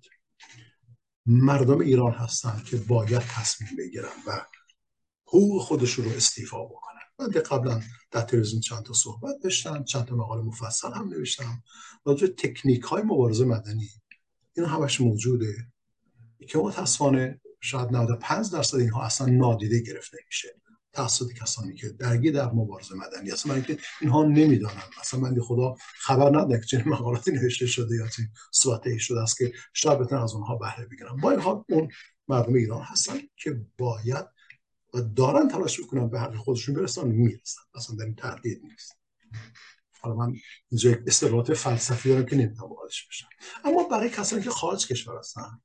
مردم 1.26 1.80
ایران 1.80 2.12
هستند 2.12 2.64
که 2.64 2.78
باید 2.78 3.22
تصمیم 3.22 3.70
بگیرن 3.78 4.10
و 4.28 4.46
حقوق 5.28 5.62
خودش 5.62 5.94
رو 5.94 6.10
استیفا 6.10 6.66
بکنن. 6.66 6.96
من 7.20 7.28
قبلا 7.28 7.82
در 8.12 8.22
تلویزیون 8.22 8.62
چند 8.62 8.84
تا 8.84 8.94
صحبت 8.94 9.36
داشتم 9.44 9.84
چند 9.84 10.06
تا 10.06 10.16
مقاله 10.16 10.42
مفصل 10.42 10.94
هم 10.94 11.08
نوشتم. 11.08 11.64
راجع 12.06 12.28
تکنیک 12.28 12.82
های 12.82 13.04
مبارزه 13.04 13.46
مدنی 13.46 13.90
این 14.58 14.66
همش 14.66 15.02
موجوده 15.02 15.56
که 16.50 16.58
متاسفانه 16.58 17.42
شاید 17.62 17.92
95 17.92 18.52
درصد 18.52 18.78
اینها 18.78 19.04
اصلا 19.04 19.28
نادیده 19.28 19.80
گرفته 19.80 20.18
میشه. 20.26 20.62
توسط 20.96 21.34
کسانی 21.34 21.76
که 21.76 21.90
درگیر 21.90 22.34
در 22.34 22.52
مبارزه 22.52 22.96
مدنی 22.96 23.30
هستن. 23.30 23.50
من 23.50 23.56
اینکه 23.56 23.78
اینها 24.02 24.24
نمی‌دانن. 24.24 24.84
مثلا 25.02 25.20
من 25.20 25.42
خدا 25.42 25.76
خبر 25.98 26.30
نداره 26.30 26.60
که 26.60 26.66
چنین 26.66 26.90
مقالاتی 26.90 27.32
نوشته 27.32 27.66
شده 27.66 27.96
یا 27.96 28.08
چنین 28.08 28.30
صحبت 28.52 28.98
شده 28.98 29.22
است 29.22 29.38
که 29.38 29.54
شاید 29.74 30.00
بتونن 30.00 30.22
از 30.22 30.34
اونها 30.34 30.56
بهره 30.56 30.86
بگیرن. 30.86 31.16
با 31.16 31.32
این 31.32 31.40
حال 31.40 31.64
اون 31.70 31.92
مردم 32.28 32.54
ایران 32.54 32.82
هستن 32.82 33.20
که 33.36 33.62
باید 33.78 34.26
و 34.94 35.02
دارن 35.02 35.48
تلاش 35.48 35.80
می‌کنن 35.80 36.10
به 36.10 36.20
حق 36.20 36.36
خودشون 36.36 36.76
برسن 36.76 37.08
می‌رسن. 37.08 37.62
اصلا 37.76 37.96
در 37.96 38.06
این 38.06 38.16
تردید 38.16 38.62
نیست. 38.64 38.98
حالا 40.02 40.16
من 40.16 40.36
اینجا 40.72 40.96
استرات 41.08 41.54
فلسفی 41.54 42.10
دارم 42.10 42.26
که 42.26 42.36
نمی‌تونم 42.36 42.72
واردش 42.72 43.08
بشم. 43.08 43.28
اما 43.64 43.84
برای 43.84 44.10
کسانی 44.10 44.44
که 44.44 44.50
خارج 44.50 44.88
کشور 44.88 45.18
هستن 45.18 45.62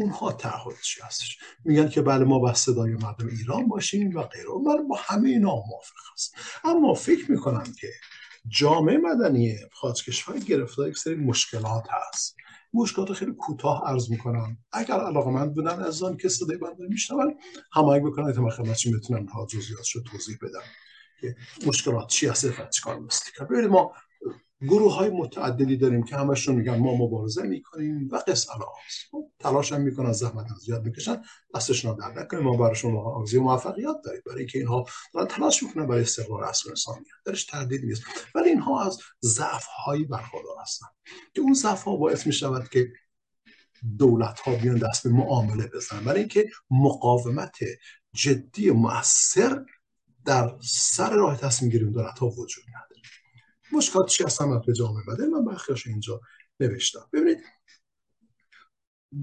اونها 0.00 0.32
تعهد 0.32 0.80
چی 0.82 1.00
هستش؟ 1.02 1.38
میگن 1.64 1.88
که 1.88 2.02
بله 2.02 2.24
ما 2.24 2.38
با 2.38 2.54
صدای 2.54 2.92
مردم 2.92 3.26
ایران 3.26 3.68
باشیم 3.68 4.16
و 4.16 4.22
غیره 4.22 4.48
من 4.66 4.88
با 4.88 4.96
همه 4.98 5.28
اینا 5.28 5.54
موافق 5.54 5.96
هست. 6.14 6.34
اما 6.64 6.94
فکر 6.94 7.30
می‌کنم 7.30 7.72
که 7.80 7.88
جامعه 8.48 8.98
مدنی 8.98 9.56
خارج 9.72 10.04
کشور 10.04 10.38
گرفتار 10.38 10.88
یک 10.88 10.98
سری 10.98 11.14
مشکلات 11.14 11.84
هست. 11.90 12.36
مشکلات 12.74 13.12
خیلی 13.12 13.32
کوتاه 13.32 13.82
عرض 13.86 14.10
می‌کنم. 14.10 14.58
اگر 14.72 15.00
علاقه 15.00 15.30
من 15.30 15.54
بودن 15.54 15.82
از 15.82 16.02
آن 16.02 16.16
که 16.16 16.28
صدای 16.28 16.56
بنده 16.56 16.86
میشنون 16.88 17.34
هماهنگ 17.72 18.04
بکنن. 18.04 18.26
اعتماد 18.26 18.52
خدمتشون 18.52 18.98
بتونم 18.98 19.26
ها 19.26 19.46
جزئیاتش 19.46 19.96
رو 19.96 20.02
توضیح 20.02 20.36
بدم 20.42 20.62
که 21.20 21.36
مشکلات 21.66 22.08
چی 22.08 22.26
هست 22.26 22.44
و 22.44 22.66
چیکار 22.70 23.00
ببینید 23.50 23.70
ما 23.70 23.92
گروه 24.62 24.94
های 24.94 25.10
متعددی 25.10 25.76
داریم 25.76 26.02
که 26.02 26.16
همشون 26.16 26.54
میگن 26.54 26.78
ما 26.78 26.94
مبارزه 26.94 27.42
می‌کنیم 27.42 28.08
و 28.12 28.16
قصه 28.26 28.52
خب، 29.10 29.30
تلاش 29.38 29.72
هم 29.72 29.80
می‌کنن 29.80 30.12
زحمت 30.12 30.50
هم 30.50 30.56
زیاد 30.56 30.84
می‌کشن 30.84 31.22
دستشون 31.54 31.96
در 31.96 32.22
نکنیم. 32.22 32.42
ما 32.42 32.56
براشون 32.56 32.96
آرزوی 32.96 33.40
موفقیت 33.40 33.96
داریم. 34.04 34.22
برای 34.26 34.38
اینکه 34.38 34.58
اینها 34.58 34.84
دارن 35.14 35.26
تلاش 35.26 35.62
می‌کنن 35.62 35.86
برای 35.86 36.02
استقرار 36.02 36.44
اصل 36.44 36.68
انسانیت 36.68 37.06
درش 37.24 37.44
تردید 37.44 37.84
نیست. 37.84 38.02
ولی 38.34 38.48
اینها 38.48 38.84
از 38.84 38.98
ضعف 39.24 39.66
هایی 39.66 40.04
برخوردار 40.04 40.56
هستن 40.62 40.86
که 41.34 41.40
اون 41.40 41.54
ضعف 41.54 41.82
ها 41.82 41.96
باعث 41.96 42.26
می‌شود 42.26 42.68
که 42.68 42.92
دولت 43.98 44.40
ها 44.40 44.54
بیان 44.54 44.78
دست 44.78 45.02
به 45.02 45.10
معامله 45.10 45.66
بزنن. 45.74 46.04
برای 46.04 46.20
اینکه 46.20 46.50
مقاومت 46.70 47.58
جدی 48.12 48.70
مؤثر 48.70 49.64
در 50.24 50.52
سر 50.62 51.10
راه 51.10 51.36
تصمیم 51.36 51.70
گیری 51.70 51.90
دولت 51.90 52.18
ها 52.18 52.26
وجود 52.26 52.64
نداره. 52.68 52.89
مشکلات 53.72 54.08
چی 54.08 54.24
هستن 54.24 54.60
به 54.66 54.72
جامعه 54.72 55.02
مدنی 55.08 55.26
من 55.26 55.44
بخیاش 55.44 55.86
اینجا 55.86 56.20
نوشتم. 56.60 57.08
ببینید 57.12 57.38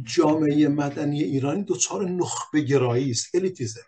جامعه 0.04 0.68
مدنی 0.68 1.24
ایرانی 1.24 1.64
دچار 1.68 2.10
نخبه 2.10 2.62
گرایی 2.62 3.12
است 3.12 3.36
الیتیزم. 3.36 3.82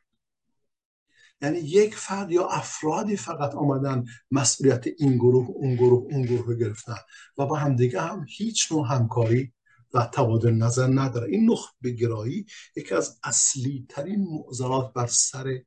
یعنی 1.41 1.60
یک 1.60 1.95
فرد 1.95 2.31
یا 2.31 2.48
افرادی 2.48 3.15
فقط 3.15 3.56
آمدن 3.56 4.06
مسئولیت 4.31 4.88
این 4.98 5.15
گروه 5.15 5.48
اون 5.48 5.76
گروه 5.76 6.14
اون 6.14 6.22
گروه 6.22 6.48
رو 6.48 6.56
گرفتن 6.56 6.98
و 7.38 7.45
با 7.45 7.56
همدیگه 7.56 8.02
هم 8.02 8.26
هیچ 8.30 8.72
نوع 8.72 8.88
همکاری 8.88 9.53
و 9.94 10.10
تبادل 10.14 10.52
نظر 10.53 10.88
نداره. 10.88 11.31
این 11.31 11.52
نخبه 11.52 11.91
گرایی 11.91 12.45
یکی 12.76 12.95
از 12.95 13.19
اصلی 13.23 13.86
ترین 13.90 14.27
معضلات 14.30 14.94
بر 14.94 15.07
سر 15.07 15.61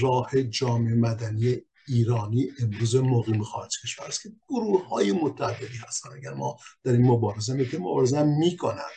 راه 0.00 0.42
جامعه 0.42 0.94
مدنی 0.94 1.62
ایرانی 1.90 2.48
امروز 2.60 2.96
مقیم 2.96 3.42
خارج 3.42 3.80
کشور 3.82 4.06
است 4.06 4.22
که 4.22 4.28
گروه 4.48 4.88
های 4.88 5.12
متعددی 5.12 5.76
هستن. 5.86 6.10
اگر 6.16 6.34
ما 6.34 6.56
در 6.84 6.92
این 6.92 7.06
مبارزه 7.06 7.54
می‌کنیم 7.54 7.82
مبارزه 7.82 8.22
می‌کنن. 8.22 8.90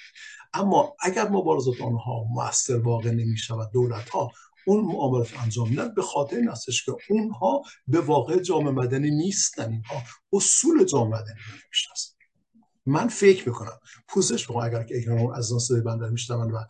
اما 0.54 0.96
اگر 1.00 1.30
مبارزات 1.30 1.82
آنها 1.82 2.24
موثر 2.30 2.78
واقع 2.78 3.12
نمیشه 3.12 3.54
و 3.54 3.66
دولت 3.74 4.10
ها 4.10 4.32
اون 4.68 4.86
معاملات 4.86 5.40
انجام 5.40 5.70
میدن 5.70 5.94
به 5.94 6.02
خاطر 6.02 6.36
این 6.36 6.50
هستش 6.50 6.86
که 6.86 6.92
اونها 7.10 7.62
به 7.88 8.02
واقع 8.02 8.40
جامعه 8.40 8.72
مدنی 8.72 9.12
نیستن. 9.12 9.72
اینها 9.72 10.02
اصول 10.34 10.84
جامعه 10.84 11.20
مدنی 11.20 11.40
رو 11.48 11.52
نمی‌شناسن. 11.64 12.14
من 12.86 13.08
فکر 13.08 13.50
می‌کنم 13.50 13.80
پوزش 14.08 14.48
بخوام 14.48 14.66
اگر 14.66 14.84
که 14.84 14.98
اکرام 14.98 15.32
از 15.32 15.52
اون 15.52 15.60
صدای 15.60 16.10
میشنون 16.12 16.52
و 16.52 16.64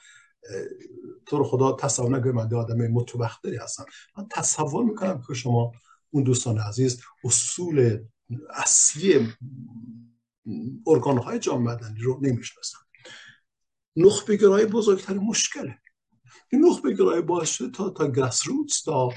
تو 1.26 1.38
رو 1.38 1.44
خدا 1.44 1.72
تصور 1.72 2.18
نکنید 2.18 2.36
من 2.36 2.54
آدم 2.54 2.88
متوختری 2.88 3.58
هستم 3.58 3.86
من 4.18 4.28
تصور 4.30 4.84
می‌کنم 4.84 5.22
که 5.28 5.34
شما 5.34 5.72
اون 6.14 6.24
دوستان 6.24 6.58
عزیز 6.58 7.02
اصول 7.24 8.00
اصلی 8.50 9.28
ارگان 10.88 11.18
های 11.18 11.40
جامعه 11.40 11.74
مدنی 11.76 12.00
رو 12.00 12.20
نمی‌شناسن. 12.22 12.78
نخبه 13.96 14.36
گرایی 14.36 14.66
بزرگتر 14.66 15.14
مشکله. 15.14 15.78
این 16.52 16.66
نخبه 16.66 16.94
گرایی 16.94 17.22
باعث 17.22 17.50
شده 17.50 17.72
تا 17.72 17.90
تا 17.90 18.08
گرس 18.12 18.48
روتس 18.48 18.82
تا 18.82 19.10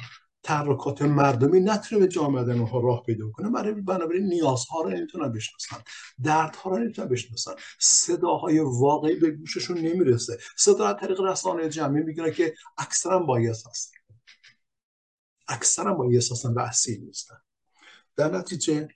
تحرکات 0.43 1.03
مردمی 1.03 1.61
نتونه 1.61 2.09
جامعه 2.09 2.43
مدنی 2.43 2.65
ها 2.65 2.81
راه 2.81 3.03
پیدا 3.03 3.31
کنه. 3.31 3.51
برای 3.51 3.73
بنابراین 3.73 4.27
نیازها 4.27 4.83
رو 4.83 4.91
نمی‌تونن 4.91 5.33
بشناسن. 5.33 5.77
دردها 6.25 6.71
رو 6.71 6.79
نمی‌تونن 6.79 7.09
بشناسن. 7.09 7.53
صداهای 7.81 8.59
واقعی 8.59 9.17
به 9.17 9.31
گوششون 9.31 9.79
نمی‌رسه. 9.79 10.39
صدا 10.57 10.87
از 10.87 10.97
طریق 11.01 11.21
رسانه 11.21 11.69
جمعی 11.69 12.03
می‌گیره 12.03 12.33
که 12.33 12.55
اکثرا 12.79 13.19
بایس 13.19 13.67
هست 13.67 13.96
اکثرا 15.49 15.95
با 15.95 16.07
هستن 16.33 16.55
و 16.55 16.71
نیستن. 17.01 17.37
در 18.17 18.37
نتیجه 18.37 18.89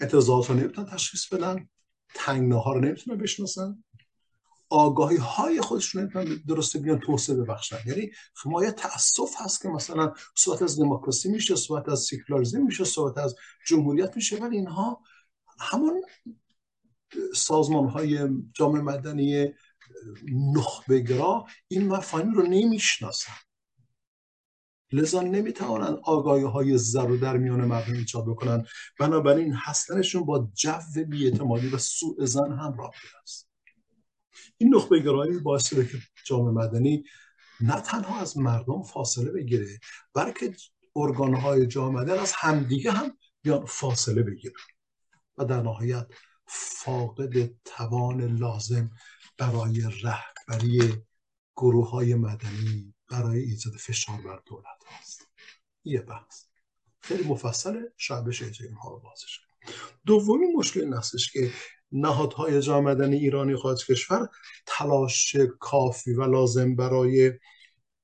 اعتراضات 0.00 0.50
رو 0.50 0.54
نمی‌تونن 0.56 0.86
تشخیص 0.86 1.26
بدن 1.26 1.68
تنگنه 2.14 2.62
ها 2.62 2.72
رو 2.72 2.80
نمی‌تونن 2.80 3.18
بشناسن. 3.18 3.84
آگاهی 4.68 5.16
های 5.16 5.60
خودشون 5.60 6.02
نمی‌تونن 6.02 6.42
درسته 6.48 6.78
بیان 6.78 7.00
توسعه 7.00 7.36
ببخشن. 7.36 7.78
یعنی 7.86 8.10
ما 8.46 8.70
تاسف 8.70 9.34
هست 9.38 9.62
که 9.62 9.68
مثلا 9.68 10.14
صحبت 10.36 10.62
از 10.62 10.78
دموکراسی 10.78 11.28
میشه 11.28 11.56
صحبت 11.56 11.88
از 11.88 12.00
سیکولاریسم 12.00 12.62
میشه 12.62 12.84
صحبت 12.84 13.18
از 13.18 13.36
جمهوریت 13.66 14.16
میشه 14.16 14.36
ولی 14.36 14.56
اینها 14.56 15.02
همون 15.58 16.02
سازمان 17.34 17.88
های 17.88 18.28
جامعه 18.54 18.82
مدنی 18.82 19.48
نخبگرا 20.32 21.46
این 21.68 21.88
مفاهیم 21.88 22.32
رو 22.32 22.42
نمی‌شناسن. 22.42 23.32
لذا 24.92 25.22
نمی‌توانند 25.22 25.98
آگاهی 26.02 26.44
های 26.44 26.78
زر 26.78 27.16
در 27.16 27.36
میان 27.36 27.64
مردم 27.64 27.92
ایجاد 27.92 28.24
بکنن 28.24 28.66
بنابراین 28.98 29.54
هستنشون 29.54 30.24
با 30.24 30.48
جو 30.54 31.04
بیاعتمادی 31.08 31.68
و 31.68 31.78
سوء 31.78 32.24
زن 32.24 32.52
هم 32.52 32.74
رابطه 32.78 33.18
است. 33.22 33.48
این 34.58 34.74
نخبه 34.74 35.00
گرایی 35.00 35.38
باعث 35.38 35.68
شده 35.68 35.86
که 35.86 35.98
جامعه 36.26 36.52
مدنی 36.52 37.04
نه 37.60 37.80
تنها 37.80 38.20
از 38.20 38.38
مردم 38.38 38.82
فاصله 38.82 39.32
بگیره 39.32 39.78
بلکه 40.14 40.54
ارگانهای 40.96 41.66
جامعه 41.66 42.02
مدنی 42.02 42.18
از 42.18 42.32
همدیگه 42.36 42.90
هم 42.90 43.18
بیان 43.42 43.66
فاصله 43.66 44.22
بگیرن 44.22 44.54
و 45.38 45.44
در 45.44 45.62
نهایت 45.62 46.06
فاقد 46.46 47.50
توان 47.64 48.36
لازم 48.36 48.90
برای 49.38 49.82
رهبری 50.02 51.02
گروه 51.56 51.90
های 51.90 52.14
مدنی 52.14 52.94
برای 53.10 53.38
ایجاد 53.38 53.74
فشار 53.74 54.20
بر 54.20 54.42
دولت 54.46 54.82
هست. 54.86 55.26
یه 55.84 56.00
بحث. 56.00 56.44
خیلی 57.00 57.24
مفصل 57.24 57.82
شاید 57.96 58.24
بشه 58.24 58.50
اینها 58.60 58.90
رو 58.90 59.00
بازش 59.00 59.40
دومی 60.06 60.46
مشکل 60.56 60.80
این 60.80 60.94
هستش 60.94 61.32
که 61.32 61.50
نهادهای 61.92 62.62
جامعه 62.62 62.94
مدنی 62.94 63.16
ایرانی 63.16 63.56
خارج 63.56 63.86
کشور 63.86 64.28
تلاش 64.66 65.36
کافی 65.60 66.12
و 66.12 66.22
لازم 66.22 66.76
برای 66.76 67.32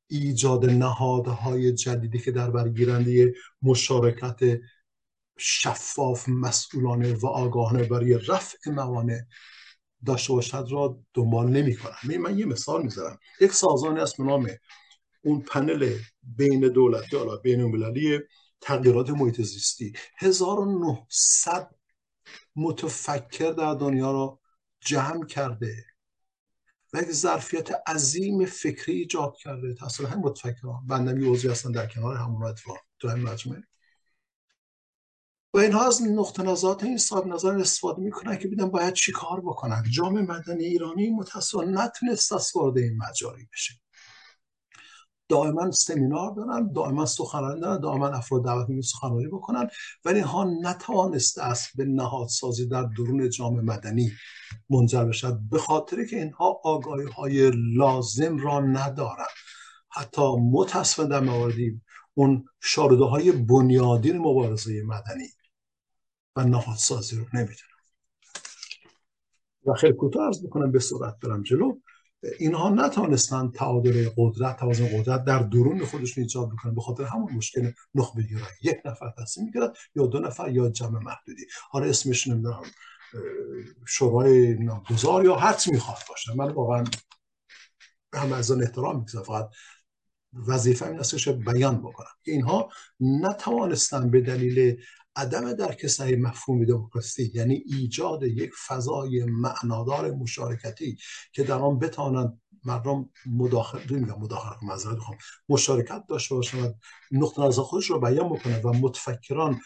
ایجاد 0.09 0.65
نهادهای 0.65 1.73
جدیدی 1.73 2.19
که 2.19 2.31
در 2.31 2.51
برگیرنده 2.51 3.35
مشارکت 3.63 4.41
شفاف 5.39 6.29
مسئولانه 6.29 7.15
و 7.15 7.27
آگاهانه 7.27 7.85
برای 7.85 8.19
رفع 8.29 8.71
موانع 8.71 9.21
داشته 10.07 10.33
باشد 10.33 10.67
را 10.71 10.99
دنبال 11.15 11.47
نمی 11.47 11.77
کنم 11.77 12.21
من 12.21 12.39
یه 12.39 12.47
مثال 12.47 12.83
می‌ذارم 12.83 13.19
یک 13.41 13.53
سازانی 13.53 14.01
است 14.01 14.17
به 14.17 14.61
اون 15.27 15.41
پنل 15.41 15.99
بین 16.23 16.69
دولتی 16.69 17.17
حالا 17.17 17.37
بین 17.37 17.61
المللی 17.61 18.21
تغییرات 18.61 19.11
محیط 19.11 19.41
زیستی. 19.41 19.93
1900 20.19 21.75
متفکر 22.57 23.51
در 23.51 23.75
دنیا 23.75 24.13
را 24.13 24.41
جمع 24.81 25.27
کرده 25.27 25.85
و 26.93 26.99
یک 26.99 27.11
ظرفیت 27.11 27.89
عظیم 27.89 28.47
فکری 28.47 28.95
ایجاد 28.95 29.37
کرده. 29.37 29.75
تصل 29.75 30.07
همین 30.07 30.25
متفکران 30.25 30.87
بندمی 30.87 31.27
عضوی 31.27 31.51
هستن 31.51 31.73
در 31.73 31.87
کنار 31.87 32.17
همون 32.17 32.45
اتفاق 32.45 32.79
تو 32.99 33.09
همین 33.09 33.29
مجموعه. 33.29 33.63
و 35.55 35.59
اینها 35.59 35.87
از 35.87 36.03
نقطه 36.03 36.43
نظرات 36.43 36.85
این 36.85 36.99
صاحب 36.99 37.27
نظر 37.27 37.59
استفاده 37.59 38.03
می‌کنن 38.03 38.37
که 38.37 38.49
بیدن 38.49 38.71
باید 38.71 38.95
چی 38.95 39.13
کار 39.13 39.41
بکنن. 39.41 39.85
جامعه 39.91 40.23
مدنی 40.23 40.65
ایرانی 40.65 41.11
متاسفانه 41.11 41.85
نتونست 41.85 42.33
از 42.33 42.53
این 42.57 42.97
مجاری 42.97 43.49
بشه. 43.53 43.75
دائما 45.29 45.71
سمینار 45.71 46.35
دارن 46.35 46.73
دائما 46.73 47.07
سخنرانی 47.07 47.61
دارن 47.61 47.81
دائما 47.81 48.09
افراد 48.09 48.45
دعوت 48.45 48.69
می 48.69 48.83
سخنرانی 48.83 49.27
بکنن 49.27 49.69
ولی 50.05 50.15
اینها 50.15 50.45
نتوانسته 50.63 51.43
است 51.43 51.77
به 51.77 51.85
نهادسازی 51.85 52.69
در 52.69 52.83
درون 52.83 53.31
جامعه 53.31 53.63
مدنی 53.63 54.13
منجر 54.71 55.05
بشد 55.05 55.39
به 55.51 55.59
خاطر 55.59 56.05
که 56.05 56.17
اینها 56.17 56.61
آگاهی 56.65 57.07
های 57.07 57.51
لازم 57.55 58.39
را 58.39 58.61
ندارن. 58.61 59.27
حتی 59.91 60.23
متاسفانه 60.53 61.09
در 61.09 61.21
مواردی 61.21 61.81
اون 62.15 62.45
شارده 62.61 63.05
های 63.05 63.33
بنیادین 63.33 64.19
مبارزه 64.19 64.83
مدنی 64.83 65.29
و 66.37 66.45
نهادسازی 66.45 67.17
رو 67.17 67.25
نمی‌دونن 67.33 67.77
و 69.67 69.75
خیلی 69.75 69.93
کوتاه 69.93 70.27
ارز 70.27 70.47
بکنم 70.47 70.73
به 70.73 70.79
صورت 70.79 71.19
برم 71.23 71.43
جلو. 71.43 71.79
اینها 72.39 72.69
نتوانستن 72.69 73.51
تعادل 73.51 74.09
قدرت 74.17 74.57
توازن 74.57 74.87
قدرت 74.87 75.25
در 75.25 75.39
درون 75.39 75.85
خودشون 75.85 76.25
ایجاد 76.25 76.51
بکنن. 76.51 76.75
به 76.75 76.81
خاطر 76.81 77.05
همون 77.05 77.33
مشکل 77.33 77.73
نخبه 77.95 78.23
گیرایی 78.23 78.55
یک 78.63 78.77
نفر 78.85 79.13
تصمیم 79.19 79.47
می‌گیرد 79.47 79.77
یا 79.95 80.07
دو 80.07 80.19
نفر 80.19 80.51
یا 80.51 80.69
جمع 80.69 80.99
محدودی. 80.99 81.47
حالا 81.71 81.87
اسمش 81.87 82.29
نمی‌دونم 82.29 82.63
شورای 83.87 84.55
نامگذار 84.55 85.25
یا 85.25 85.37
هر 85.37 85.53
چی 85.53 85.71
می‌خواد 85.71 85.99
باشه. 86.09 86.35
من 86.35 86.51
واقعا 86.51 86.85
هم 88.15 88.33
از 88.33 88.51
آن 88.51 88.63
احترام 88.63 88.99
می‌گذارم. 88.99 89.25
فقط 89.25 89.51
وظیفه 90.49 90.87
این 90.87 91.01
است 91.01 91.29
بیان 91.29 91.79
بکنم. 91.79 92.07
که 92.25 92.33
اینها 92.33 92.69
نتوانستن 93.01 94.11
به 94.11 94.21
دلیل 94.21 94.83
عدم 95.17 95.53
درک 95.53 95.87
صحیح 95.87 96.19
مفهوم 96.19 96.65
دموکراسی 96.65 97.31
یعنی 97.35 97.55
ایجاد 97.67 98.23
یک 98.23 98.51
فضای 98.67 99.25
معنادار 99.25 100.11
مشارکتی 100.11 100.97
که 101.33 101.43
در 101.45 101.59
آن 101.59 101.79
بتوانند 101.79 102.41
مردم 102.65 103.11
مداخل 103.27 103.79
میگم؟ 103.91 104.19
مداخله 104.19 104.65
مذارت 104.65 104.99
خواهم 104.99 105.19
مشارکت 105.49 106.05
داشته 106.09 106.35
باشند 106.35 106.75
نقطه 107.13 107.43
نظر 107.43 107.63
خودش 107.63 107.91
رو 107.91 108.01
بیان 108.01 108.29
بکنه 108.29 108.61
و 108.61 108.73
متفکران 108.73 109.61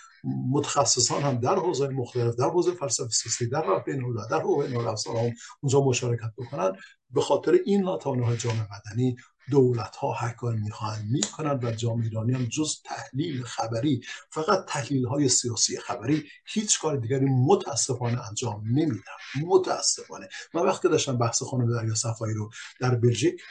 متخصصان 0.51 1.23
هم 1.23 1.41
در 1.41 1.55
حوزه 1.55 1.89
مختلف 1.89 2.35
در 2.35 2.49
حوزه 2.49 2.73
فلسفه 2.73 3.09
سیاسی 3.09 3.49
در 3.49 3.63
راه 3.63 3.85
بین 3.85 4.15
در 4.31 4.41
حوزه 4.41 5.11
هم 5.11 5.33
اونجا 5.61 5.81
مشارکت 5.81 6.33
بکنن. 6.39 6.73
به 7.11 7.21
خاطر 7.21 7.59
این 7.65 7.81
ناتوانی 7.81 8.37
جامعه 8.37 8.69
مدنی 8.77 9.17
دولت 9.51 9.97
ها 9.97 10.13
هر 10.13 10.33
کار 10.33 10.55
می‌خواهند 10.55 11.11
می‌کنند 11.11 11.65
و 11.65 11.71
جامعه 11.71 12.05
ایرانی 12.05 12.33
هم 12.33 12.45
جز 12.45 12.83
تحلیل 12.85 13.43
خبری 13.43 14.01
فقط 14.31 14.65
تحلیل 14.69 15.07
های 15.07 15.29
سیاسی 15.29 15.79
خبری 15.79 16.25
هیچ 16.45 16.81
کار 16.81 16.97
دیگری 16.97 17.25
متاسفانه 17.25 18.29
انجام 18.29 18.63
نمیدن. 18.67 19.13
متاسفانه. 19.43 20.29
من 20.55 20.63
وقتی 20.63 20.89
داشتم 20.89 21.19
بحث 21.19 21.43
خانم 21.43 21.77
دریا 21.77 21.95
صفایی 21.95 22.35
رو 22.35 22.51
در 22.81 22.95
بلژیک 22.95 23.43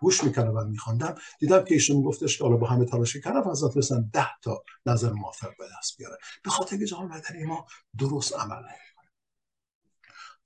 گوش 0.00 0.24
می‌کردم 0.24 0.56
و 0.56 0.64
میخواندم 0.64 1.14
دیدم 1.38 1.64
که 1.64 1.74
ایشون 1.74 2.02
گفتش 2.02 2.38
که 2.38 2.44
حالا 2.44 2.56
با 2.56 2.66
همه 2.66 2.84
تلاش 2.84 3.16
کردن 3.16 3.50
از 3.50 3.76
رسن 3.76 4.10
ده 4.12 4.28
تا 4.42 4.62
نظر 4.86 5.12
موافق 5.12 5.50
به 5.58 5.64
دست 5.78 5.96
بیارن 5.98 6.16
به 6.44 6.50
خاطر 6.50 6.76
که 6.76 6.86
جامعه 6.86 7.16
مدنی 7.16 7.44
ما 7.44 7.66
درست 7.98 8.36
عمل 8.36 8.62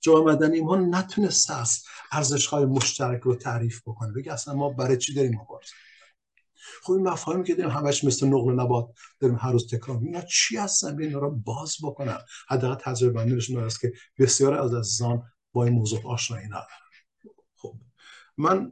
جامعه 0.03 0.33
مدنی 0.33 0.61
ما 0.61 0.75
نتونست 0.75 1.51
است 1.51 1.87
ارزش 2.11 2.47
های 2.47 2.65
مشترک 2.65 3.21
رو 3.21 3.35
تعریف 3.35 3.81
بکنه. 3.85 4.11
بگه 4.13 4.33
اصلا 4.33 4.53
ما 4.53 4.69
برای 4.69 4.97
چی 4.97 5.13
داریم 5.13 5.39
مبارزه 5.41 5.73
خب 6.83 6.93
این 6.93 7.07
مفاهیمی 7.07 7.43
که 7.43 7.55
داریم 7.55 7.71
همش 7.71 8.03
مثل 8.03 8.27
نقل 8.27 8.53
نبات 8.53 8.89
داریم 9.19 9.37
هر 9.41 9.51
روز 9.51 9.67
تکرار 9.67 9.97
اینا 9.97 10.21
چی 10.21 10.57
هستن؟ 10.57 10.95
بیاین 10.95 11.13
رو 11.13 11.31
باز 11.31 11.75
بکنن. 11.83 12.17
حداقل 12.47 12.75
تجربه 12.75 13.13
بندی 13.13 13.35
نشون 13.35 13.63
است 13.63 13.79
که 13.79 13.93
بسیار 14.19 14.53
از 14.53 14.73
عزیزان 14.73 15.23
با 15.53 15.63
این 15.63 15.73
موضوع 15.73 16.01
آشنایی 16.05 16.45
ندارن 16.45 16.65
خب 17.55 17.75
من 18.37 18.71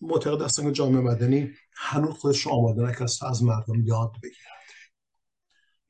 معتقد 0.00 0.42
هستم 0.42 0.64
که 0.64 0.72
جامعه 0.72 1.00
مدنی 1.00 1.50
هنوز 1.76 2.14
خودش 2.14 2.40
رو 2.40 2.52
آماده 2.52 2.82
نکرده 2.82 3.26
از 3.26 3.42
مردم 3.42 3.82
یاد 3.84 4.12
بگیرد. 4.22 4.54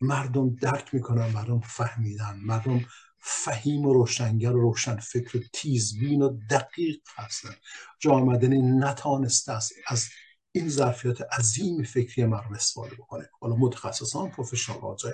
مردم 0.01 0.55
درک 0.55 0.94
می‌کنن 0.94 1.26
مردم 1.32 1.60
فهمیدن 1.60 2.40
مردم 2.42 2.84
فهیم 3.26 3.86
و 3.86 3.92
روشنگر 3.92 4.52
و 4.52 4.60
روشن 4.60 4.96
فکر 4.96 5.38
و 5.38 5.40
تیزبین 5.52 6.22
و 6.22 6.38
دقیق 6.51 7.01
هستن. 7.16 7.55
جامعه 8.01 8.36
مدنی 8.36 8.62
نتانسته 8.62 9.52
است 9.52 9.72
از 9.86 10.09
این 10.52 10.68
ظرفیت 10.68 11.20
عظیم 11.38 11.82
فکری 11.82 12.24
مردم 12.24 12.55
استفاده 12.55 12.94
بکنه. 12.94 13.28
حالا 13.40 13.56
متخصصان 13.56 14.30
پروفشنال 14.30 14.96
جای 14.96 15.12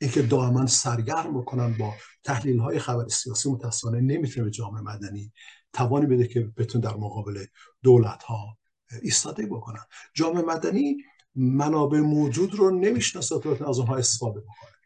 اینکه 0.00 0.22
دائما 0.22 0.66
سرگرم 0.66 1.40
بکنن 1.40 1.74
با 1.78 1.94
تحلیل 2.24 2.58
های 2.58 2.78
خبر 2.78 3.08
سیاسی 3.08 3.50
متاسفانه 3.50 4.00
نمی‌تونه 4.00 4.44
به 4.44 4.50
جامعه 4.50 4.82
مدنی 4.82 5.32
توانی 5.72 6.06
بده 6.06 6.26
که 6.26 6.40
بتون 6.40 6.80
در 6.80 6.94
مقابل 6.94 7.44
دولت 7.82 8.22
ها 8.22 8.58
ایستاده 9.02 9.46
بکنن 9.46 9.84
جامعه 10.14 10.42
مدنی 10.42 10.96
منابع 11.34 12.00
موجود 12.00 12.54
رو 12.54 12.70
نمی‌شناسه 12.70 13.38
تا 13.38 13.68
از 13.68 13.78
اونها 13.78 13.96
استفاده 13.96 14.40
بکنه. 14.40 14.81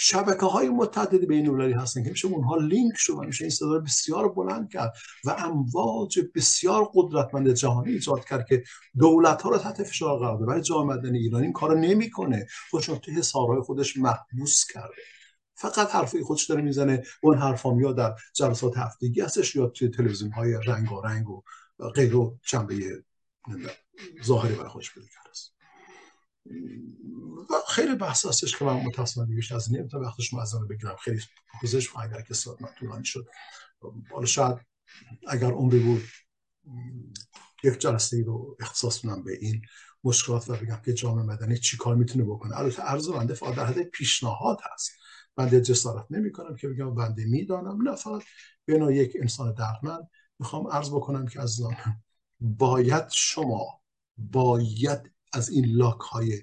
شبکه 0.00 0.46
های 0.46 0.68
متعدد 0.68 1.24
بین 1.24 1.48
المللی 1.48 1.72
هستن 1.72 2.04
که 2.04 2.10
میشه 2.10 2.28
اونها 2.28 2.56
لینک 2.56 2.94
شد 2.96 3.12
و 3.12 3.22
میشه 3.22 3.44
این 3.44 3.50
صدا 3.50 3.78
بسیار 3.78 4.32
بلند 4.32 4.70
کرد 4.70 4.92
و 5.24 5.30
امواج 5.30 6.20
بسیار 6.34 6.90
قدرتمند 6.94 7.52
جهانی 7.52 7.92
ایجاد 7.92 8.24
کرد 8.24 8.46
که 8.48 8.62
دولت 8.98 9.42
ها 9.42 9.50
رو 9.50 9.58
تحت 9.58 9.82
فشار 9.82 10.18
قرار 10.18 10.36
بده 10.36 10.46
ولی 10.46 10.62
جامعه 10.62 10.96
مدنی 10.96 11.18
ایران 11.18 11.42
این 11.42 11.52
کارو 11.52 11.78
نمی‌کنه. 11.78 12.46
خودش 12.70 12.86
توی 12.86 13.14
حصارهای 13.14 13.60
خودش 13.60 13.96
محبوس 13.96 14.64
کرده. 14.72 15.02
فقط 15.54 15.90
حرفی 15.90 16.22
خودش 16.22 16.46
داره 16.46 16.62
می‌زنه. 16.62 17.02
اون 17.22 17.38
حرفام 17.38 17.80
یا 17.80 17.92
در 17.92 18.14
جلسات 18.34 18.78
هفتگی 18.78 19.20
هستش 19.20 19.56
یا 19.56 19.66
توی 19.66 19.88
تلویزیون 19.88 20.32
های 20.32 20.58
رنگ 20.66 20.92
و 21.30 21.42
غیر 21.94 22.16
و 22.16 22.38
جنبه 22.42 23.04
ظاهری 24.24 24.54
برای 24.54 24.68
خودش 24.68 24.94
پیدا 24.94 25.06
کرده 25.06 25.30
است 25.30 25.57
خیلی 27.68 27.94
بحث 27.94 28.26
هستش 28.26 28.56
که 28.56 28.64
من 28.64 28.72
متاسفانه 28.72 29.34
دیگه 29.34 29.54
از 29.54 29.72
نمی‌تونم 29.72 30.04
وقتش 30.04 30.32
رو 30.32 30.66
بگیرم. 30.66 30.96
خیلی 30.96 31.20
پوزش 31.60 31.96
اگر 31.96 32.22
که 32.22 32.34
ساعت 32.34 32.62
من 32.62 32.68
طولانی 32.78 33.04
شد. 33.04 33.26
حالا 34.10 34.26
شاید 34.26 34.56
اگر 35.28 35.50
عمری 35.50 35.78
بود 35.78 36.02
یک 37.64 37.78
جلسه 37.78 38.16
ای 38.16 38.22
رو 38.22 38.56
اختصاص 38.60 39.04
بدم 39.04 39.24
به 39.24 39.38
این 39.40 39.62
مشکلات 40.04 40.50
و 40.50 40.56
بگم 40.56 40.80
که 40.84 40.92
جامعه 40.92 41.24
مدنی 41.24 41.58
چی 41.58 41.76
کار 41.76 41.94
می‌تونه 41.94 42.24
بکنه. 42.24 42.58
البته 42.58 42.82
عرض 42.82 43.08
بنده 43.08 43.34
فقط 43.34 43.54
در 43.54 43.66
حد 43.66 43.82
پیشنهاد 43.82 44.58
هست. 44.72 44.90
بنده 45.36 45.60
جسارت 45.60 46.06
نمی 46.10 46.32
کنم 46.32 46.56
که 46.56 46.68
بگم 46.68 46.94
بنده 46.94 47.24
می‌دانم. 47.24 47.88
نه 47.88 47.96
فقط 47.96 48.22
بنا 48.66 48.92
یک 48.92 49.16
انسان 49.20 49.54
دردمند 49.54 50.10
می‌خوام 50.38 50.70
عرض 50.70 50.90
بکنم 50.90 51.26
که 51.26 51.40
از 51.40 51.60
باید 52.40 53.08
شما 53.10 53.82
باید 54.16 55.17
از 55.32 55.48
این 55.48 55.64
لاک 55.66 56.00
های 56.00 56.42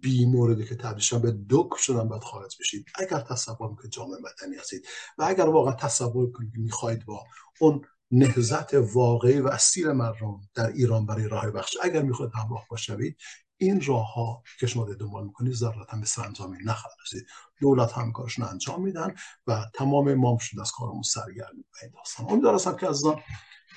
بی 0.00 0.26
موردی 0.26 0.64
که 0.64 0.76
تبدیل 0.76 1.18
به 1.18 1.38
دک 1.50 1.76
شدن 1.76 2.08
باید 2.08 2.22
خارج 2.22 2.56
بشید. 2.60 2.86
اگر 2.94 3.20
تصور 3.20 3.70
می‌کنید 3.70 3.92
جامعه 3.92 4.18
مدنی 4.18 4.56
هستید 4.56 4.86
و 5.18 5.24
اگر 5.24 5.44
واقعا 5.44 5.72
تصور 5.72 6.32
کنید 6.32 6.52
که 6.52 6.58
می‌خواهید 6.58 7.04
با 7.04 7.24
اون 7.60 7.84
نهزت 8.10 8.74
واقعی 8.74 9.40
و 9.40 9.48
اصیل 9.48 9.92
مردم 9.92 10.40
در 10.54 10.66
ایران 10.66 11.06
برای 11.06 11.28
راه 11.28 11.50
بخش 11.50 11.76
اگر 11.82 12.02
می‌خواید 12.02 12.32
همراه 12.34 12.66
باشید 12.70 13.16
این 13.56 13.80
راه 13.80 14.14
ها 14.14 14.42
که 14.60 14.66
شما 14.66 14.94
دنبال 14.94 15.24
می‌کنید 15.24 15.52
ضرورتا 15.52 15.96
به 15.96 16.06
سرانجامی 16.06 16.58
نخواهد 16.64 16.96
رسید. 17.02 17.26
دولت 17.60 17.92
هم 17.92 18.12
کارشون 18.12 18.44
انجام 18.44 18.82
میدن 18.82 19.14
و 19.46 19.64
تمام 19.74 20.08
امام 20.08 20.38
شده 20.38 20.60
از 20.60 20.72
کارمون 20.72 21.02
سرگرم 21.02 21.64
این 21.82 21.90
داستان. 21.94 22.26
امیدوارم 22.30 22.76
که 22.76 22.88
از 22.88 23.02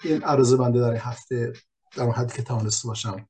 این 0.04 0.24
عرضه 0.24 0.58
بنده 0.58 0.80
در 0.80 0.90
این 0.90 1.00
هفته 1.00 1.54
در 1.96 2.12
حدی 2.12 2.36
که 2.36 2.44
توانسته 2.44 2.88
باشم 2.88 3.28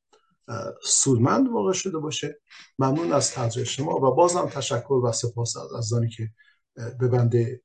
سودمند 0.84 1.49
واقع 1.49 1.73
شده 1.73 1.97
باشه. 1.97 2.41
ممنون 2.80 3.13
از 3.13 3.31
توجه 3.31 3.63
شما 3.63 3.95
و 3.95 4.15
بازم 4.15 4.45
تشکر 4.45 4.93
و 4.93 5.11
سپاس 5.11 5.57
از 5.57 5.73
عزیزانی 5.73 6.09
که 6.09 6.30
به 6.99 7.07
بنده 7.07 7.61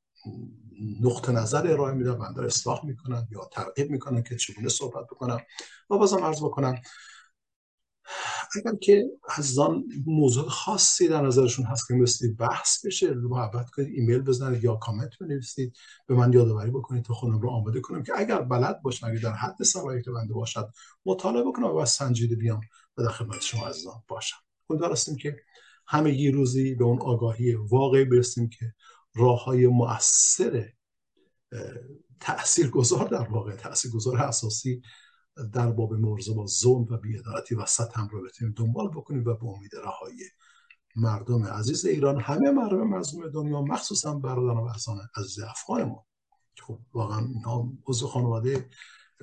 نقطه 1.01 1.33
نظر 1.33 1.73
ارائه 1.73 1.95
میدن 1.95 2.19
بنده 2.19 2.45
اصلاح 2.45 2.87
می‌کنن 2.87 3.29
یا 3.31 3.49
ترغیب 3.53 3.91
می‌کنن 3.91 4.23
که 4.23 4.37
چگونه 4.37 4.69
صحبت 4.69 5.07
بکنم 5.07 5.41
و 5.91 5.99
بازم 5.99 6.25
عرض 6.25 6.43
بکنم 6.43 6.75
اگر 8.57 8.77
که 8.77 9.05
از 9.37 9.59
آن 9.59 9.85
موضوع 10.07 10.49
خاصی 10.49 11.09
در 11.09 11.23
نظرشون 11.27 11.65
هست 11.65 11.89
که 11.89 11.95
میستید 11.95 12.37
بحث 12.37 12.87
بشه 12.87 13.15
محبت 13.15 13.71
کنید 13.71 13.89
ایمیل 13.95 14.23
بزنید 14.23 14.65
یا 14.65 14.75
کامنت 14.75 15.19
بنویسید 15.21 15.77
به 16.07 16.15
من 16.15 16.33
یادآوری 16.33 16.71
بکنید 16.71 17.05
تا 17.05 17.15
خودم 17.15 17.39
رو 17.39 17.51
آماده 17.51 17.81
کنم 17.81 18.03
که 18.03 18.13
اگر 18.17 18.41
بلد 18.41 18.83
باشم 18.83 19.07
اگر 19.07 19.21
در 19.21 19.33
حد 19.33 19.57
که 20.05 20.11
بنده 20.11 20.35
باشد 20.35 20.69
مطالعه 21.07 21.43
بکنم 21.43 21.77
و 21.77 21.85
سنجیده 21.85 22.37
بیام 22.37 22.61
و 22.97 23.03
در 23.03 23.11
خدمت 23.11 23.43
شما 23.43 23.67
عزیزان 23.67 24.03
باشم. 24.09 24.37
امیدوار 24.71 24.93
هستیم 24.93 25.17
که 25.17 25.37
همه 25.87 26.31
روزی 26.31 26.75
به 26.75 26.85
اون 26.85 26.99
آگاهی 27.01 27.55
واقعی 27.55 28.05
برسیم 28.05 28.49
که 28.49 28.75
راه 29.15 29.45
های 29.45 29.67
مؤثر 29.67 30.69
تأثیر 32.21 32.71
گذار 32.71 33.09
در 33.09 33.29
واقع 33.29 33.57
تأثیر 33.57 33.91
گذار 33.91 34.17
اساسی 34.17 34.83
در 35.53 35.71
باب 35.71 35.93
مرزه 35.93 36.35
با 36.35 36.47
ظلم 36.47 36.87
و 36.91 36.97
بیعدالتی 36.97 37.55
و 37.55 37.67
ستم 37.67 38.09
رو 38.13 38.23
بتونیم 38.25 38.55
دنبال 38.57 38.89
بکنیم 38.89 39.21
و 39.21 39.35
به 39.35 39.47
امید 39.47 39.77
رهایی 39.85 40.19
مردم 40.97 41.45
عزیز 41.45 41.87
ایران 41.87 42.21
همه 42.21 42.51
مردم 42.51 42.89
مظلوم 42.89 43.29
دنیا 43.29 43.63
مخصوصا 43.63 44.15
برادران 44.15 44.57
و 44.57 44.69
عزیز 45.17 45.41
افغانمون 45.41 46.03
خب 46.63 46.81
واقعا 46.93 47.19
اینا 47.19 47.73
عضو 47.87 48.07
خانواده 48.07 48.71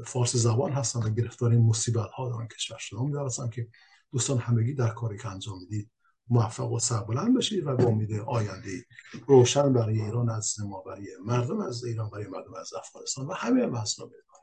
فارسی 0.06 0.38
زبان 0.38 0.72
هستن 0.72 1.00
و 1.00 1.10
گرفتار 1.10 1.52
این 1.52 1.62
مصیبت 1.62 2.10
ها 2.10 2.30
دارن 2.30 2.48
کشور 2.48 3.00
میدارستم 3.06 3.50
که 3.50 3.68
دوستان 4.12 4.38
همگی 4.38 4.74
در 4.74 4.90
کاری 4.90 5.18
که 5.18 5.28
انجام 5.28 5.60
می‌دید 5.60 5.92
موفق 6.30 6.72
و 6.72 6.80
سربلند 6.80 7.38
بشید 7.38 7.68
و 7.68 7.76
با 7.76 7.84
امید 7.84 8.14
آینده 8.14 8.86
روشن 9.28 9.74
برای 9.74 10.02
ایران 10.02 10.30
از 10.30 10.56
ما 10.60 10.82
برای 10.82 11.08
مردم 11.26 11.62
از 11.62 11.84
ایران 11.84 12.10
برای 12.10 12.28
مردم 12.28 12.54
از 12.54 12.74
افغانستان 12.74 13.28
و 13.28 13.34
همه 13.34 13.66
مردم 13.66 13.86
دنیا 14.00 14.41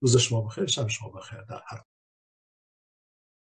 روز 0.00 0.16
شما 0.16 0.40
بخیر 0.40 0.66
شب 0.66 0.88
شما 0.88 1.08
بخیر 1.08 1.40
در 1.42 1.62
هر 1.66 1.82